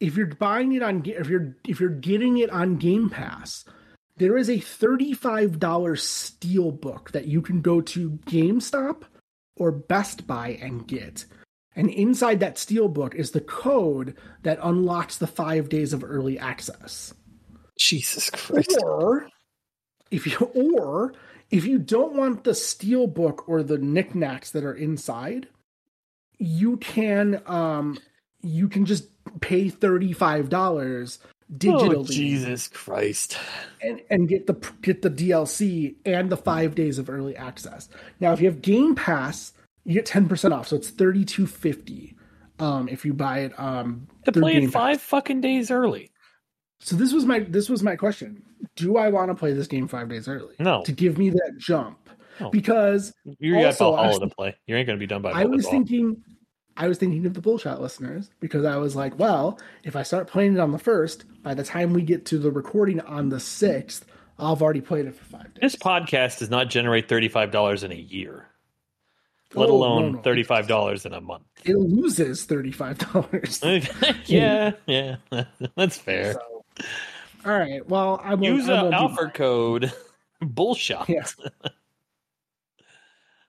if 0.00 0.16
you're 0.16 0.26
buying 0.26 0.72
it 0.72 0.82
on 0.82 1.02
if 1.06 1.28
you're 1.28 1.56
if 1.68 1.78
you're 1.78 1.90
getting 1.90 2.38
it 2.38 2.50
on 2.50 2.76
game 2.76 3.08
pass 3.08 3.64
there 4.20 4.36
is 4.36 4.50
a 4.50 4.58
$35 4.58 5.98
steel 5.98 6.72
book 6.72 7.10
that 7.12 7.26
you 7.26 7.40
can 7.40 7.62
go 7.62 7.80
to 7.80 8.10
GameStop 8.26 9.04
or 9.56 9.72
Best 9.72 10.26
Buy 10.26 10.58
and 10.60 10.86
get. 10.86 11.24
And 11.74 11.88
inside 11.88 12.40
that 12.40 12.58
steel 12.58 12.88
book 12.88 13.14
is 13.14 13.30
the 13.30 13.40
code 13.40 14.14
that 14.42 14.58
unlocks 14.62 15.16
the 15.16 15.26
5 15.26 15.70
days 15.70 15.94
of 15.94 16.04
early 16.04 16.38
access 16.38 17.14
Jesus 17.78 18.28
Christ. 18.28 18.78
or 18.82 19.26
if 20.10 20.26
you 20.26 20.36
or 20.54 21.14
if 21.50 21.64
you 21.64 21.78
don't 21.78 22.14
want 22.14 22.44
the 22.44 22.54
steel 22.54 23.06
book 23.06 23.48
or 23.48 23.62
the 23.62 23.78
knickknacks 23.78 24.50
that 24.50 24.64
are 24.64 24.74
inside 24.74 25.48
you 26.36 26.76
can 26.76 27.40
um 27.46 27.98
you 28.42 28.68
can 28.68 28.84
just 28.86 29.06
pay 29.40 29.70
$35 29.70 30.48
digitally 31.56 31.96
Oh, 31.96 32.04
Jesus 32.04 32.68
Christ. 32.68 33.38
and, 33.82 34.00
and 34.10 34.28
get 34.28 34.46
the 34.46 34.54
get 34.82 35.02
the 35.02 35.10
DLC 35.10 35.96
and 36.06 36.30
the 36.30 36.36
5 36.36 36.74
days 36.74 36.98
of 36.98 37.10
early 37.10 37.36
access. 37.36 37.88
Now 38.20 38.32
if 38.32 38.40
you 38.40 38.46
have 38.48 38.62
Game 38.62 38.94
Pass, 38.94 39.52
you 39.84 39.94
get 39.94 40.06
10% 40.06 40.52
off, 40.52 40.68
so 40.68 40.76
it's 40.76 40.90
32.50 40.90 42.14
um 42.60 42.88
if 42.90 43.04
you 43.06 43.14
buy 43.14 43.40
it 43.40 43.58
um 43.58 44.06
To 44.26 44.32
play 44.32 44.52
Game 44.54 44.64
it 44.64 44.66
Pass. 44.66 44.72
five 44.72 45.00
fucking 45.02 45.40
days 45.40 45.70
early. 45.70 46.10
So 46.80 46.94
this 46.96 47.12
was 47.12 47.24
my 47.26 47.40
this 47.40 47.68
was 47.68 47.82
my 47.82 47.96
question. 47.96 48.42
Do 48.76 48.96
I 48.98 49.08
want 49.08 49.30
to 49.30 49.34
play 49.34 49.52
this 49.52 49.66
game 49.66 49.88
5 49.88 50.08
days 50.08 50.28
early? 50.28 50.54
No. 50.58 50.82
To 50.84 50.92
give 50.92 51.18
me 51.18 51.30
that 51.30 51.52
jump. 51.58 51.98
No. 52.38 52.50
Because 52.50 53.12
You 53.38 53.54
got 53.54 53.66
Also, 53.66 53.96
actually- 53.98 54.28
to 54.28 54.34
play. 54.34 54.56
You 54.66 54.76
ain't 54.76 54.86
gonna 54.86 54.98
be 54.98 55.06
done 55.06 55.20
by. 55.22 55.32
I 55.32 55.44
was 55.46 55.66
thinking 55.68 56.22
I 56.80 56.88
was 56.88 56.96
thinking 56.96 57.26
of 57.26 57.34
the 57.34 57.42
bullshot 57.42 57.78
listeners 57.78 58.30
because 58.40 58.64
I 58.64 58.78
was 58.78 58.96
like, 58.96 59.18
well, 59.18 59.60
if 59.84 59.96
I 59.96 60.02
start 60.02 60.28
playing 60.28 60.54
it 60.54 60.60
on 60.60 60.72
the 60.72 60.78
first, 60.78 61.26
by 61.42 61.52
the 61.52 61.62
time 61.62 61.92
we 61.92 62.00
get 62.00 62.24
to 62.26 62.38
the 62.38 62.50
recording 62.50 63.00
on 63.02 63.28
the 63.28 63.38
sixth, 63.38 64.06
I'll 64.38 64.54
have 64.54 64.62
already 64.62 64.80
played 64.80 65.04
it 65.04 65.14
for 65.14 65.24
five 65.24 65.52
days. 65.52 65.60
This 65.60 65.76
podcast 65.76 66.38
does 66.38 66.48
not 66.48 66.70
generate 66.70 67.06
thirty-five 67.06 67.50
dollars 67.50 67.84
in 67.84 67.92
a 67.92 67.96
year, 67.96 68.46
let 69.54 69.68
Oh, 69.68 69.72
alone 69.74 70.02
no, 70.02 70.08
no. 70.12 70.22
thirty-five 70.22 70.68
dollars 70.68 71.04
in 71.04 71.12
a 71.12 71.20
month. 71.20 71.42
It 71.64 71.76
loses 71.76 72.46
thirty 72.46 72.72
five 72.72 72.96
dollars. 72.96 73.60
yeah, 74.24 74.72
yeah, 74.86 75.16
that's 75.76 75.98
fair. 75.98 76.32
So, 76.32 76.64
all 77.44 77.52
right. 77.58 77.86
Well, 77.86 78.18
I 78.24 78.30
won't. 78.30 78.44
Use 78.44 78.68
I 78.70 78.78
a 78.80 78.82
won't 78.84 78.94
offer 78.94 79.28
code 79.28 79.92
bullshot. 80.42 81.08
Yeah. 81.08 81.26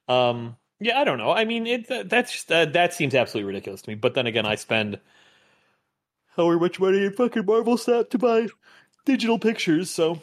Um. 0.09 0.57
Yeah, 0.83 0.99
I 0.99 1.03
don't 1.03 1.19
know. 1.19 1.31
I 1.31 1.45
mean, 1.45 1.67
it 1.67 1.87
that- 1.89 2.09
that's 2.09 2.31
just, 2.31 2.51
uh, 2.51 2.65
that 2.65 2.93
seems 2.93 3.13
absolutely 3.13 3.47
ridiculous 3.47 3.83
to 3.83 3.89
me. 3.91 3.95
But 3.95 4.15
then 4.15 4.25
again, 4.25 4.45
I 4.47 4.55
spend 4.55 4.99
however 6.35 6.59
much 6.59 6.79
money 6.79 7.05
in 7.05 7.13
fucking 7.13 7.45
Marvel 7.45 7.77
Snap 7.77 8.09
to 8.09 8.17
buy 8.17 8.47
digital 9.05 9.37
pictures. 9.37 9.91
So 9.91 10.21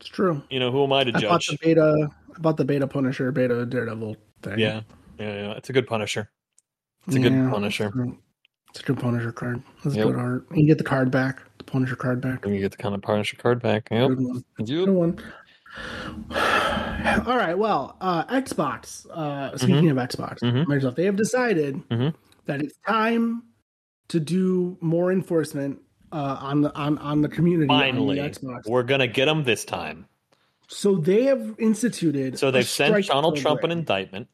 It's 0.00 0.08
true. 0.08 0.42
you 0.50 0.58
know, 0.58 0.72
who 0.72 0.82
am 0.82 0.92
I 0.92 1.04
to 1.04 1.10
I 1.10 1.20
bought 1.20 1.42
judge? 1.42 1.58
the 1.58 1.58
beta. 1.66 2.10
I 2.36 2.38
bought 2.40 2.56
the 2.56 2.64
beta 2.64 2.86
Punisher, 2.88 3.30
beta 3.30 3.64
Daredevil 3.64 4.16
thing. 4.42 4.58
Yeah, 4.58 4.80
yeah, 5.18 5.34
yeah. 5.34 5.52
It's 5.52 5.70
a 5.70 5.72
good 5.72 5.86
Punisher. 5.86 6.28
It's 7.06 7.14
a 7.16 7.20
good 7.20 7.50
Punisher. 7.50 7.92
It's 8.70 8.80
a 8.80 8.82
good 8.82 8.98
Punisher 8.98 9.30
card. 9.32 9.62
That's 9.84 9.94
Yep. 9.94 10.06
good 10.08 10.16
art. 10.16 10.46
You 10.50 10.56
can 10.56 10.66
get 10.66 10.78
the 10.78 10.84
card 10.84 11.10
back. 11.12 11.40
The 11.58 11.64
Punisher 11.64 11.94
card 11.94 12.20
back. 12.20 12.44
And 12.46 12.54
you 12.54 12.60
get 12.60 12.70
the 12.72 12.78
kind 12.78 12.94
of 12.94 13.02
Punisher 13.02 13.36
card 13.36 13.62
back. 13.62 13.88
Yep. 13.92 14.08
Good 14.08 14.18
one. 14.20 14.44
Yep. 14.58 14.66
Good 14.66 14.88
one. 14.88 15.18
All 17.26 17.36
right. 17.36 17.56
Well, 17.56 17.96
uh, 18.00 18.24
Xbox. 18.26 19.06
Uh, 19.10 19.56
speaking 19.56 19.90
of 19.90 19.96
Xbox, 19.96 20.38
Mhm. 20.40 20.66
Microsoft, 20.66 20.96
they 20.96 21.04
have 21.04 21.16
decided 21.16 21.76
Mhm. 21.88 22.14
that 22.46 22.60
it's 22.62 22.76
time 22.86 23.42
to 24.08 24.20
do 24.20 24.76
more 24.80 25.12
enforcement 25.12 25.80
uh, 26.12 26.36
on 26.40 26.60
the 26.60 26.74
on 26.76 26.98
on 26.98 27.22
the 27.22 27.28
community 27.28 27.68
Finally, 27.68 28.20
the 28.20 28.28
Xbox. 28.28 28.66
we're 28.66 28.82
gonna 28.82 29.06
get 29.06 29.24
them 29.26 29.44
this 29.44 29.64
time. 29.64 30.06
So 30.68 30.96
they 30.96 31.24
have 31.24 31.54
instituted. 31.58 32.38
So 32.38 32.50
they've 32.50 32.66
sent 32.68 33.06
Donald 33.06 33.36
Trump 33.36 33.62
an 33.64 33.70
indictment. 33.70 34.28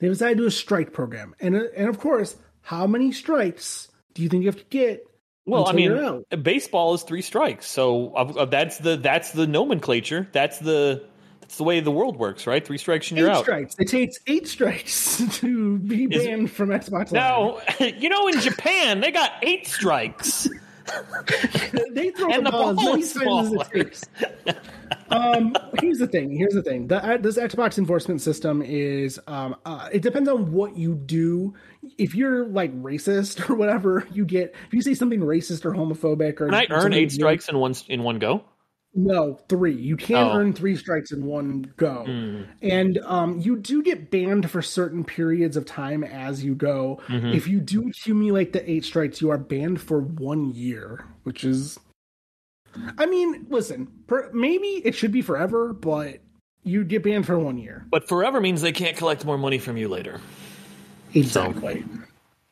They 0.00 0.08
decided 0.08 0.36
to 0.36 0.42
do 0.44 0.46
a 0.46 0.50
strike 0.52 0.92
program, 0.92 1.34
and 1.40 1.56
uh, 1.56 1.64
and 1.76 1.88
of 1.88 1.98
course, 1.98 2.36
how 2.62 2.86
many 2.86 3.10
strikes 3.10 3.88
do 4.14 4.22
you 4.22 4.28
think 4.28 4.42
you 4.44 4.48
have 4.48 4.58
to 4.58 4.64
get? 4.70 5.04
Well, 5.44 5.66
I 5.68 5.72
mean, 5.72 6.24
baseball 6.42 6.94
is 6.94 7.02
three 7.02 7.22
strikes, 7.22 7.66
so 7.66 8.12
uh, 8.14 8.44
that's 8.44 8.78
the 8.78 8.96
that's 8.96 9.32
the 9.32 9.46
nomenclature. 9.46 10.28
That's 10.32 10.58
the 10.58 11.02
that's 11.48 11.56
the 11.56 11.64
way 11.64 11.80
the 11.80 11.90
world 11.90 12.18
works, 12.18 12.46
right? 12.46 12.62
Three 12.64 12.76
strikes 12.76 13.10
and 13.10 13.16
you're 13.16 13.30
eight 13.30 13.36
out. 13.36 13.42
strikes. 13.44 13.74
It 13.78 13.88
takes 13.88 14.18
eight 14.26 14.46
strikes 14.46 15.22
to 15.38 15.78
be 15.78 16.04
Is 16.04 16.22
it- 16.22 16.26
banned 16.28 16.50
from 16.50 16.68
Xbox 16.68 17.10
Live. 17.10 17.12
Now, 17.12 17.58
you 17.80 18.10
know, 18.10 18.28
in 18.28 18.38
Japan, 18.40 19.00
they 19.00 19.10
got 19.10 19.32
eight 19.40 19.66
strikes. 19.66 20.46
they 21.92 22.10
throw 22.10 22.30
And 22.32 22.44
the 22.44 22.50
the 22.50 22.50
ball 22.50 22.70
as 22.70 23.14
ball 23.14 23.44
many 23.44 23.56
times 23.56 24.04
as 24.12 24.28
it 24.46 24.58
um, 25.10 25.56
here's 25.80 25.98
the 25.98 26.06
thing. 26.06 26.36
Here's 26.36 26.52
the 26.52 26.62
thing. 26.62 26.88
The, 26.88 27.02
uh, 27.02 27.16
this 27.16 27.38
Xbox 27.38 27.78
enforcement 27.78 28.20
system 28.20 28.60
is. 28.62 29.18
Um, 29.26 29.56
uh, 29.64 29.88
it 29.90 30.02
depends 30.02 30.28
on 30.28 30.52
what 30.52 30.76
you 30.76 30.94
do. 30.94 31.54
If 31.96 32.14
you're 32.14 32.46
like 32.46 32.74
racist 32.82 33.48
or 33.48 33.54
whatever, 33.54 34.06
you 34.12 34.26
get. 34.26 34.54
If 34.66 34.74
you 34.74 34.82
say 34.82 34.92
something 34.92 35.20
racist 35.20 35.64
or 35.64 35.72
homophobic 35.72 36.40
or 36.42 36.46
Can 36.46 36.54
I 36.54 36.66
earn 36.68 36.92
eight 36.92 37.12
strikes 37.12 37.48
in 37.48 37.58
one 37.58 37.74
in 37.88 38.02
one 38.02 38.18
go? 38.18 38.44
No, 38.94 39.34
three. 39.48 39.74
You 39.74 39.96
can't 39.96 40.30
Oh. 40.30 40.38
earn 40.38 40.52
three 40.52 40.74
strikes 40.74 41.12
in 41.12 41.24
one 41.24 41.72
go, 41.76 42.04
Hmm. 42.06 42.42
and 42.62 42.98
um, 43.04 43.38
you 43.38 43.56
do 43.56 43.82
get 43.82 44.10
banned 44.10 44.50
for 44.50 44.62
certain 44.62 45.04
periods 45.04 45.56
of 45.56 45.66
time 45.66 46.02
as 46.02 46.42
you 46.42 46.54
go. 46.54 46.98
Mm-hmm. 47.06 47.28
If 47.28 47.46
you 47.46 47.60
do 47.60 47.88
accumulate 47.88 48.52
the 48.52 48.68
eight 48.68 48.84
strikes, 48.84 49.20
you 49.20 49.30
are 49.30 49.38
banned 49.38 49.80
for 49.80 50.00
one 50.00 50.52
year, 50.54 51.04
which 51.24 51.44
is. 51.44 51.78
I 52.96 53.06
mean, 53.06 53.46
listen. 53.50 53.88
Per, 54.06 54.30
maybe 54.32 54.66
it 54.84 54.94
should 54.94 55.12
be 55.12 55.22
forever, 55.22 55.72
but 55.72 56.20
you 56.64 56.82
get 56.84 57.02
banned 57.02 57.26
for 57.26 57.38
one 57.38 57.58
year. 57.58 57.86
But 57.90 58.08
forever 58.08 58.40
means 58.40 58.62
they 58.62 58.72
can't 58.72 58.96
collect 58.96 59.24
more 59.24 59.38
money 59.38 59.58
from 59.58 59.76
you 59.76 59.88
later. 59.88 60.20
Exactly. 61.14 61.84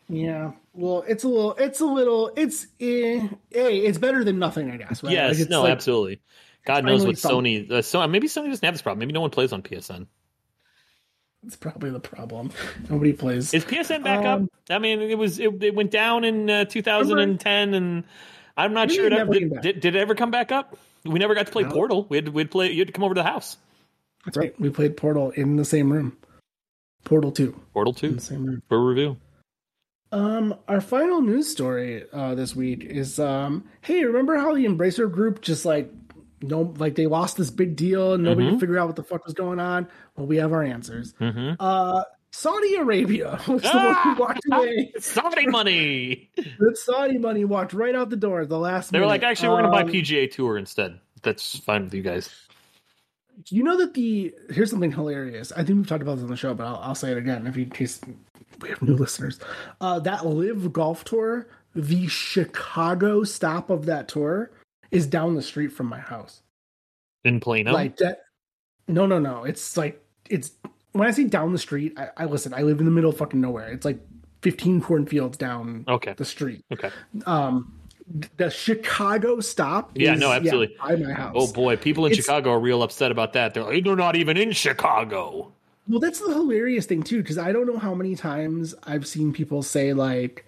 Yeah. 0.09 0.53
Well, 0.73 1.05
it's 1.09 1.25
a 1.25 1.29
little. 1.29 1.55
It's 1.55 1.81
a 1.81 1.87
little. 1.87 2.31
It's. 2.37 2.67
Eh, 2.81 3.27
hey, 3.51 3.79
it's 3.79 3.99
better 3.99 4.23
than 4.25 4.39
nothing, 4.39 4.71
I 4.71 4.77
guess. 4.77 5.03
Right? 5.03 5.13
Yes, 5.13 5.41
Like, 5.41 5.49
no, 5.51 5.63
like- 5.63 5.73
absolutely. 5.73 6.21
God 6.65 6.85
knows 6.85 7.05
what 7.07 7.17
something. 7.17 7.67
Sony. 7.69 7.71
Uh, 7.71 7.81
so 7.83 8.05
maybe 8.09 8.27
Sony 8.27 8.49
doesn't 8.49 8.65
have 8.65 8.75
this 8.75 8.83
problem. 8.83 8.99
Maybe 8.99 9.13
no 9.13 9.21
one 9.21 9.31
plays 9.31 9.53
on 9.53 9.63
PSN. 9.63 10.07
It's 11.47 11.55
probably 11.57 11.91
the 11.91 12.01
problem. 12.01 12.51
Nobody 12.91 13.13
plays. 13.13 13.55
Is 13.55 13.65
PSN 13.65 14.03
back 14.03 14.25
Um, 14.25 14.45
up? 14.45 14.51
I 14.71 14.79
mean, 14.81 15.01
it 15.01 15.17
was 15.17 15.39
it, 15.39 15.63
it 15.63 15.75
went 15.77 15.93
down 15.93 16.25
in 16.25 16.51
uh, 16.51 16.65
2010, 16.65 17.75
and 17.75 18.03
I'm 18.57 18.73
not 18.73 18.91
sure 18.91 19.07
it 19.07 19.13
ever, 19.13 19.33
did, 19.33 19.53
did. 19.63 19.81
Did 19.81 19.95
it 19.95 19.99
ever 20.01 20.17
come 20.17 20.33
back 20.33 20.51
up? 20.51 20.77
We 21.05 21.21
never 21.21 21.37
got 21.37 21.47
to 21.47 21.53
play 21.53 21.63
No. 21.63 21.71
Portal. 21.71 22.07
We 22.09 22.17
had 22.17 22.27
to, 22.27 22.33
we'd 22.33 22.51
play. 22.51 22.73
You 22.73 22.81
had 22.81 22.89
to 22.89 22.93
come 22.93 23.05
over 23.05 23.15
to 23.15 23.21
the 23.21 23.29
house. 23.29 23.59
That's 24.25 24.37
right. 24.37 24.59
We 24.61 24.71
played 24.71 24.97
Portal 24.97 25.31
in 25.31 25.55
the 25.55 25.65
same 25.65 25.93
room. 25.93 26.17
Portal 27.05 27.31
2 27.31 27.53
Portal 27.73 27.93
in 27.93 27.97
Two 27.97 28.11
the 28.17 28.21
same 28.21 28.45
room. 28.45 28.63
for 28.69 28.85
review. 28.85 29.17
Um, 30.13 30.55
our 30.69 30.81
final 30.81 31.21
news 31.21 31.49
story 31.49 32.05
uh, 32.13 32.35
this 32.35 32.55
week 32.55 32.85
is 32.85 33.19
um, 33.19 33.65
hey, 33.81 34.05
remember 34.05 34.37
how 34.37 34.55
the 34.55 34.65
Embracer 34.65 35.11
group 35.11 35.43
just 35.43 35.65
like 35.65 35.91
no, 36.43 36.75
like 36.79 36.95
they 36.95 37.07
lost 37.07 37.37
this 37.37 37.51
big 37.51 37.77
deal 37.77 38.15
and 38.15 38.23
nobody 38.23 38.51
could 38.51 38.61
figure 38.61 38.79
out 38.79 38.87
what 38.87 38.97
the 38.97 39.03
fuck 39.03 39.25
was 39.25 39.35
going 39.35 39.59
on? 39.59 39.89
Well, 40.17 40.27
we 40.27 40.37
have 40.37 40.53
our 40.53 40.63
answers. 40.63 41.15
Mm-hmm. 41.15 41.55
Uh, 41.59 42.03
Saudi 42.31 42.75
Arabia 42.75 43.41
was 43.49 43.63
the 43.63 43.71
one 43.73 43.95
who 43.95 44.21
walked 44.21 44.41
away. 44.53 44.93
Saudi 44.99 45.47
money. 45.47 46.31
The 46.37 46.75
Saudi 46.77 47.19
money 47.19 47.45
walked 47.45 47.73
right 47.73 47.95
out 47.95 48.11
the 48.11 48.17
door 48.17 48.45
the 48.45 48.59
last. 48.59 48.93
They 48.93 48.99
were 48.99 49.07
minute. 49.07 49.23
like, 49.23 49.23
actually, 49.23 49.49
we're 49.49 49.63
going 49.63 49.65
to 49.65 49.71
buy 49.71 49.83
Um, 49.83 49.89
PGA 49.89 50.31
Tour 50.31 50.59
instead. 50.59 51.01
That's 51.23 51.59
fine 51.61 51.85
with 51.85 51.95
you 51.95 52.03
guys. 52.03 52.29
You 53.49 53.63
know 53.63 53.77
that 53.79 53.95
the 53.95 54.35
here's 54.51 54.71
something 54.71 54.93
hilarious. 54.93 55.53
I 55.53 55.57
think 55.57 55.79
we've 55.79 55.87
talked 55.87 56.03
about 56.03 56.17
this 56.17 56.25
on 56.25 56.31
the 56.31 56.37
show, 56.37 56.55
but 56.55 56.67
I'll, 56.67 56.77
I'll 56.77 56.95
say 56.95 57.13
it 57.13 57.19
again 57.19 57.47
if 57.47 57.57
you 57.57 57.65
in 57.65 57.71
case 57.71 58.01
we 58.61 58.69
have 58.71 58.81
new 58.83 58.95
listeners. 58.95 59.39
Uh, 59.81 59.99
that 60.01 60.27
Live 60.27 60.73
Golf 60.73 61.05
Tour, 61.05 61.49
the 61.75 62.07
Chicago 62.09 63.25
stop 63.25 63.71
of 63.71 63.87
that 63.87 64.09
tour, 64.09 64.51
is 64.91 65.07
down 65.07 65.35
the 65.35 65.43
street 65.43 65.69
from 65.73 65.87
my 65.87 65.99
house. 65.99 66.43
In 67.25 67.41
Plano. 67.41 67.73
Like 67.73 67.97
that. 67.99 68.21
No, 68.89 69.07
no, 69.07 69.19
no. 69.19 69.45
It's 69.45 69.77
like 69.77 70.03
it's 70.31 70.53
when 70.93 71.07
I 71.07 71.11
say 71.11 71.25
down 71.25 71.53
the 71.53 71.59
street. 71.59 71.95
I, 71.99 72.09
I 72.17 72.25
listen. 72.27 72.55
I 72.55 72.63
live 72.63 72.79
in 72.79 72.85
the 72.85 72.91
middle 72.93 73.11
of 73.11 73.17
fucking 73.17 73.41
nowhere. 73.41 73.69
It's 73.73 73.85
like 73.85 73.99
15 74.43 74.81
cornfields 74.81 75.37
down 75.37 75.85
Okay. 75.89 76.15
the 76.17 76.25
street. 76.25 76.63
okay. 76.73 76.91
Um, 77.27 77.73
the 78.37 78.49
Chicago 78.49 79.41
stop. 79.41 79.91
Yeah, 79.97 80.15
is, 80.15 80.21
no, 80.21 80.31
absolutely. 80.31 80.77
by 80.79 80.95
my 80.95 81.13
house. 81.13 81.33
Oh 81.37 81.53
boy, 81.53 81.77
people 81.77 82.07
in 82.07 82.13
It's- 82.13 82.25
Chicago 82.25 82.51
are 82.53 82.61
real 82.61 82.85
upset 82.85 83.11
about 83.11 83.33
that. 83.33 83.53
They're 83.55 83.65
like, 83.65 83.83
they're 83.83 83.97
not 83.97 84.15
even 84.15 84.37
in 84.37 84.53
Chicago. 84.53 85.53
Well, 85.89 86.01
that's 86.01 86.21
the 86.21 86.33
hilarious 86.33 86.87
thing 86.87 87.03
too, 87.03 87.23
because 87.23 87.39
I 87.39 87.53
don't 87.53 87.67
know 87.67 87.79
how 87.79 87.95
many 87.95 88.15
times 88.17 88.75
I've 88.85 89.07
seen 89.07 89.33
people 89.33 89.63
say 89.63 89.93
like, 89.93 90.45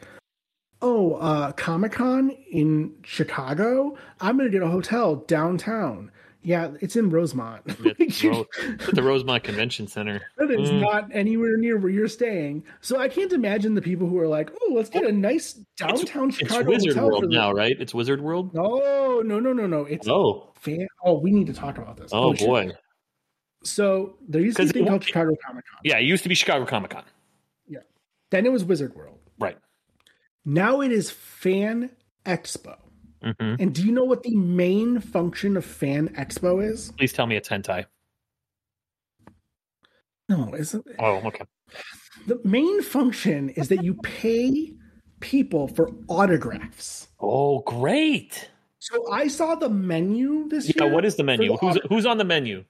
"Oh, 0.83 1.15
uh, 1.15 1.53
Comic 1.53 1.93
Con 1.93 2.31
in 2.51 2.95
Chicago. 3.05 3.97
I'm 4.21 4.37
going 4.37 4.51
to 4.51 4.57
get 4.57 4.67
a 4.67 4.71
hotel 4.71 5.17
downtown." 5.17 6.11
Yeah, 6.41 6.71
it's 6.81 6.95
in 6.97 7.11
Rosemont. 7.11 7.63
It's 7.99 8.23
Ro- 8.25 8.47
at 8.63 8.95
the 8.95 9.03
Rosemont 9.03 9.43
Convention 9.43 9.87
Center. 9.89 10.21
that 10.39 10.51
is 10.51 10.71
Mm. 10.71 10.81
not 10.81 11.09
anywhere 11.13 11.57
near 11.57 11.77
where 11.77 11.91
you're 11.91 12.09
staying. 12.09 12.63
So 12.81 12.99
I 12.99 13.09
can't 13.09 13.33
imagine 13.33 13.75
the 13.75 13.83
people 13.83 14.07
who 14.09 14.19
are 14.19 14.29
like, 14.29 14.51
"Oh, 14.63 14.73
let's 14.75 14.89
get 14.89 15.05
a 15.05 15.13
nice 15.13 15.55
downtown 15.77 16.29
It's 16.29 16.39
Chicago 16.39 16.71
Wizard 16.71 16.95
hotel." 16.95 17.11
World 17.11 17.25
the-" 17.25 17.29
now, 17.29 17.53
right? 17.53 17.77
It's 17.79 17.93
Wizard 17.93 18.21
World. 18.23 18.55
No, 18.55 19.21
no, 19.25 19.41
no, 19.41 19.53
no, 19.53 19.67
no. 19.67 19.83
It's 19.85 20.09
Oh, 20.09 20.53
fan. 20.55 20.87
Oh, 21.05 21.19
we 21.19 21.33
need 21.33 21.49
to 21.49 21.53
talk 21.53 21.77
about 21.77 21.97
this. 21.97 22.11
oh 22.13 22.33
boy. 22.35 22.67
shit. 22.69 22.77
So 23.65 24.17
there 24.29 24.41
used 24.41 24.57
to 24.59 24.65
be 24.65 24.71
a 24.71 24.73
thing 24.73 24.87
called 24.87 25.05
Chicago 25.05 25.37
Comic 25.45 25.65
Con. 25.71 25.81
Yeah, 25.85 25.99
it 25.99 26.05
used 26.05 26.23
to 26.23 26.29
be 26.29 26.35
Chicago 26.35 26.65
Comic 26.65 26.91
Con. 26.91 27.05
Yeah. 27.67 27.81
Then 28.31 28.47
it 28.47 28.53
was 28.53 28.65
Wizard 28.65 28.95
World. 28.95 29.19
Right. 29.39 29.59
Now 30.45 30.81
it 30.81 30.93
is 30.93 31.11
Fan 31.11 31.91
Expo. 32.25 32.77
hmm 33.23 33.55
And 33.59 33.75
do 33.75 33.85
you 33.85 33.93
know 33.93 34.05
what 34.05 34.23
the 34.23 34.35
main 34.37 35.01
function 35.01 35.57
of 35.57 35.65
Fan 35.65 36.09
Expo 36.11 36.65
is? 36.65 36.93
Please 36.97 37.13
tell 37.13 37.27
me 37.27 37.37
it's 37.37 37.49
hentai. 37.49 37.87
No, 40.29 40.55
isn't 40.55 40.87
Oh, 40.99 41.17
okay. 41.27 41.45
the 42.27 42.39
main 42.45 42.83
function 42.83 43.49
is 43.51 43.69
that 43.69 43.83
you 43.83 43.95
pay 44.03 44.75
people 45.21 45.69
for 45.69 45.91
autographs. 46.09 47.09
Oh, 47.19 47.61
great. 47.61 48.51
So 48.79 49.11
I 49.11 49.29
saw 49.29 49.55
the 49.55 49.69
menu 49.71 50.49
this 50.49 50.73
Yeah, 50.77 50.85
year. 50.85 50.93
what 50.93 51.05
is 51.05 51.17
the 51.17 51.25
menu? 51.25 51.57
Who's 51.57 51.79
who's 51.89 52.07
on 52.07 52.19
the 52.19 52.25
menu? 52.25 52.65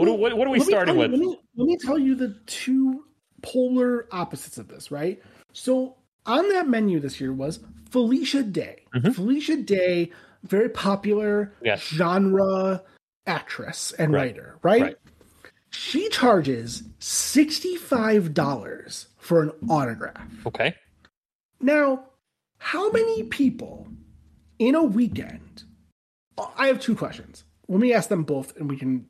What, 0.00 0.08
Well, 0.08 0.16
what, 0.18 0.36
what 0.38 0.48
are 0.48 0.50
we 0.50 0.60
starting 0.60 0.94
you- 0.94 1.00
with? 1.02 1.10
Let 1.10 1.20
me, 1.20 1.38
let 1.56 1.66
me 1.66 1.76
tell 1.76 1.98
you 1.98 2.14
the 2.14 2.34
two 2.46 3.04
polar 3.42 4.06
opposites 4.10 4.56
of 4.56 4.66
this, 4.68 4.90
right? 4.90 5.20
So 5.52 5.96
on 6.24 6.48
that 6.48 6.66
menu 6.68 7.00
this 7.00 7.20
year 7.20 7.34
was 7.34 7.60
Felicia 7.90 8.42
Day. 8.42 8.86
Mhm. 8.94 9.14
Felicia 9.14 9.56
Day, 9.58 10.10
very 10.44 10.70
popular 10.70 11.52
Yes. 11.62 11.82
genre 11.82 12.82
actress 13.26 13.92
and 13.98 14.14
Right. 14.14 14.34
writer, 14.34 14.58
right? 14.62 14.82
Right. 14.82 14.96
She 15.68 16.08
charges 16.08 16.82
$65 16.98 19.08
for 19.18 19.42
an 19.42 19.50
autograph. 19.68 20.46
Okay. 20.46 20.74
Now, 21.60 22.06
how 22.56 22.90
many 22.90 23.24
people 23.24 23.86
in 24.58 24.74
a 24.74 24.82
weekend? 24.82 25.64
I 26.56 26.68
have 26.68 26.80
two 26.80 26.96
questions. 26.96 27.44
Let 27.68 27.80
me 27.80 27.92
ask 27.92 28.08
them 28.08 28.22
both, 28.24 28.56
and 28.56 28.70
we 28.70 28.78
can. 28.78 29.06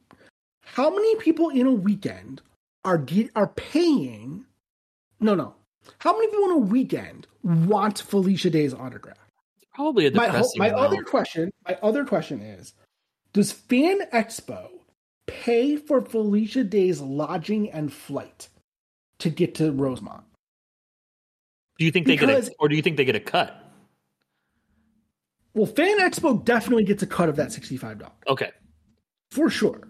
How 0.75 0.89
many 0.91 1.17
people 1.17 1.49
in 1.49 1.67
a 1.67 1.73
weekend 1.73 2.43
are 2.85 2.97
get, 2.99 3.31
are 3.35 3.49
paying? 3.49 4.45
No, 5.19 5.35
no. 5.35 5.55
How 5.99 6.13
many 6.13 6.29
people 6.29 6.45
in 6.45 6.51
a 6.53 6.59
weekend 6.59 7.27
want 7.43 7.99
Felicia 8.01 8.51
Day's 8.51 8.73
autograph? 8.73 9.17
Probably 9.75 10.07
a 10.07 10.13
My 10.13 10.27
depressing 10.27 10.59
my 10.59 10.69
amount. 10.69 10.87
other 10.87 11.03
question. 11.03 11.51
My 11.67 11.77
other 11.83 12.05
question 12.05 12.41
is: 12.41 12.75
Does 13.33 13.51
Fan 13.51 14.01
Expo 14.13 14.69
pay 15.27 15.77
for 15.77 16.01
Felicia 16.01 16.63
Day's 16.65 17.01
lodging 17.01 17.71
and 17.71 17.93
flight 17.93 18.49
to 19.19 19.31
get 19.31 19.55
to 19.57 19.73
Rosemont? 19.73 20.25
Do 21.79 21.85
you 21.85 21.91
think 21.91 22.07
they 22.07 22.17
get 22.17 22.29
a, 22.29 22.51
or 22.59 22.69
do 22.69 22.77
you 22.77 22.83
think 22.83 22.97
they 22.97 23.05
get 23.05 23.17
a 23.17 23.21
cut? 23.21 23.57
Well, 25.55 25.67
Fan 25.67 25.99
Expo 25.99 26.45
definitely 26.45 26.85
gets 26.85 27.03
a 27.03 27.07
cut 27.07 27.29
of 27.29 27.37
that 27.37 27.51
sixty-five 27.53 27.99
dollars. 27.99 28.15
Okay. 28.29 28.51
for 29.33 29.51
sure. 29.51 29.81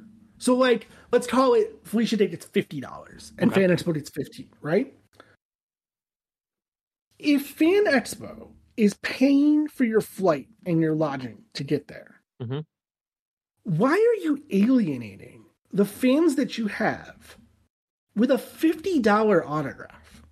So 0.41 0.57
like, 0.57 0.89
let's 1.13 1.27
call 1.29 1.55
it 1.55 1.79
Felicia 1.85 2.17
Day 2.17 2.27
gets 2.27 2.47
fifty 2.47 2.81
dollars 2.81 3.33
and 3.39 3.53
Okay. 3.53 3.61
Fan 3.67 3.71
Expo 3.77 3.95
gets 3.95 4.11
fifteen, 4.11 4.49
right? 4.63 4.93
If 7.19 7.47
Fan 7.47 7.85
Expo 7.85 8.49
is 8.77 8.95
paying 9.03 9.69
for 9.69 9.85
your 9.85 10.01
flight 10.01 10.49
and 10.65 10.81
your 10.81 10.95
lodging 10.95 11.45
to 11.55 11.63
get 11.63 11.87
there, 11.89 12.23
Mhm. 12.43 12.65
why 13.65 13.93
are 13.93 14.23
you 14.25 14.43
alienating 14.51 15.45
the 15.73 15.85
fans 15.85 16.37
that 16.37 16.57
you 16.57 16.69
have 16.69 17.37
with 18.17 18.31
a 18.31 18.39
fifty 18.39 18.99
dollar 18.99 19.47
autograph? 19.47 20.23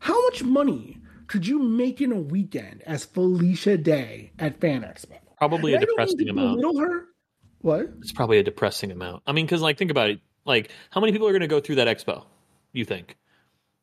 How 0.00 0.22
much 0.28 0.44
money 0.44 0.98
could 1.26 1.46
you 1.46 1.58
make 1.58 2.00
in 2.00 2.12
a 2.12 2.20
weekend 2.20 2.82
as 2.82 3.04
Felicia 3.04 3.76
Day 3.76 4.30
at 4.38 4.60
Fan 4.60 4.82
Expo? 4.82 5.18
Probably 5.38 5.72
a 5.72 5.76
And 5.78 5.80
mean 5.82 5.88
depressing 5.88 6.28
amount. 6.28 6.60
belittle 6.60 6.78
her. 6.80 7.06
What? 7.62 7.90
It's 8.00 8.12
probably 8.12 8.38
a 8.38 8.42
depressing 8.42 8.90
amount. 8.90 9.22
I 9.26 9.32
mean, 9.32 9.46
because 9.46 9.60
like 9.60 9.78
think 9.78 9.90
about 9.90 10.10
it. 10.10 10.20
Like, 10.44 10.70
how 10.90 11.00
many 11.00 11.12
people 11.12 11.28
are 11.28 11.32
going 11.32 11.42
to 11.42 11.46
go 11.46 11.60
through 11.60 11.76
that 11.76 11.88
expo? 11.88 12.24
You 12.72 12.84
think 12.84 13.16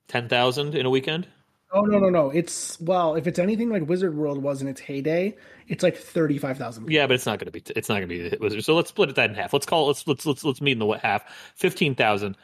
ten 0.08 0.28
thousand 0.28 0.76
in 0.76 0.86
a 0.86 0.90
weekend? 0.90 1.28
Oh 1.74 1.82
no 1.82 2.00
no 2.00 2.10
no! 2.10 2.30
It's 2.30 2.80
well, 2.80 3.16
if 3.16 3.28
it's 3.28 3.40
anything 3.40 3.70
like 3.70 3.88
Wizard 3.88 4.16
World 4.16 4.42
was 4.42 4.62
in 4.62 4.70
its 4.70 4.80
heyday, 4.80 5.36
it's 5.68 5.84
like 5.84 5.98
thirty 5.98 6.38
five 6.38 6.58
thousand. 6.58 6.90
Yeah, 6.90 7.08
but 7.08 7.16
it's 7.16 7.26
not 7.26 7.40
going 7.40 7.52
to 7.52 7.52
be. 7.52 7.62
It's 7.76 7.90
not 7.90 7.96
going 7.96 8.08
to 8.08 8.16
be 8.16 8.30
the 8.30 8.38
Wizards. 8.40 8.66
So 8.66 8.74
let's 8.74 8.90
split 8.90 9.10
it 9.10 9.16
that 9.18 9.30
in 9.30 9.36
half. 9.36 9.52
Let's 9.52 9.66
call. 9.66 9.88
Let's 9.88 10.08
let's 10.08 10.26
let's 10.26 10.46
let's 10.46 10.62
meet 10.62 10.74
in 10.74 10.80
the 10.80 10.86
what 10.86 11.02
half. 11.02 11.26
Fifteen 11.56 11.94
thousand. 11.94 12.38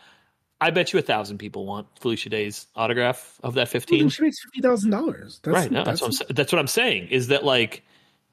I 0.59 0.71
bet 0.71 0.91
you 0.91 0.99
a 0.99 1.01
thousand 1.01 1.37
people 1.37 1.65
want 1.65 1.87
Felicia 1.99 2.29
Day's 2.29 2.67
autograph 2.75 3.39
of 3.43 3.53
that 3.53 3.69
fifteen. 3.69 4.09
She 4.09 4.23
makes 4.23 4.43
fifty 4.43 4.61
thousand 4.61 4.91
dollars. 4.91 5.39
right. 5.45 5.71
No, 5.71 5.85
that's, 5.85 6.01
what 6.01 6.21
I'm. 6.21 6.35
That's 6.35 6.51
what 6.51 6.59
I'm 6.59 6.67
saying. 6.67 7.07
Is 7.07 7.27
that 7.27 7.45
like 7.45 7.83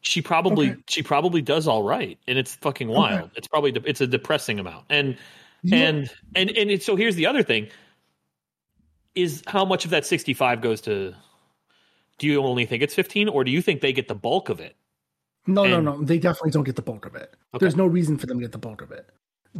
she 0.01 0.23
probably 0.23 0.71
Okay. 0.71 0.81
she 0.89 1.03
probably 1.03 1.43
does 1.43 1.67
all 1.69 1.83
right, 1.83 2.19
and 2.27 2.39
it's 2.39 2.55
fucking 2.57 2.89
wild. 2.89 3.31
It's 3.37 3.49
probably 3.49 3.73
de- 3.73 3.89
it's 3.89 4.01
a 4.01 4.07
depressing 4.07 4.59
amount, 4.59 4.87
and 4.91 5.17
know- 5.63 5.77
and 5.77 6.11
and 6.35 6.51
and 6.51 6.71
it, 6.71 6.83
so 6.83 6.97
here's 6.97 7.17
the 7.17 7.27
other 7.27 7.43
thing: 7.43 7.69
is 9.15 9.43
how 9.47 9.65
much 9.65 9.85
of 9.85 9.91
that 9.91 10.07
sixty 10.07 10.35
five 10.35 10.61
goes 10.61 10.81
to. 10.83 11.15
Do 12.19 12.27
you 12.27 12.43
only 12.43 12.67
think 12.67 12.83
it's 12.83 12.95
fifteen, 12.95 13.29
or 13.29 13.45
do 13.45 13.51
you 13.51 13.63
think 13.63 13.81
they 13.81 13.93
get 13.93 14.09
the 14.09 14.15
bulk 14.15 14.49
of 14.49 14.61
it? 14.61 14.77
No, 15.47 15.67
no, 15.67 15.81
no. 15.81 16.03
They 16.03 16.19
definitely 16.19 16.51
don't 16.51 16.65
get 16.65 16.77
the 16.77 16.83
bulk 16.83 17.07
of 17.07 17.15
it. 17.15 17.35
Okay. 17.55 17.65
There's 17.65 17.77
no 17.77 17.87
reason 17.87 18.19
for 18.19 18.27
them 18.27 18.39
to 18.39 18.45
get 18.45 18.53
the 18.53 18.59
bulk 18.59 18.83
of 18.83 18.93
it 18.93 19.09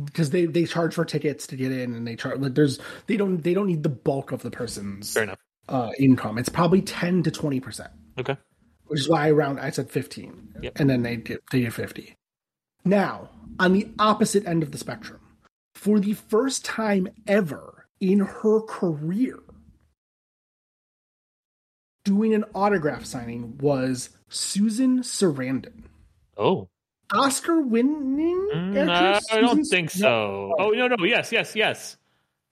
because 0.05 0.31
they 0.31 0.45
they 0.47 0.65
charge 0.67 0.95
for 0.95 1.05
tickets 1.05 1.47
to 1.49 1.57
get 1.57 1.73
in, 1.73 1.95
and 1.95 2.07
they 2.07 2.17
charge. 2.17 2.39
Like, 2.39 2.55
there's 2.55 2.79
they 3.07 3.17
don't 3.17 3.43
they 3.43 3.55
don't 3.55 3.67
need 3.67 3.83
the 3.83 3.89
bulk 3.89 4.31
of 4.33 4.43
the 4.43 4.51
person's 4.51 5.15
Fair 5.15 5.23
enough. 5.25 5.39
uh, 5.69 5.91
income. 5.99 6.37
It's 6.39 6.51
probably 6.51 6.83
ten 6.83 7.23
to 7.25 7.31
twenty 7.31 7.61
percent, 7.61 7.91
Okay. 8.19 8.37
Which 8.91 9.01
is 9.01 9.09
why 9.09 9.29
I 9.29 9.31
round. 9.31 9.61
I 9.61 9.71
said 9.71 9.89
fifteen, 9.91 10.53
Yep. 10.63 10.73
and 10.81 10.91
then 10.91 11.03
they 11.03 11.17
get 11.17 11.43
they 11.53 11.61
did 11.61 11.73
fifty. 11.73 12.17
Now 12.85 13.31
on 13.61 13.73
the 13.73 13.89
opposite 13.99 14.45
end 14.47 14.63
of 14.65 14.73
the 14.73 14.79
spectrum, 14.79 15.21
for 15.75 16.01
the 16.01 16.15
first 16.15 16.65
time 16.65 17.09
ever 17.29 17.87
in 18.01 18.19
her 18.21 18.61
career, 18.63 19.39
doing 22.05 22.35
an 22.35 22.45
autograph 22.55 23.05
signing 23.05 23.59
was 23.59 24.11
Susan 24.29 25.01
Sarandon. 25.01 25.85
Oh. 26.37 26.69
Oscar 27.13 27.61
winning 27.61 28.49
Mm? 28.55 29.21
I 29.33 29.41
don't 29.41 29.65
think 29.65 29.95
No. 29.97 30.01
so. 30.01 30.55
Oh 30.59 30.71
no, 30.71 30.89
no, 30.89 31.05
yes, 31.05 31.31
yes, 31.33 31.55
yes, 31.57 31.97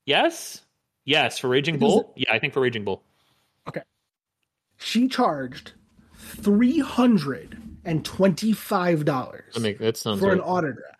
yes, 0.06 0.62
yes. 1.04 1.38
For 1.38 1.48
Raging 1.48 1.78
Bull, 1.78 2.12
yeah, 2.16 2.32
I 2.32 2.38
think 2.38 2.52
for 2.54 2.60
Raging 2.60 2.84
Bull. 2.84 3.02
Okay. 3.68 3.82
She 4.78 5.08
charged 5.08 5.72
three 6.42 6.78
hundred 6.78 7.56
and 7.84 8.04
twenty-five 8.04 9.04
dollars 9.04 9.54
I 9.56 9.60
mean, 9.60 9.76
that 9.78 9.96
sounds 9.96 10.20
for 10.20 10.32
an 10.32 10.40
autograph. 10.40 10.96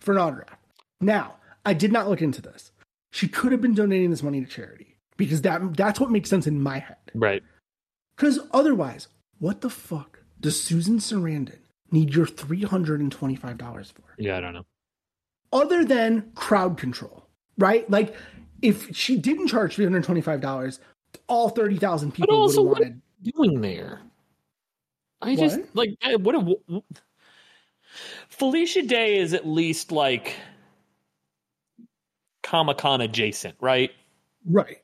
For 0.00 0.12
an 0.12 0.18
autograph. 0.18 0.58
Now, 1.00 1.36
I 1.64 1.74
did 1.74 1.92
not 1.92 2.08
look 2.08 2.22
into 2.22 2.42
this. 2.42 2.72
She 3.12 3.28
could 3.28 3.52
have 3.52 3.60
been 3.60 3.74
donating 3.74 4.10
this 4.10 4.22
money 4.22 4.40
to 4.40 4.46
charity 4.46 4.96
because 5.16 5.42
that 5.42 5.76
that's 5.76 6.00
what 6.00 6.10
makes 6.10 6.28
sense 6.30 6.46
in 6.46 6.60
my 6.60 6.78
head. 6.78 6.96
right. 7.14 7.42
Because 8.16 8.38
otherwise, 8.52 9.08
what 9.38 9.60
the 9.60 9.70
fuck 9.70 10.20
does 10.40 10.60
Susan 10.62 10.98
Sarandon 10.98 11.58
need 11.90 12.14
your 12.14 12.26
three 12.26 12.62
hundred 12.62 13.00
and 13.00 13.10
twenty-five 13.10 13.58
dollars 13.58 13.90
for? 13.90 14.02
Yeah, 14.18 14.36
I 14.36 14.40
don't 14.40 14.54
know. 14.54 14.66
other 15.52 15.84
than 15.84 16.30
crowd 16.34 16.76
control, 16.78 17.26
right? 17.58 17.88
Like 17.90 18.14
if 18.62 18.94
she 18.96 19.16
didn't 19.16 19.48
charge 19.48 19.74
three 19.74 19.84
hundred 19.84 20.04
twenty-five 20.04 20.40
dollars, 20.40 20.80
all 21.28 21.48
thirty 21.48 21.76
thousand 21.76 22.12
people 22.12 22.42
would 22.42 22.54
have 22.54 22.64
wanted. 22.64 23.00
Doing 23.22 23.60
there, 23.62 24.00
I 25.24 25.36
just 25.36 25.58
What? 25.72 25.88
like 26.02 26.20
what 26.20 26.34
a 26.34 26.82
Felicia 28.28 28.82
Day 28.82 29.18
is 29.18 29.32
at 29.32 29.46
least 29.46 29.92
like 29.92 30.36
Comic 32.42 32.78
Con 32.78 33.00
adjacent, 33.00 33.56
right? 33.60 33.90
Right. 34.44 34.78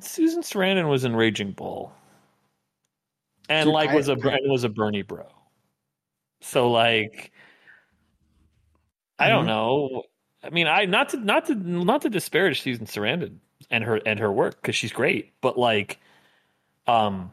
Susan 0.00 0.42
Sarandon 0.42 0.88
was 0.88 1.04
in 1.04 1.14
Raging 1.14 1.52
Bull, 1.52 1.92
and 3.48 3.66
Dude, 3.66 3.74
like 3.74 3.90
I- 3.90 3.94
was 3.94 4.08
a 4.08 4.16
was 4.16 4.64
a 4.64 4.68
Bernie 4.68 5.02
bro. 5.02 5.26
So 6.40 6.70
like, 6.70 7.32
I 9.18 9.28
don't 9.28 9.44
Mhm. 9.44 9.48
know. 9.48 10.02
I 10.42 10.50
mean, 10.50 10.66
I 10.66 10.86
not 10.86 11.10
to 11.10 11.18
not 11.18 11.46
to 11.46 11.54
not 11.54 12.02
to 12.02 12.08
disparage 12.10 12.62
Susan 12.62 12.86
Sarandon 12.86 13.38
and 13.70 13.84
her 13.84 13.96
and 14.06 14.18
her 14.18 14.32
work 14.32 14.56
because 14.62 14.74
she's 14.74 14.92
great, 14.92 15.34
but 15.42 15.58
like, 15.58 16.00
um, 16.86 17.32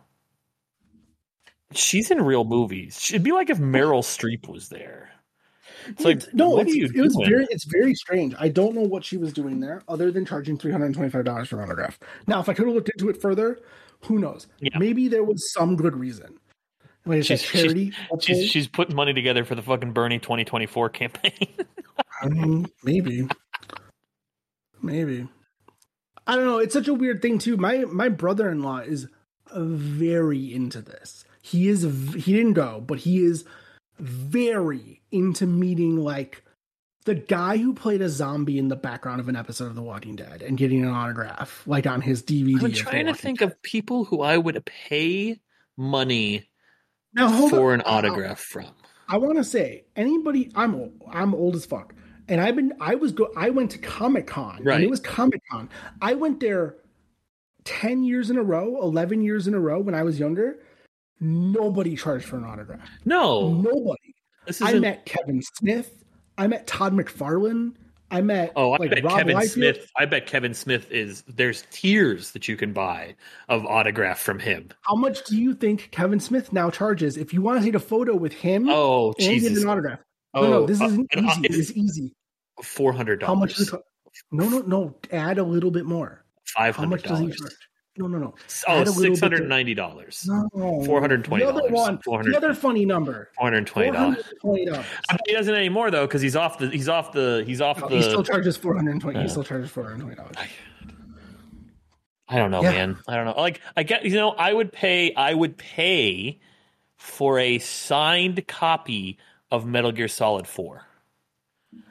she's 1.74 2.12
in 2.12 2.22
real 2.22 2.44
movies. 2.44 3.10
It'd 3.10 3.24
be 3.24 3.32
like 3.32 3.50
if 3.50 3.58
Meryl 3.60 4.02
Streep 4.04 4.48
was 4.48 4.70
there. 4.70 5.10
It's 5.88 6.04
like 6.04 6.18
It's- 6.18 6.34
no, 6.34 6.50
what 6.50 6.68
it's, 6.68 6.74
are 6.76 6.78
you 6.78 6.90
it 6.96 7.02
was 7.02 7.16
doing? 7.16 7.30
very 7.30 7.48
it's 7.50 7.66
very 7.66 7.94
strange. 7.96 8.34
I 8.40 8.50
don't 8.50 8.76
know 8.76 8.82
what 8.82 9.06
she 9.06 9.18
was 9.18 9.32
doing 9.34 9.60
there 9.60 9.84
other 9.88 10.12
than 10.12 10.26
charging 10.26 10.58
three 10.58 10.72
hundred 10.72 10.88
and 10.88 10.96
twenty-five 10.96 11.24
dollars 11.26 11.48
for 11.50 11.58
an 11.62 11.64
autograph. 11.70 11.98
Now, 12.28 12.40
if 12.40 12.50
I 12.50 12.54
could 12.54 12.66
have 12.66 12.76
looked 12.76 12.90
into 12.90 13.10
it 13.10 13.22
further, 13.22 13.60
who 14.06 14.20
knows? 14.20 14.48
Yeah. 14.60 14.78
Maybe 14.78 15.08
there 15.08 15.24
was 15.24 15.52
some 15.54 15.76
good 15.76 15.96
reason. 15.96 16.38
Like 17.06 17.24
She's- 17.24 17.42
charity. 17.44 17.94
hopefully. 18.10 18.42
She's 18.42 18.50
she's 18.52 18.68
putting 18.68 18.96
money 18.96 19.14
together 19.14 19.46
for 19.46 19.56
the 19.56 19.62
fucking 19.62 19.94
Bernie 19.94 20.20
twenty 20.20 20.44
twenty 20.44 20.66
four 20.66 20.90
campaign. 20.90 21.48
I 22.22 22.28
mean, 22.28 22.66
maybe, 22.84 23.28
maybe. 24.82 25.28
I 26.26 26.36
don't 26.36 26.46
know. 26.46 26.58
It's 26.58 26.74
such 26.74 26.88
a 26.90 26.94
weird 26.94 27.22
thing 27.22 27.40
too. 27.40 27.56
My 27.56 27.86
my 27.86 28.10
brother 28.10 28.50
in 28.50 28.62
law 28.62 28.80
is 28.80 29.08
very 29.56 30.54
into 30.54 30.82
this. 30.82 31.24
He 31.48 31.70
is. 31.70 31.84
He 32.14 32.34
didn't 32.34 32.54
go, 32.54 32.84
but 32.86 33.00
he 33.00 33.24
is 33.24 33.46
very 34.00 35.02
into 35.12 35.48
meeting 35.48 35.98
like 35.98 36.44
the 37.06 37.16
guy 37.16 37.56
who 37.56 37.74
played 37.74 38.02
a 38.02 38.10
zombie 38.10 38.58
in 38.58 38.68
the 38.68 38.76
background 38.76 39.22
of 39.22 39.30
an 39.30 39.38
episode 39.38 39.68
of 39.68 39.76
The 39.76 39.82
Walking 39.82 40.18
Dead 40.18 40.42
and 40.42 40.58
getting 40.58 40.84
an 40.84 40.90
autograph, 40.90 41.64
like 41.66 41.88
on 41.88 42.02
his 42.02 42.22
DVD. 42.22 42.62
I'm 42.62 42.74
trying 42.74 43.06
to 43.06 43.14
think 43.14 43.40
Dead. 43.40 43.48
of 43.48 43.62
people 43.62 44.04
who 44.04 44.22
I 44.22 44.38
would 44.38 44.64
pay 44.66 45.40
money 45.78 46.50
now 47.14 47.48
for 47.48 47.72
on. 47.72 47.80
an 47.80 47.84
autograph 47.86 48.40
from. 48.40 48.68
I 49.08 49.18
want 49.18 49.38
to 49.38 49.44
say 49.46 49.86
anybody. 49.96 50.52
I'm 50.54 50.76
old. 50.76 51.02
I'm 51.10 51.34
old 51.34 51.56
as 51.56 51.66
fuck, 51.66 51.94
and 52.28 52.42
I've 52.42 52.58
been. 52.58 52.74
I 52.82 52.96
was 52.96 53.14
go. 53.14 53.32
I 53.38 53.52
went 53.52 53.72
to 53.72 53.78
Comic 53.78 54.28
Con. 54.28 54.62
Right. 54.62 54.76
And 54.76 54.84
it 54.84 54.90
was 54.90 55.00
Comic 55.00 55.42
Con. 55.50 55.70
I 56.02 56.14
went 56.14 56.42
there 56.42 56.76
ten 57.64 58.04
years 58.04 58.30
in 58.30 58.38
a 58.38 58.44
row, 58.44 58.82
eleven 58.82 59.22
years 59.22 59.48
in 59.48 59.54
a 59.54 59.60
row 59.62 59.80
when 59.80 59.96
I 59.96 60.04
was 60.04 60.20
younger. 60.20 60.60
Nobody 61.20 61.96
charged 61.96 62.26
for 62.26 62.38
an 62.38 62.44
autograph. 62.46 62.88
No, 63.06 63.54
Nobody. 63.54 64.14
this 64.46 64.62
I 64.62 64.74
met 64.80 65.06
Kevin 65.06 65.42
Smith. 65.42 66.04
I 66.38 66.48
met 66.48 66.68
Todd 66.68 66.94
McFarlane. 66.94 67.74
I 68.10 68.22
met 68.22 68.54
oh, 68.56 68.72
I 68.72 68.78
like 68.78 68.90
bet 68.92 69.04
Rob 69.04 69.18
Kevin. 69.18 69.42
Smith. 69.42 69.92
I 69.98 70.06
bet 70.06 70.28
Kevin 70.28 70.54
Smith 70.54 70.90
is. 70.92 71.24
There's 71.28 71.64
tiers 71.72 72.32
that 72.32 72.48
you 72.48 72.56
can 72.56 72.72
buy 72.72 73.16
of 73.50 73.66
autograph 73.66 74.20
from 74.20 74.40
him. 74.40 74.70
How 74.82 74.96
much 74.96 75.26
do 75.26 75.36
you 75.38 75.54
think 75.54 75.90
Kevin 75.92 76.20
Smith 76.20 76.54
now 76.54 76.70
charges 76.70 77.18
if 77.18 77.34
you 77.34 77.42
want 77.42 77.60
to 77.60 77.66
take 77.66 77.76
a 77.76 77.80
photo 77.80 78.16
with 78.16 78.32
him 78.32 78.70
Oh, 78.70 79.14
and 79.20 79.42
get 79.42 79.52
an 79.52 79.68
autograph? 79.68 80.00
Oh, 80.34 80.42
no, 80.44 80.50
no, 80.52 80.66
this 80.68 80.80
uh, 80.80 80.86
isn't 80.86 81.08
uh, 81.18 81.22
easy. 81.22 81.42
It's 81.48 81.72
easy. 81.72 82.14
Four 82.64 82.94
hundred 82.94 83.24
How 83.24 83.36
much? 83.36 83.56
dollars. 83.56 83.72
Does 83.72 83.80
it 83.80 83.86
no, 84.32 84.48
no, 84.50 84.60
no. 84.62 84.96
Add 85.12 85.38
a 85.38 85.44
little 85.44 85.72
bit 85.72 85.86
more. 85.86 86.24
Five 86.46 86.76
hundred 86.76 87.06
How 87.06 87.12
much 87.16 87.30
does 87.30 87.38
he 87.38 87.38
dollars. 87.42 87.58
No, 87.98 88.08
no, 88.08 88.18
no. 88.18 88.34
Oh, 88.68 88.80
Add 88.82 88.88
a 88.88 88.92
little 88.92 89.04
bit 89.04 89.10
six 89.10 89.20
hundred 89.20 89.48
ninety 89.50 89.74
dollars. 89.74 90.26
No. 90.28 90.50
$420. 90.54 91.40
The 91.40 91.48
other 91.48 91.70
one, 91.70 91.98
$400. 92.00 92.24
the 92.32 92.38
other 92.38 92.54
funny 92.54 92.86
number. 92.86 93.30
Four 93.36 93.46
hundred 93.46 93.68
twenty 93.68 93.92
dollars. 93.92 94.24
$420. 94.44 94.74
I 95.10 95.14
bet 95.14 95.22
he 95.28 95.34
doesn't 95.34 95.54
anymore 95.56 95.90
though, 95.92 96.06
because 96.08 96.22
he's 96.22 96.36
off 96.36 96.58
the. 96.60 96.70
He's 96.70 96.90
off 96.90 97.12
the. 97.12 97.44
He's 97.46 97.62
off 97.62 97.80
No, 97.80 97.88
the. 97.90 97.96
he 97.98 98.02
still 98.04 98.24
charges 98.24 98.56
four 98.58 98.76
hundred 98.76 99.00
twenty. 99.02 99.18
Yeah. 99.20 99.24
He 99.24 99.30
still 99.30 99.44
charges 99.44 99.70
four 99.72 99.84
hundred 99.86 100.02
twenty 100.02 100.16
dollars. 100.16 100.36
I 102.30 102.38
don't 102.38 102.52
know, 102.52 102.62
Yeah. 102.62 102.72
man. 102.72 102.98
I 103.08 103.16
don't 103.16 103.26
know. 103.26 103.34
Like 103.42 103.62
I 103.78 103.84
get, 103.84 104.04
you 104.06 104.12
know, 104.16 104.32
I 104.32 104.52
would 104.54 104.72
pay. 104.74 105.14
I 105.14 105.34
would 105.34 105.58
pay 105.58 106.40
for 106.98 107.40
a 107.40 107.60
signed 107.60 108.46
copy 108.48 109.18
of 109.50 109.66
Metal 109.66 109.92
Gear 109.92 110.08
Solid 110.10 110.46
Four. 110.48 110.84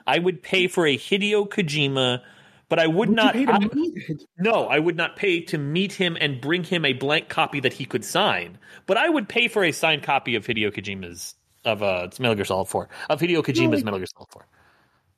I 0.07 0.19
would 0.19 0.43
pay 0.43 0.67
for 0.69 0.87
a 0.87 0.97
Hideo 0.97 1.49
Kojima, 1.49 2.21
but 2.69 2.79
I 2.79 2.87
would, 2.87 3.09
Would 3.09 3.17
not. 3.17 3.33
pay 3.35 3.47
to 3.47 3.53
I- 3.53 4.17
no, 4.39 4.67
I 4.67 4.79
would 4.79 4.97
not 4.97 5.17
pay 5.17 5.41
to 5.43 5.59
meet 5.59 5.93
him 5.93 6.17
and 6.21 6.41
bring 6.41 6.65
him 6.65 6.85
a 6.85 6.93
blank 6.93 7.29
copy 7.29 7.61
that 7.61 7.73
he 7.75 7.85
could 7.85 8.05
sign. 8.05 8.59
But 8.87 8.97
I 8.97 9.09
would 9.09 9.29
pay 9.29 9.49
for 9.49 9.65
a 9.65 9.73
signed 9.73 10.03
copy 10.03 10.35
of 10.35 10.47
Hideo 10.47 10.73
Kojima's 10.73 11.35
of 11.65 11.83
uh, 11.83 12.03
it's 12.05 12.21
Metal 12.21 12.35
Gear 12.37 12.45
Solid 12.45 12.67
Four 12.69 12.89
of 13.11 13.21
Hideo 13.21 13.43
Kojima's 13.45 13.77
like- 13.77 13.85
Metal 13.85 13.99
Gear 14.01 14.07
Solid 14.07 14.29
Four. 14.31 14.47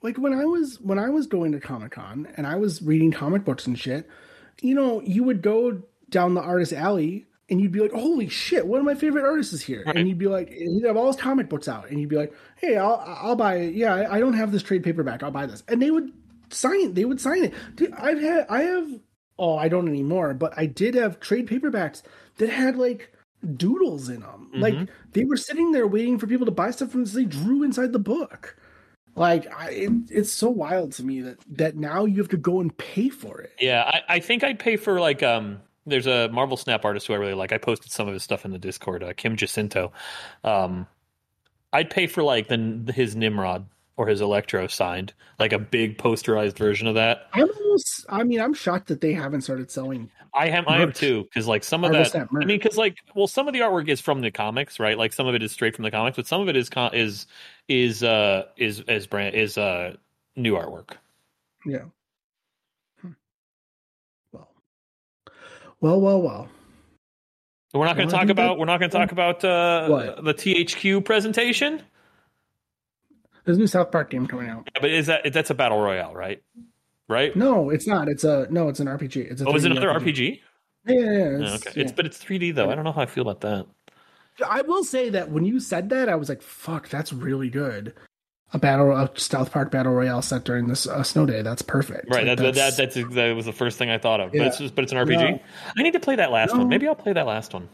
Like 0.01 0.17
when 0.17 0.33
I 0.33 0.45
was 0.45 0.81
when 0.81 0.99
I 0.99 1.09
was 1.11 1.27
going 1.27 1.53
to 1.53 1.61
Comic 1.61 1.93
Con 1.93 2.29
and 2.37 2.47
I 2.47 2.55
was 2.57 2.81
reading 2.83 3.11
comic 3.11 3.45
books 3.45 3.67
and 3.67 3.77
shit, 3.79 4.09
you 4.63 4.75
know, 4.75 5.01
you 5.03 5.25
would 5.25 5.43
go 5.43 5.83
down 6.09 6.35
the 6.35 6.41
artist 6.41 6.73
alley 6.73 7.27
and 7.51 7.61
you'd 7.61 7.73
be 7.73 7.81
like, 7.81 7.91
"Holy 7.93 8.29
shit, 8.29 8.67
one 8.67 8.79
of 8.79 8.87
my 8.87 8.95
favorite 8.95 9.25
artists 9.25 9.53
is 9.55 9.61
here!" 9.63 9.83
Right. 9.87 9.97
And 9.97 10.07
you'd 10.09 10.19
be 10.19 10.29
like, 10.29 10.51
"He'd 10.53 10.85
have 10.87 10.97
all 10.97 11.09
his 11.09 11.17
comic 11.17 11.49
books 11.49 11.67
out," 11.67 11.91
and 11.91 11.99
you'd 11.99 12.11
be 12.11 12.17
like, 12.17 12.33
"Hey, 12.57 12.77
I'll 12.77 13.03
I'll 13.05 13.35
buy 13.37 13.57
it. 13.57 13.75
Yeah, 13.75 14.07
I 14.09 14.21
don't 14.21 14.35
have 14.35 14.53
this 14.53 14.63
trade 14.63 14.85
paperback. 14.85 15.23
I'll 15.25 15.31
buy 15.33 15.47
this." 15.47 15.65
And 15.67 15.83
they 15.83 15.91
would 15.91 16.13
sign. 16.51 16.95
They 16.95 17.05
would 17.05 17.21
sign 17.21 17.45
it. 17.45 17.55
Dude, 17.75 17.93
I've 17.93 18.21
had 18.21 18.47
I 18.49 18.63
have 18.63 18.89
oh, 19.39 19.57
I 19.57 19.69
don't 19.69 19.89
anymore, 19.89 20.35
but 20.35 20.53
I 20.57 20.67
did 20.67 20.95
have 20.95 21.21
trade 21.21 21.49
paperbacks 21.49 22.03
that 22.39 22.51
had 22.51 22.77
like 22.77 23.13
doodles 23.57 24.09
in 24.09 24.21
them. 24.21 24.51
Mhm. 24.55 24.61
Like 24.61 24.89
they 25.13 25.25
were 25.25 25.37
sitting 25.37 25.73
there 25.73 25.87
waiting 25.87 26.19
for 26.19 26.27
people 26.27 26.47
to 26.47 26.53
buy 26.53 26.71
stuff 26.71 26.91
from 26.91 27.05
they 27.05 27.25
drew 27.25 27.63
inside 27.63 27.93
the 27.93 27.99
book. 27.99 28.57
Like 29.15 29.53
I, 29.53 29.71
it, 29.71 29.93
it's 30.11 30.31
so 30.31 30.49
wild 30.49 30.93
to 30.93 31.05
me 31.05 31.21
that 31.23 31.39
that 31.57 31.77
now 31.77 32.05
you 32.05 32.19
have 32.19 32.29
to 32.31 32.37
go 32.37 32.61
and 32.61 32.77
pay 32.77 33.09
for 33.09 33.41
it. 33.41 33.53
Yeah, 33.61 33.83
I, 33.83 34.17
I 34.17 34.21
think 34.21 34.45
I'd 34.45 34.59
pay 34.59 34.77
for 34.77 35.01
like 35.01 35.23
um. 35.23 35.61
There's 35.87 36.07
a 36.07 36.29
Marvel 36.29 36.59
Snap 36.59 36.85
artist 36.85 37.07
who 37.07 37.15
I 37.15 37.17
really 37.17 37.33
like. 37.33 37.51
I 37.51 37.57
posted 37.57 37.91
some 37.91 38.09
of 38.09 38.13
his 38.13 38.23
stuff 38.23 38.45
in 38.45 38.51
the 38.51 38.59
Discord. 38.59 39.03
Uh, 39.03 39.15
Kim 39.17 39.37
Jacinto. 39.37 39.91
Um, 40.45 40.87
I'd 41.73 41.89
pay 41.89 42.07
for 42.07 42.23
like 42.23 42.49
the 42.49 42.93
his 42.95 43.17
Nimrod 43.17 43.67
or 43.99 44.07
his 44.07 44.21
Electro 44.23 44.69
signed, 44.69 45.13
like 45.39 45.53
a 45.53 45.59
big 45.59 45.99
posterized 45.99 46.57
version 46.57 46.87
of 46.87 46.95
that. 46.95 47.27
I'm 47.35 47.51
almost. 47.51 48.07
I 48.09 48.23
mean, 48.23 48.41
I'm 48.41 48.55
shocked 48.55 48.87
that 48.89 49.01
they 49.03 49.13
haven't 49.13 49.43
started 49.43 49.71
selling. 49.71 50.09
I 50.33 50.49
am, 50.49 50.65
I 50.69 50.81
am 50.83 50.93
too, 50.93 51.25
because 51.25 51.49
like 51.49 51.65
some 51.65 51.85
of 51.85 51.91
Marvel 51.91 52.11
that. 52.13 52.29
I 52.31 52.45
mean, 52.45 52.59
because 52.59 52.77
like, 52.77 52.97
well, 53.15 53.27
some 53.27 53.49
of 53.49 53.55
the 53.55 53.61
artwork 53.61 53.89
is 53.89 54.01
from 54.01 54.21
the 54.21 54.31
comics, 54.31 54.79
right? 54.79 54.97
Like 54.97 55.13
some 55.13 55.27
of 55.27 55.35
it 55.35 55.43
is 55.43 55.51
straight 55.51 55.75
from 55.75 55.83
the 55.83 55.91
comics, 55.91 56.17
but 56.17 56.27
some 56.27 56.41
of 56.41 56.49
it 56.49 56.57
is 56.57 56.71
con- 56.71 56.95
is 56.95 57.27
is 57.67 58.03
uh 58.05 58.45
is 58.57 58.81
is 58.81 59.07
brand 59.09 59.35
is 59.35 59.59
uh 59.59 59.97
new 60.37 60.55
artwork. 60.55 60.91
Yeah. 61.67 61.87
Hmm. 63.03 63.11
Well. 64.33 64.49
Well, 65.81 66.01
well, 66.01 66.23
well. 66.23 66.49
We're 67.75 67.85
not 67.85 67.97
going 67.97 68.09
to 68.09 68.15
talk 68.15 68.29
about. 68.29 68.55
that- 68.55 68.59
We're 68.59 68.65
not 68.67 68.79
going 68.81 68.91
to 68.91 68.97
talk 68.97 69.13
about 69.13 69.45
uh, 69.45 69.89
What? 69.89 70.25
the 70.25 70.35
THQ 70.35 71.05
presentation. 71.05 71.83
There's 73.49 73.57
a 73.57 73.61
new 73.61 73.67
South 73.67 73.91
Park 73.91 74.11
game 74.11 74.27
coming 74.27 74.51
out. 74.51 74.69
Yeah, 74.75 74.81
but 74.83 74.91
is 74.91 75.07
that 75.07 75.33
that's 75.33 75.49
a 75.49 75.55
battle 75.55 75.81
royale, 75.81 76.15
right? 76.15 76.43
Right? 77.09 77.35
No, 77.35 77.71
it's 77.71 77.87
not. 77.87 78.07
It's 78.07 78.23
a 78.23 78.47
no. 78.51 78.69
It's 78.69 78.79
an 78.79 78.89
RPG. 78.89 79.31
It's 79.31 79.41
a. 79.41 79.47
oh, 79.47 79.55
is 79.57 79.65
it 79.65 79.73
3D 79.73 79.77
another 79.79 79.89
RPG? 79.99 80.41
Yeah, 80.87 80.95
yeah, 80.95 81.01
yeah, 81.01 81.09
Oh, 81.09 81.33
it's- 81.37 81.67
okay, 81.67 81.73
yeah. 81.77 81.83
it's 81.85 81.93
but 81.93 82.05
it's 82.05 82.23
3D 82.23 82.55
though. 82.55 82.71
I 82.71 82.75
don't 82.75 82.85
know 82.85 82.93
how 82.93 83.01
I 83.01 83.07
feel 83.07 83.23
about 83.27 83.41
that. 83.41 83.65
I 84.47 84.61
will 84.61 84.85
say 84.85 85.09
that 85.09 85.31
when 85.31 85.47
you 85.47 85.61
said 85.61 85.89
that, 85.89 86.11
I 86.11 86.15
was 86.17 86.29
like, 86.29 86.43
"Fuck, 86.43 86.91
that's 86.91 87.11
really 87.11 87.49
good." 87.49 87.95
A 88.53 88.59
battle, 88.59 88.93
a 88.95 89.11
South 89.19 89.51
Park 89.51 89.71
battle 89.71 89.95
royale 89.95 90.21
set 90.21 90.45
during 90.45 90.69
this 90.69 90.87
uh, 90.87 91.03
snow 91.03 91.25
day. 91.25 91.41
That's 91.41 91.63
perfect. 91.63 92.11
Right. 92.11 92.27
Like, 92.27 92.37
that, 92.39 92.55
that 92.55 92.77
that 92.77 92.77
that's 92.95 93.15
that 93.15 93.33
was 93.35 93.47
the 93.47 93.53
first 93.55 93.79
thing 93.79 93.89
I 93.89 93.97
thought 93.97 94.21
of. 94.21 94.35
Yeah. 94.35 94.41
But 94.43 94.47
it's 94.49 94.59
just, 94.59 94.75
but 94.75 94.85
it's 94.85 94.93
an 94.93 94.99
RPG. 94.99 95.31
No. 95.33 95.41
I 95.79 95.83
need 95.83 95.95
to 95.95 96.01
play 96.01 96.17
that 96.17 96.31
last 96.31 96.53
No. 96.53 96.59
one. 96.61 96.69
Maybe 96.69 96.87
I'll 96.87 96.95
play 96.95 97.15
that 97.15 97.27
last 97.27 97.55
one. 97.55 97.69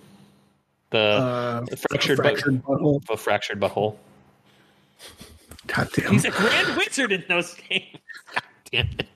The 0.90 0.98
uh, 0.98 1.60
the 1.68 1.76
fractured, 1.76 2.18
fractured 2.18 2.62
butthole. 2.62 3.02
a 3.10 3.16
fractured 3.16 3.58
butthole. 3.60 3.96
God 5.66 5.88
damn. 5.94 6.12
He's 6.12 6.24
a 6.24 6.30
grand 6.30 6.76
wizard 6.76 7.12
in 7.12 7.24
those 7.28 7.54
games. 7.68 7.98
God 8.32 8.42
damn 8.70 8.88
it. 8.98 9.08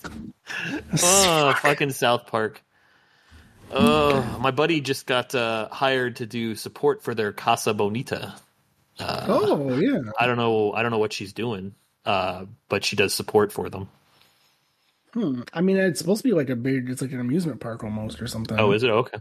Oh, 1.03 1.55
fucking 1.61 1.91
South 1.91 2.27
Park. 2.27 2.63
Oh, 3.71 4.39
my 4.41 4.51
buddy 4.51 4.81
just 4.81 5.07
got 5.07 5.35
uh, 5.35 5.69
hired 5.71 6.17
to 6.17 6.27
do 6.27 6.55
support 6.55 7.03
for 7.03 7.15
their 7.15 7.33
Casa 7.33 7.75
Bonita. 7.75 8.35
Uh, 8.99 9.25
oh 9.29 9.79
yeah. 9.79 10.01
I 10.19 10.27
don't 10.27 10.39
know. 10.39 10.73
I 10.73 10.83
don't 10.83 10.91
know 10.91 10.99
what 10.99 11.13
she's 11.13 11.33
doing, 11.33 11.75
uh, 12.05 12.47
but 12.69 12.85
she 12.85 12.97
does 12.97 13.15
support 13.15 13.53
for 13.53 13.69
them. 13.69 13.89
Hmm. 15.15 15.43
I 15.53 15.61
mean, 15.61 15.77
it's 15.77 16.01
supposed 16.01 16.23
to 16.23 16.29
be 16.29 16.35
like 16.35 16.51
a 16.51 16.57
big. 16.57 16.91
It's 16.91 17.01
like 17.01 17.13
an 17.13 17.21
amusement 17.21 17.61
park 17.61 17.85
almost 17.85 18.21
or 18.21 18.27
something. 18.27 18.59
Oh, 18.59 18.73
is 18.73 18.83
it 18.83 18.91
okay? 18.91 19.19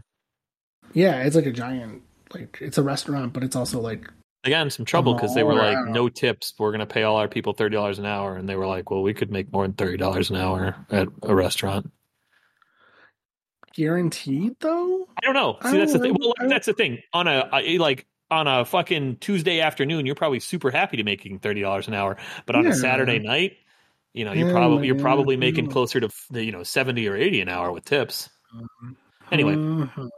Yeah, 0.94 1.22
it's 1.22 1.36
like 1.36 1.46
a 1.46 1.52
giant. 1.52 2.02
Like 2.34 2.58
it's 2.60 2.78
a 2.78 2.82
restaurant, 2.82 3.32
but 3.32 3.44
it's 3.44 3.54
also 3.54 3.80
like 3.80 4.10
They 4.44 4.50
got 4.50 4.62
in 4.62 4.70
some 4.70 4.84
trouble 4.86 5.14
because 5.14 5.34
they 5.34 5.42
were 5.42 5.52
Oh, 5.52 5.56
like, 5.56 5.88
"No 5.88 6.08
tips. 6.08 6.54
We're 6.58 6.70
going 6.70 6.78
to 6.80 6.86
pay 6.86 7.02
all 7.02 7.16
our 7.16 7.28
people 7.28 7.52
thirty 7.54 7.74
dollars 7.74 7.98
an 7.98 8.06
hour," 8.06 8.36
and 8.36 8.48
they 8.48 8.54
were 8.56 8.66
like, 8.66 8.90
"Well, 8.90 9.02
we 9.02 9.12
could 9.12 9.30
make 9.32 9.52
more 9.52 9.64
than 9.64 9.72
thirty 9.74 9.96
dollars 9.96 10.30
an 10.30 10.36
hour 10.36 10.76
at 10.90 11.08
a 11.22 11.34
restaurant." 11.34 11.90
guaranteed 13.74 14.56
though. 14.60 15.06
I 15.16 15.20
don't 15.24 15.34
know. 15.34 15.56
I 15.60 15.70
See, 15.70 15.78
that's 15.78 15.92
the 15.92 15.98
thing. 16.00 16.16
Well, 16.18 16.34
I 16.40 16.46
that's 16.48 16.66
the 16.66 16.72
thing. 16.72 16.98
On 17.12 17.28
a 17.28 17.48
like 17.78 18.06
on 18.30 18.46
a 18.48 18.64
fucking 18.64 19.16
Tuesday 19.18 19.60
afternoon, 19.60 20.04
you're 20.06 20.14
probably 20.14 20.40
super 20.40 20.70
happy 20.70 20.96
to 20.96 21.04
making 21.04 21.38
thirty 21.40 21.60
dollars 21.60 21.86
an 21.88 21.94
hour, 21.94 22.16
but 22.46 22.56
on 22.56 22.64
Yeah. 22.64 22.70
a 22.70 22.74
Saturday 22.74 23.18
night, 23.18 23.56
you 24.14 24.24
know, 24.24 24.32
you're 24.32 24.48
Yeah, 24.48 24.52
probably 24.54 24.86
you're 24.86 24.96
yeah, 24.96 25.02
probably 25.02 25.36
making 25.36 25.66
yeah. 25.66 25.72
closer 25.72 26.00
to 26.00 26.08
you 26.32 26.50
know 26.52 26.62
seventy 26.64 27.06
or 27.06 27.14
eighty 27.16 27.40
an 27.40 27.48
hour 27.48 27.70
with 27.72 27.84
tips. 27.84 28.30
Anyway, 29.30 29.54
Mhm. 29.54 30.08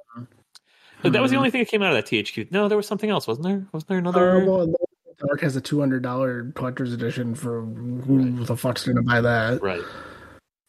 But 1.02 1.12
that 1.12 1.22
was 1.22 1.31
the 1.31 1.36
Mhm. 1.36 1.39
only 1.39 1.51
thing 1.51 1.60
that 1.62 1.68
came 1.68 1.82
out 1.82 1.90
of 1.93 1.97
that 1.97 2.06
THQ. 2.06 2.48
No, 2.51 2.68
there 2.68 2.77
was 2.77 2.86
something 2.86 3.10
else, 3.10 3.27
wasn't 3.27 3.47
there? 3.47 3.66
Wasn't 3.72 3.89
there 3.89 3.98
Uh, 3.98 4.01
another? 4.01 4.44
well, 4.47 4.72
Dark 5.18 5.40
has 5.43 5.55
a 5.56 5.60
two 5.60 5.78
hundred 5.81 6.02
dollar 6.02 6.51
collector's 6.55 6.93
edition 6.93 7.35
for 7.35 7.62
who 7.62 8.44
the 8.44 8.56
fuck's 8.56 8.86
gonna 8.86 9.02
buy 9.02 9.20
that? 9.20 9.62
right. 9.62 9.82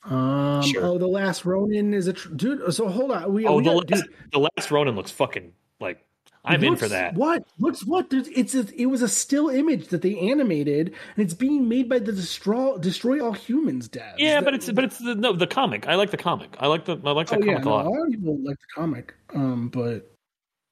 Um, 0.04 0.62
Sure. 0.64 0.84
Oh, 0.84 0.98
the 0.98 1.08
last 1.08 1.46
Ronin 1.46 1.94
is 1.94 2.08
a 2.08 2.14
tr- 2.14 2.34
dude. 2.34 2.74
So 2.74 2.88
hold 2.90 3.12
on. 3.12 3.32
We, 3.34 3.46
Oh, 3.46 3.58
we 3.58 3.64
the 3.64 3.70
got, 3.70 3.92
last, 3.92 4.04
dude, 4.04 4.14
the 4.32 4.40
last 4.40 4.72
Ronin 4.72 4.96
looks 4.96 5.12
fucking 5.12 5.54
like 5.80 6.04
I'm 6.44 6.64
in 6.64 6.76
for 6.76 6.88
that. 6.88 7.14
What 7.14 7.44
looks 7.60 7.86
what? 7.86 8.10
There's, 8.10 8.28
it's 8.30 8.56
a, 8.56 8.66
it 8.76 8.88
was 8.88 9.04
a 9.04 9.08
still 9.08 9.48
image 9.48 9.90
that 9.90 10.02
they 10.02 10.18
animated, 10.18 10.88
and 10.88 11.24
it's 11.24 11.36
being 11.36 11.70
made 11.70 11.88
by 11.88 12.00
the 12.00 12.12
destroy 12.12 12.78
destroy 12.80 13.24
all 13.24 13.34
humans 13.34 13.88
devs. 13.88 14.16
Yeah, 14.18 14.36
That- 14.40 14.46
but 14.46 14.54
it's 14.56 14.72
but 14.72 14.84
it's 14.86 14.98
the 14.98 15.14
no 15.14 15.34
the 15.34 15.46
comic. 15.48 15.88
I 15.88 15.96
like 15.96 16.10
the 16.10 16.18
comic. 16.18 16.56
I 16.60 16.66
like 16.66 16.86
the 16.86 16.98
I 17.06 17.12
like 17.12 17.32
oh 17.32 17.36
that 17.36 17.46
yeah, 17.46 17.54
comic 17.62 17.66
no, 17.66 17.72
a 17.72 17.74
a 17.74 17.76
lot. 17.76 17.86
lot 17.86 18.06
of 18.08 18.12
people 18.12 18.38
like 18.44 18.58
the 18.58 18.66
comic. 18.82 19.14
Um, 19.36 19.70
but 19.70 20.11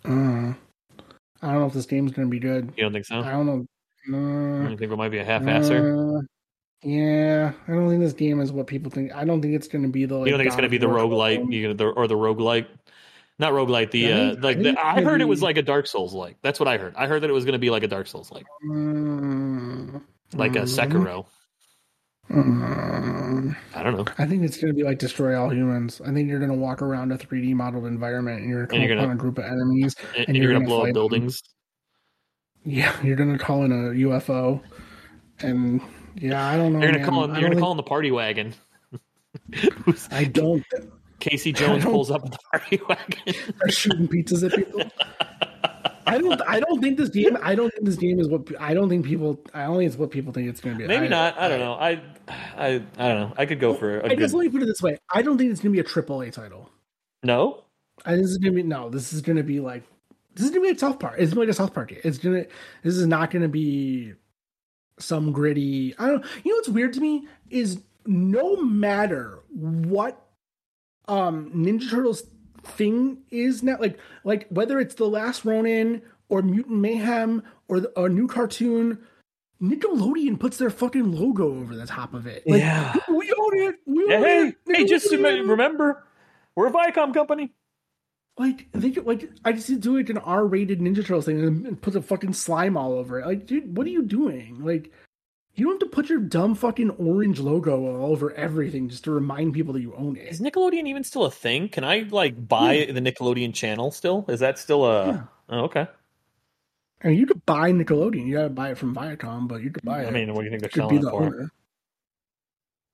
uh, 0.06 0.54
I 1.42 1.52
don't 1.52 1.60
know 1.60 1.66
if 1.66 1.74
this 1.74 1.86
game's 1.86 2.12
gonna 2.12 2.28
be 2.28 2.40
good. 2.40 2.74
You 2.76 2.84
don't 2.84 2.94
think 2.94 3.06
so? 3.06 3.20
I 3.20 3.32
don't 3.32 3.46
know. 3.46 3.66
Uh, 4.12 4.70
You 4.70 4.78
think 4.78 4.92
it 4.92 4.98
might 4.98 5.10
be 5.10 5.20
a 5.20 5.26
half-asser? 5.26 6.18
Uh, 6.18 6.22
yeah, 6.82 7.52
I 7.68 7.72
don't 7.72 7.90
think 7.90 8.02
this 8.02 8.14
game 8.14 8.40
is 8.40 8.52
what 8.52 8.68
people 8.68 8.90
think. 8.90 9.14
I 9.14 9.26
don't 9.26 9.42
think 9.42 9.54
it's 9.54 9.68
going 9.68 9.84
to 9.84 9.90
be 9.90 10.06
the. 10.06 10.16
Like, 10.16 10.28
you 10.28 10.32
don't 10.32 10.40
think 10.40 10.48
it's 10.48 10.56
going 10.56 10.64
to 10.64 10.70
be 10.70 10.78
the 10.78 10.88
roguelite 10.88 11.52
you 11.52 11.68
know, 11.68 11.74
the, 11.74 11.88
or 11.88 12.08
the 12.08 12.16
roguelite? 12.16 12.68
Not 13.38 13.54
roguelite, 13.54 13.92
the 13.92 14.14
I 14.14 14.20
uh, 14.20 14.36
like 14.42 14.58
I 14.58 14.62
the, 14.62 14.80
I 14.80 15.02
heard 15.02 15.22
it 15.22 15.26
was 15.26 15.42
like 15.42 15.58
a 15.58 15.62
Dark 15.62 15.88
Souls 15.88 16.14
like. 16.14 16.38
That's 16.42 16.60
what 16.60 16.68
I 16.68 16.78
heard. 16.78 16.96
I 16.96 17.08
heard 17.08 17.24
that 17.24 17.30
it 17.30 17.34
was 17.34 17.46
going 17.46 17.54
to 17.54 17.60
be 17.60 17.70
like 17.70 17.84
a 17.84 17.88
Dark 17.88 18.08
Souls 18.08 18.32
like, 18.32 18.46
Mm, 18.66 20.02
like 20.34 20.56
a 20.56 20.62
mm, 20.62 20.64
Sekiro. 20.64 21.26
Mm. 22.32 23.56
I 23.76 23.84
don't 23.84 23.96
know. 23.98 24.06
I 24.18 24.26
think 24.26 24.44
it's 24.44 24.58
going 24.58 24.68
to 24.68 24.74
be 24.74 24.84
like 24.84 25.00
destroy 25.00 25.40
all 25.40 25.52
humans. 25.54 26.02
I 26.06 26.12
think 26.14 26.30
you're 26.30 26.40
going 26.40 26.52
to 26.52 26.58
walk 26.58 26.82
around 26.82 27.12
a 27.12 27.18
3D 27.18 27.54
modeled 27.54 27.86
environment 27.86 28.42
and 28.42 28.50
you're 28.50 28.66
going 28.68 28.88
to 28.88 28.94
upon 28.98 29.12
a 29.12 29.16
group 29.16 29.38
of 29.38 29.46
enemies. 29.46 29.96
And, 30.16 30.28
And 30.30 30.38
you're, 30.38 30.52
you're 30.52 30.54
going 30.54 30.64
to 30.64 30.68
blow 30.68 30.80
up 30.82 30.86
them. 30.86 30.94
buildings. 30.94 31.42
Yeah, 32.66 32.96
you're 33.04 33.16
going 33.16 33.32
to 33.38 33.44
call 33.44 33.64
in 33.64 33.72
a 33.72 33.92
UFO, 34.08 34.62
and 35.40 35.82
yeah, 36.16 36.46
I 36.46 36.58
don't 36.58 36.74
know. 36.74 36.80
You're 36.82 36.92
going 36.92 37.04
to 37.04 37.10
call 37.10 37.24
in, 37.24 37.32
you're 37.32 37.42
going 37.42 37.54
to 37.54 37.60
call 37.60 37.72
in 37.72 37.78
the 37.78 37.84
party 37.84 38.12
wagon. 38.12 38.54
I 40.12 40.26
don't. 40.26 40.64
Casey 41.20 41.52
Jones 41.54 41.84
don't- 41.84 41.92
pulls 41.94 42.12
up 42.12 42.24
in 42.26 42.32
the 42.32 42.38
party 42.52 42.80
wagon. 42.90 43.70
Shooting 43.70 44.08
pizzas 44.08 44.44
at 44.50 44.56
people. 44.56 44.84
I 46.10 46.18
don't. 46.18 46.42
I 46.48 46.60
don't 46.60 46.82
think 46.82 46.98
this 46.98 47.10
game. 47.10 47.38
I 47.42 47.56
don't 47.56 47.72
think 47.72 47.86
this 47.86 47.96
game 47.96 48.20
is 48.20 48.28
what. 48.28 48.48
I 48.60 48.74
don't 48.74 48.90
think 48.90 49.06
people. 49.06 49.40
I 49.54 49.68
think 49.68 49.84
it's 49.84 49.98
what 49.98 50.12
people 50.12 50.34
think 50.34 50.50
it's 50.50 50.62
going 50.62 50.76
to 50.76 50.82
be. 50.82 50.88
Maybe 50.88 51.08
not. 51.08 51.38
I 51.38 51.48
don't 51.48 51.60
know. 51.60 51.74
I, 51.74 52.02
I, 52.58 52.68
I 52.98 53.08
don't 53.08 53.20
know. 53.20 53.34
I 53.38 53.46
could 53.46 53.60
go 53.60 53.74
for 53.74 54.00
a 54.00 54.06
I 54.06 54.16
guess 54.16 54.32
good. 54.32 54.38
let 54.38 54.44
me 54.46 54.50
put 54.50 54.64
it 54.64 54.66
this 54.66 54.82
way: 54.82 54.98
I 55.14 55.22
don't 55.22 55.38
think 55.38 55.52
it's 55.52 55.62
going 55.62 55.72
to 55.72 55.76
be 55.76 55.80
a 55.80 55.90
triple 55.90 56.22
A 56.22 56.32
title. 56.32 56.70
No, 57.24 57.64
I, 58.06 58.16
this 58.16 58.30
is 58.30 58.38
going 58.38 58.54
to 58.54 58.56
be 58.56 58.64
no. 58.64 58.90
This 58.90 59.14
is 59.14 59.22
going 59.22 59.38
to 59.38 59.44
be 59.44 59.60
like 59.60 59.84
this 60.36 60.46
is 60.46 60.52
going 60.52 60.62
to 60.62 60.68
be 60.68 60.72
like 60.72 60.80
South 60.80 61.00
Park. 61.00 61.16
It's 61.18 61.34
like 61.34 61.50
a 61.50 61.54
South 61.54 61.74
Park. 61.74 61.92
It's 61.92 62.18
gonna. 62.18 62.46
This 62.84 62.96
is 62.96 63.06
not 63.06 63.32
going 63.32 63.42
to 63.42 63.50
be 63.50 64.14
some 65.00 65.32
gritty. 65.32 65.96
I 65.98 66.08
don't. 66.08 66.26
You 66.44 66.52
know 66.52 66.58
what's 66.58 66.70
weird 66.70 66.94
to 66.94 67.02
me 67.02 67.28
is 67.50 67.82
no 68.06 68.56
matter 68.56 69.40
what 69.50 70.26
um 71.08 71.52
Ninja 71.54 71.90
Turtles 71.90 72.24
thing 72.72 73.20
is 73.32 73.64
now, 73.64 73.78
like 73.80 73.98
like 74.24 74.48
whether 74.50 74.80
it's 74.80 74.96
the 74.96 75.08
Last 75.08 75.46
Ronin 75.46 76.02
or 76.30 76.42
Mutant 76.42 76.80
Mayhem 76.80 77.44
or 77.68 77.80
the, 77.82 78.00
a 78.02 78.10
new 78.10 78.28
cartoon. 78.28 79.00
Nickelodeon 79.62 80.40
puts 80.40 80.56
their 80.58 80.70
fucking 80.70 81.12
logo 81.12 81.60
over 81.60 81.76
the 81.76 81.86
top 81.86 82.14
of 82.14 82.26
it. 82.28 82.48
Like, 82.48 82.62
Yeah. 82.62 82.96
we 83.10 83.30
own 83.38 83.58
it. 83.60 83.76
We 83.86 84.04
own 84.06 84.10
hey, 84.24 84.48
it. 84.48 84.56
hey, 84.66 84.86
just 84.86 85.12
remember, 85.12 86.02
we're 86.56 86.68
a 86.68 86.72
Viacom 86.72 87.14
company. 87.14 87.52
Like 88.38 88.70
they 88.72 88.92
could, 88.92 89.06
like 89.06 89.30
I 89.44 89.52
just 89.52 89.82
do 89.82 89.98
like 89.98 90.10
an 90.10 90.18
R-rated 90.18 90.80
Ninja 90.80 91.06
Turtles 91.06 91.26
thing 91.26 91.44
and, 91.44 91.66
and 91.68 91.82
put 91.82 91.94
a 91.98 92.02
fucking 92.02 92.32
slime 92.32 92.78
all 92.78 92.94
over 92.94 93.20
it. 93.20 93.26
Like, 93.26 93.46
dude, 93.46 93.76
what 93.76 93.86
are 93.86 93.90
you 93.90 94.04
doing? 94.04 94.64
Like, 94.64 94.94
you 95.60 95.66
don't 95.66 95.82
have 95.82 95.90
to 95.90 95.96
put 95.96 96.10
your 96.10 96.20
dumb 96.20 96.56
fucking 96.56 96.92
orange 96.92 97.40
logo 97.40 97.86
all 97.86 98.12
over 98.12 98.34
everything 98.34 98.90
just 98.90 99.04
to 99.06 99.12
remind 99.12 99.54
people 99.54 99.74
that 99.74 99.82
you 99.82 99.94
own 99.96 100.16
it. 100.16 100.28
Is 100.28 100.42
Nickelodeon 100.42 100.88
even 100.88 101.04
still 101.04 101.26
a 101.26 101.32
thing? 101.32 101.70
Can 101.70 101.84
I 101.84 102.08
like 102.10 102.48
buy 102.48 102.88
the 102.92 103.02
Nickelodeon 103.02 103.54
channel 103.54 103.92
still? 103.92 104.26
Is 104.28 104.40
that 104.40 104.58
still 104.60 104.86
a? 104.86 105.08
Yeah. 105.08 105.24
Oh, 105.50 105.60
okay. 105.62 105.88
I 107.04 107.08
mean, 107.08 107.18
you 107.18 107.26
could 107.26 107.46
buy 107.46 107.72
Nickelodeon. 107.72 108.26
You 108.28 108.36
gotta 108.36 108.50
buy 108.50 108.72
it 108.72 108.78
from 108.78 108.96
Viacom, 108.96 109.48
but 109.48 109.62
you 109.62 109.72
could 109.72 109.84
buy 109.84 110.04
it. 110.04 110.08
I 110.08 110.12
mean, 110.12 110.34
what 110.34 110.42
do 110.42 110.46
you 110.46 110.50
think 110.52 110.62
they're 110.62 110.72
selling 110.72 111.02
the 111.02 111.10
for? 111.10 111.24
owner. 111.24 111.50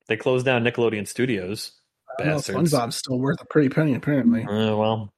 They 0.07 0.17
closed 0.17 0.45
down 0.45 0.63
Nickelodeon 0.63 1.07
Studios. 1.07 1.71
Know, 2.19 2.37
SpongeBob's 2.37 2.95
still 2.95 3.19
worth 3.19 3.41
a 3.41 3.45
pretty 3.45 3.69
penny, 3.69 3.93
apparently. 3.93 4.43
Uh, 4.43 4.75
well, 4.75 5.13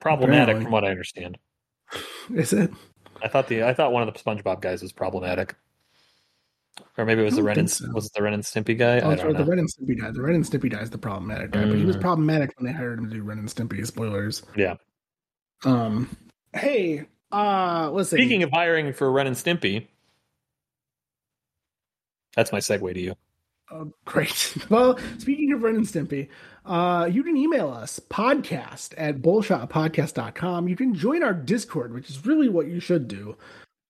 problematic 0.00 0.42
Apparently. 0.42 0.64
from 0.64 0.72
what 0.72 0.84
I 0.84 0.90
understand. 0.90 1.38
Is 2.34 2.52
it? 2.52 2.70
I 3.22 3.28
thought 3.28 3.48
the 3.48 3.64
I 3.64 3.74
thought 3.74 3.92
one 3.92 4.06
of 4.06 4.14
the 4.14 4.18
SpongeBob 4.18 4.60
guys 4.60 4.80
was 4.80 4.92
problematic. 4.92 5.54
Or 6.96 7.04
maybe 7.04 7.22
it 7.22 7.24
was 7.24 7.36
the 7.36 7.42
Ren 7.42 7.58
and 7.60 7.70
so. 7.70 7.86
was 7.92 8.06
it 8.06 8.12
the 8.14 8.22
Ren 8.22 8.34
and 8.34 8.42
Stimpy 8.42 8.76
guy? 8.76 9.00
Oh, 9.00 9.06
I 9.06 9.10
that's 9.10 9.22
don't 9.22 9.32
right. 9.32 9.38
know. 9.38 9.44
The 9.44 9.50
Ren 9.50 9.58
and 9.60 9.68
Stimpy 9.68 10.00
guy. 10.00 10.10
The 10.10 10.20
Ren 10.22 10.34
and 10.34 10.44
Stimpy 10.44 10.70
guy 10.70 10.80
is 10.80 10.90
the 10.90 10.98
problematic 10.98 11.50
guy, 11.52 11.64
but 11.64 11.76
he 11.76 11.84
was 11.84 11.96
Mm. 11.96 12.00
problematic 12.00 12.52
when 12.58 12.66
they 12.66 12.72
hired 12.76 12.98
him 12.98 13.08
to 13.08 13.14
do 13.16 13.22
Ren 13.22 13.38
and 13.38 13.48
Stimpy. 13.48 13.86
Spoilers. 13.86 14.42
Yeah. 14.56 14.74
Um. 15.64 16.08
Hey. 16.52 17.06
Uh. 17.32 17.90
Let's 17.92 18.10
see. 18.10 18.16
Speaking 18.16 18.42
of 18.42 18.50
hiring 18.50 18.92
for 18.92 19.10
Ren 19.12 19.26
and 19.28 19.36
Stimpy, 19.36 19.86
that's 22.34 22.52
my 22.52 22.58
segue 22.58 22.94
to 22.94 23.00
you. 23.00 23.14
Oh, 23.70 23.92
great. 24.04 24.56
Well, 24.70 24.98
speaking 25.18 25.52
of 25.52 25.62
Ren 25.62 25.76
and 25.76 25.84
Stimpy, 25.86 26.28
uh, 26.64 27.08
you 27.10 27.22
can 27.22 27.36
email 27.36 27.68
us 27.70 28.00
podcast 28.10 28.94
at 28.96 29.20
bullshotpodcast.com. 29.20 30.68
You 30.68 30.76
can 30.76 30.94
join 30.94 31.22
our 31.22 31.34
Discord, 31.34 31.92
which 31.92 32.08
is 32.08 32.24
really 32.26 32.48
what 32.48 32.66
you 32.68 32.80
should 32.80 33.08
do. 33.08 33.36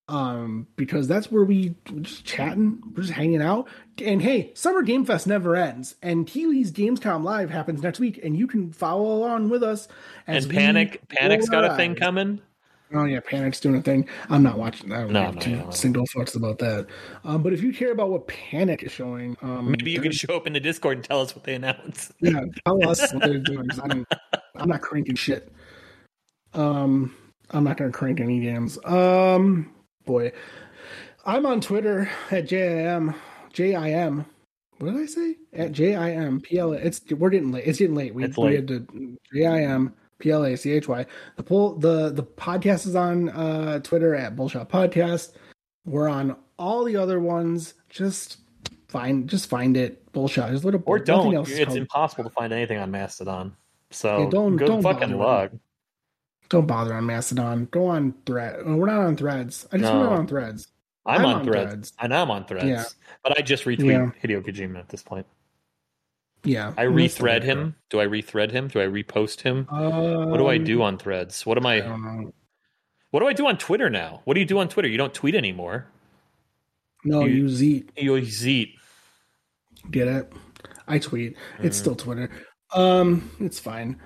Um, 0.09 0.67
because 0.77 1.07
that's 1.07 1.31
where 1.31 1.45
we 1.45 1.75
we're 1.93 2.01
just 2.01 2.25
chatting, 2.25 2.83
we're 2.97 3.03
just 3.03 3.13
hanging 3.13 3.43
out. 3.43 3.69
And 4.03 4.23
hey, 4.23 4.53
Summer 4.55 4.81
Game 4.83 5.05
Fest 5.05 5.27
never 5.27 5.55
ends. 5.55 5.97
And 6.03 6.27
Keighley's 6.27 6.73
Gamescom 6.73 7.23
Live 7.25 7.51
happens 7.51 7.83
next 7.83 8.01
week, 8.01 8.19
and 8.25 8.35
you 8.37 8.47
can 8.47 8.73
follow 8.73 9.13
along 9.13 9.51
with 9.51 9.63
us. 9.63 9.87
And 10.27 10.45
we 10.47 10.55
Panic's 10.55 11.49
got 11.51 11.65
a 11.65 11.77
thing 11.77 11.95
coming. 11.95 12.41
Oh 12.95 13.05
yeah, 13.05 13.21
Panic's 13.21 13.61
doing 13.61 13.77
a 13.77 13.83
thing. 13.83 14.09
I'm 14.31 14.43
not 14.43 14.57
watching 14.57 14.89
that. 14.89 15.01
I 15.01 15.03
don't 15.03 15.13
No, 15.13 15.31
give 15.33 15.59
no, 15.59 15.65
no, 15.67 15.71
single 15.73 16.07
thoughts 16.07 16.37
about 16.37 16.59
that. 16.61 16.87
Um, 17.23 17.43
but 17.43 17.53
if 17.53 17.63
you 17.63 17.71
care 17.71 17.93
about 17.93 18.09
what 18.09 18.27
Panic 18.29 18.83
is 18.83 18.91
showing, 18.93 19.37
um, 19.43 19.71
Maybe 19.73 19.91
you 19.91 20.01
can 20.01 20.11
show 20.11 20.35
up 20.37 20.47
in 20.47 20.55
the 20.55 20.61
Discord 20.61 20.97
and 20.97 21.05
tell 21.05 21.21
us 21.21 21.37
what 21.37 21.45
they 21.45 21.55
announce. 21.55 22.11
yeah, 22.23 22.41
tell 22.65 22.89
us 22.89 23.13
what 23.13 23.25
they're 23.25 23.41
doing. 23.41 23.69
'cause 23.69 23.79
I 23.81 23.89
don't, 23.89 24.09
I'm 24.57 24.71
not 24.71 24.81
cranking 24.81 25.17
shit. 25.17 25.53
Um, 26.55 27.15
I'm 27.51 27.65
not 27.65 27.77
gonna 27.77 27.93
crank 27.93 28.21
any 28.21 28.41
games. 28.41 28.79
Um, 28.87 29.71
boy, 30.09 30.33
I'm 31.27 31.45
on 31.47 31.61
Twitter 31.61 32.11
at 32.31 32.47
jim 32.49 33.15
jim. 33.53 34.25
What 34.79 34.93
did 34.93 35.03
I 35.03 35.07
say? 35.07 35.37
At 35.53 35.73
jim 35.73 36.41
pl. 36.41 36.73
It's 36.73 37.03
we're 37.11 37.31
getting 37.31 37.53
late. 37.53 37.65
It's 37.67 37.79
getting 37.79 37.95
late. 37.95 38.15
We, 38.15 38.25
It's 38.25 38.37
we 38.37 38.55
had 38.55 38.67
to 38.69 38.87
jim 39.33 39.93
p 40.19 40.31
l 40.31 40.45
a 40.45 40.57
c 40.57 40.73
h 40.73 40.89
y. 40.89 41.05
The 41.37 41.43
poll 41.43 41.75
the 41.75 42.11
the 42.11 42.23
podcast 42.23 42.87
is 42.87 42.97
on 42.97 43.29
uh 43.29 43.81
Twitter 43.81 44.15
at 44.15 44.35
bullshot 44.35 44.69
podcast. 44.69 45.35
We're 45.85 46.09
on 46.09 46.37
all 46.59 46.85
the 46.85 46.97
other 46.97 47.21
ones. 47.21 47.75
Just 47.91 48.39
find 48.89 49.29
just 49.29 49.49
find 49.51 49.77
it 49.77 50.11
bullshot. 50.13 50.51
Just 50.51 50.65
let 50.65 50.75
it 50.75 50.83
Or 50.87 50.99
don't. 50.99 51.35
else 51.35 51.51
It's 51.51 51.75
impossible 51.75 52.25
to 52.25 52.31
find 52.31 52.53
anything 52.53 52.79
on 52.79 52.91
Mastodon. 52.91 53.55
So 53.91 54.23
Yeah, 54.25 54.31
don't- 54.31 54.57
good 54.57 54.69
don't 54.69 54.83
fucking 54.83 55.17
luck. 55.19 55.53
Don't 56.49 56.67
bother 56.67 56.95
on 56.95 57.05
Mastodon. 57.07 57.67
Go 57.71 57.87
on 57.87 58.15
Thread. 58.25 58.61
oh, 58.65 58.77
We're 58.77 58.87
not 58.87 59.01
on 59.01 59.17
Threads. 59.17 59.67
I 59.73 59.79
just 59.79 59.93
No. 59.93 60.01
went 60.01 60.13
on 60.13 60.27
Threads. 60.27 60.69
I'm, 61.07 61.21
I'm 61.21 61.27
on, 61.27 61.35
on 61.37 61.45
threads. 61.47 61.71
Threads. 61.73 61.93
I 61.99 62.07
know 62.07 62.21
I'm 62.23 62.31
on 62.31 62.45
threads. 62.45 62.67
Yeah. 62.67 62.85
But 63.23 63.39
I 63.39 63.41
just 63.41 63.65
retweet 63.65 63.87
Yeah. 63.93 64.11
Hideo 64.23 64.43
Kojima 64.45 64.79
at 64.79 64.91
this 64.91 65.03
point. 65.03 65.27
Yeah, 66.45 66.75
I 66.77 66.85
rethread 66.85 67.43
him. 67.43 67.77
Do 67.89 67.99
I 68.01 68.07
rethread 68.07 68.51
him? 68.51 68.69
Do 68.69 68.81
I 68.81 68.85
repost 68.85 69.41
him? 69.41 69.67
Um, 69.71 70.29
What 70.31 70.37
do 70.37 70.47
I 70.49 70.59
do 70.59 70.83
on 70.83 70.99
threads? 70.99 71.47
What 71.47 71.57
am 71.57 71.65
I 71.65 71.77
I 71.77 71.81
don't 71.81 72.03
know. 72.03 72.35
what 73.11 73.21
do 73.21 73.27
I 73.27 73.33
do 73.33 73.47
on 73.47 73.57
Twitter 73.57 73.89
now? 73.89 74.21
What 74.25 74.35
do 74.35 74.41
you 74.41 74.47
do 74.47 74.59
on 74.59 74.69
Twitter? 74.69 74.89
You 74.89 74.99
don't 74.99 75.15
tweet 75.15 75.35
anymore. 75.35 75.87
No, 77.05 77.25
You- 77.25 77.45
you 77.45 77.49
Zeet. 77.49 77.89
You 77.97 78.23
zeet. 78.25 78.75
Get 79.91 80.09
it? 80.09 80.33
I 80.87 80.99
tweet. 80.99 81.37
It's 81.61 81.77
Mhm. 81.79 81.81
still 81.81 81.97
Twitter. 81.97 82.31
Um, 82.75 83.31
it's 83.41 83.59
fine. 83.59 83.99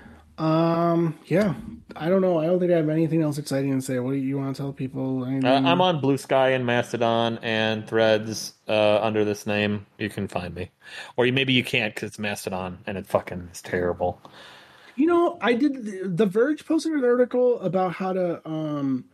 Um, 0.43 1.17
yeah. 1.27 1.55
I 1.95 2.09
don't 2.09 2.21
know. 2.21 2.41
I 2.41 2.47
don't 2.47 2.59
think 2.59 2.73
I 2.73 2.77
have 2.77 2.89
anything 2.89 3.23
else 3.23 3.39
exciting 3.39 3.79
to 3.79 3.81
say. 3.81 4.01
What 4.01 4.11
do 4.11 4.17
you 4.17 4.39
want 4.39 4.57
to 4.57 4.61
tell 4.61 4.73
people? 4.73 5.23
Uh, 5.23 5.29
I'm 5.47 5.81
on 5.81 6.01
Blue 6.01 6.19
Sky 6.19 6.51
and 6.51 6.67
Mastodon 6.67 7.39
and 7.43 7.87
Threads 7.87 8.55
uh, 8.67 8.99
under 9.01 9.25
this 9.25 9.47
name. 9.47 9.87
You 9.99 10.09
can 10.09 10.27
find 10.27 10.53
me, 10.53 10.73
or 11.17 11.27
you, 11.27 11.33
maybe 11.33 11.53
you 11.53 11.63
can't 11.63 11.95
because 11.95 12.09
it's 12.09 12.19
Mastodon 12.19 12.79
and 12.89 12.99
it 12.99 13.07
fucking 13.07 13.51
is 13.53 13.63
terrible. 13.63 14.21
You 14.97 15.07
know, 15.07 15.39
I 15.41 15.53
did. 15.53 15.85
The, 15.85 16.09
the 16.09 16.27
Verge 16.27 16.67
posted 16.67 16.93
an 16.93 17.05
article 17.05 17.61
about 17.61 17.93
how 17.93 18.13
to 18.13 18.49
um, 18.49 19.05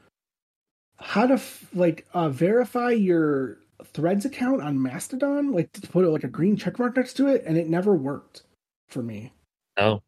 how 0.97 1.27
to 1.27 1.35
f- 1.35 1.67
like 1.75 2.07
uh, 2.15 2.31
verify 2.31 2.93
your 2.93 3.59
Threads 3.85 4.25
account 4.25 4.63
on 4.63 4.83
Mastodon, 4.83 5.53
like 5.53 5.73
to 5.73 5.87
put 5.89 6.09
like 6.09 6.25
a 6.25 6.29
green 6.29 6.57
check 6.57 6.79
mark 6.79 6.97
next 6.97 7.15
to 7.15 7.27
it, 7.27 7.43
and 7.45 7.59
it 7.59 7.69
never 7.69 7.95
worked 7.95 8.45
for 8.89 9.03
me. 9.03 9.33
No, 9.77 10.03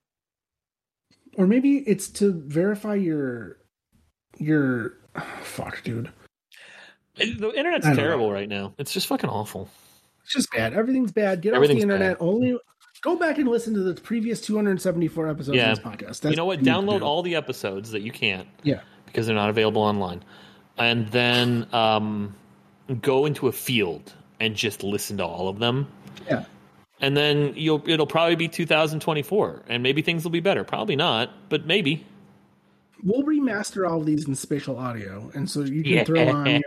Or 1.36 1.46
maybe 1.46 1.78
it's 1.78 2.08
to 2.10 2.32
verify 2.46 2.94
your 2.94 3.58
your 4.38 4.94
fuck, 5.42 5.82
dude. 5.84 6.10
The 7.16 7.52
internet's 7.54 7.86
terrible 7.86 8.32
right 8.32 8.48
now. 8.48 8.74
It's 8.78 8.92
just 8.92 9.06
fucking 9.06 9.28
awful. 9.30 9.68
It's 10.24 10.32
just 10.32 10.50
bad. 10.52 10.74
Everything's 10.74 11.12
bad. 11.12 11.42
Get 11.42 11.54
Everything's 11.54 11.84
off 11.84 11.88
the 11.88 11.94
internet. 11.94 12.16
Only 12.20 12.58
go 13.02 13.16
back 13.16 13.38
and 13.38 13.48
listen 13.48 13.74
to 13.74 13.80
the 13.80 13.94
previous 14.00 14.40
274 14.40 15.28
episodes 15.28 15.56
Yeah. 15.56 15.72
of 15.72 15.76
this 15.78 15.84
podcast. 15.84 16.20
That's 16.20 16.24
you 16.30 16.36
know 16.36 16.44
what? 16.46 16.60
Download 16.60 17.00
do. 17.00 17.04
all 17.04 17.22
the 17.22 17.34
episodes 17.36 17.90
that 17.90 18.02
you 18.02 18.12
can't. 18.12 18.48
Yeah. 18.62 18.80
Because 19.06 19.26
they're 19.26 19.36
not 19.36 19.50
available 19.50 19.82
online. 19.82 20.24
And 20.78 21.08
then 21.08 21.66
um, 21.74 22.34
go 23.02 23.26
into 23.26 23.48
a 23.48 23.52
field 23.52 24.12
and 24.38 24.54
just 24.54 24.82
listen 24.82 25.18
to 25.18 25.24
all 25.26 25.48
of 25.48 25.58
them. 25.58 25.88
Yeah. 26.26 26.44
And 27.00 27.16
then 27.16 27.54
you'll 27.56 27.82
it'll 27.86 28.06
probably 28.06 28.36
be 28.36 28.48
2024 28.48 29.62
and 29.68 29.82
maybe 29.82 30.02
things 30.02 30.24
will 30.24 30.30
be 30.30 30.40
better. 30.40 30.64
Probably 30.64 30.96
not, 30.96 31.30
but 31.48 31.66
maybe. 31.66 32.04
We'll 33.02 33.22
remaster 33.22 33.88
all 33.88 34.00
of 34.00 34.06
these 34.06 34.28
in 34.28 34.34
spatial 34.34 34.76
audio, 34.76 35.30
and 35.32 35.48
so 35.48 35.60
you 35.60 35.82
can 35.82 36.04
throw 36.04 36.28
on 36.28 36.46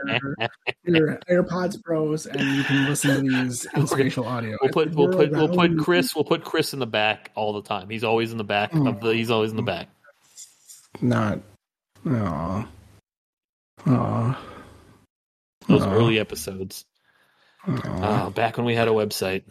your, 0.83 0.95
your 0.95 1.19
AirPods 1.29 1.83
Pros 1.83 2.25
and 2.25 2.41
you 2.41 2.63
can 2.63 2.85
listen 2.89 3.23
to 3.23 3.31
these 3.31 3.65
in 3.75 3.85
spatial 3.85 4.25
audio. 4.25 4.57
We'll 4.59 4.71
put 4.71 4.95
we'll 4.95 5.13
put 5.13 5.31
we'll 5.31 5.49
put 5.49 5.77
Chris 5.77 6.15
we'll 6.15 6.23
put 6.23 6.43
Chris 6.43 6.73
in 6.73 6.79
the 6.79 6.87
back 6.87 7.29
all 7.35 7.53
the 7.53 7.61
time. 7.61 7.87
He's 7.89 8.03
always 8.03 8.31
in 8.31 8.39
the 8.39 8.43
back 8.43 8.73
of 8.73 8.99
the 8.99 9.13
he's 9.13 9.29
always 9.29 9.51
in 9.51 9.57
the 9.57 9.61
back. 9.61 9.89
Not. 11.01 11.39
Aw. 12.07 12.67
Aw. 13.85 14.41
Those 15.67 15.83
Aw. 15.83 15.93
early 15.93 16.19
episodes. 16.19 16.85
Uh, 17.67 18.29
back 18.31 18.57
when 18.57 18.65
we 18.65 18.75
had 18.75 18.87
a 18.87 18.91
website. 18.91 19.43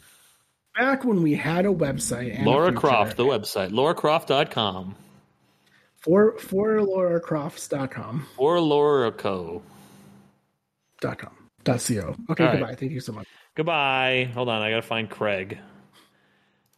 Back 0.78 1.04
when 1.04 1.22
we 1.22 1.34
had 1.34 1.66
a 1.66 1.70
website, 1.70 2.34
and 2.36 2.46
a 2.46 2.50
Laura 2.50 2.68
future. 2.68 2.80
Croft, 2.80 3.16
the 3.16 3.24
website. 3.24 3.70
LauraCroft.com. 3.70 4.94
for 5.98 6.38
for 6.38 6.78
lauracrofts.com 6.78 8.26
Or 8.38 8.60
Laura 8.60 9.12
Co. 9.12 9.62
dot 11.00 11.18
com 11.18 11.32
dot 11.64 11.84
co. 11.86 12.16
Okay, 12.30 12.44
right. 12.44 12.58
goodbye. 12.58 12.74
Thank 12.74 12.92
you 12.92 13.00
so 13.00 13.12
much. 13.12 13.26
Goodbye. 13.54 14.30
Hold 14.34 14.48
on, 14.48 14.62
I 14.62 14.70
gotta 14.70 14.82
find 14.82 15.10
Craig. 15.10 15.58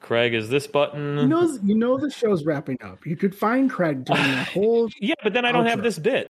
Craig 0.00 0.34
is 0.34 0.48
this 0.50 0.66
button. 0.66 1.16
You 1.18 1.26
know, 1.28 1.58
you 1.62 1.74
know 1.76 1.96
the 1.96 2.10
show's 2.10 2.44
wrapping 2.44 2.78
up. 2.82 3.06
You 3.06 3.16
could 3.16 3.34
find 3.34 3.70
Craig 3.70 4.04
doing 4.04 4.18
that 4.20 4.48
whole 4.52 4.88
yeah, 5.00 5.14
but 5.22 5.32
then 5.32 5.44
I 5.46 5.52
don't 5.52 5.66
have 5.66 5.82
this 5.82 5.98
bit. 5.98 6.28